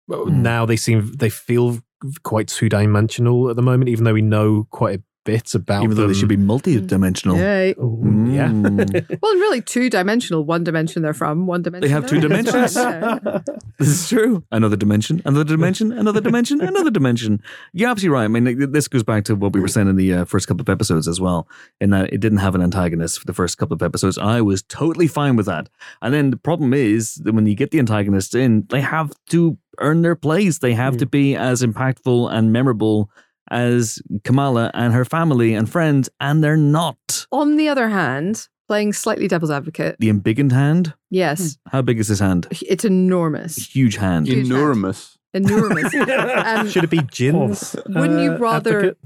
Mm. 0.09 0.31
now 0.41 0.65
they 0.65 0.75
seem 0.75 1.11
they 1.13 1.29
feel 1.29 1.79
quite 2.23 2.47
two-dimensional 2.47 3.49
at 3.49 3.55
the 3.55 3.61
moment 3.61 3.89
even 3.89 4.03
though 4.03 4.13
we 4.13 4.21
know 4.23 4.65
quite 4.71 4.99
a 4.99 5.03
bit 5.23 5.53
about 5.53 5.83
Even 5.83 5.95
though 5.97 6.07
they 6.07 6.13
should 6.13 6.29
be 6.29 6.37
multi-dimensional. 6.37 7.37
Yay. 7.37 7.71
Ooh, 7.79 8.25
yeah 8.29 8.49
Mm. 8.49 9.19
Well, 9.21 9.33
really 9.35 9.61
two 9.61 9.89
dimensional. 9.89 10.43
One 10.43 10.63
dimension 10.63 11.01
they're 11.03 11.13
from, 11.13 11.45
one 11.45 11.61
dimension. 11.61 11.87
They 11.87 11.93
have 11.93 12.07
two 12.07 12.19
they're 12.19 12.31
in. 12.39 12.45
dimensions. 12.45 12.75
Yeah. 12.81 13.39
This 13.77 13.87
is 13.89 14.09
true. 14.09 14.43
Another 14.51 14.75
dimension, 14.75 15.21
another 15.25 15.43
dimension, 15.43 15.91
another 15.91 16.21
dimension, 16.21 16.61
another 16.61 16.91
dimension. 16.91 17.41
You're 17.73 17.89
absolutely 17.89 18.15
right. 18.15 18.25
I 18.25 18.27
mean, 18.27 18.71
this 18.71 18.87
goes 18.87 19.03
back 19.03 19.23
to 19.25 19.35
what 19.35 19.53
we 19.53 19.59
were 19.59 19.67
saying 19.67 19.87
in 19.87 19.95
the 19.95 20.13
uh, 20.13 20.25
first 20.25 20.47
couple 20.47 20.61
of 20.61 20.69
episodes 20.69 21.07
as 21.07 21.19
well, 21.21 21.47
in 21.79 21.89
that 21.91 22.11
it 22.13 22.19
didn't 22.19 22.39
have 22.39 22.55
an 22.55 22.61
antagonist 22.61 23.19
for 23.19 23.25
the 23.25 23.33
first 23.33 23.57
couple 23.57 23.73
of 23.75 23.81
episodes. 23.81 24.17
I 24.17 24.41
was 24.41 24.61
totally 24.63 25.07
fine 25.07 25.35
with 25.35 25.45
that. 25.47 25.69
And 26.01 26.13
then 26.13 26.29
the 26.31 26.37
problem 26.37 26.73
is 26.73 27.15
that 27.15 27.33
when 27.33 27.45
you 27.47 27.55
get 27.55 27.71
the 27.71 27.79
antagonists 27.79 28.35
in, 28.35 28.65
they 28.69 28.81
have 28.81 29.11
to 29.29 29.57
earn 29.79 30.01
their 30.01 30.15
place. 30.15 30.59
They 30.59 30.73
have 30.73 30.97
to 30.97 31.05
be 31.05 31.35
as 31.35 31.61
impactful 31.63 32.31
and 32.31 32.51
memorable 32.51 33.09
as 33.51 34.01
Kamala 34.23 34.71
and 34.73 34.93
her 34.93 35.05
family 35.05 35.53
and 35.53 35.69
friends, 35.69 36.09
and 36.19 36.43
they're 36.43 36.57
not. 36.57 37.27
On 37.31 37.57
the 37.57 37.67
other 37.67 37.89
hand, 37.89 38.47
playing 38.67 38.93
slightly 38.93 39.27
devil's 39.27 39.51
advocate, 39.51 39.97
The 39.99 40.09
embiggened 40.09 40.51
hand. 40.53 40.93
yes, 41.11 41.57
How 41.69 41.81
big 41.83 41.99
is 41.99 42.07
his 42.07 42.19
hand? 42.19 42.47
it's 42.65 42.85
enormous. 42.85 43.57
Huge 43.75 43.97
hand. 43.97 44.27
Huge 44.27 44.47
hand. 44.47 44.51
Enormous. 44.51 45.17
Enormous. 45.33 45.93
Um, 46.43 46.67
should 46.69 46.83
it 46.85 46.89
be 46.89 47.01
gins 47.03 47.75
Wouldn't 47.87 48.19
you 48.21 48.31
uh, 48.33 48.37
rather- 48.37 48.77
advocate? 48.79 48.97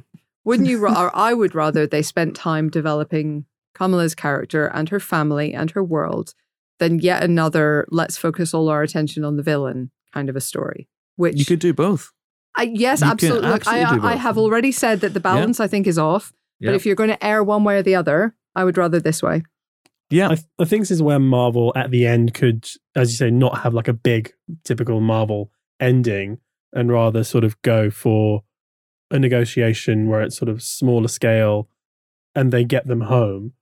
Wouldn't 0.46 0.70
you? 0.70 0.78
ra- 0.84 1.02
Or 1.06 1.16
I 1.16 1.34
would 1.34 1.54
rather 1.56 1.86
they 1.88 2.02
spent 2.04 2.36
time 2.36 2.70
developing 2.70 3.46
Kamala's 3.74 4.16
character 4.16 4.68
and 4.68 4.90
her 4.90 5.00
family 5.00 5.54
and 5.54 5.72
her 5.72 5.84
world 5.84 6.34
than 6.80 7.00
yet 7.00 7.24
another 7.24 7.86
let's 7.90 8.18
focus 8.18 8.54
all 8.54 8.70
our 8.70 8.84
attention 8.84 9.24
on 9.24 9.38
the 9.38 9.44
villain 9.44 9.92
kind 10.14 10.30
of 10.30 10.36
a 10.36 10.42
story. 10.42 10.88
Which 11.16 11.38
You 11.38 11.46
could 11.46 11.60
do 11.60 11.74
both. 11.74 12.12
I, 12.58 12.64
yes, 12.74 13.02
you 13.02 13.08
absolutely. 13.08 13.50
Look, 13.50 13.68
I, 13.68 13.80
absolutely 13.82 14.08
do 14.10 14.14
I 14.14 14.16
have 14.18 14.38
already 14.38 14.72
said 14.72 15.02
that 15.02 15.14
the 15.14 15.20
balance 15.20 15.60
I 15.60 15.68
think 15.68 15.88
is 15.88 15.98
off. 15.98 16.32
Yeah. 16.60 16.70
But 16.70 16.76
if 16.76 16.86
you're 16.86 16.96
going 16.96 17.10
to 17.10 17.26
err 17.26 17.44
one 17.44 17.64
way 17.64 17.78
or 17.78 17.84
the 17.84 17.96
other, 17.96 18.36
I 18.56 18.64
would 18.64 18.78
rather 18.78 19.00
this 19.00 19.22
way. 19.22 19.44
Yeah. 20.10 20.28
I, 20.28 20.36
th- 20.36 20.48
I 20.60 20.66
think 20.66 20.84
this 20.84 20.92
is 20.92 21.02
where 21.04 21.20
Marvel 21.20 21.74
at 21.76 21.92
the 21.92 22.06
end 22.08 22.34
could, 22.34 22.66
as 22.96 23.12
you 23.12 23.18
say, 23.18 23.30
not 23.32 23.60
have 23.60 23.74
like 23.74 23.88
a 23.90 23.94
big 23.94 24.32
typical 24.64 25.02
Marvel 25.02 25.52
ending 25.80 26.38
and 26.74 26.92
rather 26.92 27.24
sort 27.24 27.44
of 27.44 27.62
go 27.62 27.90
for 27.90 28.44
a 29.12 29.20
negotiation 29.20 30.08
where 30.08 30.22
it's 30.22 30.38
sort 30.38 30.50
of 30.50 30.62
smaller 30.64 31.08
scale 31.10 31.68
and 32.36 32.52
they 32.54 32.64
get 32.64 32.88
them 32.88 33.02
home 33.02 33.54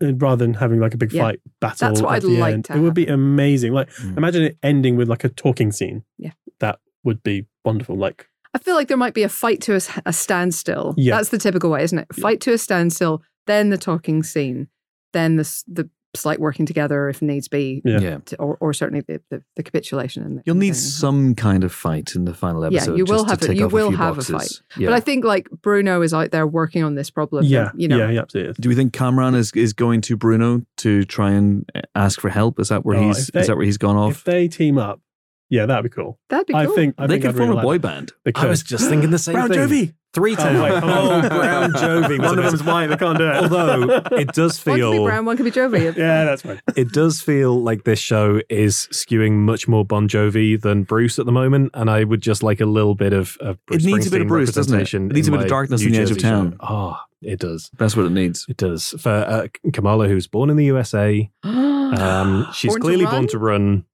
rather 0.00 0.44
than 0.44 0.54
having 0.54 0.80
like 0.80 0.94
a 0.94 0.96
big 0.96 1.12
Yeah. 1.12 1.22
fight 1.22 1.40
battle. 1.60 1.88
That's 1.88 2.02
what 2.02 2.10
at 2.10 2.16
I'd 2.16 2.22
the 2.22 2.38
like 2.38 2.54
end. 2.54 2.64
to 2.66 2.76
It 2.76 2.80
would 2.80 2.94
be 2.94 3.06
amazing. 3.06 3.72
Like 3.72 3.90
Mm. 3.94 4.16
imagine 4.16 4.42
it 4.44 4.58
ending 4.62 4.96
with 4.96 5.08
like 5.08 5.24
a 5.24 5.28
talking 5.28 5.72
scene. 5.72 6.04
Yeah. 6.16 6.32
That 6.60 6.78
would 7.04 7.22
be 7.22 7.46
wonderful. 7.64 7.96
Like 7.96 8.27
I 8.54 8.58
feel 8.58 8.74
like 8.74 8.88
there 8.88 8.96
might 8.96 9.14
be 9.14 9.22
a 9.22 9.28
fight 9.28 9.60
to 9.62 9.74
a 10.06 10.12
standstill. 10.12 10.94
Yeah. 10.96 11.16
That's 11.16 11.28
the 11.30 11.38
typical 11.38 11.70
way, 11.70 11.82
isn't 11.82 11.98
it? 11.98 12.06
Yeah. 12.16 12.22
Fight 12.22 12.40
to 12.42 12.52
a 12.52 12.58
standstill, 12.58 13.22
then 13.46 13.70
the 13.70 13.78
talking 13.78 14.22
scene, 14.22 14.68
then 15.12 15.36
the 15.36 15.62
the 15.66 15.88
slight 16.16 16.40
working 16.40 16.64
together 16.64 17.10
if 17.10 17.20
needs 17.20 17.48
be, 17.48 17.82
Yeah. 17.84 18.00
yeah. 18.00 18.18
to, 18.24 18.36
or, 18.38 18.56
or 18.60 18.72
certainly 18.72 19.02
the, 19.06 19.20
the, 19.30 19.42
the 19.56 19.62
capitulation. 19.62 20.22
And 20.24 20.38
the, 20.38 20.42
You'll 20.46 20.56
need 20.56 20.68
thing. 20.68 20.74
some 20.74 21.34
kind 21.34 21.62
of 21.62 21.72
fight 21.72 22.14
in 22.14 22.24
the 22.24 22.32
final 22.32 22.64
episode. 22.64 22.74
Yeah, 22.74 22.80
episode. 22.80 22.96
you 22.96 23.04
will 23.04 23.24
just 23.24 23.30
have 23.30 23.40
to 23.40 23.50
a- 23.52 23.54
you 23.54 23.68
will 23.68 23.88
few 23.90 23.98
have 23.98 24.16
a 24.18 24.22
fight. 24.22 24.62
Yeah. 24.78 24.88
But 24.88 24.94
I 24.94 25.00
think 25.00 25.24
like 25.26 25.48
Bruno 25.62 26.00
is 26.00 26.14
out 26.14 26.30
there 26.30 26.46
working 26.46 26.82
on 26.82 26.94
this 26.94 27.10
problem. 27.10 27.44
yeah, 27.44 27.70
you 27.76 27.88
know, 27.88 27.98
yeah, 27.98 28.10
yeah, 28.10 28.20
absolutely. 28.22 28.54
Do 28.58 28.70
we 28.70 28.74
think 28.74 28.94
Kamran 28.94 29.34
is, 29.34 29.52
is 29.54 29.74
going 29.74 30.00
to 30.00 30.16
Bruno 30.16 30.62
to 30.78 31.04
try 31.04 31.30
and 31.32 31.68
eh, 31.74 31.82
ask 31.94 32.20
for 32.20 32.30
help? 32.30 32.58
Is 32.58 32.70
that 32.70 32.86
where 32.86 32.96
Oh, 32.96 33.08
he's 33.08 33.26
they- 33.28 33.40
is 33.40 33.46
that 33.48 33.56
where 33.58 33.66
he's 33.66 33.78
gone 33.78 33.96
off? 33.96 34.12
If 34.12 34.16
off? 34.20 34.24
they 34.24 34.48
team 34.48 34.78
up, 34.78 35.02
yeah, 35.50 35.66
that'd 35.66 35.82
be 35.84 35.88
cool. 35.90 36.18
that'd 36.28 36.46
be 36.46 36.52
cool. 36.52 36.60
I 36.62 36.66
think 36.66 36.94
I 36.98 37.06
they 37.06 37.14
think 37.14 37.22
could 37.22 37.28
I'd 37.30 37.36
form 37.36 37.48
really 37.50 37.60
a 37.60 37.62
boy 37.64 37.72
like 37.72 37.80
band. 37.82 38.12
that. 38.24 38.36
I 38.38 38.46
was 38.46 38.62
just 38.62 38.88
thinking 38.88 39.10
the 39.10 39.18
same 39.18 39.34
thing. 39.34 39.46
Brown 39.48 39.68
thing. 39.68 39.88
Jovi. 39.88 39.94
Three 40.14 40.32
Oh, 40.32 40.36
town. 40.36 40.62
wait, 40.62 40.72
Oh, 40.82 41.20
Brown 41.28 41.72
Jovi. 41.74 42.18
One 42.18 42.38
of 42.38 42.44
them's 42.46 42.64
white. 42.64 42.86
They 42.86 42.96
can't 42.96 43.18
do 43.18 43.28
it. 43.28 43.34
Although 43.36 44.02
it 44.12 44.32
does 44.32 44.58
feel 44.58 44.88
one 44.88 44.96
could 44.96 45.02
be 45.02 45.06
Brown, 45.06 45.24
one 45.26 45.36
could 45.36 45.44
be 45.44 45.50
Jovi. 45.50 45.96
yeah, 45.96 46.24
that's 46.24 46.42
fine. 46.42 46.60
it 46.76 46.92
does 46.92 47.20
feel 47.20 47.60
like 47.62 47.84
this 47.84 47.98
show 47.98 48.40
is 48.48 48.88
skewing 48.90 49.32
much 49.32 49.68
more 49.68 49.84
Bon 49.84 50.08
Jovi 50.08 50.58
than 50.60 50.84
Bruce 50.84 51.18
at 51.18 51.26
the 51.26 51.32
moment, 51.32 51.72
and 51.74 51.90
I 51.90 52.04
would 52.04 52.22
just 52.22 52.42
like 52.42 52.60
a 52.62 52.66
little 52.66 52.94
bit 52.94 53.12
of, 53.12 53.36
of 53.40 53.64
Bruce 53.66 53.84
It 53.84 53.86
needs 53.86 54.06
a 54.06 54.10
bit 54.10 54.22
of 54.22 54.28
Bruce, 54.28 54.50
doesn't 54.52 54.80
it? 54.80 54.94
It 54.94 54.98
needs 55.12 55.28
a 55.28 55.30
bit 55.30 55.40
of 55.42 55.48
darkness 55.48 55.82
New 55.82 55.88
in 55.88 55.92
the 55.92 55.98
edge 55.98 56.10
of 56.10 56.16
Jersey 56.16 56.20
show. 56.28 56.30
town. 56.30 56.56
Oh, 56.60 56.98
it 57.20 57.38
does. 57.38 57.70
That's 57.78 57.94
what 57.94 58.06
it 58.06 58.12
needs. 58.12 58.46
It 58.48 58.56
does. 58.56 58.88
For 58.98 59.10
uh, 59.10 59.48
Kamala, 59.74 60.08
who's 60.08 60.26
born 60.26 60.48
in 60.48 60.56
the 60.56 60.64
USA, 60.64 61.30
um, 61.44 62.46
she's 62.54 62.70
Born 62.72 62.80
clearly 62.80 63.04
run? 63.04 63.12
born 63.14 63.26
to 63.28 63.38
run. 63.38 63.84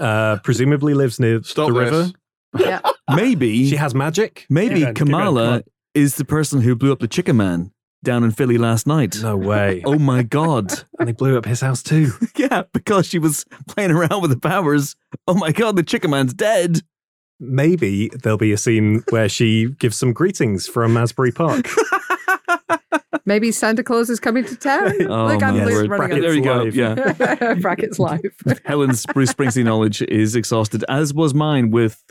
Uh, 0.00 0.38
presumably 0.42 0.94
lives 0.94 1.18
near 1.20 1.42
Stop 1.42 1.68
the 1.68 1.74
this. 1.80 1.90
river. 1.90 2.12
yeah. 2.58 2.80
Maybe 3.14 3.68
She 3.68 3.76
has 3.76 3.94
magic. 3.94 4.46
maybe 4.50 4.80
Yeah, 4.80 4.86
keep 4.86 4.94
going, 4.94 4.94
come 4.94 5.06
Kamala 5.08 5.50
on. 5.56 5.62
is 5.94 6.16
the 6.16 6.24
person 6.24 6.60
who 6.62 6.74
blew 6.74 6.90
up 6.92 6.98
the 7.00 7.06
Chicken 7.08 7.36
Man 7.36 7.70
down 8.02 8.24
in 8.24 8.30
Philly 8.32 8.58
last 8.58 8.86
night. 8.86 9.16
No 9.22 9.36
way. 9.36 9.82
Oh 9.86 9.98
my 9.98 10.22
god. 10.24 10.72
and 10.98 11.08
they 11.08 11.12
blew 11.12 11.36
up 11.38 11.44
his 11.44 11.60
house 11.60 11.82
too. 11.82 12.10
yeah, 12.36 12.64
because 12.72 13.06
she 13.06 13.18
was 13.20 13.44
playing 13.68 13.90
around 13.92 14.22
with 14.22 14.30
the 14.32 14.38
powers. 14.40 14.96
Oh 15.28 15.34
my 15.34 15.52
god, 15.52 15.76
the 15.76 15.82
Chicken 15.84 16.10
Man's 16.10 16.34
dead. 16.34 16.80
Maybe 17.38 18.08
there'll 18.08 18.38
be 18.38 18.52
a 18.52 18.56
scene 18.58 19.04
where 19.10 19.28
she 19.28 19.68
gives 19.78 19.96
some 19.96 20.12
greetings 20.12 20.66
from 20.66 20.96
Asbury 20.96 21.32
Park. 21.32 21.68
Maybe 23.24 23.52
Santa 23.52 23.82
Claus 23.82 24.10
is 24.10 24.20
coming 24.20 24.44
to 24.44 24.56
town. 24.56 24.92
Oh, 25.08 25.26
Look, 25.26 25.42
I'm 25.42 25.58
my 25.58 25.64
word. 25.64 25.88
running 25.88 26.20
There 26.20 26.34
you 26.34 26.42
go. 26.42 26.64
live. 26.64 26.74
Yeah. 26.74 27.54
brackets 27.60 27.98
live. 27.98 28.20
Helen's 28.64 29.06
Bruce 29.06 29.32
Springsteen 29.32 29.64
knowledge 29.64 30.02
is 30.02 30.34
exhausted, 30.36 30.84
as 30.88 31.14
was 31.14 31.32
mine 31.34 31.70
with 31.70 32.02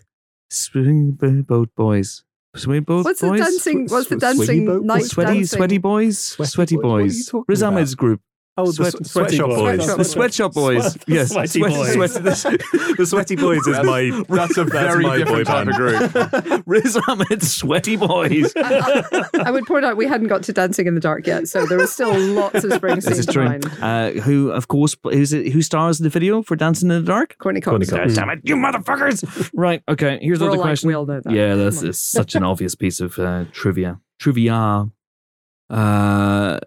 Swing 0.49 1.11
Boat 1.11 1.69
Boys. 1.75 2.23
Swing 2.55 2.83
Boat 2.83 3.03
What's 3.05 3.19
the 3.19 3.35
dancing? 3.35 3.87
What's 3.87 4.07
the 4.07 4.15
dancing 4.15 4.65
sweaty 4.65 4.85
night 4.85 5.03
Sweaty, 5.03 5.33
dancing? 5.39 5.57
sweaty 5.57 5.77
boys, 5.77 6.17
Sweaty 6.19 6.49
sweaty 6.49 6.75
boys? 6.77 6.83
What 6.83 6.93
are 6.95 7.01
you 7.01 7.07
boys. 7.09 7.25
talking 7.27 7.45
Riz 7.49 7.61
about? 7.61 7.73
Ahmed's 7.73 7.95
group, 7.95 8.21
Oh, 8.57 8.67
the 8.67 8.71
Sweat- 8.71 8.93
swe- 8.93 9.03
sweatshop 9.03 9.49
Sweatshop 9.49 9.49
boys. 9.49 9.77
Boys. 9.85 9.97
the 9.97 10.03
sweatshop 10.05 10.53
boys. 10.53 10.93
Swe- 10.93 11.01
yes, 11.07 11.29
sweaty 11.31 11.59
Sweat- 11.59 11.71
boys. 11.73 11.91
sweat- 12.13 12.61
the 12.97 13.05
sweaty 13.05 13.35
boys 13.35 13.67
is 13.67 13.77
my. 13.83 14.23
That's 14.29 14.55
a 14.57 14.63
very 14.63 15.03
my 15.03 15.23
boy 15.25 15.43
different 15.43 15.47
type 15.47 15.67
band. 15.67 15.69
of 15.69 16.43
group. 16.45 16.63
Riz 16.65 16.97
Ahmed's 17.07 17.51
sweaty 17.51 17.97
boys. 17.97 18.53
I 18.55 19.49
would 19.51 19.65
point 19.65 19.83
out 19.83 19.97
we 19.97 20.07
hadn't 20.07 20.27
got 20.27 20.43
to 20.43 20.53
Dancing 20.53 20.87
in 20.87 20.95
the 20.95 21.01
Dark 21.01 21.27
yet, 21.27 21.49
so 21.49 21.65
there 21.65 21.77
was 21.77 21.91
still 21.91 22.17
lots 22.17 22.63
of 22.63 22.71
Springsteen 22.71 23.03
This 23.03 23.19
is 23.19 23.25
true. 23.25 23.59
Uh, 23.81 24.11
who, 24.21 24.51
of 24.51 24.69
course, 24.69 24.95
who's 25.03 25.33
it, 25.33 25.51
who 25.51 25.61
stars 25.61 25.99
in 25.99 26.05
the 26.05 26.09
video 26.09 26.41
for 26.41 26.55
Dancing 26.55 26.89
in 26.89 27.01
the 27.03 27.05
Dark? 27.05 27.37
Courteney 27.39 27.59
Courteney 27.59 27.87
Cox. 27.87 27.99
Cox. 28.03 28.13
Damn 28.15 28.29
it, 28.29 28.39
you 28.45 28.55
motherfuckers! 28.55 29.49
right. 29.53 29.83
Okay. 29.89 30.17
Here's 30.21 30.39
We're 30.39 30.45
another 30.45 30.59
like, 30.59 30.65
question. 30.67 30.87
we 30.87 30.93
all 30.93 31.05
know 31.05 31.19
that. 31.19 31.29
Yeah, 31.33 31.55
that's 31.55 31.81
is 31.81 31.99
such 31.99 32.35
an 32.35 32.43
obvious 32.43 32.73
piece 32.73 33.01
of 33.01 33.19
uh, 33.19 33.43
trivia. 33.51 33.99
Trivia. 34.17 34.89
Uh, 35.69 36.59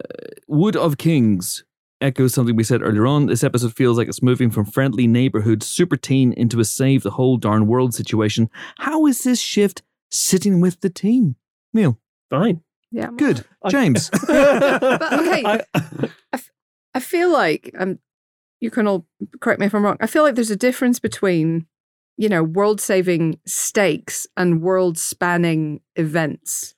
Wood 0.49 0.77
of 0.77 0.99
Kings 0.99 1.65
echoes 2.01 2.35
something 2.35 2.57
we 2.57 2.65
said 2.65 2.83
earlier 2.83 3.07
on. 3.07 3.27
This 3.27 3.43
episode 3.45 3.75
feels 3.75 3.99
like 3.99 4.09
it's 4.09 4.23
moving 4.23 4.51
from 4.51 4.65
friendly 4.65 5.07
neighborhood 5.07 5.63
super 5.63 5.97
teen 5.97 6.33
into 6.33 6.61
a 6.61 6.65
save 6.65 7.03
the 7.03 7.11
whole 7.13 7.37
darn 7.37 7.67
world 7.67 7.95
situation. 7.95 8.49
How 8.79 9.07
is 9.07 9.23
this 9.25 9.41
shift 9.41 9.83
sitting 10.11 10.61
with 10.61 10.81
the 10.81 10.91
team? 10.91 11.37
Neel, 11.73 11.99
Fine. 12.31 12.63
Yeah. 12.91 13.11
good. 13.17 13.45
I- 13.63 13.71
James, 13.71 14.11
But, 14.27 15.13
okay, 15.13 15.43
I- 15.45 16.41
I 16.95 17.01
feel 17.01 17.31
like 17.31 17.71
um, 17.79 17.99
you 18.61 18.71
can 18.71 18.87
all 18.89 19.07
correct 19.41 19.61
me 19.61 19.67
if 19.67 19.75
I'm 19.75 19.85
wrong. 19.85 19.99
I 20.01 20.07
feel 20.07 20.23
like 20.23 20.35
there's 20.35 20.51
a 20.51 20.57
difference 20.57 20.99
between, 20.99 21.67
you 22.17 22.29
know, 22.29 22.43
world-saving 22.43 23.39
stakes 23.47 24.27
and 24.37 24.63
world-spanning 24.63 25.81
events. 25.97 26.75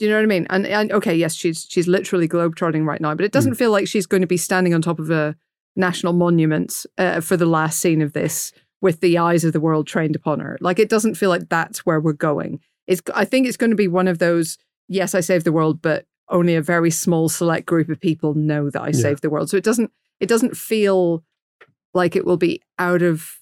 Do 0.00 0.06
you 0.06 0.10
know 0.12 0.16
what 0.16 0.22
I 0.22 0.26
mean? 0.26 0.46
And, 0.48 0.66
and 0.66 0.90
okay, 0.92 1.14
yes, 1.14 1.34
she's 1.34 1.66
she's 1.68 1.86
literally 1.86 2.26
globetrotting 2.26 2.86
right 2.86 3.02
now, 3.02 3.14
but 3.14 3.26
it 3.26 3.32
doesn't 3.32 3.54
feel 3.56 3.70
like 3.70 3.86
she's 3.86 4.06
going 4.06 4.22
to 4.22 4.26
be 4.26 4.38
standing 4.38 4.72
on 4.72 4.80
top 4.80 4.98
of 4.98 5.10
a 5.10 5.36
national 5.76 6.14
monument 6.14 6.86
uh, 6.96 7.20
for 7.20 7.36
the 7.36 7.44
last 7.44 7.80
scene 7.80 8.00
of 8.00 8.14
this 8.14 8.50
with 8.80 9.00
the 9.00 9.18
eyes 9.18 9.44
of 9.44 9.52
the 9.52 9.60
world 9.60 9.86
trained 9.86 10.16
upon 10.16 10.40
her. 10.40 10.56
Like 10.62 10.78
it 10.78 10.88
doesn't 10.88 11.16
feel 11.16 11.28
like 11.28 11.50
that's 11.50 11.84
where 11.84 12.00
we're 12.00 12.14
going. 12.14 12.60
It's 12.86 13.02
I 13.14 13.26
think 13.26 13.46
it's 13.46 13.58
going 13.58 13.70
to 13.72 13.76
be 13.76 13.88
one 13.88 14.08
of 14.08 14.18
those. 14.18 14.56
Yes, 14.88 15.14
I 15.14 15.20
saved 15.20 15.44
the 15.44 15.52
world, 15.52 15.82
but 15.82 16.06
only 16.30 16.54
a 16.56 16.62
very 16.62 16.90
small 16.90 17.28
select 17.28 17.66
group 17.66 17.90
of 17.90 18.00
people 18.00 18.32
know 18.32 18.70
that 18.70 18.80
I 18.80 18.86
Yeah. 18.86 18.92
saved 19.02 19.20
the 19.20 19.28
world. 19.28 19.50
So 19.50 19.58
it 19.58 19.64
doesn't 19.64 19.90
it 20.18 20.30
doesn't 20.30 20.56
feel 20.56 21.22
like 21.92 22.16
it 22.16 22.24
will 22.24 22.38
be 22.38 22.62
out 22.78 23.02
of 23.02 23.32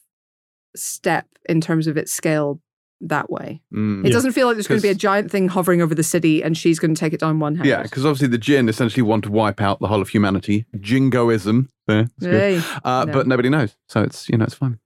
step 0.75 1.27
in 1.49 1.61
terms 1.61 1.87
of 1.87 1.97
its 1.97 2.13
scale 2.13 2.61
that 3.01 3.31
way. 3.31 3.61
Mm. 3.73 4.01
It 4.05 4.09
Yeah. 4.09 4.13
doesn't 4.15 4.33
feel 4.33 4.47
like 4.49 4.57
there's 4.57 4.67
going 4.67 4.81
to 4.81 4.87
be 4.87 4.89
a 4.91 4.95
giant 4.95 5.31
thing 5.31 5.49
hovering 5.49 5.81
over 5.83 5.95
the 5.95 6.03
city 6.03 6.43
and 6.43 6.57
she's 6.57 6.79
going 6.79 6.95
to 6.95 6.99
take 6.99 7.13
it 7.13 7.21
down 7.21 7.39
one 7.39 7.55
hand. 7.57 7.69
Yeah, 7.69 7.83
because 7.83 8.05
obviously 8.05 8.29
the 8.29 8.39
djinn 8.39 8.69
essentially 8.69 9.03
want 9.03 9.25
to 9.25 9.31
wipe 9.31 9.61
out 9.61 9.79
the 9.81 9.87
whole 9.89 10.03
of 10.03 10.09
humanity. 10.09 10.67
Jingoism. 10.81 11.69
There. 11.87 12.09
Hey, 12.21 12.61
Uh, 12.85 13.05
No. 13.07 13.13
But 13.13 13.27
nobody 13.27 13.49
knows, 13.49 13.77
so 13.89 14.03
it's 14.03 14.29
you 14.29 14.37
know 14.37 14.45
it's 14.45 14.55
fine. 14.55 14.79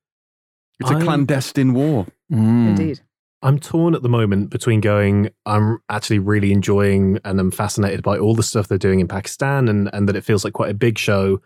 It's 0.81 0.91
a 0.91 0.95
I'm- 0.95 1.03
clandestine 1.03 1.73
war. 1.75 2.07
Mm. 2.33 2.69
indeed. 2.71 3.01
I'm 3.45 3.59
torn 3.59 3.97
at 3.97 4.03
the 4.03 4.09
moment 4.09 4.51
between 4.51 4.81
going, 4.81 5.31
I'm 5.47 5.79
actually 5.89 6.21
really 6.21 6.53
enjoying 6.53 7.19
and 7.25 7.41
I'm 7.41 7.51
fascinated 7.51 8.01
by 8.03 8.17
all 8.17 8.37
the 8.37 8.43
stuff 8.45 8.69
they're 8.69 8.79
doing 8.79 9.01
in 9.01 9.09
Pakistan 9.09 9.67
and, 9.67 9.91
and 9.93 10.09
that 10.09 10.15
it 10.15 10.23
feels 10.23 10.45
like 10.45 10.53
quite 10.53 10.71
a 10.71 10.75
big 10.75 10.97
show, 10.97 11.41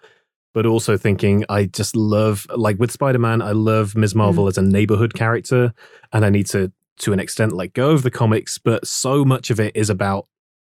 but 0.56 0.64
also 0.64 0.96
thinking 0.96 1.44
I 1.50 1.66
just 1.66 1.94
love, 1.94 2.46
like 2.56 2.78
with 2.78 2.90
Spider 2.90 3.18
Man, 3.18 3.42
I 3.42 3.52
love 3.52 3.94
Ms. 3.94 4.14
Marvel 4.14 4.46
as 4.46 4.56
a 4.56 4.62
neighborhood 4.62 5.12
character 5.12 5.74
and 6.14 6.24
I 6.24 6.30
need 6.30 6.46
to, 6.46 6.72
to 7.00 7.12
an 7.12 7.20
extent, 7.20 7.52
let 7.52 7.74
go 7.74 7.90
of 7.90 8.02
the 8.02 8.10
comics, 8.10 8.56
but 8.56 8.86
so 8.86 9.22
much 9.22 9.50
of 9.50 9.60
it 9.60 9.76
is 9.76 9.90
about 9.90 10.28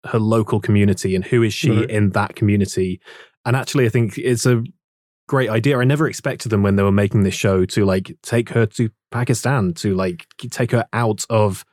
her 0.06 0.18
local 0.18 0.60
community 0.60 1.14
and 1.14 1.26
who 1.26 1.42
is 1.42 1.52
she 1.52 1.84
in 1.90 2.08
that 2.12 2.34
community. 2.36 3.02
And 3.44 3.54
actually, 3.54 3.84
I 3.84 3.90
think 3.90 4.16
it's 4.16 4.46
a 4.46 4.64
great 5.28 5.50
idea. 5.50 5.76
I 5.76 5.84
never 5.84 6.08
expected 6.08 6.48
them 6.48 6.62
when 6.62 6.76
they 6.76 6.82
were 6.82 6.90
making 6.90 7.24
this 7.24 7.34
show 7.34 7.66
to 7.66 7.84
like 7.84 8.16
take 8.22 8.48
her 8.48 8.64
to 8.64 8.88
Pakistan, 9.10 9.74
to 9.74 9.94
like 9.94 10.26
take 10.50 10.70
her 10.70 10.86
out 10.94 11.26
of 11.28 11.66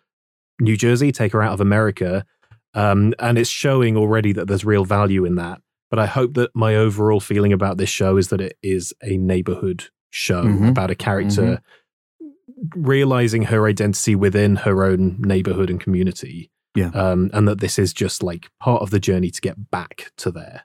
New 0.60 0.76
Jersey, 0.76 1.14
take 1.14 1.32
her 1.32 1.41
out 1.41 1.54
of 1.54 1.62
America. 1.62 2.26
Um, 2.74 3.14
and 3.20 3.38
it's 3.38 3.49
showing 3.49 3.95
already 3.95 4.34
that 4.34 4.49
there's 4.49 4.66
real 4.66 4.84
value 4.84 5.24
in 5.24 5.36
that. 5.36 5.62
But 5.93 5.99
I 5.99 6.07
hope 6.07 6.33
that 6.33 6.49
my 6.55 6.75
overall 6.75 7.19
feeling 7.19 7.53
about 7.53 7.77
this 7.77 7.87
show 7.87 8.17
is 8.17 8.29
that 8.29 8.41
it 8.41 8.57
is 8.63 8.95
a 9.03 9.15
neighborhood 9.15 9.89
show 10.09 10.43
Mhm. 10.43 10.69
about 10.69 10.89
a 10.89 10.95
character 10.95 11.61
realizing 12.75 13.43
her 13.43 13.67
identity 13.67 14.15
within 14.15 14.55
her 14.55 14.83
own 14.83 15.17
neighborhood 15.19 15.69
and 15.69 15.79
community. 15.79 16.49
Yeah. 16.73 16.87
Um, 16.95 17.29
and 17.31 17.47
that 17.47 17.59
this 17.59 17.77
is 17.77 17.93
just 17.93 18.23
like 18.23 18.49
part 18.59 18.81
of 18.81 18.89
the 18.89 18.99
journey 18.99 19.29
to 19.29 19.39
get 19.39 19.69
back 19.69 20.11
to 20.17 20.31
there. 20.31 20.63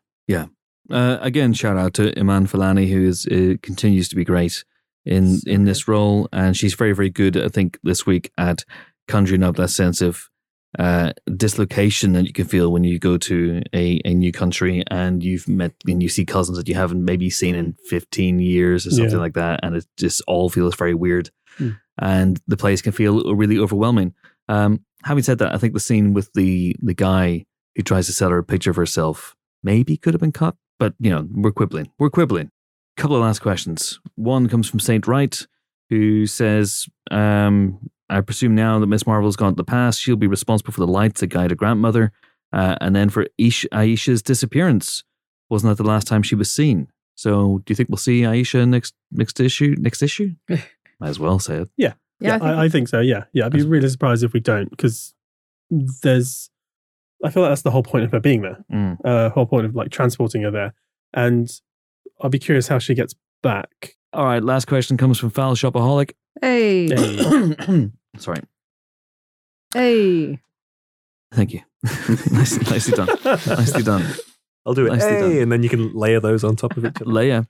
Uh, 0.91 1.19
again, 1.21 1.53
shout 1.53 1.77
out 1.77 1.93
to 1.93 2.19
Iman 2.19 2.47
Vellani, 2.47 2.89
who 2.91 3.03
is 3.07 3.27
uh, 3.27 3.57
continues 3.61 4.09
to 4.09 4.17
be 4.17 4.25
great 4.25 4.65
in 5.05 5.41
in 5.47 5.65
this 5.65 5.87
role, 5.87 6.27
and 6.33 6.57
she's 6.57 6.73
very 6.73 6.95
very 6.95 7.11
good. 7.11 7.37
I 7.37 7.49
think 7.49 7.79
this 7.83 8.07
week 8.07 8.31
at 8.39 8.65
conjuring 9.07 9.43
up 9.43 9.57
that 9.57 9.69
sense 9.69 10.01
of 10.01 10.31
uh, 10.79 11.13
dislocation 11.37 12.13
that 12.13 12.25
you 12.27 12.33
can 12.33 12.47
feel 12.47 12.71
when 12.73 12.85
you 12.85 12.99
go 12.99 13.17
to 13.19 13.63
a, 13.75 14.01
a 14.05 14.15
new 14.15 14.31
country 14.33 14.85
and 14.91 15.23
you've 15.25 15.49
met 15.49 15.73
and 15.89 16.03
you 16.03 16.09
see 16.09 16.25
cousins 16.25 16.57
that 16.57 16.69
you 16.69 16.75
haven't 16.75 17.05
maybe 17.05 17.29
seen 17.31 17.55
in 17.55 17.75
fifteen 17.89 18.39
years 18.39 18.87
or 18.87 18.91
something 18.91 19.13
Yeah. 19.15 19.19
like 19.19 19.35
that, 19.35 19.61
and 19.63 19.75
it 19.77 19.87
just 19.97 20.23
all 20.29 20.49
feels 20.51 20.77
very 20.77 20.95
weird, 20.95 21.31
Hmm. 21.57 21.71
and 22.01 22.41
the 22.47 22.57
place 22.57 22.81
can 22.83 22.93
feel 22.93 23.35
really 23.35 23.59
overwhelming. 23.59 24.15
Um, 24.49 24.85
having 25.05 25.25
said 25.25 25.39
that, 25.39 25.53
I 25.55 25.59
think 25.59 25.75
the 25.75 25.81
scene 25.81 26.15
with 26.15 26.33
the 26.35 26.77
the 26.81 26.95
guy 26.95 27.45
who 27.75 27.83
tries 27.83 28.07
to 28.07 28.13
sell 28.13 28.31
her 28.31 28.39
a 28.39 28.45
picture 28.45 28.71
of 28.71 28.77
herself 28.77 29.35
maybe 29.63 29.97
could 29.97 30.15
have 30.15 30.21
been 30.21 30.33
cut, 30.33 30.55
but 30.79 30.95
you 31.01 31.11
know, 31.11 31.27
we're 31.33 31.51
quibbling. 31.53 31.91
We're 31.99 32.11
quibbling. 32.11 32.51
Couple 32.97 33.17
of 33.17 33.23
last 33.23 33.41
questions. 33.41 34.01
One 34.17 34.49
comes 34.49 34.69
from 34.69 34.81
Saint 34.81 35.07
Wright, 35.07 35.47
who 35.91 36.27
says, 36.27 36.87
um, 37.11 37.79
"I 38.09 38.21
presume 38.21 38.55
now 38.55 38.79
that 38.79 38.87
Miss 38.87 39.07
Marvel's 39.07 39.37
gone 39.37 39.53
to 39.53 39.57
the 39.57 39.65
past, 39.65 40.01
she'll 40.01 40.17
be 40.17 40.27
responsible 40.27 40.73
for 40.73 40.81
the 40.81 40.87
lights 40.87 41.21
that 41.21 41.29
guide 41.29 41.51
her 41.51 41.57
grandmother, 41.57 42.13
uh, 42.53 42.77
and 42.81 42.95
then 42.95 43.11
for 43.11 43.27
Ish- 43.39 43.67
Aisha's 43.73 44.23
disappearance. 44.23 45.05
Wasn't 45.51 45.71
that 45.71 45.83
the 45.83 45.89
last 45.89 46.07
time 46.07 46.23
she 46.23 46.35
was 46.35 46.51
seen? 46.51 46.89
So, 47.15 47.63
do 47.65 47.73
you 47.73 47.75
think 47.75 47.89
we'll 47.89 47.97
see 47.97 48.23
Aisha 48.23 48.69
next 48.69 48.95
next 49.11 49.41
issue? 49.41 49.75
Next 49.79 50.03
issue? 50.03 50.35
Might 50.49 51.09
as 51.09 51.19
well 51.19 51.39
say 51.39 51.57
it. 51.63 51.71
Yeah, 51.77 51.95
Yeah, 52.21 52.37
I 52.37 52.39
think 52.39 52.51
I, 52.51 52.65
I 52.65 52.69
think 52.69 52.89
so. 52.89 53.01
Yeah, 53.01 53.25
yeah. 53.33 53.47
I'd 53.47 53.53
be 53.53 53.63
really 53.63 53.89
surprised 53.89 54.25
if 54.25 54.33
we 54.33 54.41
don't, 54.41 54.71
because 54.71 55.15
there's. 55.71 56.51
I 57.25 57.31
feel 57.31 57.43
like 57.43 57.51
that's 57.51 57.63
the 57.63 57.73
whole 57.73 57.83
point 57.83 58.05
of 58.05 58.13
her 58.13 58.21
being 58.21 58.43
there. 58.43 58.65
Mm. 58.73 58.99
Uh, 59.05 59.31
whole 59.31 59.47
point 59.47 59.67
of 59.67 59.75
like 59.75 59.91
transporting 59.91 60.43
her 60.43 60.51
there, 60.51 60.75
and 61.13 61.51
I'll 62.21 62.31
be 62.31 62.39
curious 62.39 62.69
how 62.69 62.79
she 62.79 62.95
gets 62.95 63.15
back. 63.43 63.97
All 64.13 64.25
right. 64.25 64.43
Last 64.43 64.67
question 64.67 64.97
comes 64.97 65.19
from 65.19 65.31
Foul 65.31 65.55
Shopaholic. 65.55 66.13
Hey, 66.41 66.89
Hey. 66.89 67.91
Sorry. 68.19 68.41
hey. 69.75 70.41
Thank 71.33 71.53
you. 71.53 71.61
Nice, 72.33 72.59
nicely 72.71 72.95
done. 72.95 73.09
Nicely 73.25 73.83
done. 73.83 74.05
I'll 74.67 74.75
do 74.75 74.87
it. 74.87 74.91
Nicely 74.91 75.11
Hey, 75.11 75.21
done. 75.21 75.43
and 75.43 75.53
then 75.53 75.63
you 75.63 75.69
can 75.69 75.93
layer 75.95 76.21
those 76.21 76.43
on 76.45 76.57
top 76.57 76.77
of 76.77 76.85
each 76.85 76.97
other. 77.01 77.11
Layer. 77.11 77.47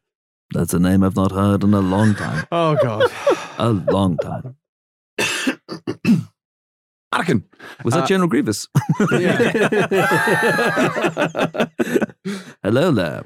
That's 0.53 0.73
a 0.75 0.79
name 0.79 1.03
I've 1.05 1.17
not 1.17 1.33
heard 1.33 1.63
in 1.65 1.75
a 1.75 1.81
long 1.81 2.15
time. 2.15 2.47
Oh 2.53 2.77
God, 2.83 3.11
A 3.59 3.71
long 3.71 4.17
time. 4.19 4.57
Anakin. 7.15 7.43
Was 7.85 7.95
that 7.95 8.05
Uh, 8.05 8.07
General 8.07 8.29
Grievous? 8.29 8.69
Hello 12.63 12.91
there. 12.93 13.25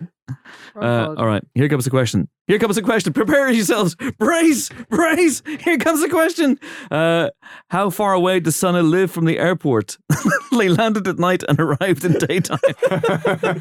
Uh, 0.75 1.15
all 1.19 1.27
right, 1.27 1.45
here 1.55 1.69
comes 1.69 1.85
the 1.85 1.91
question. 1.91 2.29
Here 2.47 2.59
comes 2.59 2.77
the 2.77 2.83
question. 2.83 3.13
Prepare 3.13 3.51
yourselves. 3.51 3.95
Brace, 4.19 4.71
brace. 4.89 5.43
Here 5.61 5.77
comes 5.79 6.01
the 6.01 6.09
question. 6.09 6.59
Uh, 6.91 7.29
how 7.69 7.91
far 7.91 8.15
away 8.15 8.41
does 8.41 8.57
Sana 8.57 8.83
live 8.83 9.11
from 9.11 9.27
the 9.27 9.39
airport? 9.39 9.99
they 10.59 10.69
landed 10.69 11.07
at 11.09 11.19
night 11.19 11.43
and 11.49 11.59
arrived 11.61 12.05
in 12.05 12.13
daytime. 12.13 12.59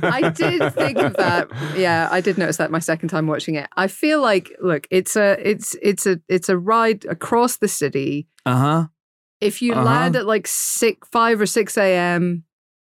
I 0.03 0.31
did 0.33 0.73
think 0.73 0.99
of 0.99 1.15
that. 1.17 1.49
Yeah, 1.75 2.07
I 2.11 2.21
did 2.21 2.37
notice 2.37 2.57
that 2.57 2.71
my 2.71 2.79
second 2.79 3.09
time 3.09 3.27
watching 3.27 3.55
it. 3.55 3.67
I 3.75 3.87
feel 3.87 4.21
like, 4.21 4.49
look, 4.61 4.87
it's 4.91 5.15
a, 5.15 5.37
it's, 5.47 5.75
it's 5.81 6.05
a, 6.05 6.19
it's 6.29 6.47
a 6.47 6.57
ride 6.57 7.05
across 7.05 7.57
the 7.57 7.67
city. 7.67 8.27
Uh 8.45 8.57
huh. 8.57 8.87
If 9.41 9.61
you 9.61 9.73
Uh-huh. 9.73 9.83
land 9.83 10.15
at 10.15 10.25
like 10.25 10.47
six, 10.47 11.07
five 11.11 11.41
or 11.41 11.45
six 11.45 11.77
a.m., 11.77 12.43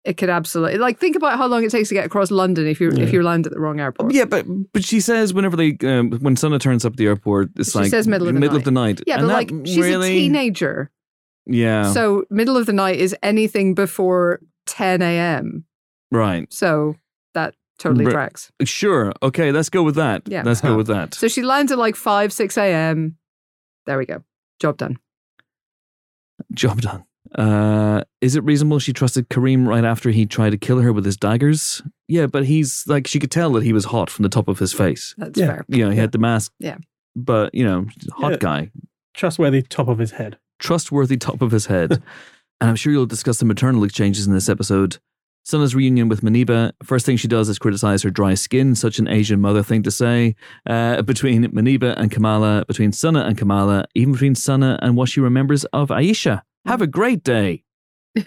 it 0.03 0.18
could 0.18 0.30
absolutely 0.30 0.80
like 0.80 0.98
think 0.99 1.15
about 1.15 1.38
how 1.38 1.45
long 1.48 1.64
it 1.64 1.69
takes 1.72 1.90
to 1.90 1.95
get 1.95 2.06
across 2.06 2.32
London 2.32 2.65
if 2.68 2.82
you 2.82 2.91
Yeah. 2.91 3.03
if 3.03 3.14
you 3.14 3.22
land 3.23 3.45
at 3.48 3.53
the 3.53 3.60
wrong 3.60 3.80
airport. 3.80 4.14
Yeah, 4.14 4.26
but 4.26 4.45
but 4.73 4.84
she 4.84 4.99
says 4.99 5.34
whenever 5.34 5.56
they 5.56 5.78
um, 5.84 6.11
when 6.22 6.36
Sana 6.36 6.60
turns 6.60 6.84
up 6.86 6.94
at 6.94 6.98
the 6.98 7.06
airport, 7.07 7.52
it's 7.57 7.72
She 7.72 7.80
like 7.80 7.90
says 7.91 8.07
middle 8.07 8.28
of 8.28 8.34
the 8.34 8.40
middle 8.40 8.56
night. 8.56 8.60
of 8.60 8.65
the 8.65 8.72
night. 8.72 9.02
Yeah, 9.07 9.18
And 9.19 9.23
but 9.23 9.28
that 9.28 9.34
like 9.56 9.68
she's 9.68 9.78
really, 9.78 10.11
a 10.11 10.14
teenager, 10.19 10.90
Yeah. 11.45 11.91
so 11.94 12.26
middle 12.32 12.57
of 12.57 12.65
the 12.65 12.73
night 12.73 12.99
is 12.99 13.15
anything 13.23 13.73
before 13.76 14.40
ten 14.65 15.02
a.m. 15.03 15.65
Right. 16.11 16.52
So 16.52 16.95
that 17.36 17.53
totally 17.78 18.06
Br- 18.06 18.11
tracks. 18.11 18.52
Sure. 18.65 19.14
Okay, 19.23 19.52
let's 19.52 19.69
go 19.69 19.84
with 19.84 19.95
that. 19.95 20.23
Yeah. 20.26 20.41
Let's 20.44 20.61
go 20.61 20.76
with 20.76 20.88
that. 20.95 21.14
So 21.14 21.28
she 21.28 21.41
lands 21.44 21.72
at 21.72 21.78
like 21.78 21.95
5, 21.95 22.34
6 22.34 22.57
a.m. 22.57 23.15
There 23.86 23.98
we 23.98 24.06
go. 24.06 24.23
Job 24.60 24.78
done. 24.78 24.98
Job 26.54 26.82
done. 26.82 27.04
Uh, 27.36 28.04
is 28.20 28.36
it 28.36 28.44
reasonable 28.44 28.80
she 28.80 28.92
trusted 28.94 29.30
Kareem 29.30 29.66
right 29.68 29.86
after 29.86 30.10
he 30.10 30.26
tried 30.26 30.50
to 30.50 30.58
kill 30.58 30.80
her 30.82 30.92
with 30.92 31.06
his 31.06 31.16
daggers? 31.18 31.82
Yeah, 32.08 32.26
but 32.28 32.46
he's 32.46 32.86
like, 32.88 33.08
she 33.08 33.20
could 33.20 33.32
tell 33.32 33.52
that 33.54 33.64
he 33.64 33.72
was 33.74 33.86
hot 33.86 34.10
from 34.10 34.24
the 34.24 34.30
top 34.30 34.48
of 34.48 34.60
his 34.60 34.74
face. 34.74 35.16
That's 35.18 35.40
Yeah. 35.40 35.46
fair. 35.48 35.66
You 35.70 35.86
know, 35.86 35.92
he 35.92 35.98
had 35.98 36.12
the 36.12 36.18
mask. 36.18 36.52
Yeah. 36.60 36.78
But, 37.16 37.54
you 37.56 37.64
know, 37.64 37.86
hot 38.14 38.32
Yeah. 38.34 38.38
guy, 38.40 38.72
Trustworthy 39.14 39.62
top 39.62 39.88
of 39.88 39.98
his 40.00 40.12
head. 40.12 40.38
trustworthy 40.60 41.18
top 41.18 41.42
of 41.42 41.52
his 41.52 41.66
head. 41.68 41.92
and 42.62 42.70
I'm 42.70 42.76
sure 42.76 42.92
you'll 42.94 43.06
discuss 43.06 43.38
the 43.40 43.46
maternal 43.46 43.84
exchanges 43.84 44.28
in 44.28 44.34
this 44.34 44.48
episode. 44.50 44.98
Sana's 45.44 45.74
reunion 45.74 46.08
with 46.08 46.22
Muniba. 46.22 46.72
First 46.84 47.06
thing 47.06 47.18
she 47.18 47.28
does 47.28 47.50
is 47.50 47.58
criticize 47.58 48.04
her 48.04 48.10
dry 48.10 48.36
skin, 48.36 48.76
such 48.76 49.00
an 49.00 49.08
Asian 49.08 49.42
mother 49.42 49.64
thing 49.64 49.84
to 49.84 49.92
say. 49.92 50.36
Uh, 50.66 51.02
between 51.12 51.46
Muniba 51.52 51.96
and 51.98 52.12
Kamala, 52.12 52.66
between 52.68 52.92
Sana 52.92 53.22
and 53.22 53.38
Kamala, 53.38 53.86
even 53.96 54.14
between 54.14 54.36
Sana 54.36 54.78
and 54.82 54.96
what 54.96 55.10
she 55.10 55.20
remembers 55.20 55.66
of 55.66 55.90
Aisha. 55.90 56.44
Have 56.66 56.82
a 56.82 56.88
great 56.88 57.24
day. 57.24 57.64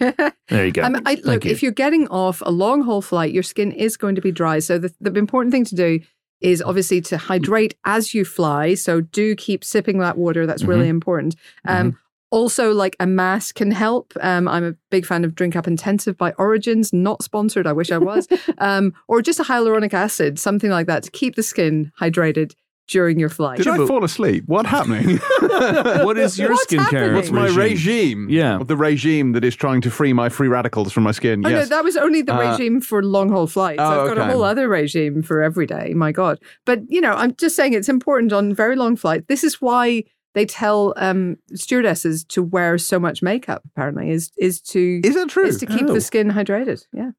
There 0.47 0.67
you 0.67 0.71
go. 0.71 0.83
Um, 0.83 1.01
I, 1.07 1.15
look, 1.23 1.43
you. 1.43 1.49
if 1.49 1.63
you're 1.63 1.71
getting 1.71 2.07
off 2.09 2.43
a 2.45 2.51
long 2.51 2.83
haul 2.83 3.01
flight, 3.01 3.33
your 3.33 3.41
skin 3.41 3.71
is 3.71 3.97
going 3.97 4.13
to 4.13 4.21
be 4.21 4.31
dry. 4.31 4.59
So 4.59 4.77
the, 4.77 4.93
the 5.01 5.11
important 5.17 5.51
thing 5.51 5.65
to 5.65 5.75
do 5.75 6.01
is 6.39 6.61
obviously 6.61 7.01
to 7.01 7.17
hydrate 7.17 7.75
as 7.83 8.13
you 8.13 8.25
fly. 8.25 8.75
So 8.75 9.01
do 9.01 9.35
keep 9.35 9.63
sipping 9.63 9.97
that 9.99 10.17
water. 10.17 10.45
That's 10.45 10.63
really 10.63 10.87
important. 10.87 11.35
Um, 11.67 11.97
Also, 12.31 12.71
like 12.73 12.95
a 12.99 13.05
mask 13.07 13.55
can 13.55 13.71
help. 13.71 14.13
Um, 14.19 14.47
I'm 14.47 14.63
a 14.65 14.73
big 14.89 15.05
fan 15.05 15.23
of 15.23 15.35
Drink 15.35 15.55
Up 15.55 15.67
Intensive 15.67 16.17
by 16.17 16.31
Origins, 16.33 16.91
not 16.91 17.23
sponsored. 17.23 17.67
I 17.67 17.73
wish 17.73 17.91
I 17.91 17.97
was. 17.97 18.27
um, 18.57 18.93
or 19.07 19.21
just 19.21 19.39
a 19.39 19.43
hyaluronic 19.43 19.93
acid, 19.93 20.37
something 20.39 20.69
like 20.69 20.87
that, 20.87 21.03
to 21.03 21.11
keep 21.11 21.35
the 21.35 21.43
skin 21.43 21.91
hydrated 21.99 22.53
during 22.87 23.17
your 23.19 23.29
flight. 23.29 23.57
Did 23.57 23.67
I 23.67 23.77
fall 23.87 24.03
asleep? 24.03 24.43
What 24.45 24.67
happening? 24.67 25.17
what 25.39 26.17
is 26.19 26.37
your 26.37 26.51
What's 26.51 26.67
skincare? 26.67 26.79
happening? 26.81 27.13
What's 27.15 27.31
my 27.31 27.47
regime? 27.47 28.27
Yeah. 28.29 28.59
The 28.63 28.77
regime 28.77 29.31
that 29.31 29.43
is 29.43 29.55
trying 29.55 29.81
to 29.81 29.89
free 29.89 30.13
my 30.13 30.29
free 30.29 30.47
radicals 30.47 30.91
from 30.93 31.03
my 31.03 31.11
skin. 31.11 31.43
Oh 31.45 31.49
yes. 31.49 31.69
no, 31.69 31.77
that 31.77 31.83
was 31.83 31.97
only 31.97 32.21
the 32.21 32.35
Uh, 32.35 32.51
regime 32.51 32.81
for 32.81 33.01
long 33.01 33.29
haul 33.29 33.47
flights. 33.47 33.79
oh, 33.81 34.01
I've 34.01 34.07
got 34.07 34.17
a 34.19 34.31
whole 34.31 34.43
other 34.43 34.69
regime 34.69 35.23
for 35.23 35.41
every 35.41 35.65
day. 35.65 35.93
My 35.95 36.11
God. 36.11 36.39
But 36.65 36.81
you 36.87 37.01
know, 37.01 37.13
I'm 37.13 37.33
just 37.35 37.55
saying 37.55 37.73
it's 37.73 37.89
important 37.89 38.31
on 38.33 38.53
very 38.53 38.75
long 38.75 38.95
flights. 38.95 39.25
This 39.27 39.43
is 39.43 39.59
why 39.59 40.03
they 40.35 40.45
tell 40.45 40.93
um, 40.97 41.37
stewardesses 41.55 42.23
to 42.25 42.43
wear 42.43 42.77
so 42.77 42.99
much 42.99 43.23
makeup. 43.23 43.63
Apparently, 43.65 44.11
is 44.11 44.31
is 44.37 44.61
to 44.61 45.01
is 45.03 45.15
that 45.15 45.29
true? 45.29 45.45
is 45.47 45.57
to 45.57 45.65
keep 45.65 45.89
Oh. 45.89 45.93
the 45.93 46.01
skin 46.01 46.29
hydrated. 46.31 46.85
Yeah. 46.93 47.11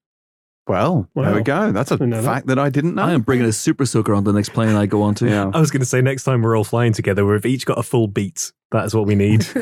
well, 0.69 1.09
there 1.15 1.35
we 1.35 1.43
go. 1.43 1.73
That's 1.73 1.91
a 1.91 1.97
Didn't 1.97 2.11
that. 2.11 2.25
fact 2.25 2.47
that 2.49 2.59
I 2.59 2.71
didn't 2.71 2.95
know. 2.95 3.03
I 3.03 3.13
am 3.13 3.23
bringing 3.23 3.47
a 3.47 3.53
super 3.53 3.87
soaker 3.87 4.15
on 4.15 4.25
the 4.25 4.33
next 4.33 4.51
plane 4.51 4.75
I 4.75 4.87
go 4.87 5.03
on 5.03 5.15
to. 5.17 5.27
Yeah. 5.29 5.51
I 5.53 5.61
was 5.61 5.71
going 5.71 5.81
to 5.81 5.87
say 5.87 6.01
next 6.03 6.25
time 6.25 6.43
we're 6.43 6.57
all 6.57 6.65
flying 6.65 6.93
together, 6.93 7.25
we've 7.25 7.47
each 7.47 7.67
got 7.67 7.79
a 7.79 7.83
full 7.83 8.09
beat. 8.09 8.53
That's 8.73 8.93
what 8.93 9.07
we 9.07 9.15
need. 9.15 9.41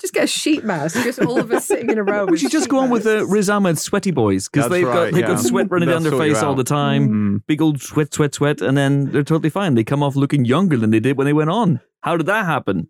just 0.00 0.12
get 0.12 0.24
a 0.24 0.26
sheet 0.26 0.64
mask. 0.64 1.00
Just 1.04 1.20
all 1.20 1.38
of 1.38 1.52
us 1.52 1.66
sitting 1.66 1.88
in 1.88 1.98
a 1.98 2.02
row. 2.02 2.24
We 2.26 2.32
with 2.32 2.40
should 2.40 2.50
just 2.50 2.64
sheet 2.64 2.70
go 2.70 2.80
on 2.80 2.90
with 2.90 3.04
the 3.04 3.18
masks. 3.18 3.30
Riz 3.32 3.48
Ahmed 3.48 3.78
sweaty 3.78 4.10
boys 4.10 4.48
because 4.48 4.68
they've 4.70 4.84
right, 4.86 4.94
got 4.94 5.04
they've 5.12 5.20
yeah. 5.20 5.28
got 5.28 5.40
sweat 5.40 5.70
running 5.70 5.88
They'll 5.88 6.00
down 6.00 6.10
their 6.18 6.18
face 6.18 6.42
all 6.42 6.56
the 6.56 6.64
time. 6.64 7.08
Mm. 7.08 7.46
Big 7.46 7.62
old 7.62 7.80
sweat, 7.80 8.12
sweat, 8.12 8.34
sweat, 8.34 8.60
and 8.60 8.76
then 8.76 9.12
they're 9.12 9.22
totally 9.22 9.50
fine. 9.50 9.74
They 9.76 9.84
come 9.84 10.02
off 10.02 10.16
looking 10.16 10.44
younger 10.44 10.76
than 10.76 10.90
they 10.90 11.00
did 11.00 11.16
when 11.16 11.26
they 11.26 11.32
went 11.32 11.50
on. 11.50 11.80
How 12.04 12.18
did 12.18 12.26
that 12.26 12.44
happen? 12.44 12.88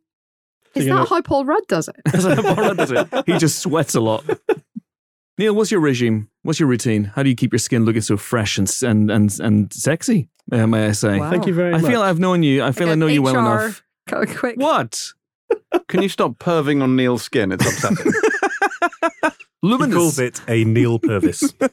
Is 0.74 0.86
that 0.86 1.08
how 1.08 1.22
Paul 1.22 1.44
Rudd 1.44 1.62
does 1.68 1.86
it? 1.86 1.94
That's 2.04 2.24
how 2.24 2.42
Paul 2.42 2.64
Rudd 2.64 2.76
does 2.78 2.90
it. 2.90 3.08
He 3.26 3.38
just 3.38 3.60
sweats 3.60 3.94
a 3.94 4.00
lot. 4.00 4.24
Neel, 5.38 5.54
what's 5.54 5.70
your 5.70 5.78
regime? 5.78 6.28
What's 6.42 6.58
your 6.58 6.68
routine? 6.68 7.04
How 7.04 7.22
do 7.22 7.28
you 7.28 7.36
keep 7.36 7.52
your 7.52 7.60
skin 7.60 7.84
looking 7.84 8.02
so 8.02 8.16
fresh 8.16 8.58
and 8.58 8.68
and 8.82 9.12
and 9.12 9.38
and 9.38 9.72
sexy? 9.72 10.28
Uh, 10.50 10.66
may 10.66 10.86
I 10.88 10.92
say? 10.92 11.20
Wow. 11.20 11.30
Thank 11.30 11.46
you 11.46 11.54
very 11.54 11.74
I 11.74 11.76
much. 11.78 11.84
I 11.84 11.88
feel 11.90 12.02
I've 12.02 12.18
known 12.18 12.42
you. 12.42 12.64
I 12.64 12.72
feel 12.72 12.88
I 12.88 12.90
Like 12.90 12.98
know 12.98 13.06
you 13.06 13.22
well 13.22 13.38
enough. 13.38 13.84
Go 14.08 14.26
quick. 14.26 14.56
What? 14.56 15.12
Can 15.88 16.02
you 16.02 16.08
stop 16.08 16.38
perving 16.40 16.82
on 16.82 16.96
Neel's 16.96 17.22
skin? 17.22 17.52
It's 17.52 17.64
upsetting. 17.64 18.12
He 19.64 19.70
Luminous. 19.70 19.96
calls 19.96 20.18
it 20.18 20.40
a 20.46 20.62
Neel 20.64 20.98
Purvis. 20.98 21.54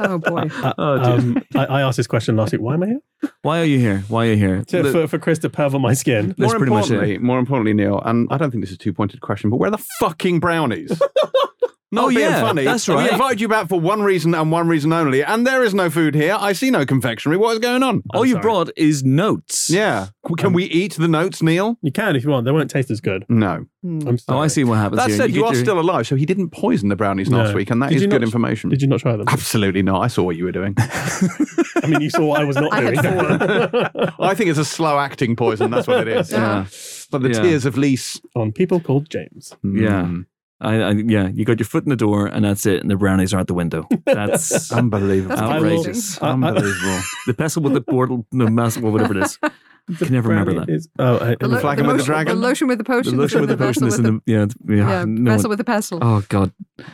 Oh 0.00 0.18
boy. 0.18 0.48
Uh, 0.62 0.72
Oh, 0.78 0.98
dear. 1.02 1.12
um, 1.14 1.42
I, 1.56 1.64
I 1.66 1.82
asked 1.82 1.96
this 1.96 2.06
question 2.06 2.36
last 2.36 2.52
week. 2.52 2.60
Why 2.60 2.74
am 2.74 2.82
I 2.84 2.86
here? 2.86 3.00
Why 3.42 3.60
are 3.60 3.64
you 3.64 3.80
here? 3.80 4.04
Why 4.06 4.26
are 4.28 4.30
you 4.30 4.36
here? 4.36 4.62
To, 4.68 4.82
The- 4.84 4.92
for, 4.92 5.08
for 5.08 5.18
Chris 5.18 5.40
to 5.40 5.50
perv 5.50 5.74
on 5.74 5.82
my 5.82 5.92
skin. 5.94 6.28
That's 6.28 6.38
more 6.38 6.56
pretty 6.56 6.70
much 6.70 6.84
it. 6.84 6.92
importantly, 6.92 7.18
more 7.18 7.38
importantly, 7.40 7.74
Neel, 7.74 8.00
and 8.04 8.28
I 8.30 8.38
don't 8.38 8.52
think 8.52 8.62
this 8.62 8.70
is 8.70 8.76
a 8.76 8.78
two-pointed 8.78 9.20
question, 9.20 9.50
but 9.50 9.56
where 9.56 9.66
are 9.68 9.72
the 9.72 9.84
fucking 9.98 10.38
brownies? 10.38 10.90
Not 11.90 12.04
Oh, 12.04 12.08
being 12.08 12.20
yeah, 12.20 12.42
funny. 12.42 12.64
that's 12.64 12.86
right. 12.86 12.96
We 12.96 13.02
right. 13.04 13.12
invited 13.12 13.40
you 13.40 13.48
back 13.48 13.68
for 13.68 13.80
one 13.80 14.02
reason 14.02 14.34
and 14.34 14.52
one 14.52 14.68
reason 14.68 14.92
only, 14.92 15.24
and 15.24 15.46
there 15.46 15.62
is 15.64 15.72
no 15.72 15.88
food 15.88 16.14
here. 16.14 16.36
I 16.38 16.52
see 16.52 16.70
no 16.70 16.84
confectionery. 16.84 17.38
What 17.38 17.52
is 17.54 17.60
going 17.60 17.82
on? 17.82 18.02
All 18.12 18.20
I'm 18.22 18.26
you 18.26 18.32
sorry. 18.34 18.42
brought 18.42 18.70
is 18.76 19.02
notes. 19.04 19.70
Yeah. 19.70 20.08
Can 20.36 20.52
we 20.52 20.64
eat 20.64 20.96
the 20.96 21.08
notes, 21.08 21.42
Neel? 21.42 21.78
You 21.80 21.90
can 21.90 22.14
if 22.14 22.24
you 22.24 22.28
want. 22.30 22.44
They 22.44 22.52
won't 22.52 22.70
taste 22.70 22.90
as 22.90 23.00
good. 23.00 23.24
No. 23.30 23.64
I'm 23.82 24.18
sorry. 24.18 24.38
Oh, 24.38 24.42
I 24.42 24.48
see 24.48 24.64
what 24.64 24.76
happens 24.76 24.98
That 25.00 25.08
here. 25.08 25.16
said, 25.16 25.30
you, 25.30 25.40
get 25.42 25.50
are 25.50 25.54
your- 25.54 25.64
still 25.64 25.80
alive, 25.80 26.06
so 26.06 26.14
he 26.16 26.26
didn't 26.26 26.50
poison 26.50 26.90
the 26.90 26.96
brownies 26.96 27.30
last 27.30 27.54
week, 27.54 27.70
and 27.70 27.80
that 27.80 27.88
Did 27.88 27.96
is 27.96 28.02
good 28.02 28.10
not- 28.20 28.22
information. 28.22 28.68
Did 28.68 28.82
you 28.82 28.88
not 28.88 29.00
try 29.00 29.16
them? 29.16 29.26
Absolutely 29.28 29.80
not. 29.82 30.02
I 30.02 30.08
saw 30.08 30.24
what 30.24 30.36
you 30.36 30.44
were 30.44 30.52
doing. 30.52 30.74
I 30.78 31.86
mean, 31.86 32.02
you 32.02 32.10
saw 32.10 32.24
what 32.26 32.40
I 32.40 32.44
was 32.44 32.56
not 32.56 32.70
I 32.72 32.80
doing. 32.82 32.98
I 34.18 34.34
think 34.34 34.50
it's 34.50 34.58
a 34.58 34.64
slow 34.64 34.98
acting 34.98 35.36
poison. 35.36 35.70
That's 35.70 35.86
what 35.86 36.06
it 36.06 36.08
is. 36.08 36.30
Yeah. 36.32 36.66
But 37.10 37.22
the 37.22 37.30
Yeah. 37.30 37.40
tears 37.40 37.64
of 37.64 37.78
Lise. 37.78 38.20
on 38.36 38.52
people 38.52 38.78
called 38.80 39.08
James. 39.08 39.54
Yeah. 39.62 40.02
Mm. 40.02 40.26
I, 40.60 40.74
I, 40.82 40.90
yeah, 40.90 41.28
you 41.28 41.44
got 41.44 41.58
your 41.60 41.66
foot 41.66 41.84
in 41.84 41.90
the 41.90 41.96
door, 41.96 42.26
and 42.26 42.44
that's 42.44 42.66
it. 42.66 42.80
And 42.80 42.90
the 42.90 42.96
brownies 42.96 43.32
are 43.32 43.38
out 43.40 43.46
the 43.46 43.54
window. 43.54 43.86
That's 44.04 44.72
Unbelievable. 44.72 45.38
Outrageous. 45.38 46.20
I- 46.20 46.26
I- 46.28 46.32
Unbelievable. 46.32 47.00
the 47.26 47.34
pestle 47.34 47.62
with 47.62 47.74
the 47.74 47.80
portal, 47.80 48.26
the 48.32 48.50
mask, 48.50 48.82
or 48.82 48.90
whatever 48.90 49.16
it 49.16 49.24
is. 49.24 49.38
Can 49.98 50.12
never 50.12 50.28
remember 50.28 50.52
Brownie 50.52 50.66
that. 50.66 50.72
Is, 50.74 50.88
oh, 50.98 51.16
uh, 51.16 51.34
The, 51.40 51.48
lo- 51.48 51.60
flagon 51.60 51.86
the 51.86 51.92
with 51.92 52.00
the 52.02 52.04
dragon? 52.04 52.34
The 52.36 52.46
lotion 52.46 52.68
with 52.68 52.76
the 52.76 52.84
potion, 52.84 53.16
The 53.16 53.22
lotion 53.22 53.40
with 53.40 53.48
the 53.48 53.56
potion 53.56 53.86
is 53.86 53.98
in 53.98 54.02
the 54.04 54.20
yeah, 54.26 54.44
yeah. 54.68 54.76
yeah, 54.98 55.04
no 55.08 55.30
vessel 55.30 55.44
one- 55.44 55.50
with 55.52 55.58
the 55.58 55.64
pestle. 55.64 55.98
oh 56.02 56.22
god, 56.28 56.52
The- 56.76 56.84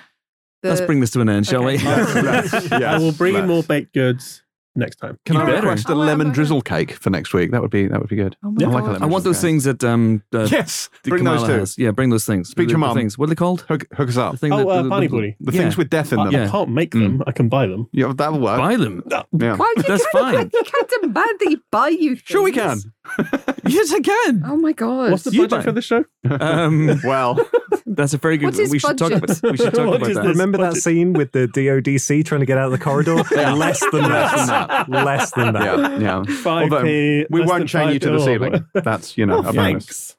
let's 0.69 0.81
bring 0.83 1.01
this 1.01 1.11
to 1.11 1.21
an 1.21 1.29
end, 1.29 1.45
shall 1.47 1.65
Okay. 1.67 1.79
we? 1.79 1.83
Let's- 1.85 2.15
let's- 2.63 2.73
I 2.73 2.99
will 2.99 3.11
bring 3.11 3.35
in 3.35 3.49
more 3.49 3.65
baked 3.65 3.95
goods 3.95 4.44
next 4.77 4.97
time. 4.97 5.19
Can 5.25 5.37
You 5.37 5.43
I 5.43 5.47
better. 5.47 5.67
request 5.69 5.89
a 5.89 5.95
lemon 5.95 6.31
drizzle 6.31 6.61
cake 6.63 6.93
for 6.93 7.11
next 7.11 7.33
week? 7.35 7.51
That 7.53 7.63
would 7.63 7.71
be 7.71 7.87
that 7.87 8.01
would 8.01 8.09
be 8.09 8.17
good. 8.17 8.37
Oh 8.45 8.51
my 8.51 8.65
I 8.65 8.69
like 8.69 8.83
a 8.83 8.87
lemon 8.87 9.03
I 9.03 9.07
want 9.07 9.25
those 9.25 9.35
drizzle 9.41 9.49
things 9.49 9.65
that 9.65 9.85
um. 9.85 10.23
Uh, 10.33 10.49
Yes, 10.51 10.89
that 11.03 11.11
bring 11.11 11.25
those 11.25 11.41
Kamala 11.41 11.55
two. 11.55 11.59
has. 11.61 11.79
Yeah, 11.79 11.91
bring 11.91 12.11
those 12.11 12.25
things. 12.25 12.49
Speak 12.49 12.69
to 12.69 12.75
The- 12.75 12.79
your 12.79 12.81
the 12.81 12.87
mum. 12.87 12.97
Things. 12.97 13.17
What 13.19 13.27
are 13.27 13.29
they 13.31 13.35
called? 13.35 13.63
Hook, 13.69 13.87
hook 13.95 14.09
us 14.09 14.17
up. 14.17 14.33
The 14.33 14.39
thing 14.39 14.53
Oh, 14.53 14.59
that- 14.59 14.67
uh, 14.69 14.83
the- 14.83 14.89
pani 14.91 15.07
the- 15.07 15.11
puri. 15.11 15.37
The 15.41 15.53
yeah. 15.53 15.61
things 15.63 15.77
with 15.77 15.91
death 15.91 16.13
in 16.13 16.19
I, 16.19 16.25
them. 16.27 16.35
I 16.35 16.39
Yeah. 16.45 16.51
can't 16.51 16.71
make 16.71 16.93
them. 16.93 17.23
I 17.27 17.33
can 17.33 17.49
buy 17.49 17.67
them. 17.67 17.89
Yeah, 17.93 18.13
that'll 18.17 18.41
work. 18.41 18.59
Buy 18.59 18.77
them. 18.77 19.03
Yeah. 19.11 19.57
Why? 19.57 19.73
That's 19.77 20.07
can't, 20.13 20.35
fine. 20.35 20.51
You 20.53 20.63
can't 20.65 20.91
demand 21.01 21.15
that 21.41 21.49
you 21.51 21.61
buy 21.71 21.89
you. 21.89 22.17
Sure 22.25 22.43
we 22.43 22.53
can. 22.53 22.79
yes, 23.67 23.93
I 23.93 24.01
can. 24.01 24.43
Oh 24.47 24.57
my 24.57 24.73
god. 24.73 25.11
What's 25.11 25.25
the 25.25 25.33
You 25.33 25.47
budget 25.47 25.65
for 25.65 25.73
the 25.73 25.83
show? 25.83 26.05
Um, 26.41 27.01
Well, 27.05 27.39
that's 27.87 28.15
a 28.15 28.19
very 28.19 28.37
good. 28.39 28.47
What's 28.47 28.59
his 28.59 28.71
we 28.71 28.79
should 28.79 28.97
talk 28.99 29.11
budget? 29.13 29.39
about. 29.41 29.51
We 29.53 29.57
should 29.59 29.75
talk 29.75 29.87
What 29.89 29.97
about 29.97 30.11
is 30.11 30.17
that. 30.17 30.23
this? 30.23 30.31
Remember 30.33 30.59
that 30.59 30.77
scene 30.77 31.13
with 31.13 31.33
the 31.33 31.47
DODC 31.49 32.25
trying 32.25 32.41
to 32.41 32.47
get 32.47 32.59
out 32.59 32.67
of 32.67 32.73
the 32.73 32.79
corridor? 32.79 33.15
Less 33.33 33.81
than 33.93 34.03
that. 34.03 34.89
Less 34.89 35.31
than 35.33 35.53
that. 35.55 35.79
yeah, 35.79 35.99
yeah. 35.99 36.23
Five 36.43 36.65
Although 36.73 36.83
p. 36.85 37.27
we 37.31 37.41
less 37.41 37.49
wont 37.49 37.61
than 37.61 37.67
chain 37.69 37.93
you 37.93 37.99
to 38.01 38.11
the 38.11 38.19
5p. 38.19 38.25
ceiling. 38.25 38.67
That's 38.75 39.19
you 39.19 39.27
know 39.27 39.37
Oh, 39.37 39.41
a 39.41 39.43
bonus. 39.45 39.55
thanks. 39.57 40.17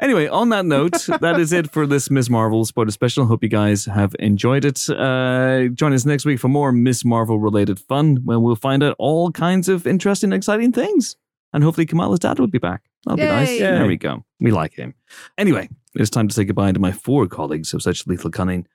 Anyway, 0.00 0.26
on 0.26 0.48
that 0.48 0.64
note, 0.66 1.06
that 1.20 1.38
is 1.38 1.52
it 1.52 1.70
for 1.70 1.86
this 1.86 2.10
Miss 2.10 2.28
Marvel 2.28 2.64
spoiler 2.64 2.90
special. 2.90 3.24
Hope 3.26 3.42
you 3.44 3.48
guys 3.48 3.84
have 3.84 4.16
enjoyed 4.18 4.64
it. 4.64 4.88
Uh, 4.90 5.68
join 5.74 5.92
us 5.92 6.04
next 6.04 6.24
week 6.24 6.40
for 6.40 6.48
more 6.48 6.72
Miss 6.72 7.04
Marvel 7.04 7.38
related 7.38 7.78
fun, 7.78 8.16
when 8.24 8.42
we'll 8.42 8.56
find 8.56 8.82
out 8.82 8.96
all 8.98 9.30
kinds 9.30 9.68
of 9.68 9.86
interesting, 9.86 10.32
exciting 10.32 10.72
things. 10.72 11.14
And 11.52 11.62
hopefully, 11.62 11.86
Kamala's 11.86 12.18
dad 12.18 12.40
will 12.40 12.48
be 12.48 12.58
back. 12.58 12.82
That'll 13.04 13.18
be 13.18 13.24
nice. 13.24 13.50
Yay. 13.50 13.58
There 13.60 13.86
we 13.86 13.96
go. 13.96 14.24
We 14.40 14.50
like 14.50 14.74
him. 14.74 14.94
Anyway, 15.38 15.68
it's 15.94 16.10
time 16.10 16.28
to 16.28 16.34
say 16.34 16.44
goodbye 16.44 16.72
to 16.72 16.80
my 16.80 16.92
four 16.92 17.26
colleagues 17.26 17.72
of 17.74 17.82
such 17.82 18.06
lethal 18.06 18.30
cunning. 18.30 18.66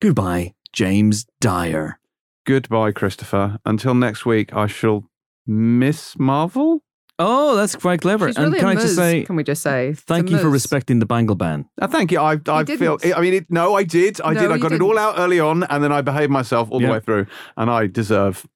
Goodbye, 0.00 0.54
James 0.72 1.26
Dyer. 1.40 1.98
Goodbye, 2.46 2.92
Christopher. 2.92 3.58
Until 3.64 3.94
next 3.94 4.24
week, 4.26 4.52
I 4.54 4.66
shall 4.66 5.08
miss 5.46 6.18
Marvel. 6.18 6.82
Oh, 7.18 7.56
that's 7.56 7.74
quite 7.74 8.02
clever. 8.02 8.28
She's 8.28 8.36
and 8.36 8.46
really 8.52 8.58
can 8.58 8.68
a 8.68 8.70
I 8.72 8.74
just 8.74 8.88
muzz, 8.92 8.96
say, 8.96 9.22
Can 9.24 9.36
we 9.36 9.42
just 9.42 9.62
say? 9.62 9.94
thank 9.94 10.26
The 10.26 10.32
you 10.32 10.38
for 10.38 10.48
muzz. 10.48 10.52
respecting 10.52 10.98
the 10.98 11.06
bangle 11.06 11.34
ban. 11.34 11.66
Uh, 11.80 11.86
thank 11.86 12.12
you. 12.12 12.20
I, 12.20 12.38
I 12.46 12.64
feel. 12.64 12.98
I 13.16 13.20
mean, 13.22 13.32
it, 13.34 13.46
no, 13.50 13.74
I 13.74 13.84
did. 13.84 14.20
I 14.20 14.34
No, 14.34 14.40
did. 14.42 14.50
I 14.50 14.56
you 14.56 14.60
got 14.62 14.72
it 14.72 14.82
all 14.82 14.88
didn't. 14.90 15.02
out 15.02 15.14
early 15.18 15.40
on, 15.40 15.62
and 15.64 15.82
then 15.82 15.92
I 15.92 16.02
behaved 16.02 16.30
myself 16.30 16.68
all 16.70 16.80
Yeah. 16.80 16.88
the 16.88 16.92
way 16.92 17.00
through, 17.00 17.26
and 17.56 17.70
I 17.70 17.86
deserve 17.86 18.46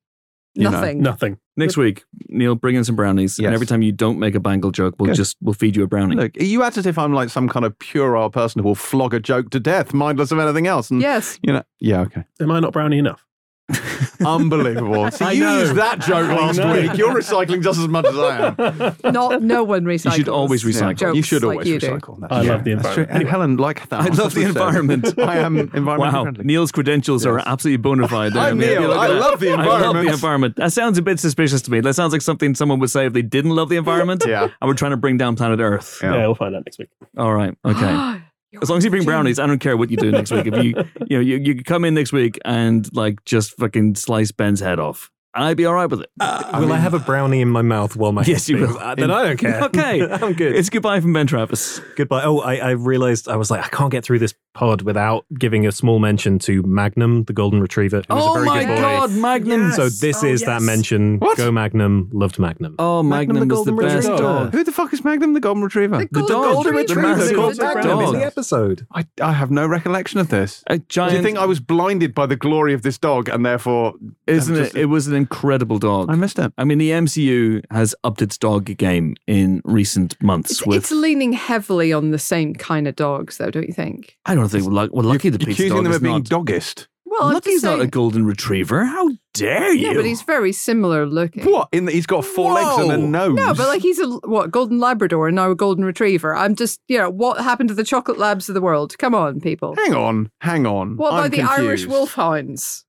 you 0.55 0.64
know. 0.64 0.70
Nothing. 0.70 1.02
Nothing. 1.02 1.39
Next 1.56 1.77
week, 1.77 2.05
Neel, 2.28 2.55
bring 2.55 2.74
in 2.77 2.85
some 2.85 2.97
brownies. 2.97 3.39
Yes. 3.39 3.47
And 3.47 3.55
every 3.55 3.66
time 3.66 3.82
you 3.82 3.93
don't 3.93 4.18
make 4.18 4.35
a 4.35 4.40
bangle 4.40 4.70
joke, 4.70 4.94
we'll 4.98 5.09
Good. 5.09 5.16
just 5.16 5.36
we'll 5.43 5.52
feed 5.55 5.77
you 5.77 5.82
a 5.82 5.86
brownie. 5.86 6.16
Look, 6.16 6.36
are 6.39 6.44
you 6.44 6.62
act 6.62 6.78
as 6.78 6.86
if 6.86 6.97
I'm 6.98 7.12
like 7.12 7.28
some 7.28 7.48
kind 7.48 7.66
of 7.66 7.78
puerile 7.78 8.31
person 8.31 8.62
who 8.62 8.68
will 8.68 8.74
flog 8.74 9.12
a 9.14 9.20
joke 9.20 9.51
to 9.51 9.60
death, 9.60 9.93
mindless 9.93 10.32
of 10.32 10.39
anything 10.39 10.66
else. 10.66 10.90
And 10.90 11.01
Yes. 11.02 11.39
you 11.43 11.52
know, 11.52 11.62
yeah, 11.81 12.01
okay. 12.02 12.24
Am 12.40 12.51
I 12.51 12.60
not 12.60 12.72
brownie 12.72 12.98
enough? 12.98 13.24
Unbelievable. 14.25 15.11
See, 15.11 15.25
I 15.25 15.33
you 15.33 15.41
know. 15.41 15.61
used 15.61 15.75
that 15.75 16.01
joke 16.01 16.29
last 16.29 16.59
week. 16.59 16.97
You're 16.97 17.15
recycling 17.15 17.63
just 17.63 17.79
as 17.79 17.89
much 17.89 18.07
as 18.07 18.17
I 18.19 18.55
am. 18.59 18.97
Not 19.13 19.43
no 19.43 19.65
one 19.65 19.85
recycles. 19.85 20.05
You 20.05 20.11
should 20.13 20.29
always 20.29 20.65
recycle. 20.65 20.97
jokes 20.97 21.17
you 21.17 21.23
should 21.23 21.43
like 21.43 21.57
always 21.57 21.69
you 21.69 21.79
recycle. 21.79 22.21
That's 22.21 22.33
I 22.33 22.43
true. 22.43 22.51
love 22.51 22.65
the 22.65 22.71
environment. 22.73 23.11
And 23.11 23.29
Helen, 23.29 23.57
like 23.57 23.89
that. 23.89 24.01
I 24.01 24.15
love 24.15 24.35
the 24.35 24.43
environment. 24.43 25.15
I 25.19 25.39
am 25.39 25.69
environmentally 25.69 25.99
Wow, 25.99 26.23
friendly. 26.23 26.45
Neel's 26.45 26.73
credentials 26.73 27.27
are 27.27 27.39
absolutely 27.39 27.79
bona 27.79 28.09
fide. 28.09 28.33
there. 28.33 28.43
I'm 28.43 28.59
Neel. 28.59 28.83
look 28.83 28.99
I 28.99 29.09
that. 29.09 29.15
love 29.15 29.41
the 29.41 29.49
environment. 29.51 29.59
I 29.59 29.87
love 29.87 29.95
the 29.95 30.01
environment. 30.01 30.15
environment. 30.15 30.57
That 30.57 30.73
sounds 30.73 30.99
a 30.99 31.03
bit 31.03 31.21
suspicious 31.21 31.63
to 31.63 31.71
me. 31.71 31.81
That 31.81 31.95
sounds 31.95 32.13
like 32.13 32.23
something 32.23 32.55
someone 32.55 32.79
would 32.81 32.91
say 32.91 33.07
if 33.07 33.13
they 33.13 33.23
didn't 33.23 33.53
love 33.53 33.69
the 33.69 33.77
environment. 33.77 34.25
Yeah. 34.27 34.45
And 34.61 34.69
we're 34.69 34.75
trying 34.75 34.93
to 34.93 34.97
bring 34.97 35.17
down 35.17 35.37
planet 35.37 35.61
Earth. 35.61 36.01
Yeah. 36.03 36.15
Yeah, 36.15 36.27
we'll 36.27 36.35
find 36.35 36.55
out 36.55 36.65
next 36.65 36.79
week. 36.79 36.89
All 37.17 37.33
right. 37.33 37.57
Okay. 37.65 38.19
As 38.60 38.68
long 38.68 38.78
as 38.78 38.85
you 38.85 38.90
bring 38.90 39.05
brownies, 39.05 39.39
I 39.39 39.47
don't 39.47 39.60
care 39.60 39.77
what 39.77 39.90
you 39.90 39.97
do 39.97 40.10
next 40.10 40.31
week. 40.32 40.47
If 40.47 40.64
you, 40.64 40.74
you 41.06 41.16
know, 41.16 41.20
you, 41.20 41.36
you 41.36 41.62
come 41.62 41.85
in 41.85 41.94
next 41.94 42.12
week 42.12 42.39
and 42.44 42.89
like 42.94 43.24
just 43.24 43.56
fucking 43.56 43.94
slice 43.94 44.32
Ben's 44.32 44.60
head 44.60 44.81
off, 44.81 45.10
and 45.35 45.44
I'd 45.44 45.57
be 45.57 45.65
all 45.66 45.74
right 45.74 45.86
with 45.86 46.01
it. 46.01 46.11
will 46.19 46.73
I 46.73 46.78
have 46.78 46.94
a 46.94 46.98
brownie 46.98 47.40
in 47.40 47.48
my 47.48 47.62
mouth 47.62 47.97
while 47.97 48.12
my 48.12 48.23
Yes, 48.24 48.48
you 48.48 48.57
spins? 48.59 48.73
will. 48.74 48.78
Uh, 48.81 48.94
then 48.94 49.11
I 49.11 49.23
don't 49.24 49.36
care. 49.39 49.61
Okay. 49.70 50.02
I'm 50.11 50.32
good. 50.32 50.55
It's 50.57 50.69
goodbye 50.70 51.01
from 51.01 51.12
Ben 51.12 51.27
Travis. 51.27 51.81
Goodbye. 51.97 52.23
Oh, 52.24 52.40
I, 52.40 52.57
I 52.57 52.70
realized 52.70 53.28
I 53.28 53.36
was 53.36 53.51
like, 53.51 53.65
I 53.65 53.69
can't 53.69 53.90
get 53.93 54.05
through 54.05 54.19
this 54.19 54.35
pod 54.55 54.82
without 54.82 55.24
giving 55.39 55.65
a 55.66 55.70
small 55.73 55.98
mention 56.01 56.39
to 56.40 56.62
Magnum, 56.65 57.24
the 57.24 57.32
golden 57.32 57.61
retriever. 57.61 58.02
Who 58.09 58.15
was 58.15 58.24
a 58.27 58.28
Oh 58.31 58.35
very 58.35 58.47
my 58.47 58.65
good 58.65 58.74
boy. 58.77 58.81
God, 58.81 59.11
Magnum! 59.12 59.73
So 59.73 59.89
this 59.89 60.24
is 60.24 60.40
that 60.43 60.62
mention. 60.62 61.19
What? 61.19 61.36
Go 61.36 61.52
Magnum. 61.52 62.11
Loved 62.12 62.39
Magnum. 62.40 62.74
Oh, 62.78 63.02
Magnum, 63.02 63.48
the 63.48 63.55
was 63.55 63.65
the 63.65 63.70
golden 63.73 63.86
best 63.86 64.09
retriever. 64.09 64.23
dog. 64.23 64.52
Who 64.52 64.65
the 64.65 64.73
fuck 64.73 64.93
is 64.93 65.05
Magnum 65.05 65.35
the 65.35 65.40
Golden 65.40 65.62
Retriever? 65.62 65.98
The 65.98 66.09
The 66.11 66.20
golden, 66.23 66.36
golden 66.52 66.74
retriever. 66.74 67.01
retriever. 67.09 67.27
The 67.28 67.35
Golden 67.35 67.57
golden 67.59 67.77
retriever. 67.77 68.01
in 68.01 68.07
dog. 68.07 68.15
the 68.15 68.24
episode. 68.24 68.86
I, 68.93 69.07
I 69.23 69.32
have 69.32 69.51
no 69.52 69.66
recollection 69.66 70.19
of 70.19 70.28
this. 70.31 70.65
A 70.66 70.78
giant. 70.78 71.12
Do 71.12 71.16
you 71.19 71.23
think 71.23 71.39
I 71.39 71.44
was 71.47 71.61
blinded 71.61 72.15
by 72.15 72.27
the 72.27 72.36
glory 72.36 72.74
of 72.74 72.82
this 72.82 72.98
dog 72.98 73.28
and 73.28 73.47
therefore 73.47 73.94
Isn't 74.27 74.57
it? 74.57 74.74
It 74.74 74.86
was 74.86 75.07
an 75.07 75.15
incredible 75.21 75.79
dog. 75.79 76.11
I 76.11 76.15
missed 76.15 76.39
it. 76.39 76.53
I 76.59 76.65
mean, 76.65 76.79
the 76.79 76.91
MCU 76.91 77.63
has 77.71 77.95
upped 78.05 78.23
its 78.23 78.37
dog 78.37 78.65
game 78.77 79.17
in 79.27 79.63
recent 79.65 80.21
months. 80.23 80.51
It's, 80.53 80.67
with 80.67 80.79
it's 80.79 80.91
leaning 80.91 81.33
heavily 81.33 81.93
on 81.93 82.11
the 82.11 82.19
same 82.19 82.55
kind 82.55 82.89
of 82.89 82.97
dogs, 82.97 83.39
though, 83.39 83.51
don't 83.51 83.67
you 83.67 83.75
think? 83.75 84.17
I 84.27 84.35
don't 84.35 84.49
think. 84.49 84.67
Well, 84.69 84.89
well 84.93 85.05
Lucky 85.05 85.29
the 85.29 85.39
pizza 85.39 85.53
Accusing 85.53 85.77
dog 85.77 85.85
them 85.85 85.93
is 85.93 85.97
of 85.97 86.03
being 86.03 86.15
not. 86.15 86.25
doggist. 86.25 86.89
Well, 87.11 87.25
I'm 87.25 87.35
Lucky's 87.35 87.65
not 87.65 87.81
a 87.81 87.89
golden 87.89 88.25
retriever. 88.25 88.85
How 88.85 89.11
dare 89.35 89.73
you? 89.73 89.89
Yeah, 89.89 89.95
but 89.95 90.05
he's 90.05 90.23
very 90.23 90.53
similar 90.53 91.07
looking. 91.07 91.45
What? 91.45 91.69
In 91.73 91.87
the, 91.87 91.93
he's 91.93 92.07
got 92.07 92.25
four 92.25 92.53
legs 92.53 92.79
and 92.79 92.93
a 92.93 92.99
nose. 92.99 93.35
No, 93.35 93.53
but 93.53 93.67
like 93.67 93.83
he's 93.83 93.99
a 93.99 94.09
what 94.09 94.53
golden 94.53 94.79
Labrador 94.79 95.27
and 95.27 95.35
now 95.35 95.51
a 95.51 95.57
golden 95.57 95.85
Retriever. 95.85 96.37
I'm 96.37 96.55
just 96.55 96.79
you 96.87 96.99
know 96.99 97.11
what 97.11 97.43
happened 97.43 97.69
to 97.71 97.75
the 97.75 97.83
chocolate 97.83 98.17
labs 98.17 98.49
of 98.49 98.55
the 98.55 98.61
world? 98.61 98.97
Come 98.99 99.17
on, 99.17 99.41
people. 99.41 99.75
hang 99.75 99.93
on, 99.93 100.31
hang 100.41 100.67
on. 100.67 100.97
What 100.97 101.13
I'm 101.13 101.19
about 101.19 101.31
the 101.33 101.43
Irish 101.43 101.85
wolfhounds? 101.85 102.85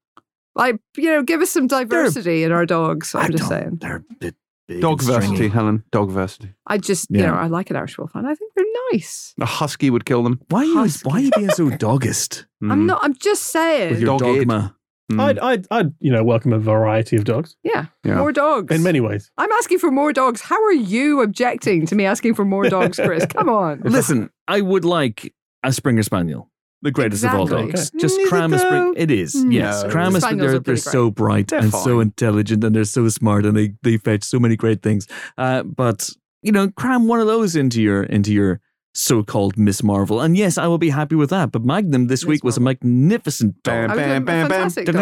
Like 0.62 0.80
you 0.98 1.10
know, 1.10 1.24
give 1.24 1.42
us 1.42 1.50
some 1.50 1.68
diversity 1.68 2.44
in 2.44 2.52
our 2.52 2.66
dogs. 2.66 3.14
I 3.16 3.22
I'm 3.24 3.32
just 3.32 3.48
saying. 3.50 3.78
They're 3.82 3.98
a 3.98 4.14
bit 4.20 4.36
big. 4.68 4.82
Dog 4.82 5.02
and 5.02 5.12
stringy. 5.24 5.38
versity, 5.38 5.52
Helen. 5.52 5.84
Dog 5.92 6.12
versity. 6.12 6.54
I 6.68 6.78
just 6.78 7.08
you 7.10 7.20
Yeah. 7.20 7.28
know 7.32 7.36
I 7.36 7.48
like 7.48 7.70
an 7.72 7.76
Irish 7.76 7.98
wolfhound. 7.98 8.28
I 8.28 8.36
think 8.36 8.54
they're 8.56 8.66
nice. 8.94 9.34
A 9.42 9.46
husky 9.46 9.90
would 9.90 10.06
kill 10.06 10.24
them. 10.24 10.40
Why 10.50 10.60
are 10.62 10.66
you? 10.66 10.78
Husky. 10.78 11.10
Why 11.10 11.16
are 11.16 11.20
you 11.22 11.32
being 11.36 11.50
so 11.50 11.70
doggist 11.86 12.46
I'm 12.62 12.82
Mm. 12.84 12.86
not. 12.86 13.04
I'm 13.04 13.16
just 13.16 13.44
saying. 13.44 13.90
with 13.92 14.02
your 14.02 14.18
Dog-eared. 14.20 14.48
dogma? 14.48 14.76
Mm. 15.12 15.20
I'd, 15.20 15.40
I'd, 15.40 15.68
I'd, 15.72 15.94
you 16.00 16.12
know, 16.12 16.24
welcome 16.24 16.54
a 16.54 16.60
variety 16.60 17.18
of 17.18 17.24
dogs 17.26 17.58
yeah, 17.64 17.88
Yeah. 18.06 18.16
more 18.18 18.32
dogs. 18.32 18.74
in 18.74 18.84
many 18.84 19.02
ways. 19.02 19.32
I'm 19.38 19.52
asking 19.54 19.80
for 19.80 19.90
more 19.92 20.14
dogs. 20.14 20.42
How 20.42 20.64
are 20.64 20.72
you 20.74 21.22
objecting 21.22 21.86
to 21.88 21.96
me 21.96 22.06
asking 22.06 22.36
for 22.36 22.46
more 22.46 22.70
dogs, 22.70 22.98
Chris? 23.04 23.26
Come 23.30 23.50
on. 23.50 23.82
Listen, 23.84 24.30
I 24.48 24.62
would 24.62 24.86
like 24.86 25.34
a 25.64 25.74
Springer 25.74 26.04
Spaniel. 26.04 26.51
The 26.84 26.92
greatest 26.92 27.24
of 27.24 27.34
all 27.34 27.46
dogs. 27.46 27.90
Okay. 27.90 28.00
Just 28.00 28.18
Is 28.20 28.26
it 28.26 28.30
cram 28.30 28.54
a 28.54 28.60
spring. 28.60 28.94
It 28.98 29.12
is. 29.12 29.36
No. 29.36 29.52
Yes. 29.52 29.84
Cram 29.92 30.16
a 30.16 30.22
spring. 30.22 30.38
They're, 30.38 30.60
they're 30.60 30.76
so 30.78 31.12
bright 31.12 31.50
They're 31.50 31.60
and 31.60 31.72
so 31.72 32.00
intelligent 32.00 32.64
and 32.64 32.76
they're 32.76 32.86
so 32.86 33.08
smart 33.10 33.46
and 33.46 33.56
they, 33.56 33.74
they 33.84 33.98
fetch 33.98 34.24
so 34.24 34.40
many 34.40 34.56
great 34.56 34.82
things. 34.82 35.08
Uh, 35.38 35.62
but, 35.64 36.10
you 36.42 36.52
know, 36.52 36.72
cram 36.72 37.08
one 37.08 37.20
of 37.20 37.28
those 37.28 37.56
into 37.56 37.82
your 37.82 38.04
into 38.04 38.34
your 38.34 38.62
so-called 38.94 39.58
Miss 39.58 39.84
Marvel. 39.84 40.20
And 40.22 40.38
yes, 40.38 40.58
I 40.58 40.68
will 40.68 40.78
be 40.78 40.90
happy 40.90 41.16
with 41.16 41.30
that. 41.30 41.52
But 41.52 41.64
Magnum 41.64 42.08
this 42.08 42.24
Miss 42.24 42.28
week 42.28 42.44
was 42.44 42.58
a 42.58 42.60
magnificent 42.60 43.62
Bam, 43.64 43.88
dog. 43.88 43.92
I 43.92 43.96
was 43.96 44.02
bam, 44.02 44.10
a 44.10 44.26
bam, 44.26 44.26
bam. 44.26 44.50
fantastic 44.50 44.86
dog. 44.86 44.96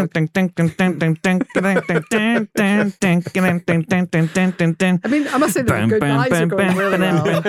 I 5.04 5.08
mean, 5.08 5.28
I 5.28 5.38
must 5.38 5.54
say 5.54 5.62
that 5.64 5.82
the 5.82 5.88
good 5.88 6.02
guys 6.02 6.32
are 6.32 6.46
going 6.46 6.76
really 6.76 6.98
well. 7.00 7.44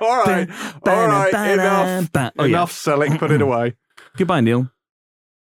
all 0.00 0.24
right, 0.24 0.48
all 0.86 1.08
right. 1.08 1.52
Enough. 1.52 2.10
Oh. 2.38 2.44
Enough 2.44 2.72
selling. 2.72 3.18
Put 3.18 3.30
it 3.30 3.42
away. 3.42 3.74
Goodbye, 4.16 4.40
Neel. 4.40 4.70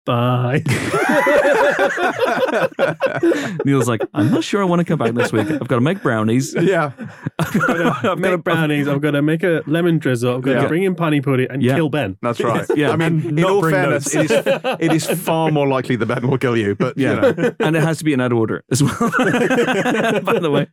Bye. 0.06 0.62
Neel's 3.64 3.88
like, 3.88 4.00
I'm 4.14 4.30
not 4.30 4.44
sure 4.44 4.62
I 4.62 4.64
want 4.64 4.78
to 4.80 4.84
come 4.84 4.98
back 4.98 5.14
this 5.14 5.32
week. 5.32 5.50
I've 5.50 5.66
got 5.66 5.76
to 5.76 5.80
make 5.80 6.00
brownies. 6.02 6.54
Yeah. 6.54 6.92
I've 7.40 8.02
got 8.02 8.18
make 8.18 8.30
to 8.30 8.38
brownies. 8.38 8.86
I've 8.88 9.00
got 9.00 9.10
to 9.12 9.22
make 9.22 9.42
a 9.42 9.62
lemon 9.66 9.98
drizzle. 9.98 10.36
I'm 10.36 10.40
going 10.42 10.56
Yeah. 10.58 10.62
to 10.62 10.68
bring 10.68 10.84
in 10.84 10.94
pani 10.94 11.20
pudding 11.20 11.48
and 11.50 11.60
Yeah. 11.62 11.74
kill 11.74 11.88
Ben. 11.88 12.16
That's 12.22 12.40
right. 12.40 12.64
Yeah. 12.76 12.90
I 12.92 12.96
mean, 12.96 13.36
in 13.38 13.44
all 13.44 13.68
fairness, 13.68 14.14
it 14.14 14.30
is, 14.30 14.30
it 14.80 14.92
is 14.92 15.06
far 15.20 15.50
more 15.50 15.66
likely 15.66 15.96
that 15.96 16.06
Ben 16.06 16.28
will 16.28 16.38
kill 16.38 16.56
you. 16.56 16.76
But, 16.76 16.96
Yeah. 16.96 17.26
you 17.26 17.32
know. 17.34 17.54
and 17.60 17.74
it 17.76 17.82
has 17.82 17.98
to 17.98 18.04
be 18.04 18.12
in 18.12 18.20
that 18.20 18.32
order 18.32 18.62
as 18.70 18.82
well. 18.82 18.96
By 19.00 20.38
the 20.38 20.50
way. 20.52 20.66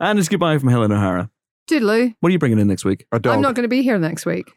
And 0.00 0.18
it's 0.18 0.28
goodbye 0.30 0.56
from 0.58 0.70
Helen 0.70 0.92
O'Hara. 0.92 1.30
Toodaloo. 1.68 2.14
What 2.20 2.30
are 2.30 2.32
you 2.32 2.38
bringing 2.38 2.58
in 2.58 2.68
next 2.68 2.84
week? 2.84 3.06
A 3.12 3.20
dog. 3.20 3.34
I'm 3.34 3.42
not 3.42 3.54
going 3.54 3.64
to 3.64 3.68
be 3.68 3.82
here 3.82 3.98
next 3.98 4.24
week. 4.26 4.50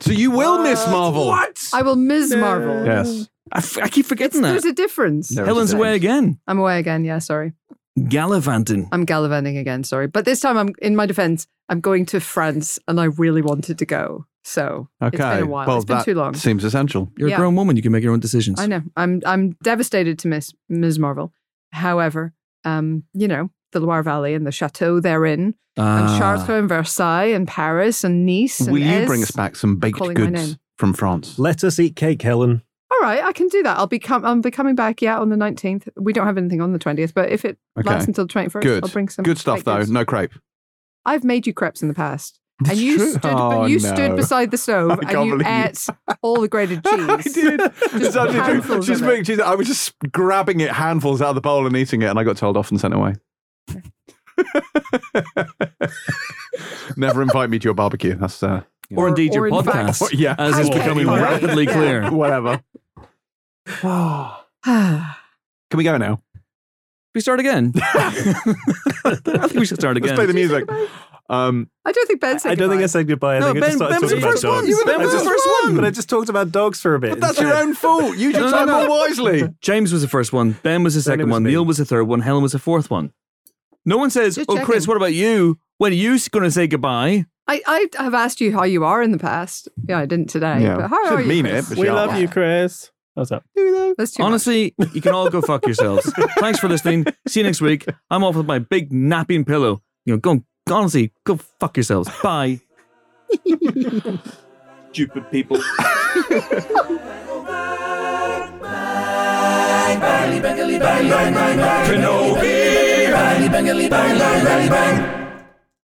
so 0.00 0.12
you 0.12 0.30
will 0.30 0.62
miss 0.62 0.86
Marvel. 0.88 1.26
What? 1.28 1.58
I 1.72 1.82
will 1.82 1.96
miss 1.96 2.34
Marvel. 2.34 2.84
Yes. 2.84 3.28
I, 3.52 3.58
f- 3.58 3.78
I 3.78 3.88
keep 3.88 4.00
It's, 4.00 4.08
forgetting 4.08 4.42
that. 4.42 4.50
there's 4.52 4.64
a 4.64 4.72
difference. 4.72 5.28
There 5.28 5.44
is 5.44 5.48
Helen's 5.48 5.72
a 5.72 5.76
away 5.76 5.94
again. 5.94 6.38
I'm 6.46 6.58
away 6.58 6.78
again. 6.78 7.04
Yeah, 7.04 7.18
sorry. 7.20 7.52
Gallivanting. 8.08 8.88
I'm 8.92 9.04
gallivanting 9.04 9.56
again. 9.56 9.82
Sorry, 9.84 10.06
but 10.06 10.24
this 10.24 10.40
time 10.40 10.56
I'm 10.58 10.70
in 10.82 10.96
my 10.96 11.06
defense. 11.06 11.46
I'm 11.68 11.80
going 11.80 12.06
to 12.06 12.20
France, 12.20 12.78
and 12.86 13.00
I 13.00 13.04
really 13.04 13.42
wanted 13.42 13.78
to 13.78 13.86
go. 13.86 14.26
So 14.44 14.88
Okay. 15.02 15.16
it's 15.16 15.36
been 15.40 15.42
a 15.42 15.46
while. 15.46 15.66
Well, 15.66 15.76
it's 15.78 15.84
been 15.84 15.96
that 15.96 16.04
too 16.04 16.14
long. 16.14 16.34
seems 16.34 16.62
essential. 16.62 17.10
You're 17.18 17.30
Yeah. 17.30 17.34
a 17.34 17.38
grown 17.38 17.56
woman. 17.56 17.74
You 17.76 17.82
can 17.82 17.90
make 17.90 18.04
your 18.04 18.12
own 18.12 18.20
decisions. 18.20 18.60
I 18.60 18.66
know. 18.66 18.82
I'm 18.96 19.20
I'm 19.26 19.56
devastated 19.62 20.18
to 20.20 20.28
miss 20.28 20.52
Ms. 20.68 20.98
Marvel. 21.00 21.32
However, 21.72 22.32
um, 22.64 23.02
you 23.14 23.26
know, 23.26 23.50
the 23.72 23.80
Loire 23.80 24.02
Valley 24.04 24.34
and 24.34 24.46
the 24.46 24.52
chateau 24.52 25.00
therein, 25.00 25.54
and 25.76 26.08
Ah. 26.08 26.18
Chartres 26.18 26.48
and 26.60 26.68
Versailles 26.68 27.32
and 27.34 27.48
Paris 27.48 28.04
and 28.04 28.24
Nice. 28.26 28.60
And 28.60 28.72
Will 28.72 28.78
you 28.82 28.90
Aix. 28.90 29.06
bring 29.06 29.22
us 29.22 29.30
back 29.32 29.56
some 29.56 29.76
baked 29.76 29.98
goods 29.98 30.56
from 30.78 30.92
France? 30.92 31.38
Let 31.38 31.64
us 31.64 31.78
eat 31.80 31.96
cake, 31.96 32.22
Helen. 32.22 32.62
All 32.92 32.98
right, 33.02 33.22
I 33.22 33.32
can 33.32 33.48
do 33.48 33.62
that. 33.64 33.76
I'll 33.78 33.86
be 33.88 33.98
com- 33.98 34.24
I'll 34.24 34.40
be 34.40 34.50
coming 34.50 34.74
back. 34.76 35.02
Yeah, 35.02 35.18
on 35.18 35.28
the 35.28 35.36
nineteenth. 35.36 35.88
We 35.96 36.12
don't 36.12 36.26
have 36.26 36.38
anything 36.38 36.60
on 36.60 36.72
the 36.72 36.78
twentieth, 36.78 37.14
but 37.14 37.30
if 37.30 37.44
it 37.44 37.58
Okay. 37.78 37.88
lasts 37.88 38.06
until 38.06 38.24
the 38.24 38.32
twenty 38.32 38.48
first, 38.48 38.62
Good. 38.64 38.84
I'll 38.84 38.90
bring 38.90 39.08
some. 39.08 39.22
Good 39.24 39.38
stuff, 39.38 39.64
though. 39.64 39.78
goods. 39.78 39.90
No 39.90 40.04
crepe. 40.04 40.32
I've 41.04 41.24
made 41.24 41.46
you 41.46 41.52
crepes 41.52 41.82
in 41.82 41.88
the 41.88 41.94
past. 41.94 42.38
That's 42.60 42.70
and 42.78 42.80
you 42.80 42.96
true. 42.96 43.10
stood, 43.12 43.20
Oh, 43.34 43.66
you 43.66 43.80
no. 43.80 43.94
stood 43.94 44.16
beside 44.16 44.50
the 44.50 44.56
stove 44.56 44.92
I 45.04 45.12
and 45.12 45.26
you 45.26 45.36
believe 45.36 45.46
you- 45.46 45.52
ate 45.52 45.86
all 46.22 46.40
the 46.40 46.48
grated 46.48 46.84
cheese. 46.86 47.08
I 47.08 47.16
did. 47.16 47.60
It's 47.60 48.14
handfuls 48.14 48.86
She's 48.86 49.00
of 49.02 49.06
it. 49.08 49.10
being, 49.10 49.24
she's, 49.24 49.40
I 49.40 49.54
was 49.56 49.66
just 49.66 49.94
grabbing 50.12 50.60
it 50.60 50.70
handfuls 50.70 51.20
out 51.20 51.30
of 51.30 51.34
the 51.34 51.40
bowl 51.42 51.66
and 51.66 51.76
eating 51.76 52.02
it, 52.02 52.06
and 52.06 52.18
I 52.18 52.24
got 52.24 52.36
told 52.38 52.56
off 52.56 52.70
and 52.70 52.80
sent 52.80 52.94
away. 52.94 53.14
Never 56.96 57.20
invite 57.22 57.50
me 57.50 57.58
to 57.58 57.64
your 57.64 57.74
barbecue. 57.74 58.14
That's 58.14 58.42
uh, 58.42 58.62
you 58.88 58.96
know. 58.96 59.02
Or 59.02 59.08
indeed 59.08 59.34
your 59.34 59.44
Or 59.44 59.58
in 59.58 59.64
fact- 59.64 59.98
podcast, 59.98 60.02
Or- 60.02 60.14
yeah. 60.14 60.34
as 60.38 60.58
is 60.58 60.70
becoming 60.70 61.06
rapidly 61.06 61.66
clear. 61.66 62.10
whatever. 62.10 62.62
Can 64.64 65.78
we 65.78 65.84
go 65.84 65.96
now? 65.96 66.22
we 67.14 67.20
start 67.22 67.40
again? 67.40 67.72
I 67.84 69.14
think 69.14 69.54
we 69.54 69.64
should 69.66 69.78
start 69.80 69.96
again. 69.96 70.08
Let's 70.08 70.18
play 70.18 70.26
the 70.26 70.34
music. 70.34 70.68
Um, 71.28 71.68
I 71.84 71.90
don't 71.92 72.06
think 72.06 72.20
Ben 72.20 72.38
said 72.38 72.52
I 72.52 72.54
don't 72.54 72.68
think 72.70 72.82
I 72.82 72.86
said 72.86 73.08
goodbye. 73.08 73.36
I 73.36 73.38
No, 73.40 73.46
think 73.52 73.56
I 73.56 73.60
Ben- 73.60 73.68
just 73.70 73.78
started 73.78 73.94
Ben 73.94 74.00
was 74.02 74.10
talking 74.10 74.20
the 74.20 74.26
about 74.26 74.32
first 74.32 74.44
one. 74.44 74.54
dogs. 74.54 74.68
You 74.68 74.76
were 74.76 74.84
the 74.84 74.92
I 74.98 75.02
just- 75.12 75.24
first 75.24 75.48
one. 75.62 75.74
But 75.76 75.84
I 75.84 75.90
just 75.90 76.08
talked 76.10 76.28
about 76.28 76.52
dogs 76.52 76.80
for 76.80 76.94
a 76.94 77.00
bit. 77.00 77.10
but 77.12 77.20
that's 77.20 77.40
your 77.40 77.54
own 77.54 77.74
fault. 77.74 78.16
Use 78.16 78.34
your 78.36 78.42
No, 78.50 78.50
no, 78.50 78.66
time 78.66 78.68
more 78.88 78.88
wisely. 79.00 79.48
James 79.60 79.92
was 79.92 80.02
the 80.02 80.08
first 80.08 80.32
one. 80.32 80.52
Ben 80.62 80.84
was 80.84 80.94
the 80.94 81.02
second 81.02 81.26
was 81.28 81.32
one. 81.32 81.42
me. 81.44 81.50
Neel 81.52 81.64
was 81.64 81.78
the 81.78 81.84
third 81.84 82.04
one. 82.04 82.20
Helen 82.20 82.42
was 82.42 82.52
the 82.52 82.58
fourth 82.60 82.90
one. 82.90 83.12
No 83.84 83.96
one 83.96 84.10
says, 84.10 84.34
Just 84.36 84.50
"Oh, 84.50 84.62
Chris, 84.64 84.86
what 84.86 84.96
about 84.96 85.14
you? 85.14 85.58
When 85.78 85.92
are 85.92 85.96
you 85.96 86.18
going 86.30 86.44
to 86.44 86.50
say 86.50 86.66
goodbye?" 86.66 87.24
I, 87.48 87.62
I 87.66 87.86
have 88.02 88.14
asked 88.14 88.40
you 88.40 88.52
how 88.52 88.64
you 88.64 88.84
are 88.84 89.00
in 89.02 89.10
the 89.12 89.18
past. 89.18 89.68
Yeah, 89.88 89.98
I 89.98 90.06
didn't 90.06 90.28
today. 90.28 90.60
Yeah. 90.62 90.76
But 90.76 90.88
how 90.90 91.02
Shouldn't 91.04 91.18
are 91.18 91.22
you? 91.22 91.28
mean 91.28 91.46
it, 91.46 91.50
Chris? 91.64 91.68
but 91.70 91.78
We 91.78 91.90
love 91.90 92.18
you, 92.20 92.28
Chris. 92.28 92.90
What's 93.16 93.32
up? 93.32 93.44
That's 93.96 94.12
too 94.12 94.22
much. 94.22 94.26
Honestly, 94.26 94.74
you 94.92 95.00
can 95.00 95.14
all 95.14 95.30
go 95.30 95.40
fuck 95.40 95.64
yourselves. 95.64 96.12
Thanks 96.38 96.58
for 96.58 96.68
listening. 96.68 97.06
See 97.26 97.40
you 97.40 97.44
next 97.44 97.62
week. 97.62 97.86
I'm 98.10 98.22
off 98.22 98.36
with 98.36 98.44
my 98.44 98.58
big 98.58 98.92
napping 98.92 99.46
pillow. 99.46 99.80
You 100.04 100.14
know, 100.14 100.18
go 100.18 100.44
honestly, 100.70 101.14
go 101.24 101.36
fuck 101.58 101.78
yourselves. 101.78 102.10
Bye. 102.22 102.60
Stupid 104.92 105.30
people. 105.30 105.56
Kenobi, 105.56 106.28
bang, 113.88 114.18
bang, 114.18 114.44
bang, 114.44 114.68
bang. 114.68 115.25